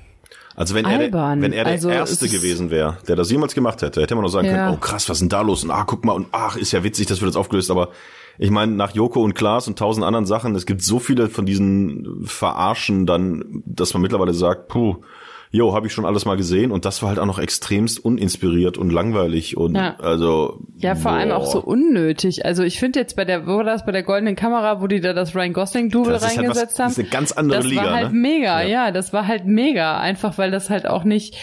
Also 0.55 0.73
wenn 0.73 0.85
er, 0.85 0.91
der, 0.97 0.99
Albern. 1.07 1.41
wenn 1.41 1.53
er 1.53 1.63
der 1.65 1.73
Also, 1.73 1.89
Erste 1.89 2.27
gewesen 2.27 2.71
wäre, 2.71 2.97
der 3.07 3.15
das 3.15 3.29
jemals 3.29 3.53
gemacht 3.53 3.81
hätte, 3.83 4.01
hätte 4.01 4.15
man 4.15 4.23
noch 4.23 4.29
sagen 4.31 4.47
Ja. 4.47 4.53
können, 4.65 4.73
oh 4.75 4.77
krass, 4.79 5.07
was 5.09 5.17
ist 5.17 5.21
denn 5.21 5.29
da 5.29 5.41
los? 5.41 5.63
Und 5.63 5.71
ah, 5.71 5.83
guck 5.85 6.03
mal, 6.05 6.13
und 6.13 6.27
ach, 6.31 6.55
ist 6.57 6.71
ja 6.71 6.83
witzig, 6.83 7.07
das 7.07 7.21
wird 7.21 7.29
jetzt 7.29 7.37
aufgelöst, 7.37 7.69
aber 7.69 7.89
ich 8.39 8.49
meine, 8.49 8.71
nach 8.71 8.95
Joko 8.95 9.21
und 9.21 9.35
Klaas 9.35 9.67
und 9.67 9.77
tausend 9.77 10.05
anderen 10.05 10.25
Sachen, 10.25 10.55
es 10.55 10.65
gibt 10.65 10.81
so 10.81 10.97
viele 10.99 11.29
von 11.29 11.45
diesen 11.45 12.23
Verarschen 12.25 13.05
dann, 13.05 13.61
dass 13.65 13.93
man 13.93 14.01
mittlerweile 14.01 14.33
sagt, 14.33 14.67
puh, 14.69 14.97
jo, 15.51 15.73
habe 15.75 15.87
ich 15.87 15.93
schon 15.93 16.05
alles 16.05 16.23
mal 16.25 16.37
gesehen 16.37 16.71
und 16.71 16.85
das 16.85 17.01
war 17.01 17.09
halt 17.09 17.19
auch 17.19 17.25
noch 17.25 17.37
extremst 17.37 18.03
uninspiriert 18.03 18.77
und 18.77 18.89
langweilig 18.89 19.57
und 19.57 19.75
Ja. 19.75 19.97
also 19.99 20.61
ja 20.77 20.95
vor 20.95 21.11
allem 21.11 21.31
auch 21.31 21.43
boah. 21.43 21.51
so 21.51 21.59
unnötig. 21.61 22.45
Also 22.45 22.63
ich 22.63 22.79
finde 22.79 22.99
jetzt 23.01 23.15
bei 23.17 23.25
der, 23.25 23.45
wo 23.45 23.57
war 23.57 23.63
das, 23.65 23.85
bei 23.85 23.91
der 23.91 24.03
goldenen 24.03 24.35
Kamera, 24.37 24.81
wo 24.81 24.87
die 24.87 25.01
da 25.01 25.11
das 25.13 25.35
Ryan 25.35 25.51
Gosling-Double 25.53 26.13
Das 26.13 26.21
ist 26.23 26.29
halt 26.29 26.37
was- 26.37 26.43
reingesetzt 26.45 26.79
das 26.79 26.83
haben. 26.85 26.91
ist 26.91 26.99
eine 26.99 27.07
ganz 27.09 27.31
andere 27.33 27.59
das 27.59 27.67
Liga, 27.67 27.83
war 27.83 27.93
halt 27.93 28.13
ne? 28.13 28.19
mega, 28.19 28.61
Ja. 28.61 28.67
ja. 28.85 28.91
das 28.91 29.11
war 29.13 29.27
halt 29.27 29.45
mega. 29.45 29.99
Einfach 29.99 30.37
weil 30.37 30.51
das 30.51 30.69
halt 30.69 30.87
auch 30.87 31.03
nicht, 31.03 31.35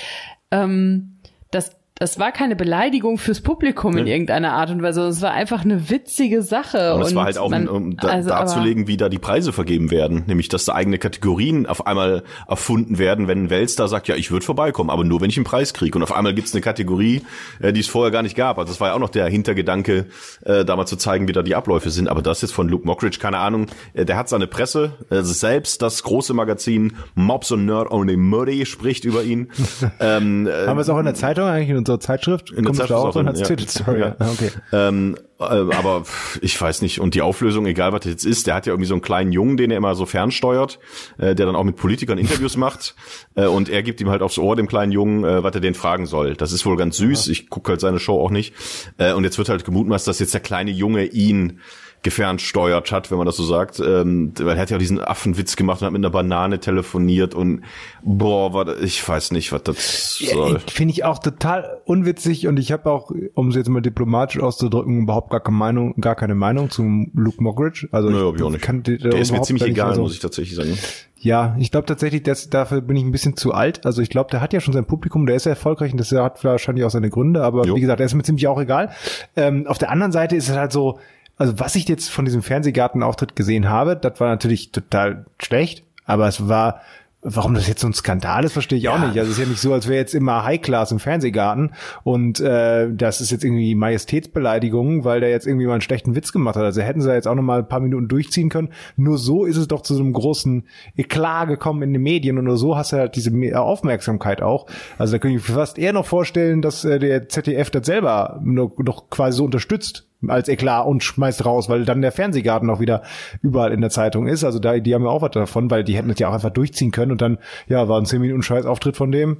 ähm, 0.50 1.18
das, 1.50 1.76
das 1.98 2.18
war 2.18 2.30
keine 2.32 2.54
Beleidigung 2.54 3.18
fürs 3.18 3.40
Publikum 3.40 3.96
in 3.96 4.06
irgendeiner 4.06 4.52
Art 4.52 4.70
und 4.70 4.82
Weise. 4.82 5.02
Es 5.02 5.20
war 5.20 5.32
einfach 5.32 5.64
eine 5.64 5.90
witzige 5.90 6.42
Sache. 6.42 6.94
Und 6.94 7.02
es 7.02 7.14
war 7.14 7.24
halt 7.24 7.38
auch, 7.38 7.50
man- 7.50 7.68
um 7.68 7.96
da, 7.96 8.08
also, 8.08 8.30
aber- 8.30 8.44
darzulegen, 8.46 8.86
wie 8.86 8.96
da 8.96 9.08
die 9.08 9.18
Preise 9.18 9.52
vergeben 9.52 9.90
werden. 9.90 10.22
Nämlich, 10.26 10.48
dass 10.48 10.64
da 10.64 10.74
eigene 10.74 10.98
Kategorien 10.98 11.66
auf 11.66 11.86
einmal 11.86 12.22
erfunden 12.46 12.98
werden, 12.98 13.26
wenn 13.26 13.44
ein 13.44 13.50
Weltstar 13.50 13.88
sagt, 13.88 14.06
ja, 14.08 14.14
ich 14.14 14.30
würde 14.30 14.44
vorbeikommen, 14.46 14.90
aber 14.90 15.02
nur, 15.04 15.20
wenn 15.20 15.30
ich 15.30 15.36
einen 15.36 15.44
Preis 15.44 15.74
kriege. 15.74 15.98
Und 15.98 16.02
auf 16.04 16.14
einmal 16.14 16.34
gibt's 16.34 16.54
eine 16.54 16.60
Kategorie, 16.60 17.22
äh, 17.60 17.72
die 17.72 17.80
es 17.80 17.88
vorher 17.88 18.12
gar 18.12 18.22
nicht 18.22 18.36
gab. 18.36 18.58
Also 18.58 18.72
das 18.72 18.80
war 18.80 18.88
ja 18.88 18.94
auch 18.94 19.00
noch 19.00 19.10
der 19.10 19.26
Hintergedanke, 19.26 20.06
äh, 20.44 20.64
da 20.64 20.76
mal 20.76 20.86
zu 20.86 20.96
zeigen, 20.96 21.26
wie 21.26 21.32
da 21.32 21.42
die 21.42 21.54
Abläufe 21.56 21.90
sind. 21.90 22.08
Aber 22.08 22.22
das 22.22 22.42
jetzt 22.42 22.52
von 22.52 22.68
Luke 22.68 22.86
Mockridge, 22.86 23.18
keine 23.20 23.38
Ahnung, 23.38 23.66
äh, 23.94 24.04
der 24.04 24.16
hat 24.16 24.28
seine 24.28 24.46
Presse, 24.46 24.92
äh, 25.10 25.22
selbst 25.22 25.82
das 25.82 26.02
große 26.04 26.32
Magazin 26.32 26.92
Mobs 27.16 27.50
und 27.50 27.66
Nerd 27.66 27.90
Only 27.90 28.16
Muddy 28.16 28.66
spricht 28.66 29.04
über 29.04 29.24
ihn. 29.24 29.48
ähm, 30.00 30.46
äh, 30.46 30.66
Haben 30.66 30.76
wir 30.76 30.82
es 30.82 30.88
auch 30.88 30.98
in 30.98 31.04
der 31.04 31.14
Zeitung 31.14 31.44
eigentlich, 31.46 31.70
in 31.70 31.87
unserer 31.88 32.00
Zeitschrift? 32.00 32.50
In 32.50 32.56
der 32.56 32.64
Kommst 32.64 32.80
du 32.80 32.82
Zeitschrift 32.84 33.00
auch 33.00 33.12
drin 33.12 33.28
als 33.28 33.40
ja. 33.40 33.46
Titelstory? 33.46 34.00
Ja. 34.00 34.16
Okay. 34.18 34.50
Ähm, 34.72 35.16
äh, 35.38 35.44
aber 35.44 36.04
ich 36.40 36.60
weiß 36.60 36.82
nicht. 36.82 37.00
Und 37.00 37.14
die 37.14 37.22
Auflösung, 37.22 37.66
egal 37.66 37.92
was 37.92 38.00
das 38.00 38.12
jetzt 38.12 38.26
ist, 38.26 38.46
der 38.46 38.54
hat 38.54 38.66
ja 38.66 38.72
irgendwie 38.72 38.88
so 38.88 38.94
einen 38.94 39.02
kleinen 39.02 39.32
Jungen, 39.32 39.56
den 39.56 39.70
er 39.70 39.76
immer 39.76 39.94
so 39.94 40.06
fernsteuert, 40.06 40.78
äh, 41.18 41.34
der 41.34 41.46
dann 41.46 41.56
auch 41.56 41.64
mit 41.64 41.76
Politikern 41.76 42.18
Interviews 42.18 42.56
macht. 42.58 42.94
Äh, 43.34 43.46
und 43.46 43.68
er 43.68 43.82
gibt 43.82 44.00
ihm 44.00 44.10
halt 44.10 44.22
aufs 44.22 44.38
Ohr, 44.38 44.56
dem 44.56 44.68
kleinen 44.68 44.92
Jungen, 44.92 45.24
äh, 45.24 45.42
was 45.42 45.54
er 45.54 45.60
den 45.60 45.74
fragen 45.74 46.06
soll. 46.06 46.34
Das 46.34 46.52
ist 46.52 46.66
wohl 46.66 46.76
ganz 46.76 46.96
süß. 46.96 47.28
Ich 47.28 47.48
gucke 47.48 47.70
halt 47.70 47.80
seine 47.80 47.98
Show 47.98 48.20
auch 48.20 48.30
nicht. 48.30 48.54
Äh, 48.98 49.12
und 49.12 49.24
jetzt 49.24 49.38
wird 49.38 49.48
halt 49.48 49.64
gemutmaßt, 49.64 50.06
dass 50.06 50.18
jetzt 50.18 50.34
der 50.34 50.40
kleine 50.40 50.70
Junge 50.70 51.04
ihn 51.04 51.60
gefernsteuert 52.02 52.92
hat, 52.92 53.10
wenn 53.10 53.18
man 53.18 53.26
das 53.26 53.36
so 53.36 53.44
sagt. 53.44 53.80
Ähm, 53.80 54.32
weil 54.40 54.56
er 54.56 54.62
hat 54.62 54.70
ja 54.70 54.76
auch 54.76 54.80
diesen 54.80 55.00
Affenwitz 55.00 55.56
gemacht 55.56 55.80
und 55.80 55.86
hat 55.86 55.92
mit 55.92 56.00
einer 56.00 56.10
Banane 56.10 56.60
telefoniert 56.60 57.34
und 57.34 57.62
boah, 58.02 58.52
war 58.52 58.64
das, 58.64 58.80
ich 58.80 59.06
weiß 59.06 59.32
nicht, 59.32 59.52
was 59.52 59.62
das 59.64 60.18
soll. 60.18 60.60
Finde 60.66 60.92
ich 60.92 61.04
auch 61.04 61.18
total 61.18 61.80
unwitzig 61.84 62.46
und 62.46 62.58
ich 62.58 62.72
habe 62.72 62.90
auch, 62.90 63.10
um 63.34 63.48
es 63.48 63.56
jetzt 63.56 63.68
mal 63.68 63.80
diplomatisch 63.80 64.40
auszudrücken, 64.40 65.02
überhaupt 65.02 65.30
gar 65.30 65.40
keine 65.40 65.56
Meinung, 65.56 65.94
gar 66.00 66.14
keine 66.14 66.34
Meinung 66.34 66.70
zum 66.70 67.10
Luke 67.14 67.42
Mockridge. 67.42 67.88
Also 67.92 68.10
Nö, 68.10 68.32
ich, 68.34 68.40
ich 68.40 68.48
nicht. 68.50 68.62
Kann, 68.62 68.82
Der 68.82 69.16
ist 69.18 69.32
mir 69.32 69.42
ziemlich 69.42 69.64
egal, 69.64 69.90
also- 69.90 70.02
muss 70.02 70.14
ich 70.14 70.20
tatsächlich 70.20 70.56
sagen. 70.56 70.78
Ja, 71.20 71.56
ich 71.58 71.72
glaube 71.72 71.86
tatsächlich, 71.86 72.22
dass, 72.22 72.48
dafür 72.48 72.80
bin 72.80 72.96
ich 72.96 73.02
ein 73.02 73.10
bisschen 73.10 73.36
zu 73.36 73.52
alt. 73.52 73.84
Also 73.84 74.02
ich 74.02 74.08
glaube, 74.08 74.30
der 74.30 74.40
hat 74.40 74.52
ja 74.52 74.60
schon 74.60 74.72
sein 74.72 74.84
Publikum, 74.84 75.26
der 75.26 75.34
ist 75.34 75.46
ja 75.46 75.50
erfolgreich 75.50 75.90
und 75.90 75.98
das 75.98 76.12
hat 76.12 76.44
wahrscheinlich 76.44 76.84
auch 76.84 76.90
seine 76.90 77.10
Gründe, 77.10 77.42
aber 77.42 77.66
Jo. 77.66 77.74
wie 77.74 77.80
gesagt, 77.80 77.98
der 77.98 78.06
ist 78.06 78.14
mir 78.14 78.22
ziemlich 78.22 78.46
auch 78.46 78.60
egal. 78.60 78.90
Ähm, 79.34 79.66
auf 79.66 79.78
der 79.78 79.90
anderen 79.90 80.12
Seite 80.12 80.36
ist 80.36 80.48
es 80.48 80.56
halt 80.56 80.70
so, 80.70 81.00
also 81.38 81.58
was 81.58 81.74
ich 81.76 81.88
jetzt 81.88 82.10
von 82.10 82.24
diesem 82.24 82.42
Fernsehgartenauftritt 82.42 83.36
gesehen 83.36 83.68
habe, 83.68 83.96
das 83.96 84.20
war 84.20 84.28
natürlich 84.28 84.72
total 84.72 85.26
schlecht, 85.40 85.84
aber 86.04 86.28
es 86.28 86.48
war 86.48 86.80
Warum 87.20 87.54
das 87.54 87.66
jetzt 87.66 87.80
so 87.80 87.88
ein 87.88 87.94
Skandal 87.94 88.44
ist, 88.44 88.52
verstehe 88.52 88.78
ich 88.78 88.88
auch 88.88 89.00
nicht. 89.00 89.18
Also 89.18 89.22
es 89.32 89.38
ist 89.38 89.40
ja 89.40 89.46
nicht 89.46 89.60
so, 89.60 89.72
als 89.72 89.88
wäre 89.88 89.98
jetzt 89.98 90.14
immer 90.14 90.44
High 90.44 90.62
Class 90.62 90.92
im 90.92 91.00
Fernsehgarten 91.00 91.72
und 92.04 92.38
äh, 92.38 92.94
das 92.94 93.20
ist 93.20 93.32
jetzt 93.32 93.42
irgendwie 93.42 93.74
Majestätsbeleidigung, 93.74 95.04
weil 95.04 95.18
der 95.18 95.30
jetzt 95.30 95.44
irgendwie 95.44 95.66
mal 95.66 95.72
einen 95.72 95.80
schlechten 95.80 96.14
Witz 96.14 96.32
gemacht 96.32 96.54
hat. 96.54 96.62
Also 96.62 96.80
hätten 96.80 97.00
sie 97.00 97.12
jetzt 97.12 97.26
auch 97.26 97.34
noch 97.34 97.42
mal 97.42 97.58
ein 97.58 97.68
paar 97.68 97.80
Minuten 97.80 98.06
durchziehen 98.06 98.50
können. 98.50 98.68
Nur 98.96 99.18
so 99.18 99.46
ist 99.46 99.56
es 99.56 99.66
doch 99.66 99.82
zu 99.82 99.96
so 99.96 100.00
einem 100.02 100.12
großen 100.12 100.68
Eklat 100.96 101.48
gekommen 101.48 101.82
in 101.82 101.92
den 101.92 102.02
Medien 102.02 102.38
und 102.38 102.44
nur 102.44 102.56
so 102.56 102.76
hast 102.76 102.92
du 102.92 102.98
halt 102.98 103.16
diese 103.16 103.32
Me- 103.32 103.60
Aufmerksamkeit 103.60 104.40
auch. 104.40 104.66
Also 104.96 105.14
da 105.14 105.18
könnte 105.18 105.38
ich 105.38 105.48
mir 105.48 105.54
fast 105.54 105.76
eher 105.76 105.92
noch 105.92 106.06
vorstellen, 106.06 106.62
dass 106.62 106.84
äh, 106.84 107.00
der 107.00 107.28
ZDF 107.28 107.70
das 107.70 107.84
selber 107.84 108.40
noch, 108.44 108.78
noch 108.78 109.10
quasi 109.10 109.38
so 109.38 109.44
unterstützt 109.44 110.07
als 110.26 110.48
Eklat 110.48 110.86
und 110.86 111.04
schmeißt 111.04 111.44
raus, 111.44 111.68
weil 111.68 111.84
dann 111.84 112.02
der 112.02 112.12
Fernsehgarten 112.12 112.68
auch 112.70 112.80
wieder 112.80 113.02
überall 113.40 113.72
in 113.72 113.80
der 113.80 113.90
Zeitung 113.90 114.26
ist. 114.26 114.44
Also 114.44 114.58
da, 114.58 114.78
die 114.78 114.94
haben 114.94 115.04
ja 115.04 115.10
auch 115.10 115.22
was 115.22 115.30
davon, 115.30 115.70
weil 115.70 115.84
die 115.84 115.96
hätten 115.96 116.08
das 116.08 116.18
ja 116.18 116.28
auch 116.28 116.34
einfach 116.34 116.50
durchziehen 116.50 116.90
können 116.90 117.12
und 117.12 117.20
dann, 117.20 117.38
ja, 117.68 117.88
war 117.88 118.00
ein 118.00 118.06
10 118.06 118.20
Minuten 118.20 118.42
Scheißauftritt 118.42 118.96
von 118.96 119.12
dem. 119.12 119.38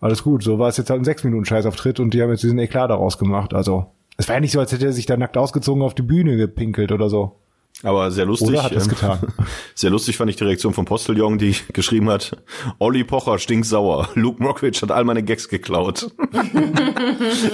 Alles 0.00 0.22
gut, 0.22 0.42
so 0.42 0.58
war 0.58 0.68
es 0.68 0.76
jetzt 0.76 0.90
halt 0.90 1.00
ein 1.00 1.04
6 1.04 1.24
Minuten 1.24 1.44
Scheißauftritt 1.44 2.00
und 2.00 2.14
die 2.14 2.22
haben 2.22 2.30
jetzt 2.30 2.42
diesen 2.42 2.58
Eklat 2.58 2.90
daraus 2.90 3.18
gemacht. 3.18 3.54
Also, 3.54 3.86
es 4.16 4.28
war 4.28 4.36
ja 4.36 4.40
nicht 4.40 4.52
so, 4.52 4.60
als 4.60 4.72
hätte 4.72 4.86
er 4.86 4.92
sich 4.92 5.06
da 5.06 5.16
nackt 5.16 5.36
ausgezogen 5.36 5.82
auf 5.82 5.94
die 5.94 6.02
Bühne 6.02 6.36
gepinkelt 6.36 6.92
oder 6.92 7.08
so. 7.08 7.36
Aber 7.84 8.10
sehr 8.10 8.24
lustig. 8.26 8.48
Oder 8.48 8.64
hat 8.64 8.72
er's 8.72 8.84
ähm, 8.84 8.90
getan? 8.90 9.18
Sehr 9.74 9.90
lustig 9.90 10.16
fand 10.16 10.28
ich 10.30 10.36
die 10.36 10.42
Reaktion 10.42 10.74
von 10.74 10.84
Postillon, 10.84 11.38
die 11.38 11.54
geschrieben 11.72 12.10
hat, 12.10 12.36
Olli 12.80 13.04
Pocher 13.04 13.38
stinksauer. 13.38 14.08
Luke 14.14 14.42
Mockridge 14.42 14.80
hat 14.82 14.90
all 14.90 15.04
meine 15.04 15.22
Gags 15.22 15.48
geklaut. 15.48 16.10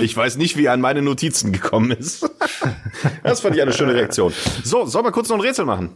ich 0.01 0.17
weiß 0.17 0.39
nicht, 0.39 0.57
wie 0.57 0.65
er 0.65 0.73
an 0.73 0.81
meine 0.81 1.03
Notizen 1.03 1.53
gekommen 1.53 1.91
ist. 1.91 2.29
das 3.23 3.41
fand 3.43 3.55
ich 3.57 3.61
eine 3.63 3.75
schöne 3.75 3.95
Reaktion. 3.95 4.33
So, 4.63 4.87
sollen 4.87 5.05
wir 5.05 5.13
kurz 5.13 5.29
noch 5.29 5.37
ein 5.37 5.43
Rätsel 5.43 5.67
machen? 5.67 5.91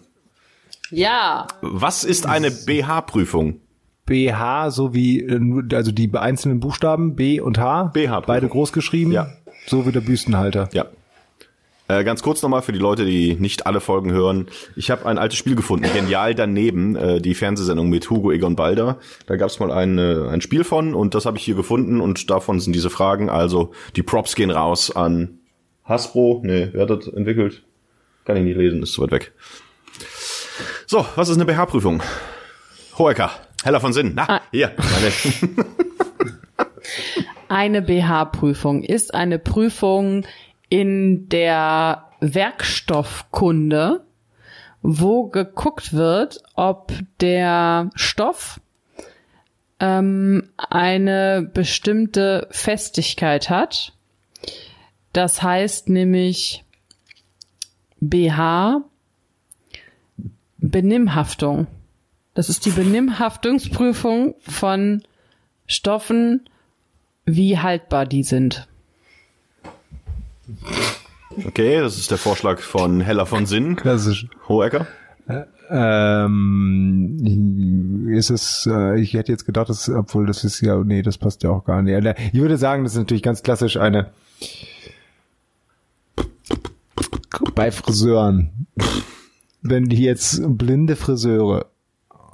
Ja, 0.91 1.47
Was 1.63 2.05
ist 2.05 2.27
eine 2.27 2.51
BH-Prüfung? 2.51 3.61
BH, 4.07 4.71
so 4.71 4.95
wie, 4.95 5.21
äh, 5.21 5.41
also 5.75 5.93
die 5.93 6.11
einzelnen 6.15 6.61
Buchstaben, 6.61 7.15
B 7.15 7.41
und 7.41 7.59
H, 7.59 7.85
BH-Prüfung. 7.95 8.25
beide 8.27 8.49
groß 8.49 8.73
geschrieben, 8.73 9.13
Ja. 9.13 9.29
so 9.67 9.87
wie 9.87 9.93
der 9.93 10.01
Büstenhalter. 10.01 10.69
Ja. 10.73 10.87
Äh, 11.91 12.05
ganz 12.05 12.23
kurz 12.23 12.43
nochmal 12.43 12.61
für 12.61 12.73
die 12.73 12.79
Leute, 12.79 13.07
die 13.07 13.35
nicht 13.37 13.67
alle 13.67 13.81
Folgen 13.81 14.13
hören. 14.13 14.49
Ich 14.77 14.91
habe 14.91 15.07
ein 15.07 15.17
altes 15.17 15.39
Spiel 15.39 15.57
gefunden, 15.57 15.87
genial 15.95 16.35
daneben, 16.35 16.97
äh, 16.97 17.21
die 17.21 17.35
Fernsehsendung 17.35 17.89
mit 17.89 18.11
Hugo 18.11 18.31
Egon 18.31 18.57
Balder. 18.57 18.99
Da 19.27 19.37
gab 19.37 19.49
es 19.49 19.59
mal 19.59 19.71
ein, 19.71 19.97
äh, 19.99 20.29
ein 20.29 20.43
Spiel 20.43 20.65
von 20.65 20.95
und 20.95 21.15
das 21.15 21.25
habe 21.25 21.39
ich 21.39 21.45
hier 21.45 21.55
gefunden 21.55 22.01
und 22.03 22.29
davon 22.31 22.61
sind 22.61 22.75
diese 22.75 22.91
Fragen. 22.91 23.31
Also 23.31 23.73
die 23.97 24.03
Props 24.03 24.35
gehen 24.35 24.51
raus 24.51 24.95
an 24.95 25.39
Hasbro. 25.85 26.43
Nee, 26.45 26.69
wer 26.73 26.83
hat 26.83 26.91
das 26.91 27.07
entwickelt? 27.09 27.63
Kann 28.27 28.37
ich 28.37 28.43
nicht 28.45 28.59
lesen, 28.59 28.83
ist 28.83 28.93
zu 28.93 29.03
weit 29.03 29.11
weg. 29.11 29.33
So, 30.87 31.07
was 31.17 31.31
ist 31.31 31.37
eine 31.37 31.47
BH-Prüfung? 31.47 32.03
Hoeker, 32.99 33.31
heller 33.65 33.81
von 33.81 33.95
Sinn. 33.95 34.13
Na, 34.15 34.25
Ah. 34.29 34.41
hier, 34.51 34.73
meine. 34.77 35.57
eine 37.49 37.81
BH-Prüfung 37.81 38.83
ist 38.83 39.15
eine 39.15 39.39
Prüfung 39.39 40.27
in 40.69 41.29
der 41.29 42.11
Werkstoffkunde, 42.21 44.05
wo 44.83 45.29
geguckt 45.29 45.93
wird, 45.93 46.43
ob 46.55 46.93
der 47.21 47.91
Stoff 47.95 48.61
ähm, 49.81 50.51
eine 50.57 51.49
bestimmte 51.53 52.49
Festigkeit 52.51 53.51
hat. 53.51 53.93
Das 55.13 55.43
heißt 55.43 55.89
nämlich 55.89 56.65
BH 58.01 58.83
Benimmhaftung. 60.59 61.67
Das 62.35 62.49
ist 62.49 62.67
die 62.67 62.71
Benimmhaftungsprüfung 62.71 64.35
von 64.41 65.03
Stoffen, 65.67 66.49
wie 67.25 67.59
haltbar 67.59 68.07
die 68.07 68.23
sind. 68.23 68.69
Okay, 71.47 71.81
das 71.81 71.99
ist 71.99 72.11
der 72.11 72.19
Vorschlag 72.19 72.61
von 72.61 73.01
Heller 73.01 73.27
von 73.27 73.47
Sinn. 73.47 73.77
Klassisch. 73.77 74.27
Hohecker. 74.49 74.87
ähm, 75.71 77.19
ist 78.09 78.31
es, 78.31 78.67
äh, 78.71 78.99
ich 78.99 79.13
hätte 79.15 79.31
jetzt 79.33 79.45
gedacht, 79.45 79.69
dass, 79.69 79.91
obwohl 79.91 80.27
das 80.27 80.43
ist 80.45 80.61
ja, 80.63 80.83
nee, 80.83 81.03
das 81.03 81.19
passt 81.19 81.43
ja 81.43 81.51
auch 81.51 81.65
gar 81.65 81.83
nicht. 81.83 82.17
Ich 82.33 82.41
würde 82.41 82.57
sagen, 82.57 82.85
das 82.85 82.95
ist 82.95 82.99
natürlich 82.99 83.23
ganz 83.23 83.43
klassisch 83.43 83.77
eine 83.77 84.11
bei 87.55 87.71
Friseuren. 87.71 88.67
Wenn 89.63 89.89
die 89.89 90.03
jetzt 90.03 90.41
blinde 90.57 90.97
Friseure, 90.97 91.67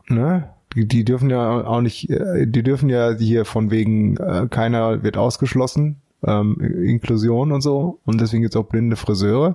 ne? 0.09 0.51
Die, 0.75 0.87
die 0.87 1.05
dürfen 1.05 1.31
ja 1.31 1.65
auch 1.65 1.81
nicht, 1.81 2.11
äh, 2.11 2.47
die 2.47 2.62
dürfen 2.62 2.91
ja 2.91 3.15
hier 3.17 3.45
von 3.45 3.71
wegen, 3.71 4.17
äh, 4.17 4.49
keiner 4.51 5.03
wird 5.03 5.17
ausgeschlossen, 5.17 6.03
ähm, 6.27 6.61
Inklusion 6.61 7.53
und 7.53 7.61
so. 7.61 8.01
Und 8.05 8.20
deswegen 8.20 8.43
gibt's 8.43 8.57
auch 8.57 8.64
blinde 8.64 8.97
Friseure. 8.97 9.53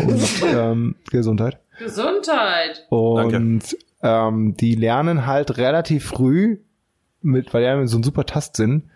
Und 0.00 0.42
ähm, 0.54 0.96
Gesundheit. 1.10 1.58
Gesundheit. 1.78 2.86
Und 2.88 3.76
ähm, 4.02 4.56
die 4.56 4.74
lernen 4.74 5.26
halt 5.26 5.58
relativ 5.58 6.06
früh, 6.06 6.58
mit, 7.22 7.52
weil 7.52 7.62
die 7.62 7.68
haben 7.68 7.86
so 7.86 7.96
einen 7.96 8.04
super 8.04 8.24
Tastsinn, 8.24 8.90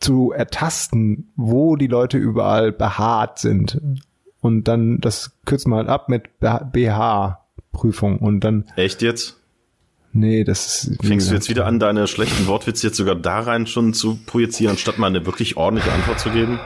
zu 0.00 0.32
ertasten, 0.32 1.32
wo 1.36 1.76
die 1.76 1.86
Leute 1.86 2.18
überall 2.18 2.72
behaart 2.72 3.38
sind. 3.38 3.80
Und 4.40 4.68
dann, 4.68 5.00
das 5.00 5.32
kürzen 5.46 5.70
wir 5.70 5.76
halt 5.76 5.88
ab 5.88 6.08
mit 6.08 6.28
BH-Prüfung. 6.40 8.18
Und 8.18 8.40
dann. 8.40 8.66
Echt 8.76 9.00
jetzt? 9.00 9.40
Nee, 10.16 10.44
das 10.44 10.84
ist. 10.84 11.04
Fängst 11.04 11.28
du 11.28 11.34
jetzt 11.34 11.50
wieder 11.50 11.66
an, 11.66 11.80
deine 11.80 12.06
schlechten 12.06 12.46
Wortwitze 12.46 12.86
jetzt 12.86 12.96
sogar 12.96 13.16
da 13.16 13.40
rein 13.40 13.66
schon 13.66 13.94
zu 13.94 14.16
projizieren, 14.26 14.70
anstatt 14.74 14.96
mal 14.96 15.08
eine 15.08 15.26
wirklich 15.26 15.56
ordentliche 15.56 15.90
Antwort 15.90 16.20
zu 16.20 16.30
geben? 16.30 16.60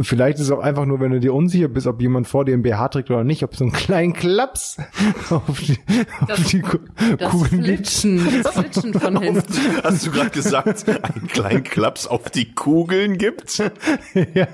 Vielleicht 0.00 0.38
ist 0.38 0.44
es 0.44 0.50
auch 0.52 0.60
einfach 0.60 0.86
nur, 0.86 1.00
wenn 1.00 1.10
du 1.10 1.18
dir 1.18 1.34
unsicher 1.34 1.66
bist, 1.66 1.88
ob 1.88 2.00
jemand 2.00 2.28
vor 2.28 2.44
dir 2.44 2.54
ein 2.54 2.62
BH 2.62 2.88
trägt 2.90 3.10
oder 3.10 3.24
nicht, 3.24 3.42
ob 3.42 3.56
so 3.56 3.64
einen 3.64 3.72
kleinen 3.72 4.12
Klaps 4.12 4.76
auf 5.30 5.60
die, 5.60 5.76
das, 6.28 6.38
auf 6.38 6.46
die 6.46 6.62
das 7.18 7.30
Kugeln 7.32 7.64
Flitschen, 7.64 8.30
gibt. 8.30 8.44
Das 8.44 8.54
Flitschen 8.54 8.94
von 8.94 9.20
hinten. 9.20 9.42
Hast 9.82 10.06
du 10.06 10.12
gerade 10.12 10.30
gesagt, 10.30 10.88
einen 10.88 11.26
kleinen 11.26 11.64
Klaps 11.64 12.06
auf 12.06 12.30
die 12.30 12.54
Kugeln 12.54 13.18
gibt? 13.18 13.58
ja. 14.34 14.46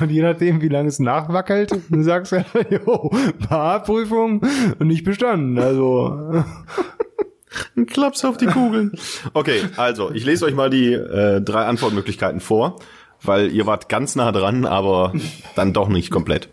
Und 0.00 0.10
je 0.10 0.22
nachdem, 0.22 0.60
wie 0.62 0.68
lange 0.68 0.88
es 0.88 0.98
nachwackelt, 0.98 1.72
du 1.88 2.02
sagst 2.02 2.32
ja, 2.32 2.44
jo, 2.70 3.10
Fahrprüfung 3.48 4.42
und 4.78 4.86
nicht 4.86 5.04
bestanden. 5.04 5.58
Also. 5.58 6.44
Ein 7.76 7.86
Klaps 7.86 8.24
auf 8.24 8.36
die 8.36 8.46
Kugeln. 8.46 8.92
Okay, 9.32 9.62
also, 9.76 10.12
ich 10.12 10.24
lese 10.24 10.44
euch 10.44 10.54
mal 10.54 10.70
die 10.70 10.92
äh, 10.92 11.40
drei 11.40 11.64
Antwortmöglichkeiten 11.64 12.40
vor, 12.40 12.78
weil 13.22 13.50
ihr 13.50 13.66
wart 13.66 13.88
ganz 13.88 14.14
nah 14.14 14.30
dran, 14.30 14.64
aber 14.64 15.12
dann 15.56 15.72
doch 15.72 15.88
nicht 15.88 16.12
komplett. 16.12 16.48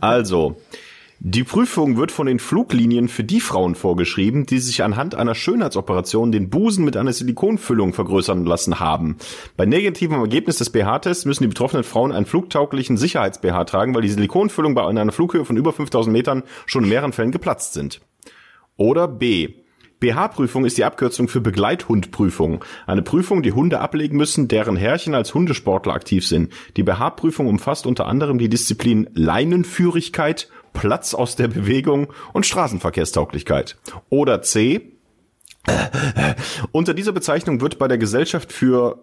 Also, 0.00 0.56
die 1.18 1.44
Prüfung 1.44 1.96
wird 1.96 2.12
von 2.12 2.26
den 2.26 2.38
Fluglinien 2.38 3.08
für 3.08 3.24
die 3.24 3.40
Frauen 3.40 3.74
vorgeschrieben, 3.74 4.44
die 4.44 4.58
sich 4.58 4.82
anhand 4.82 5.14
einer 5.14 5.34
Schönheitsoperation 5.34 6.30
den 6.30 6.50
Busen 6.50 6.84
mit 6.84 6.96
einer 6.96 7.12
Silikonfüllung 7.12 7.94
vergrößern 7.94 8.44
lassen 8.44 8.80
haben. 8.80 9.16
Bei 9.56 9.64
negativem 9.64 10.20
Ergebnis 10.20 10.56
des 10.56 10.70
BH-Tests 10.70 11.24
müssen 11.24 11.44
die 11.44 11.48
betroffenen 11.48 11.84
Frauen 11.84 12.12
einen 12.12 12.26
flugtauglichen 12.26 12.98
Sicherheits-BH 12.98 13.64
tragen, 13.64 13.94
weil 13.94 14.02
die 14.02 14.10
Silikonfüllung 14.10 14.74
bei 14.74 14.86
einer 14.86 15.10
Flughöhe 15.10 15.46
von 15.46 15.56
über 15.56 15.72
5000 15.72 16.12
Metern 16.12 16.42
schon 16.66 16.84
in 16.84 16.90
mehreren 16.90 17.12
Fällen 17.12 17.32
geplatzt 17.32 17.72
sind. 17.72 18.00
Oder 18.76 19.08
B. 19.08 19.54
BH-Prüfung 19.98 20.66
ist 20.66 20.76
die 20.76 20.84
Abkürzung 20.84 21.26
für 21.26 21.40
Begleithundprüfung. 21.40 22.62
Eine 22.86 23.00
Prüfung, 23.00 23.42
die 23.42 23.52
Hunde 23.52 23.80
ablegen 23.80 24.18
müssen, 24.18 24.46
deren 24.46 24.76
Herrchen 24.76 25.14
als 25.14 25.32
Hundesportler 25.32 25.94
aktiv 25.94 26.26
sind. 26.26 26.52
Die 26.76 26.82
BH-Prüfung 26.82 27.46
umfasst 27.46 27.86
unter 27.86 28.06
anderem 28.06 28.36
die 28.36 28.50
Disziplin 28.50 29.08
Leinenführigkeit 29.14 30.50
Platz 30.76 31.14
aus 31.14 31.36
der 31.36 31.48
Bewegung 31.48 32.12
und 32.32 32.46
Straßenverkehrstauglichkeit. 32.46 33.76
Oder 34.10 34.42
C. 34.42 34.92
Unter 36.72 36.94
dieser 36.94 37.12
Bezeichnung 37.12 37.60
wird 37.60 37.78
bei 37.78 37.88
der 37.88 37.98
Gesellschaft 37.98 38.52
für 38.52 39.02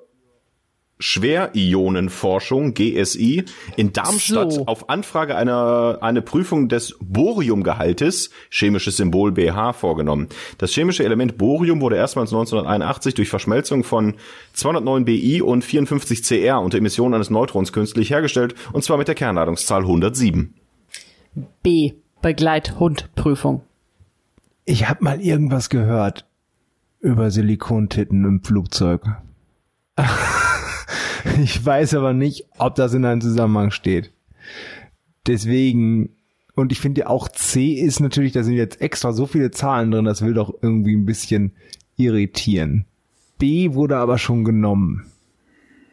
Schwerionenforschung 0.99 2.75
GSI 2.75 3.43
in 3.75 3.91
Darmstadt 3.91 4.53
so. 4.53 4.67
auf 4.67 4.89
Anfrage 4.89 5.35
einer 5.35 5.97
eine 6.01 6.21
Prüfung 6.21 6.69
des 6.69 6.95
Boriumgehaltes, 7.01 8.29
chemisches 8.49 8.97
Symbol 8.97 9.31
BH, 9.33 9.73
vorgenommen. 9.73 10.29
Das 10.59 10.71
chemische 10.71 11.03
Element 11.03 11.37
Borium 11.37 11.81
wurde 11.81 11.97
erstmals 11.97 12.31
1981 12.31 13.15
durch 13.15 13.29
Verschmelzung 13.29 13.83
von 13.83 14.15
209 14.53 15.05
Bi 15.05 15.41
und 15.41 15.65
54 15.65 16.23
Cr 16.23 16.61
unter 16.61 16.77
Emission 16.77 17.13
eines 17.13 17.29
Neutrons 17.29 17.73
künstlich 17.73 18.11
hergestellt, 18.11 18.55
und 18.71 18.83
zwar 18.83 18.97
mit 18.97 19.07
der 19.07 19.15
Kernladungszahl 19.15 19.81
107. 19.81 20.53
B. 21.61 21.93
Begleithundprüfung. 22.21 23.61
Ich 24.65 24.87
habe 24.87 25.03
mal 25.03 25.19
irgendwas 25.19 25.69
gehört 25.69 26.25
über 27.01 27.31
Silikontitten 27.31 28.23
im 28.23 28.43
Flugzeug. 28.43 29.03
ich 31.43 31.63
weiß 31.63 31.95
aber 31.95 32.13
nicht, 32.13 32.45
ob 32.57 32.75
das 32.75 32.93
in 32.93 33.03
einem 33.03 33.21
Zusammenhang 33.21 33.71
steht. 33.71 34.13
Deswegen, 35.27 36.09
und 36.55 36.71
ich 36.71 36.79
finde 36.79 37.09
auch 37.09 37.27
C 37.27 37.73
ist 37.73 37.99
natürlich, 37.99 38.31
da 38.31 38.43
sind 38.43 38.55
jetzt 38.55 38.81
extra 38.81 39.11
so 39.11 39.25
viele 39.25 39.51
Zahlen 39.51 39.91
drin, 39.91 40.05
das 40.05 40.21
will 40.21 40.33
doch 40.33 40.53
irgendwie 40.61 40.95
ein 40.95 41.05
bisschen 41.05 41.51
irritieren. 41.97 42.85
B 43.37 43.73
wurde 43.73 43.97
aber 43.97 44.17
schon 44.17 44.45
genommen. 44.45 45.05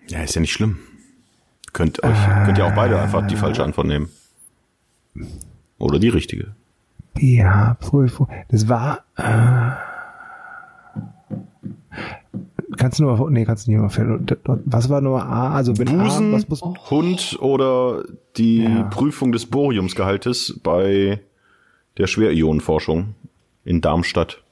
Ja, 0.07 0.23
ist 0.23 0.35
ja 0.35 0.41
nicht 0.41 0.53
schlimm. 0.53 0.79
Könnt 1.73 2.03
euch, 2.03 2.11
äh, 2.11 2.45
könnt 2.45 2.59
ihr 2.59 2.67
auch 2.67 2.75
beide 2.75 3.01
einfach 3.01 3.27
die 3.27 3.37
falsche 3.37 3.65
Antwort 3.65 3.87
nehmen. 3.87 4.09
Oder 5.79 5.99
die 5.99 6.09
richtige. 6.09 6.55
Ja, 7.19 7.75
Prüfung. 7.81 8.29
Das 8.49 8.69
war. 8.69 9.05
Äh, 9.17 9.73
kannst 12.77 12.99
du 12.99 13.05
nur 13.05 13.31
nee, 13.31 13.45
kannst 13.45 13.67
du 13.67 13.73
nicht 13.73 13.81
mal 13.99 14.29
Was 14.65 14.89
war 14.89 15.01
Nummer 15.01 15.25
A? 15.25 15.55
Also 15.55 15.77
wenn 15.79 15.87
Busen, 15.87 16.33
A, 16.33 16.37
was 16.37 16.49
muss, 16.49 16.63
Hund 16.91 17.39
oder 17.41 18.05
die 18.37 18.65
ja. 18.65 18.85
Prüfung 18.85 19.33
des 19.33 19.47
Boriumsgehaltes 19.47 20.61
bei 20.63 21.21
der 21.99 22.07
Schwerionenforschung 22.07 23.15
in 23.65 23.81
Darmstadt. 23.81 24.43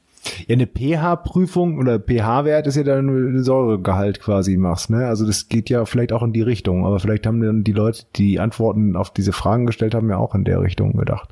Ja, 0.47 0.55
eine 0.55 0.67
pH-Prüfung 0.67 1.79
oder 1.79 1.99
pH-Wert 1.99 2.67
ist 2.67 2.77
ja 2.77 2.83
dann 2.83 3.09
ein 3.09 3.43
Säuregehalt 3.43 4.21
quasi 4.21 4.57
machst, 4.57 4.91
ne? 4.91 5.07
Also 5.07 5.27
das 5.27 5.49
geht 5.49 5.71
ja 5.71 5.85
vielleicht 5.85 6.13
auch 6.13 6.23
in 6.23 6.33
die 6.33 6.43
Richtung, 6.43 6.87
aber 6.87 7.01
vielleicht 7.01 7.27
haben 7.27 7.41
dann 7.41 7.65
die 7.65 7.73
Leute, 7.73 8.05
die 8.17 8.41
Antworten 8.41 8.97
auf 8.97 9.13
diese 9.13 9.33
Fragen 9.33 9.67
gestellt 9.67 9.95
haben, 9.95 10.09
ja 10.11 10.17
auch 10.17 10.35
in 10.35 10.45
der 10.45 10.61
Richtung 10.61 10.97
gedacht. 10.97 11.31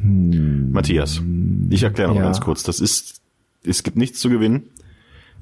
Hm. 0.00 0.72
Matthias, 0.72 1.22
ich 1.70 1.82
erkläre 1.82 2.10
noch 2.10 2.16
ja. 2.16 2.22
ganz 2.22 2.40
kurz. 2.40 2.62
Das 2.62 2.80
ist, 2.80 3.20
es 3.64 3.82
gibt 3.82 3.96
nichts 3.96 4.20
zu 4.20 4.28
gewinnen. 4.28 4.64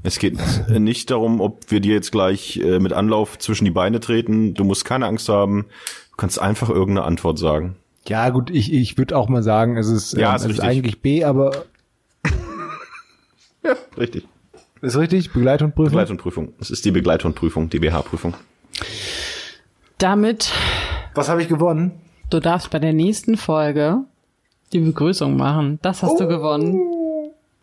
Es 0.03 0.19
geht 0.19 0.39
nicht 0.69 1.11
darum, 1.11 1.41
ob 1.41 1.71
wir 1.71 1.81
dir 1.81 1.95
jetzt 1.95 2.13
gleich 2.13 2.59
äh, 2.59 2.79
mit 2.79 2.93
Anlauf 2.93 3.39
zwischen 3.39 3.65
die 3.65 3.71
Beine 3.71 4.01
treten. 4.01 4.55
Du 4.55 4.65
musst 4.65 4.85
keine 4.85 5.07
Angst 5.07 5.29
haben. 5.29 5.67
Du 6.11 6.17
kannst 6.17 6.41
einfach 6.41 6.69
irgendeine 6.69 7.07
Antwort 7.07 7.39
sagen. 7.39 7.77
Ja, 8.07 8.29
gut, 8.29 8.51
ich, 8.51 8.73
ich 8.73 8.99
würde 8.99 9.17
auch 9.17 9.29
mal 9.29 9.43
sagen, 9.43 9.77
es 9.79 9.89
ist, 9.89 10.13
ja, 10.13 10.31
ähm, 10.31 10.37
es 10.37 10.45
ist 10.45 10.61
eigentlich 10.61 11.01
B, 11.01 11.25
aber 11.25 11.65
ja, 13.65 13.77
richtig. 13.99 14.29
Ist 14.83 14.97
richtig? 14.97 15.33
Begleithundprüfung? 15.33 15.93
Begleithundprüfung. 15.93 16.53
Es 16.61 16.71
ist 16.71 16.85
die 16.85 16.91
Begleithundprüfung, 16.91 17.71
die 17.71 17.79
BH-Prüfung. 17.79 18.35
Damit. 19.99 20.53
Was 21.15 21.29
habe 21.29 21.41
ich 21.43 21.49
gewonnen? 21.49 21.93
Du 22.29 22.41
darfst 22.41 22.71
bei 22.71 22.79
der 22.79 22.93
nächsten 22.93 23.37
Folge 23.37 24.05
die 24.73 24.81
Begrüßung 24.81 25.37
machen. 25.37 25.79
Das 25.83 26.03
hast 26.03 26.17
oh. 26.17 26.19
du 26.19 26.29
gewonnen. 26.29 26.81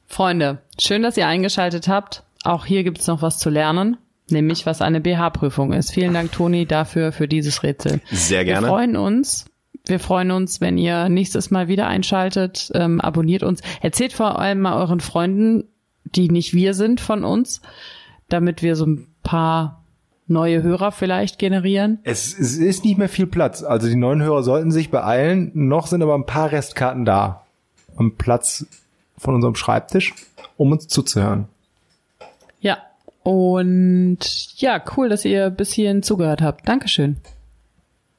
Freunde, 0.07 0.59
schön, 0.79 1.03
dass 1.03 1.17
ihr 1.17 1.27
eingeschaltet 1.27 1.87
habt. 1.87 2.23
Auch 2.43 2.65
hier 2.65 2.83
gibt's 2.83 3.07
noch 3.07 3.21
was 3.21 3.37
zu 3.37 3.49
lernen, 3.49 3.97
nämlich 4.29 4.65
was 4.65 4.81
eine 4.81 4.99
BH-Prüfung 4.99 5.73
ist. 5.73 5.91
Vielen 5.91 6.13
Dank, 6.13 6.31
Toni, 6.31 6.65
dafür, 6.65 7.11
für 7.11 7.27
dieses 7.27 7.63
Rätsel. 7.63 8.01
Sehr 8.11 8.45
gerne. 8.45 8.65
Wir 8.65 8.69
freuen 8.69 8.97
uns. 8.97 9.45
Wir 9.85 9.99
freuen 9.99 10.31
uns, 10.31 10.61
wenn 10.61 10.77
ihr 10.77 11.09
nächstes 11.09 11.51
Mal 11.51 11.67
wieder 11.67 11.87
einschaltet. 11.87 12.71
Ähm, 12.73 13.01
abonniert 13.01 13.43
uns. 13.43 13.61
Erzählt 13.81 14.13
vor 14.13 14.39
allem 14.39 14.61
mal 14.61 14.77
euren 14.79 14.99
Freunden 14.99 15.65
die 16.03 16.29
nicht 16.29 16.53
wir 16.53 16.73
sind 16.73 16.99
von 16.99 17.23
uns, 17.23 17.61
damit 18.29 18.61
wir 18.61 18.75
so 18.75 18.85
ein 18.85 19.07
paar 19.23 19.83
neue 20.27 20.63
Hörer 20.63 20.91
vielleicht 20.91 21.37
generieren? 21.37 21.99
Es, 22.03 22.37
es 22.37 22.57
ist 22.57 22.83
nicht 22.83 22.97
mehr 22.97 23.09
viel 23.09 23.27
Platz. 23.27 23.63
Also 23.63 23.87
die 23.87 23.95
neuen 23.95 24.21
Hörer 24.21 24.43
sollten 24.43 24.71
sich 24.71 24.89
beeilen. 24.89 25.51
Noch 25.53 25.87
sind 25.87 26.01
aber 26.01 26.15
ein 26.15 26.25
paar 26.25 26.51
Restkarten 26.51 27.05
da. 27.05 27.45
Am 27.97 28.15
Platz 28.15 28.65
von 29.17 29.35
unserem 29.35 29.55
Schreibtisch, 29.55 30.13
um 30.57 30.71
uns 30.71 30.87
zuzuhören. 30.87 31.45
Ja. 32.61 32.77
Und 33.23 34.19
ja, 34.59 34.81
cool, 34.97 35.09
dass 35.09 35.25
ihr 35.25 35.51
bis 35.51 35.71
hierhin 35.73 36.01
zugehört 36.01 36.41
habt. 36.41 36.67
Dankeschön. 36.67 37.17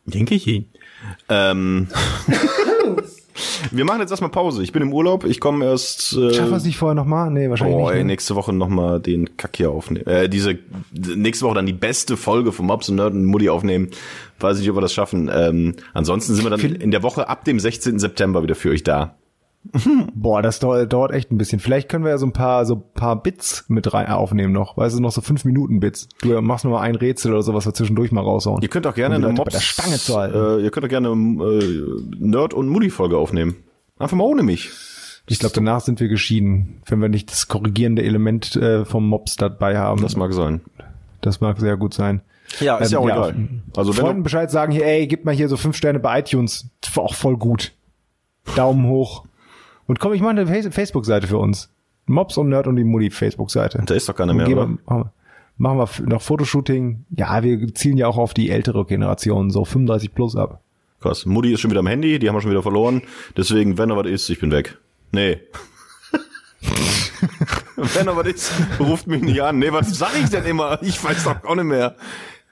Denke 0.05 0.35
ich 0.35 0.47
Ihnen. 0.47 0.69
Ähm. 1.29 1.89
Wir 3.71 3.85
machen 3.85 4.01
jetzt 4.01 4.11
erstmal 4.11 4.31
Pause. 4.31 4.63
Ich 4.63 4.73
bin 4.73 4.83
im 4.83 4.93
Urlaub. 4.93 5.25
Ich 5.25 5.41
komme 5.41 5.65
erst. 5.65 6.13
Äh, 6.15 6.35
Schaffen 6.35 6.51
wir 6.51 6.57
es 6.57 6.65
nicht 6.65 6.77
vorher 6.79 6.95
nochmal? 6.95 7.31
Nee, 7.31 7.49
wahrscheinlich 7.49 7.77
Oh, 7.77 7.87
nicht. 7.87 7.93
ey, 7.93 7.99
ne? 7.99 8.05
nächste 8.05 8.35
Woche 8.35 8.53
nochmal 8.53 9.01
den 9.01 9.37
Kack 9.37 9.57
hier 9.57 9.71
aufnehmen. 9.71 10.07
Äh, 10.07 10.29
diese 10.29 10.59
nächste 10.93 11.47
Woche 11.47 11.55
dann 11.55 11.67
die 11.67 11.73
beste 11.73 12.17
Folge 12.17 12.53
von 12.53 12.67
Mobs 12.67 12.89
und 12.89 12.97
Nerd 12.97 13.15
und 13.15 13.25
Mutti 13.25 13.49
aufnehmen. 13.49 13.89
Weiß 14.41 14.59
nicht, 14.59 14.69
ob 14.71 14.77
wir 14.77 14.81
das 14.83 14.93
schaffen. 14.93 15.31
Ähm, 15.33 15.75
ansonsten 15.95 16.35
sind 16.35 16.45
wir 16.45 16.51
dann 16.51 16.61
in 16.61 16.91
der 16.91 17.03
Woche 17.03 17.29
ab 17.29 17.45
dem 17.45 17.59
16. 17.61 17.99
September 17.99 18.43
wieder 18.43 18.55
für 18.55 18.71
euch 18.71 18.83
da. 18.83 19.15
Boah, 20.15 20.43
das 20.43 20.59
dauert, 20.59 20.93
dauert 20.93 21.13
echt 21.13 21.31
ein 21.31 21.39
bisschen. 21.39 21.61
Vielleicht 21.61 21.89
können 21.89 22.05
wir 22.05 22.11
ja 22.11 22.19
so 22.19 22.27
ein 22.27 22.33
paar, 22.33 22.67
so 22.67 22.75
ein 22.77 22.83
paar 22.95 23.23
Bits 23.23 23.65
mit 23.69 23.93
rein 23.95 24.09
aufnehmen 24.09 24.53
noch. 24.53 24.77
Weißt 24.77 24.97
du, 24.97 25.01
noch 25.01 25.13
so 25.13 25.21
fünf 25.21 25.45
Minuten 25.45 25.81
Bits. 25.81 26.09
Du 26.21 26.41
machst 26.41 26.65
nur 26.65 26.75
mal 26.75 26.81
ein 26.81 26.95
Rätsel 26.95 27.33
oder 27.33 27.43
so, 27.43 27.55
was 27.55 27.65
wir 27.67 27.73
zwischendurch 27.73 28.13
mal 28.13 28.23
raushauen. 28.23 28.61
Ihr 28.63 28.69
könnt 28.69 28.87
auch 28.87 28.95
gerne 28.95 29.17
Um 29.17 29.25
eine 29.25 29.33
bei 29.35 29.39
Mobs, 29.39 29.53
der 29.53 29.61
Stange 29.61 29.99
zu 29.99 30.17
halten. 30.17 30.37
Äh, 30.37 30.65
ihr 30.65 30.71
könnt 30.71 30.87
auch 30.87 30.91
gerne 30.91 31.09
äh, 31.09 31.83
Nerd 32.19 32.55
und 32.55 32.69
Mutti 32.69 32.91
Folge 32.91 33.17
aufnehmen. 33.17 33.57
Einfach 33.99 34.17
mal 34.17 34.25
ohne 34.25 34.43
mich. 34.43 34.71
Ich 35.29 35.39
glaube, 35.39 35.55
danach 35.55 35.81
sind 35.81 36.01
wir 36.01 36.09
geschieden, 36.09 36.83
wenn 36.87 37.01
wir 37.01 37.09
nicht 37.09 37.31
das 37.31 37.47
korrigierende 37.47 38.03
Element 38.03 38.57
äh, 38.57 38.85
vom 38.85 39.09
Mobs 39.09 39.37
dabei 39.37 39.79
haben. 39.79 40.03
Das 40.03 40.17
mag 40.17 40.33
sein. 40.33 40.61
Das 41.21 41.41
mag 41.41 41.61
sehr 41.61 41.77
gut 41.77 41.95
sein. 41.95 42.23
Ja, 42.59 42.79
ist 42.79 42.93
ja 42.93 42.99
auch 42.99 43.09
Ähm, 43.09 43.13
egal. 43.13 43.35
Also 43.77 43.97
wenn 43.97 44.05
Freunden 44.05 44.23
Bescheid 44.25 44.51
sagen 44.51 44.73
hier, 44.73 44.85
ey, 44.85 45.07
gib 45.07 45.25
mal 45.25 45.35
hier 45.35 45.49
so 45.49 45.57
fünf 45.57 45.77
Sterne 45.77 46.01
bei 46.01 46.19
iTunes. 46.19 46.67
Auch 46.97 47.15
voll 47.15 47.37
gut. 47.37 47.73
Daumen 48.57 48.87
hoch. 48.87 49.25
Und 49.93 50.01
komm, 50.01 50.15
ich 50.15 50.23
mache 50.23 50.31
eine 50.31 50.47
Face- 50.47 50.75
Facebook-Seite 50.75 51.27
für 51.27 51.37
uns. 51.37 51.69
Mobs 52.07 52.39
und 52.39 52.49
Nerd 52.49 52.67
und 52.67 52.77
die 52.77 52.85
Mutti 52.85 53.11
Facebook-Seite. 53.11 53.83
da 53.85 53.93
ist 53.95 54.09
doch 54.09 54.17
keiner 54.17 54.31
Und 54.33 54.39
mehr, 54.39 54.49
oder? 54.49 55.11
machen 55.59 55.79
wir- 55.99 56.07
noch 56.07 56.23
Fotoshooting. 56.23 57.05
Ja, 57.11 57.43
wir 57.43 57.75
zielen 57.75 57.99
ja 57.99 58.07
auch 58.07 58.17
auf 58.17 58.33
die 58.33 58.49
ältere 58.49 58.87
Generation, 58.87 59.51
so 59.51 59.67
35 59.67 60.15
plus 60.15 60.35
ab. 60.35 60.63
Krass. 61.03 61.27
Mutti 61.27 61.53
ist 61.53 61.61
schon 61.61 61.71
wieder 61.71 61.81
am 61.81 61.87
Handy, 61.89 62.19
die 62.19 62.27
haben 62.27 62.37
wir 62.37 62.41
schon 62.41 62.51
wieder 62.53 62.63
verloren. 62.63 63.03
Deswegen, 63.37 63.77
wenn 63.77 63.91
er 63.91 63.99
was 63.99 64.07
ist, 64.07 64.31
ich 64.31 64.41
bin 64.41 64.51
weg. 64.51 64.79
Nee. 65.11 65.41
wenn 67.77 68.07
er 68.07 68.17
was 68.17 68.27
ist, 68.29 68.53
ruft 68.81 69.07
mich 69.07 69.21
nicht 69.21 69.43
an. 69.43 69.59
Nee, 69.59 69.73
was 69.73 69.91
sag 69.99 70.13
ich 70.19 70.31
denn 70.31 70.45
immer? 70.47 70.79
Ich 70.83 71.05
weiß 71.05 71.25
doch 71.25 71.45
auch 71.45 71.55
nicht 71.55 71.65
mehr. 71.65 71.97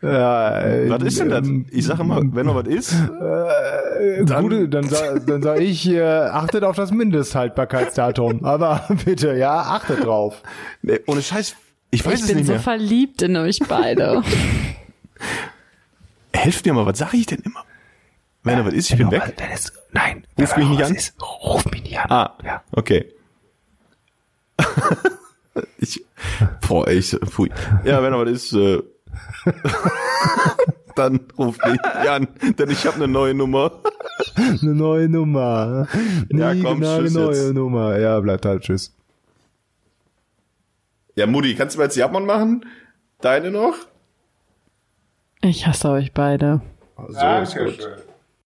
Ja, 0.02 0.60
äh, 0.62 0.88
Was 0.88 1.02
ist 1.02 1.20
denn 1.20 1.28
das? 1.28 1.46
Ich 1.70 1.84
sage 1.84 2.02
immer, 2.02 2.20
wenn 2.34 2.48
er 2.48 2.54
was 2.54 2.66
ist, 2.68 2.92
Dann, 2.94 4.26
Dann- 4.26 4.42
Gute, 4.42 4.68
dann, 4.68 4.88
sa- 4.88 5.18
dann 5.26 5.42
sage 5.42 5.60
ich, 5.62 5.86
äh, 5.88 6.00
achtet 6.02 6.64
auf 6.64 6.76
das 6.76 6.90
Mindesthaltbarkeitsdatum. 6.90 8.44
Aber 8.44 8.86
bitte, 9.04 9.34
ja, 9.36 9.60
achtet 9.60 10.04
drauf. 10.04 10.42
nee, 10.82 11.00
ohne 11.06 11.20
Scheiß, 11.20 11.54
ich 11.90 12.04
weiß 12.06 12.14
ich 12.14 12.20
es 12.22 12.26
bin 12.28 12.36
nicht 12.38 12.46
so 12.46 12.52
mehr. 12.52 12.60
verliebt 12.62 13.20
in 13.20 13.36
euch 13.36 13.58
beide. 13.68 14.22
Helft 16.32 16.64
mir 16.64 16.72
mal, 16.72 16.86
was 16.86 16.98
sage 16.98 17.18
ich 17.18 17.26
denn 17.26 17.40
immer? 17.40 17.62
Wenn 18.42 18.56
er 18.58 18.64
was 18.64 18.72
ist, 18.72 18.90
ich 18.90 18.96
bin 18.96 19.10
weg. 19.10 19.34
Dann 19.36 19.50
ist, 19.50 19.72
nein, 19.92 20.24
Ruf 20.40 20.56
mich 20.56 20.68
nicht 20.68 20.82
an? 20.82 20.94
Ist, 20.94 21.14
ruf 21.20 21.66
mich 21.66 21.82
nicht 21.82 21.98
an. 22.00 22.10
Ah, 22.10 22.38
Ja. 22.42 22.62
okay. 22.72 23.12
ich, 25.78 26.02
boah, 26.66 26.88
ey, 26.88 26.96
ich, 26.98 27.10
pfui. 27.26 27.50
Ja, 27.84 28.02
wenn 28.02 28.14
er 28.14 28.20
was 28.24 28.30
ist, 28.30 28.52
äh, 28.54 28.78
dann 30.96 31.20
ruft 31.38 31.64
mich 31.66 31.80
an, 32.08 32.28
denn 32.58 32.70
ich 32.70 32.86
habe 32.86 32.96
eine 32.96 33.08
neue 33.08 33.34
Nummer. 33.34 33.72
Eine 34.36 34.74
neue 34.74 35.08
Nummer. 35.08 35.86
Ja, 36.30 36.52
Nie 36.54 36.62
komm, 36.62 36.82
eine 36.82 36.98
tschüss 36.98 37.14
neue 37.14 37.34
jetzt. 37.34 37.54
Nummer. 37.54 37.98
Ja, 37.98 38.20
bleibt 38.20 38.44
halt, 38.44 38.62
tschüss. 38.62 38.94
Ja, 41.16 41.26
Mutti, 41.26 41.54
kannst 41.54 41.74
du 41.74 41.78
mal 41.78 41.84
jetzt 41.84 41.96
die 41.96 42.02
Abmann 42.02 42.24
machen? 42.26 42.64
Deine 43.20 43.50
noch? 43.50 43.74
Ich 45.42 45.66
hasse 45.66 45.90
euch 45.90 46.12
beide. 46.12 46.60
So 47.08 47.26
ist 47.42 47.56
gut. 47.56 47.88